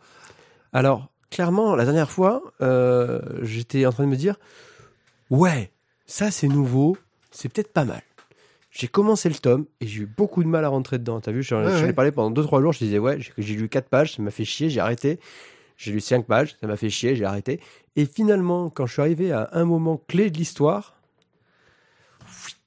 Alors, 0.73 1.11
clairement, 1.31 1.75
la 1.75 1.85
dernière 1.85 2.11
fois, 2.11 2.43
euh, 2.61 3.21
j'étais 3.43 3.85
en 3.87 3.91
train 3.91 4.05
de 4.05 4.11
me 4.11 4.17
dire 4.17 4.37
ouais, 5.31 5.73
ça 6.07 6.31
c'est 6.31 6.47
nouveau, 6.47 6.97
c'est 7.31 7.49
peut-être 7.49 7.73
pas 7.73 7.85
mal. 7.85 8.03
J'ai 8.71 8.89
commencé 8.89 9.31
le 9.31 9.35
tome 9.35 9.65
et 9.81 9.87
j'ai 9.87 10.03
eu 10.03 10.07
beaucoup 10.07 10.45
de 10.45 10.49
mal 10.49 10.63
à 10.67 10.69
rentrer 10.69 10.99
dedans. 10.99 11.19
T'as 11.21 11.33
vu, 11.33 11.43
j'en 11.43 11.65
Ouais, 11.65 11.89
ai 11.89 11.93
parlé 11.95 12.13
pendant 12.13 12.31
2-3 12.31 12.61
jours. 12.61 12.73
Je 12.75 12.81
disais, 12.81 12.99
ouais, 12.99 13.19
j'ai 13.19 13.33
j'ai 13.39 13.55
lu 13.55 13.71
4 13.71 13.89
pages, 13.89 14.15
ça 14.17 14.23
m'a 14.23 14.31
fait 14.31 14.45
chier, 14.45 14.69
j'ai 14.69 14.81
arrêté. 14.81 15.19
J'ai 15.79 15.93
lu 15.93 16.01
5 16.01 16.27
pages, 16.27 16.57
ça 16.61 16.67
m'a 16.67 16.77
fait 16.77 16.91
chier, 16.91 17.17
j'ai 17.17 17.25
arrêté. 17.25 17.61
Et 17.97 18.05
finalement, 18.05 18.69
quand 18.69 18.85
je 18.85 18.93
suis 18.93 19.01
arrivé 19.03 19.33
à 19.33 19.49
un 19.53 19.65
moment 19.65 19.97
clé 20.09 20.31
de 20.31 20.37
l'histoire, 20.37 20.95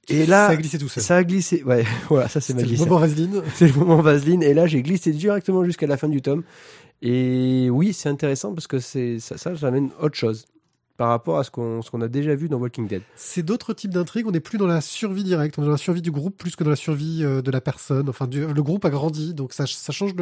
et 0.10 0.26
là, 0.26 0.48
ça 0.48 0.54
a 0.54 0.56
glissé 0.58 0.78
tout 0.78 0.90
seul. 0.90 1.04
ça 1.04 1.16
a 1.18 1.24
glissé. 1.24 1.64
Ouais, 1.64 1.84
voilà, 2.10 2.28
ça 2.28 2.42
c'est 2.42 2.54
ma 2.54 2.62
C'était 2.62 2.74
le 2.74 2.80
moment 2.80 2.98
Vaseline. 3.00 3.42
C'est 3.56 3.68
le 3.68 3.74
moment 3.74 4.02
Vaseline. 4.02 4.44
Et 4.44 4.54
là, 4.54 4.68
j'ai 4.68 4.82
glissé 4.82 5.12
directement 5.12 5.64
jusqu'à 5.64 5.88
la 5.88 5.98
fin 5.98 6.08
du 6.10 6.22
tome. 6.22 6.44
Et 7.02 7.70
oui, 7.72 7.94
c'est 7.94 8.10
intéressant 8.10 8.54
parce 8.54 8.68
que 8.68 8.80
c'est 8.80 9.20
ça, 9.20 9.38
ça 9.38 9.56
j'amène 9.56 9.90
autre 10.02 10.16
chose. 10.16 10.46
par 10.98 11.08
rapport 11.10 11.40
à 11.40 11.46
ce 11.46 11.50
qu'on 11.52 11.80
qu'on 11.80 12.02
a 12.02 12.10
déjà 12.10 12.36
vu 12.36 12.50
dans 12.50 12.58
Walking 12.58 12.88
Dead. 12.88 13.02
C'est 13.16 13.42
d'autres 13.42 13.74
types 13.74 13.94
d'intrigues. 13.94 14.28
On 14.28 14.32
n'est 14.32 14.42
plus 14.42 14.58
dans 14.58 14.68
la 14.68 14.82
survie 14.82 15.24
directe, 15.24 15.58
on 15.58 15.62
est 15.62 15.66
dans 15.66 15.72
la 15.72 15.78
survie 15.78 16.02
du 16.02 16.12
groupe 16.12 16.36
plus 16.38 16.58
que 16.58 16.64
dans 16.66 16.70
la 16.72 16.76
survie 16.76 17.24
euh, 17.24 17.42
de 17.42 17.52
la 17.52 17.62
personne. 17.62 18.10
Enfin, 18.10 18.28
du- 18.28 18.46
le 18.46 18.64
groupe 18.64 18.84
a 18.84 18.90
grandi, 18.90 19.34
donc 19.34 19.54
ça, 19.54 19.66
ça 19.66 19.94
change 19.94 20.14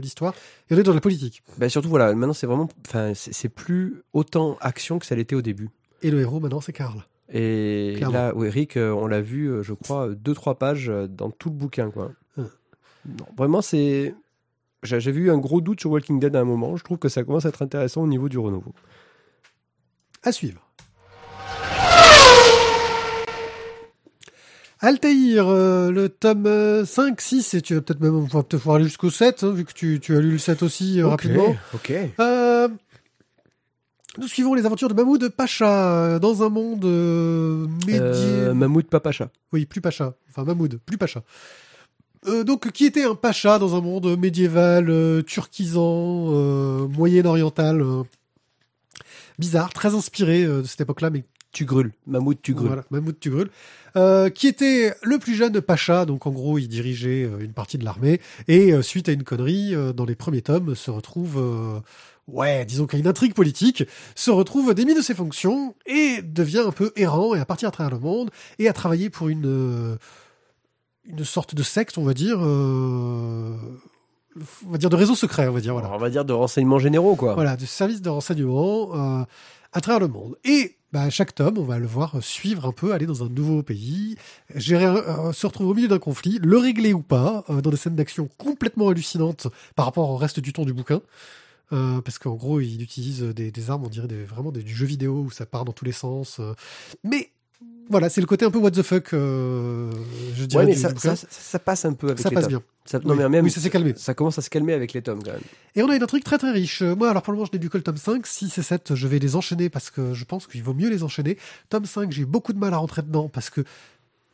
l'histoire. 0.00 0.32
Et 0.70 0.74
on 0.74 0.78
est 0.78 0.84
dans 0.84 0.94
la 0.94 1.00
politique. 1.00 1.42
Bah, 1.58 1.68
surtout 1.68 1.88
voilà, 1.88 2.14
maintenant 2.14 2.32
c'est 2.32 2.46
vraiment, 2.46 2.68
enfin 2.86 3.10
c'est 3.16 3.34
c'est 3.34 3.48
plus 3.48 4.02
autant 4.12 4.56
action 4.60 5.00
que 5.00 5.06
ça 5.06 5.16
l'était 5.16 5.34
au 5.34 5.42
début. 5.42 5.68
Et 6.02 6.12
le 6.12 6.20
héros 6.20 6.38
maintenant, 6.38 6.60
c'est 6.60 6.72
Karl. 6.72 7.04
Et 7.32 7.94
Clairement. 7.96 8.14
là, 8.18 8.32
où 8.34 8.44
Eric, 8.44 8.76
euh, 8.76 8.90
on 8.90 9.06
l'a 9.06 9.20
vu, 9.20 9.46
euh, 9.46 9.62
je 9.62 9.72
crois, 9.74 10.08
deux 10.14 10.34
trois 10.34 10.58
pages 10.58 10.88
euh, 10.90 11.06
dans 11.06 11.30
tout 11.30 11.48
le 11.50 11.54
bouquin, 11.54 11.90
quoi. 11.90 12.12
Hum. 12.36 12.48
Non, 13.06 13.26
vraiment, 13.36 13.62
c'est. 13.62 14.14
J'ai- 14.82 14.98
J'avais 15.00 15.20
eu 15.20 15.30
un 15.30 15.38
gros 15.38 15.60
doute 15.60 15.80
sur 15.80 15.90
Walking 15.90 16.18
Dead 16.18 16.34
à 16.34 16.40
un 16.40 16.44
moment. 16.44 16.76
Je 16.76 16.82
trouve 16.84 16.98
que 16.98 17.08
ça 17.08 17.22
commence 17.22 17.46
à 17.46 17.50
être 17.50 17.62
intéressant 17.62 18.02
au 18.02 18.06
niveau 18.06 18.28
du 18.28 18.38
renouveau. 18.38 18.72
À 20.22 20.32
suivre. 20.32 20.60
Altaïr, 24.82 25.46
euh, 25.48 25.90
le 25.90 26.08
tome 26.08 26.46
euh, 26.46 26.84
5, 26.86 27.20
6, 27.20 27.52
et 27.54 27.60
tu 27.60 27.74
vas 27.74 27.82
peut-être 27.82 28.00
même 28.00 28.26
peut-être 28.28 28.56
pouvoir 28.56 28.76
aller 28.76 28.86
jusqu'au 28.86 29.10
7, 29.10 29.44
hein, 29.44 29.50
vu 29.52 29.66
que 29.66 29.74
tu, 29.74 30.00
tu 30.00 30.16
as 30.16 30.20
lu 30.20 30.32
le 30.32 30.38
7 30.38 30.62
aussi 30.62 31.00
euh, 31.00 31.06
rapidement. 31.08 31.54
Ok. 31.74 31.92
Euh, 32.18 32.68
nous 34.18 34.28
suivons 34.28 34.54
les 34.54 34.66
aventures 34.66 34.88
de 34.88 34.94
Mahmoud 34.94 35.28
Pacha 35.28 35.94
euh, 35.94 36.18
dans 36.18 36.42
un 36.42 36.48
monde 36.48 36.84
euh, 36.84 37.66
médiéval. 37.86 38.12
Euh, 38.14 38.54
Mammouth 38.54 38.88
Papacha. 38.88 39.30
Oui, 39.52 39.66
plus 39.66 39.80
Pacha. 39.80 40.14
Enfin, 40.28 40.44
Mahmoud, 40.44 40.80
plus 40.84 40.98
Pacha. 40.98 41.22
Euh, 42.26 42.44
donc, 42.44 42.70
qui 42.72 42.84
était 42.84 43.04
un 43.04 43.14
Pacha 43.14 43.58
dans 43.58 43.76
un 43.76 43.80
monde 43.80 44.18
médiéval, 44.18 44.90
euh, 44.90 45.22
turquisant, 45.22 46.26
euh, 46.34 46.86
moyen-oriental, 46.88 47.80
euh, 47.80 48.02
bizarre, 49.38 49.72
très 49.72 49.94
inspiré 49.94 50.44
euh, 50.44 50.62
de 50.62 50.66
cette 50.66 50.80
époque-là, 50.82 51.10
mais 51.10 51.24
Tu 51.52 51.64
grûles. 51.64 51.92
Mammouth, 52.06 52.38
tu 52.42 52.52
grûles. 52.52 52.66
voilà, 52.68 52.84
Mahmoud 52.90 53.18
Tugrul, 53.18 53.48
euh, 53.96 54.28
qui 54.28 54.46
était 54.48 54.92
le 55.02 55.18
plus 55.18 55.34
jeune 55.34 55.60
Pacha, 55.60 56.04
donc 56.04 56.26
en 56.26 56.30
gros 56.30 56.58
il 56.58 56.68
dirigeait 56.68 57.28
une 57.40 57.52
partie 57.52 57.76
de 57.78 57.84
l'armée, 57.84 58.20
et 58.46 58.72
euh, 58.72 58.82
suite 58.82 59.08
à 59.08 59.12
une 59.12 59.24
connerie, 59.24 59.74
euh, 59.74 59.92
dans 59.92 60.04
les 60.04 60.14
premiers 60.14 60.42
tomes, 60.42 60.76
se 60.76 60.90
retrouve, 60.92 61.38
euh, 61.38 61.80
ouais, 62.32 62.64
disons 62.64 62.86
qu'il 62.86 62.98
y 62.98 63.02
a 63.02 63.04
une 63.04 63.08
intrigue 63.08 63.34
politique, 63.34 63.84
se 64.14 64.30
retrouve 64.30 64.74
démis 64.74 64.94
de 64.94 65.00
ses 65.00 65.14
fonctions, 65.14 65.74
et 65.86 66.22
devient 66.22 66.64
un 66.66 66.72
peu 66.72 66.92
errant, 66.96 67.34
et 67.34 67.40
à 67.40 67.44
partir 67.44 67.68
à 67.68 67.72
travers 67.72 67.90
le 67.90 67.98
monde, 67.98 68.30
et 68.58 68.68
à 68.68 68.72
travailler 68.72 69.10
pour 69.10 69.28
une, 69.28 69.46
euh, 69.46 69.96
une 71.04 71.24
sorte 71.24 71.54
de 71.54 71.62
secte, 71.62 71.98
on 71.98 72.04
va 72.04 72.14
dire, 72.14 72.38
euh, 72.40 73.56
on 74.66 74.70
va 74.70 74.78
dire 74.78 74.90
de 74.90 74.96
réseau 74.96 75.14
secret, 75.14 75.48
on 75.48 75.52
va 75.52 75.60
dire, 75.60 75.72
voilà. 75.72 75.90
On 75.92 75.98
va 75.98 76.10
dire 76.10 76.24
de 76.24 76.32
renseignements 76.32 76.78
généraux, 76.78 77.16
quoi. 77.16 77.34
Voilà, 77.34 77.56
de 77.56 77.66
services 77.66 78.02
de 78.02 78.10
renseignement 78.10 78.94
euh, 78.94 79.24
à 79.72 79.80
travers 79.80 80.00
le 80.00 80.08
monde. 80.08 80.36
Et 80.44 80.76
bah, 80.92 81.08
chaque 81.08 81.34
tome, 81.34 81.58
on 81.58 81.64
va 81.64 81.78
le 81.78 81.86
voir 81.86 82.16
suivre 82.20 82.66
un 82.66 82.72
peu, 82.72 82.92
aller 82.92 83.06
dans 83.06 83.22
un 83.22 83.28
nouveau 83.28 83.62
pays, 83.62 84.16
gérer, 84.54 84.86
euh, 84.86 85.32
se 85.32 85.46
retrouver 85.46 85.70
au 85.70 85.74
milieu 85.74 85.88
d'un 85.88 85.98
conflit, 85.98 86.38
le 86.42 86.58
régler 86.58 86.92
ou 86.92 87.02
pas, 87.02 87.44
euh, 87.48 87.60
dans 87.60 87.70
des 87.70 87.76
scènes 87.76 87.94
d'action 87.94 88.28
complètement 88.38 88.88
hallucinantes 88.88 89.46
par 89.76 89.84
rapport 89.84 90.10
au 90.10 90.16
reste 90.16 90.40
du 90.40 90.52
ton 90.52 90.64
du 90.64 90.72
bouquin. 90.72 91.00
Euh, 91.72 92.00
parce 92.00 92.18
qu'en 92.18 92.34
gros, 92.34 92.60
il 92.60 92.82
utilise 92.82 93.22
des, 93.22 93.50
des 93.52 93.70
armes, 93.70 93.84
on 93.84 93.88
dirait 93.88 94.08
des, 94.08 94.24
vraiment 94.24 94.50
des, 94.52 94.62
du 94.62 94.74
jeu 94.74 94.86
vidéo 94.86 95.22
où 95.26 95.30
ça 95.30 95.46
part 95.46 95.64
dans 95.64 95.72
tous 95.72 95.84
les 95.84 95.92
sens. 95.92 96.38
euh. 96.40 96.52
Mais 97.04 97.30
voilà, 97.88 98.08
c'est 98.08 98.20
le 98.20 98.26
côté 98.26 98.44
un 98.44 98.50
peu 98.50 98.58
what 98.58 98.70
the 98.72 98.82
fuck, 98.82 99.12
euh, 99.14 99.90
je 100.36 100.44
dirais. 100.44 100.64
Ouais, 100.64 100.68
mais 100.70 100.74
du 100.76 100.80
ça, 100.80 100.90
ça, 100.96 101.16
ça- 101.16 101.26
ça 101.30 101.58
passe 101.58 101.84
un 101.84 101.92
peu 101.92 102.08
avec 102.08 102.18
Ça 102.20 102.28
les 102.28 102.34
passe 102.34 102.44
tomes. 102.44 102.50
bien. 102.54 102.62
Ça- 102.84 102.98
non, 103.00 103.10
Oui. 103.12 103.18
mais 103.18 103.28
même, 103.28 103.44
Oui, 103.44 103.50
ça 103.50 103.60
s'est 103.60 103.70
calmé. 103.70 103.92
Ça 103.96 104.14
commence 104.14 104.38
à 104.38 104.42
se 104.42 104.50
calmer 104.50 104.72
avec 104.72 104.92
les 104.92 105.02
tomes, 105.02 105.22
quand 105.22 105.32
même. 105.32 105.40
Et 105.76 105.82
on 105.82 105.88
a 105.90 105.94
une 105.96 106.02
intrigue 106.02 106.24
très 106.24 106.38
très 106.38 106.50
riche. 106.50 106.82
Moi, 106.82 107.08
alors 107.10 107.22
pour 107.22 107.32
le 107.32 107.36
moment, 107.38 107.48
je 107.52 107.56
n'ai 107.56 107.62
lu 107.62 107.68
que 107.70 107.76
le 107.76 107.82
tome 107.84 107.96
5. 107.96 108.26
6 108.26 108.58
et 108.58 108.62
7, 108.62 108.94
je 108.94 109.06
vais 109.08 109.18
les 109.20 109.36
enchaîner 109.36 109.68
parce 109.70 109.90
que 109.90 110.14
je 110.14 110.24
pense 110.24 110.46
qu'il 110.48 110.62
vaut 110.62 110.74
mieux 110.74 110.88
les 110.90 111.02
enchaîner. 111.04 111.36
Tome 111.68 111.84
5, 111.84 112.10
j'ai 112.12 112.22
eu 112.22 112.26
beaucoup 112.26 112.52
de 112.52 112.58
mal 112.58 112.74
à 112.74 112.78
rentrer 112.78 113.02
dedans 113.02 113.28
parce 113.28 113.50
que, 113.50 113.60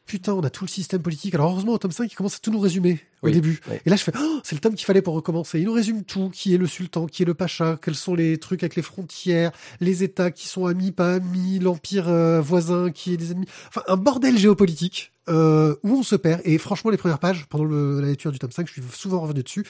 putain, 0.06 0.32
on 0.34 0.42
a 0.42 0.50
tout 0.50 0.64
le 0.64 0.68
système 0.70 1.02
politique. 1.02 1.34
Alors 1.34 1.50
heureusement, 1.50 1.72
au 1.72 1.78
tome 1.78 1.90
5, 1.92 2.10
il 2.10 2.14
commence 2.14 2.36
à 2.36 2.38
tout 2.38 2.50
nous 2.50 2.60
résumer 2.60 3.00
au 3.22 3.26
Oui, 3.26 3.32
début. 3.32 3.60
oui. 3.68 3.76
Et 3.84 3.90
là, 3.90 3.96
je 3.96 4.02
fais, 4.04 4.12
Oh, 4.18 4.40
c'est 4.44 4.54
le 4.54 4.60
tome 4.60 4.74
qu'il 4.74 4.86
fallait 4.86 5.02
pour 5.02 5.14
recommencer. 5.14 5.58
Il 5.58 5.66
nous 5.66 5.72
résume 5.72 6.04
tout. 6.04 6.30
Qui 6.32 6.54
est 6.54 6.58
le 6.58 6.66
sultan, 6.66 7.06
qui 7.06 7.22
est 7.22 7.26
le 7.26 7.34
pacha, 7.34 7.78
quels 7.82 7.94
sont 7.96 8.14
les 8.14 8.38
trucs 8.38 8.62
avec 8.62 8.76
les 8.76 8.82
frontières, 8.82 9.52
les 9.80 10.02
États 10.04 10.30
qui 10.30 10.48
sont 10.48 10.66
amis, 10.66 10.92
pas 10.92 11.14
amis, 11.14 11.58
l'empire 11.58 12.08
euh, 12.08 12.40
voisin 12.40 12.90
qui 12.90 13.12
est 13.12 13.16
des 13.16 13.32
ennemis. 13.32 13.46
Enfin, 13.68 13.82
un 13.88 13.96
bordel 13.96 14.38
géopolitique 14.38 15.12
euh, 15.28 15.74
où 15.82 15.90
on 15.98 16.02
se 16.02 16.14
perd. 16.16 16.40
Et 16.44 16.56
franchement, 16.58 16.90
les 16.90 16.96
premières 16.96 17.18
pages, 17.18 17.46
pendant 17.48 17.64
le- 17.64 18.00
la 18.00 18.06
lecture 18.08 18.30
du 18.32 18.38
tome 18.38 18.52
5, 18.52 18.66
je 18.68 18.72
suis 18.74 18.82
souvent 18.92 19.20
revenu 19.20 19.42
dessus. 19.42 19.64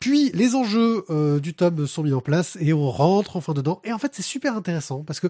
Puis 0.00 0.30
les 0.32 0.54
enjeux 0.54 1.04
euh, 1.10 1.40
du 1.40 1.54
tome 1.54 1.86
sont 1.88 2.02
mis 2.04 2.12
en 2.12 2.20
place 2.20 2.56
et 2.60 2.72
on 2.72 2.88
rentre 2.90 3.36
enfin 3.36 3.52
dedans. 3.52 3.80
Et 3.84 3.92
en 3.92 3.98
fait, 3.98 4.12
c'est 4.14 4.22
super 4.22 4.56
intéressant 4.56 5.02
parce 5.04 5.18
que 5.18 5.26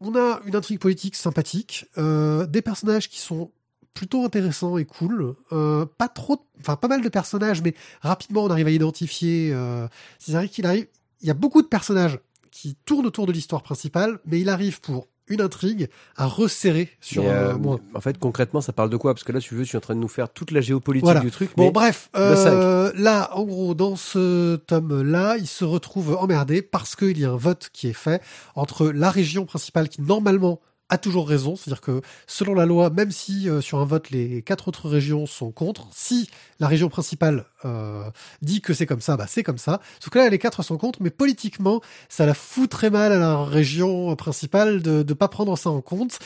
on 0.00 0.14
a 0.14 0.40
une 0.46 0.56
intrigue 0.56 0.78
politique 0.78 1.16
sympathique, 1.16 1.86
euh, 1.98 2.46
des 2.46 2.62
personnages 2.62 3.08
qui 3.08 3.18
sont 3.18 3.50
plutôt 3.94 4.24
intéressants 4.24 4.78
et 4.78 4.84
cool. 4.84 5.34
Euh, 5.52 5.84
pas 5.84 6.08
trop, 6.08 6.46
enfin 6.60 6.76
pas 6.76 6.88
mal 6.88 7.02
de 7.02 7.08
personnages, 7.08 7.62
mais 7.62 7.74
rapidement 8.00 8.44
on 8.44 8.50
arrive 8.50 8.68
à 8.68 8.70
identifier. 8.70 9.50
Euh, 9.52 9.88
C'est-à-dire 10.18 10.50
qu'il 10.50 10.66
arrive, 10.66 10.86
il 11.20 11.26
y 11.26 11.30
a 11.30 11.34
beaucoup 11.34 11.62
de 11.62 11.66
personnages 11.66 12.20
qui 12.50 12.76
tournent 12.84 13.06
autour 13.06 13.26
de 13.26 13.32
l'histoire 13.32 13.62
principale, 13.62 14.20
mais 14.24 14.40
il 14.40 14.48
arrive 14.48 14.80
pour 14.80 15.08
une 15.28 15.40
intrigue 15.40 15.88
à 16.16 16.26
resserrer 16.26 16.88
sur 17.00 17.24
euh, 17.26 17.56
moins. 17.56 17.78
en 17.94 18.00
fait, 18.00 18.18
concrètement, 18.18 18.60
ça 18.60 18.72
parle 18.72 18.90
de 18.90 18.96
quoi? 18.96 19.14
Parce 19.14 19.24
que 19.24 19.32
là, 19.32 19.40
tu 19.40 19.54
veux, 19.54 19.64
je 19.64 19.68
suis 19.68 19.76
en 19.78 19.80
train 19.80 19.94
de 19.94 20.00
nous 20.00 20.08
faire 20.08 20.28
toute 20.30 20.50
la 20.50 20.60
géopolitique 20.60 21.04
Voilà. 21.04 21.20
du 21.20 21.30
truc. 21.30 21.50
Bon, 21.56 21.64
mais 21.64 21.70
bref, 21.70 22.10
euh, 22.16 22.92
là, 22.96 23.30
en 23.34 23.44
gros, 23.44 23.74
dans 23.74 23.96
ce 23.96 24.56
tome-là, 24.56 25.36
il 25.38 25.46
se 25.46 25.64
retrouve 25.64 26.16
emmerdé 26.18 26.62
parce 26.62 26.96
qu'il 26.96 27.18
y 27.18 27.24
a 27.24 27.30
un 27.30 27.36
vote 27.36 27.68
qui 27.72 27.88
est 27.88 27.92
fait 27.92 28.22
entre 28.54 28.88
la 28.90 29.10
région 29.10 29.44
principale 29.44 29.88
qui, 29.88 30.02
normalement, 30.02 30.60
a 30.88 30.98
toujours 30.98 31.28
raison, 31.28 31.56
c'est-à-dire 31.56 31.80
que 31.80 32.00
selon 32.26 32.54
la 32.54 32.66
loi, 32.66 32.90
même 32.90 33.10
si 33.10 33.48
euh, 33.48 33.60
sur 33.60 33.78
un 33.78 33.84
vote 33.84 34.10
les 34.10 34.42
quatre 34.42 34.68
autres 34.68 34.88
régions 34.88 35.26
sont 35.26 35.50
contre, 35.50 35.88
si 35.92 36.30
la 36.60 36.66
région 36.66 36.88
principale 36.88 37.44
euh, 37.64 38.10
dit 38.42 38.60
que 38.60 38.72
c'est 38.72 38.86
comme 38.86 39.00
ça, 39.00 39.16
bah 39.16 39.26
c'est 39.28 39.42
comme 39.42 39.58
ça. 39.58 39.80
Sauf 40.00 40.10
que 40.10 40.18
là, 40.18 40.28
les 40.28 40.38
quatre 40.38 40.62
sont 40.62 40.78
contre, 40.78 41.02
mais 41.02 41.10
politiquement, 41.10 41.80
ça 42.08 42.26
la 42.26 42.34
fout 42.34 42.70
très 42.70 42.90
mal 42.90 43.12
à 43.12 43.18
la 43.18 43.44
région 43.44 44.14
principale 44.16 44.82
de 44.82 45.04
ne 45.06 45.14
pas 45.14 45.28
prendre 45.28 45.56
ça 45.58 45.70
en 45.70 45.80
compte. 45.80 46.18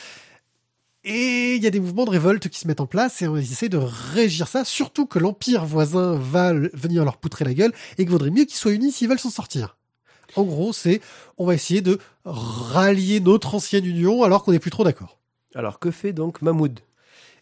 Et 1.05 1.55
il 1.55 1.63
y 1.63 1.67
a 1.67 1.69
des 1.69 1.81
mouvements 1.81 2.05
de 2.05 2.11
révolte 2.11 2.47
qui 2.47 2.59
se 2.59 2.67
mettent 2.67 2.79
en 2.79 2.85
place 2.87 3.21
et 3.21 3.27
on 3.27 3.35
essaie 3.35 3.67
de 3.67 3.77
régir 3.77 4.47
ça, 4.47 4.63
surtout 4.63 5.05
que 5.05 5.19
l'empire 5.19 5.65
voisin 5.65 6.17
va 6.17 6.53
venir 6.53 7.03
leur 7.03 7.17
poutrer 7.17 7.43
la 7.43 7.53
gueule 7.53 7.73
et 7.97 8.03
qu'il 8.03 8.09
vaudrait 8.09 8.29
mieux 8.29 8.45
qu'ils 8.45 8.55
soient 8.55 8.71
unis 8.71 8.93
s'ils 8.93 9.09
veulent 9.09 9.19
s'en 9.19 9.29
sortir. 9.29 9.75
En 10.35 10.43
gros, 10.43 10.73
c'est 10.73 11.01
on 11.37 11.45
va 11.45 11.53
essayer 11.53 11.81
de 11.81 11.99
rallier 12.25 13.19
notre 13.19 13.55
ancienne 13.55 13.85
union 13.85 14.23
alors 14.23 14.43
qu'on 14.43 14.51
n'est 14.51 14.59
plus 14.59 14.71
trop 14.71 14.83
d'accord. 14.83 15.19
Alors, 15.55 15.79
que 15.79 15.91
fait 15.91 16.13
donc 16.13 16.41
Mahmoud? 16.41 16.79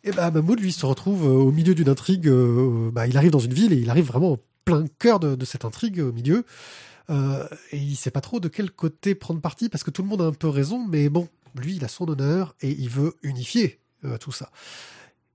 Et 0.03 0.11
bah 0.11 0.31
Mahmoud, 0.31 0.59
lui, 0.59 0.71
se 0.71 0.85
retrouve 0.85 1.25
euh, 1.25 1.43
au 1.43 1.51
milieu 1.51 1.75
d'une 1.75 1.89
intrigue. 1.89 2.27
euh, 2.27 2.89
bah, 2.91 3.07
il 3.07 3.17
arrive 3.17 3.31
dans 3.31 3.39
une 3.39 3.53
ville 3.53 3.71
et 3.73 3.77
il 3.77 3.89
arrive 3.89 4.05
vraiment 4.05 4.31
au 4.31 4.39
plein 4.65 4.85
cœur 4.99 5.19
de, 5.19 5.35
de 5.35 5.45
cette 5.45 5.65
intrigue 5.65 5.99
au 5.99 6.11
milieu. 6.11 6.43
Euh, 7.09 7.47
et 7.71 7.77
il 7.77 7.95
sait 7.95 8.11
pas 8.11 8.21
trop 8.21 8.39
de 8.39 8.47
quel 8.47 8.71
côté 8.71 9.15
prendre 9.15 9.41
parti 9.41 9.69
parce 9.69 9.83
que 9.83 9.91
tout 9.91 10.01
le 10.01 10.07
monde 10.07 10.21
a 10.21 10.25
un 10.25 10.33
peu 10.33 10.47
raison, 10.47 10.85
mais 10.87 11.09
bon, 11.09 11.27
lui, 11.55 11.75
il 11.75 11.83
a 11.85 11.87
son 11.87 12.07
honneur 12.09 12.55
et 12.61 12.69
il 12.71 12.89
veut 12.89 13.15
unifier 13.21 13.79
euh, 14.05 14.17
tout 14.17 14.31
ça. 14.31 14.49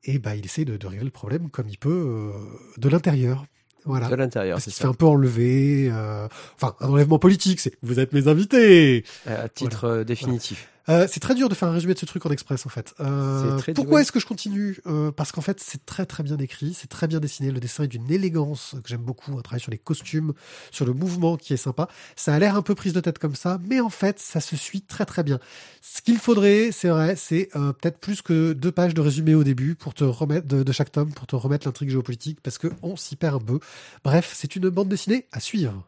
Et 0.05 0.19
bah, 0.19 0.37
il 0.37 0.45
essaie 0.45 0.65
de, 0.65 0.77
de 0.77 0.87
régler 0.87 1.05
le 1.05 1.11
problème 1.11 1.51
comme 1.51 1.69
il 1.69 1.79
peut 1.79 1.91
euh, 1.91 2.33
de 2.79 2.89
l'intérieur. 2.89 3.45
Voilà. 3.87 4.09
de 4.09 4.15
l'intérieur, 4.15 4.61
c'est 4.61 4.71
ça. 4.71 4.83
fait 4.83 4.89
un 4.89 4.93
peu 4.95 5.07
enlever. 5.07 5.89
euh, 5.91 6.29
Enfin, 6.61 6.75
un 6.81 6.89
enlèvement 6.89 7.19
politique, 7.19 7.61
c'est 7.61 7.73
vous 7.83 8.01
êtes 8.01 8.13
mes 8.13 8.29
invités. 8.29 9.05
À 9.27 9.43
à 9.43 9.49
titre 9.49 9.85
euh, 9.85 10.05
définitif. 10.05 10.69
Euh, 10.89 11.07
c'est 11.11 11.21
très 11.21 11.35
dur 11.35 11.49
de 11.49 11.55
faire 11.55 11.69
un 11.69 11.73
résumé 11.73 11.95
de 11.95 11.99
ce 11.99 12.07
truc 12.07 12.25
en 12.27 12.31
express 12.31 12.65
en 12.67 12.69
fait. 12.69 12.95
Euh, 13.01 13.59
pourquoi 13.75 14.03
est-ce 14.03 14.13
que 14.13 14.21
je 14.21 14.27
continue? 14.27 14.79
Euh, 14.87 15.11
Parce 15.11 15.33
qu'en 15.33 15.41
fait 15.41 15.61
c'est 15.61 15.85
très 15.85 16.07
très 16.07 16.23
bien 16.23 16.37
écrit, 16.39 16.75
c'est 16.75 16.87
très 16.87 17.07
bien 17.07 17.21
dessiné, 17.21 17.51
le 17.51 17.61
dessin 17.61 17.85
est 17.85 17.89
d'une 17.89 18.11
élégance 18.11 18.77
que 18.83 18.89
j'aime 18.89 19.03
beaucoup, 19.03 19.37
un 19.37 19.43
travail 19.43 19.61
sur 19.61 19.71
les 19.71 19.79
costumes, 19.79 20.33
sur 20.71 20.87
le 20.87 20.93
mouvement 20.93 21.37
qui 21.37 21.53
est 21.53 21.57
sympa. 21.57 21.89
Ça 22.15 22.35
a 22.35 22.39
l'air 22.39 22.57
un 22.57 22.63
peu 22.63 22.75
prise 22.75 22.93
de 22.93 23.01
tête 23.01 23.19
comme 23.19 23.35
ça, 23.35 23.59
mais 23.69 23.81
en 23.81 23.91
fait 23.91 24.19
ça 24.21 24.41
se 24.41 24.57
suit 24.57 24.83
très 24.83 25.05
très 25.05 25.23
bien. 25.23 25.41
Ce 25.83 26.03
qu'il 26.03 26.19
faudrait, 26.19 26.71
c'est 26.73 26.89
vrai, 26.89 27.17
c'est 27.17 27.49
euh, 27.57 27.73
peut-être 27.73 27.99
plus 27.99 28.23
que 28.23 28.53
deux 28.53 28.73
pages 28.73 28.95
de 28.95 29.01
résumé 29.01 29.35
au 29.35 29.45
début 29.45 29.75
pour 29.75 29.95
te 29.95 30.05
remettre 30.05 30.47
de, 30.47 30.63
de 30.63 30.73
chaque 30.73 30.93
tome 30.93 31.13
pour 31.13 31.27
te 31.27 31.37
remettre 31.37 31.67
l'intrigue 31.67 31.91
géopolitique 31.91 32.41
parce 32.43 32.59
que 32.59 32.69
on 32.83 32.97
s'y 32.97 33.17
perd 33.17 33.37
un 33.37 33.45
peu. 33.45 33.59
Bref, 34.05 34.33
c'est 34.35 34.55
une 34.57 34.69
bande 34.69 34.89
dessinée 34.89 35.27
à 35.33 35.41
suivre. 35.41 35.85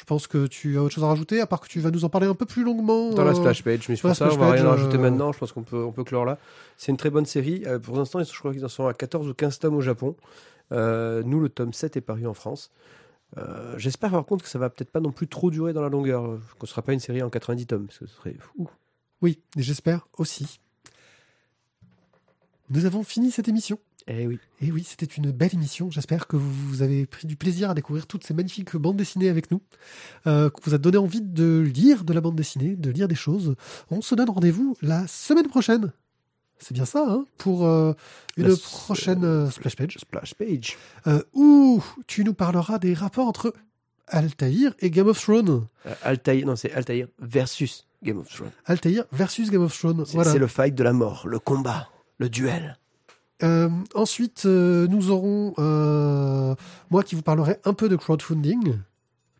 Je 0.00 0.04
pense 0.04 0.26
que 0.26 0.46
tu 0.46 0.78
as 0.78 0.82
autre 0.82 0.94
chose 0.94 1.04
à 1.04 1.08
rajouter, 1.08 1.40
à 1.40 1.46
part 1.46 1.60
que 1.60 1.68
tu 1.68 1.78
vas 1.80 1.90
nous 1.90 2.06
en 2.06 2.08
parler 2.08 2.26
un 2.26 2.34
peu 2.34 2.46
plus 2.46 2.64
longuement. 2.64 3.10
Dans 3.10 3.22
la 3.22 3.32
euh, 3.32 3.34
splash 3.34 3.62
page, 3.62 3.86
mais 3.88 3.96
la 3.96 4.00
pense 4.00 4.18
ça, 4.18 4.32
on 4.32 4.36
va 4.36 4.52
rien 4.52 4.66
rajouter 4.66 4.96
euh, 4.96 5.00
maintenant. 5.00 5.30
Je 5.32 5.38
pense 5.38 5.52
qu'on 5.52 5.62
peut, 5.62 5.84
on 5.84 5.92
peut 5.92 6.04
clore 6.04 6.24
là. 6.24 6.38
C'est 6.78 6.90
une 6.90 6.96
très 6.96 7.10
bonne 7.10 7.26
série. 7.26 7.62
Euh, 7.66 7.78
pour 7.78 7.96
l'instant, 7.96 8.22
je 8.24 8.38
crois 8.38 8.52
qu'ils 8.52 8.64
en 8.64 8.68
sont 8.68 8.86
à 8.86 8.94
14 8.94 9.28
ou 9.28 9.34
15 9.34 9.58
tomes 9.58 9.76
au 9.76 9.82
Japon. 9.82 10.16
Nous, 10.70 11.40
le 11.40 11.48
tome 11.48 11.72
7 11.72 11.96
est 11.98 12.00
paru 12.00 12.26
en 12.26 12.34
France. 12.34 12.70
Euh, 13.38 13.78
J'espère 13.78 14.10
par 14.10 14.24
contre 14.26 14.44
que 14.44 14.50
ça 14.50 14.58
va 14.58 14.70
peut-être 14.70 14.90
pas 14.90 15.00
non 15.00 15.12
plus 15.12 15.28
trop 15.28 15.50
durer 15.50 15.72
dans 15.72 15.82
la 15.82 15.88
longueur, 15.88 16.24
euh, 16.24 16.40
qu'on 16.58 16.64
ne 16.64 16.68
sera 16.68 16.82
pas 16.82 16.92
une 16.92 17.00
série 17.00 17.22
en 17.22 17.30
90 17.30 17.66
tomes, 17.66 17.86
parce 17.86 17.98
que 17.98 18.06
ce 18.06 18.14
serait 18.14 18.36
fou. 18.38 18.68
Oui, 19.22 19.40
et 19.56 19.62
j'espère 19.62 20.08
aussi. 20.18 20.60
Nous 22.70 22.86
avons 22.86 23.02
fini 23.02 23.30
cette 23.30 23.48
émission. 23.48 23.78
Eh 24.12 24.26
oui. 24.26 24.40
Et 24.60 24.72
oui, 24.72 24.84
c'était 24.84 25.06
une 25.06 25.30
belle 25.30 25.54
émission. 25.54 25.88
J'espère 25.90 26.26
que 26.26 26.36
vous 26.36 26.82
avez 26.82 27.06
pris 27.06 27.28
du 27.28 27.36
plaisir 27.36 27.70
à 27.70 27.74
découvrir 27.74 28.08
toutes 28.08 28.24
ces 28.24 28.34
magnifiques 28.34 28.76
bandes 28.76 28.96
dessinées 28.96 29.28
avec 29.28 29.52
nous, 29.52 29.60
euh, 30.26 30.50
que 30.50 30.56
vous 30.64 30.74
a 30.74 30.78
donné 30.78 30.98
envie 30.98 31.20
de 31.20 31.60
lire 31.60 32.02
de 32.02 32.12
la 32.12 32.20
bande 32.20 32.34
dessinée, 32.34 32.74
de 32.74 32.90
lire 32.90 33.06
des 33.06 33.14
choses. 33.14 33.54
On 33.88 34.00
se 34.00 34.16
donne 34.16 34.28
rendez-vous 34.28 34.76
la 34.82 35.06
semaine 35.06 35.46
prochaine. 35.46 35.92
C'est 36.58 36.74
bien 36.74 36.84
ça, 36.84 37.06
hein, 37.08 37.24
pour 37.38 37.66
euh, 37.66 37.94
une 38.36 38.54
prochaine 38.56 39.24
euh, 39.24 39.48
splash 39.48 39.76
page, 39.76 39.96
Splash 39.98 40.34
page. 40.34 40.76
où 41.32 41.82
tu 42.08 42.24
nous 42.24 42.34
parleras 42.34 42.80
des 42.80 42.94
rapports 42.94 43.28
entre 43.28 43.54
Altaïr 44.08 44.74
et 44.80 44.90
Game 44.90 45.06
of 45.06 45.20
Thrones. 45.20 45.68
Altaïr, 46.02 46.46
non, 46.46 46.56
c'est 46.56 46.72
Altaïr 46.72 47.06
versus 47.20 47.86
Game 48.02 48.18
of 48.18 48.28
Thrones. 48.28 48.50
Altaïr 48.66 49.04
versus 49.12 49.50
Game 49.50 49.62
of 49.62 49.78
Thrones. 49.78 50.04
Voilà. 50.08 50.32
c'est 50.32 50.38
le 50.40 50.48
fight 50.48 50.74
de 50.74 50.82
la 50.82 50.92
mort, 50.92 51.28
le 51.28 51.38
combat, 51.38 51.88
le 52.18 52.28
duel. 52.28 52.76
Euh, 53.42 53.68
ensuite, 53.94 54.44
euh, 54.46 54.86
nous 54.88 55.10
aurons 55.10 55.54
euh, 55.58 56.54
moi 56.90 57.02
qui 57.02 57.14
vous 57.14 57.22
parlerai 57.22 57.58
un 57.64 57.74
peu 57.74 57.88
de 57.88 57.96
crowdfunding, 57.96 58.74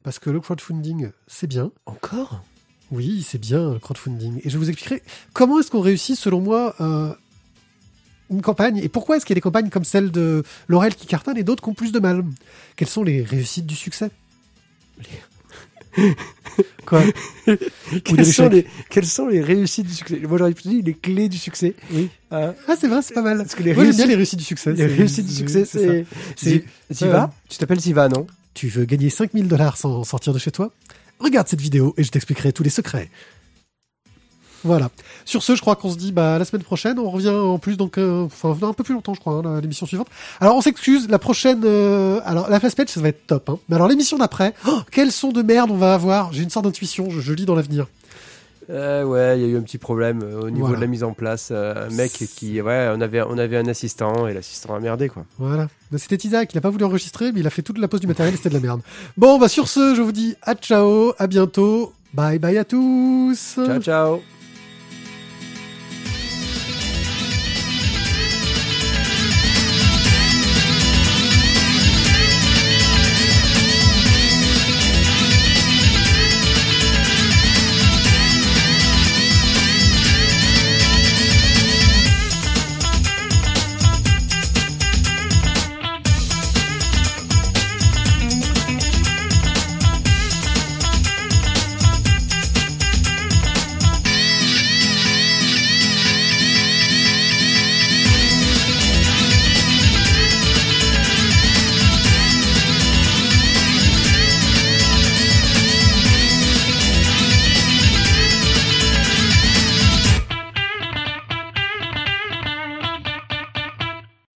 parce 0.03 0.19
que 0.19 0.31
le 0.31 0.41
crowdfunding, 0.41 1.11
c'est 1.27 1.47
bien. 1.47 1.71
Encore? 1.87 2.43
Oui, 2.91 3.25
c'est 3.27 3.39
bien 3.39 3.75
le 3.75 3.79
crowdfunding. 3.79 4.41
Et 4.45 4.51
je 4.51 4.59
vous 4.59 4.69
expliquerai 4.69 5.03
comment 5.33 5.61
est-ce 5.61 5.71
qu'on 5.71 5.81
réussit, 5.81 6.17
selon 6.17 6.41
moi, 6.41 6.75
une 8.31 8.43
campagne 8.43 8.79
et 8.79 8.89
pourquoi 8.89 9.17
est-ce 9.17 9.27
qu'il 9.27 9.35
y 9.35 9.37
a 9.37 9.41
des 9.41 9.43
campagnes 9.43 9.69
comme 9.69 9.85
celle 9.85 10.11
de 10.11 10.43
Laurel 10.67 10.95
qui 10.95 11.07
cartonne 11.07 11.37
et 11.37 11.45
d'autres 11.45 11.63
qui 11.63 11.69
ont 11.69 11.75
plus 11.75 11.93
de 11.93 12.01
mal? 12.01 12.25
Quelles 12.77 12.89
sont 12.89 13.05
les 13.05 13.23
réussites 13.23 13.67
du 13.67 13.77
succès? 13.77 14.11
Quoi 16.86 17.03
quelles 18.05 18.26
sont, 18.26 18.49
les, 18.49 18.66
quelles 18.88 19.07
sont 19.07 19.26
les 19.28 19.41
réussites 19.41 19.86
du 19.86 19.95
succès 19.95 20.20
Moi, 20.28 20.38
j'aurais 20.38 20.53
plutôt 20.53 20.70
dit 20.70 20.82
les 20.82 20.95
clés 20.95 21.28
du 21.28 21.38
succès. 21.38 21.74
Oui. 21.93 22.09
Hein 22.30 22.55
Ah, 22.68 22.74
c'est 22.78 22.88
vrai, 22.88 23.01
c'est 23.03 23.14
pas 23.14 23.22
mal. 23.22 23.38
Parce 23.38 23.55
que 23.55 23.62
les 23.62 23.74
Moi, 23.74 23.84
j'aime 23.84 23.95
bien 23.97 24.05
réussites- 24.07 24.09
les 24.09 24.14
réussites 24.16 24.38
du 24.38 24.45
succès. 24.45 24.70
les 24.72 24.76
c'est- 24.76 24.86
réussites 24.86 25.26
du 25.26 25.34
succès, 25.34 25.64
c'est- 25.64 26.05
Siva 26.91 27.24
euh, 27.24 27.26
Tu 27.49 27.59
t'appelles 27.59 27.80
Siva, 27.80 28.09
non 28.09 28.26
Tu 28.55 28.68
veux 28.68 28.84
gagner 28.84 29.11
5000 29.11 29.49
dollars 29.49 29.76
sans 29.76 30.05
sortir 30.05 30.32
de 30.32 30.38
chez 30.38 30.51
toi 30.51 30.72
Regarde 31.18 31.49
cette 31.49 31.61
vidéo 31.61 31.95
et 31.99 32.03
je 32.05 32.11
t'expliquerai 32.11 32.53
tous 32.53 32.62
les 32.62 32.70
secrets. 32.70 33.11
Voilà. 34.65 34.91
Sur 35.25 35.43
ce, 35.43 35.55
je 35.55 35.61
crois 35.61 35.77
qu'on 35.77 35.91
se 35.91 35.97
dit 35.97 36.13
bah, 36.13 36.39
la 36.39 36.45
semaine 36.45 36.63
prochaine. 36.63 36.99
On 36.99 37.09
revient 37.11 37.31
en 37.31 37.59
plus, 37.59 37.77
donc, 37.77 37.97
euh, 37.99 38.25
enfin, 38.25 38.57
un 38.63 38.73
peu 38.73 38.85
plus 38.85 38.95
longtemps, 38.95 39.15
je 39.15 39.21
crois, 39.21 39.41
hein, 39.45 39.61
l'émission 39.61 39.87
suivante. 39.87 40.09
Alors, 40.41 40.57
on 40.57 40.61
s'excuse. 40.61 41.09
La 41.09 41.19
prochaine, 41.19 41.63
euh, 41.65 42.21
alors, 42.25 42.51
la 42.51 42.61
fast 42.61 42.77
page, 42.77 42.89
ça 42.89 43.01
va 43.01 43.09
être 43.09 43.27
top. 43.27 43.49
Hein. 43.49 43.59
Mais 43.69 43.77
alors, 43.77 43.89
l'émission 43.89 44.19
d'après, 44.19 44.55
oh, 44.69 44.81
quel 44.91 45.13
son 45.13 45.31
de 45.33 45.43
merde 45.43 45.71
on 45.71 45.77
va 45.77 45.95
avoir? 45.95 46.33
J'ai 46.33 46.43
une 46.43 46.51
sorte 46.51 46.67
d'intuition. 46.67 47.09
Je, 47.11 47.21
je 47.21 47.33
lis 47.33 47.47
dans 47.47 47.55
l'avenir. 47.55 47.87
Euh, 48.69 49.03
ouais, 49.03 49.37
il 49.41 49.43
y 49.43 49.45
a 49.47 49.49
eu 49.49 49.57
un 49.59 49.63
petit 49.63 49.79
problème 49.79 50.21
euh, 50.23 50.43
au 50.43 50.51
niveau 50.51 50.67
Voilà. 50.67 50.77
de 50.77 50.81
la 50.83 50.87
mise 50.87 51.03
en 51.03 51.13
place. 51.13 51.49
euh, 51.51 51.89
un 51.89 51.95
mec 51.95 52.13
qui, 52.13 52.61
ouais, 52.61 52.93
on 52.95 53.01
avait, 53.01 53.21
on 53.23 53.37
avait 53.37 53.57
un 53.57 53.67
assistant 53.67 54.29
et 54.29 54.35
l'assistant 54.35 54.77
a 54.77 54.79
merdé, 54.79 55.09
quoi. 55.09 55.25
Voilà. 55.39 55.67
Mais 55.91 55.99
C'était 55.99 56.25
Isaac. 56.29 56.51
Il 56.55 56.59
a 56.59 56.61
pas 56.61 56.71
voulu 56.71 56.85
enregistrer, 56.85 57.33
mais 57.33 57.41
il 57.41 57.47
a 57.49 57.51
fait 57.51 57.63
toute 57.63 57.79
la 57.79 57.89
pose 57.89 58.01
du 58.01 58.07
matériel. 58.07 58.37
C'était 58.37 58.51
de 58.51 58.55
la 58.55 58.61
merde. 58.61 58.83
Bon, 59.17 59.39
bah, 59.41 59.49
sur 59.49 59.67
ce, 59.67 59.97
je 59.97 60.03
vous 60.03 60.13
dis 60.13 60.37
à 60.43 60.55
ciao, 60.55 61.15
à 61.19 61.27
bientôt. 61.27 61.93
Bye 62.15 62.39
bye 62.39 62.59
à 62.59 62.65
tous. 62.65 63.55
Ciao, 63.57 63.81
ciao 63.81 64.21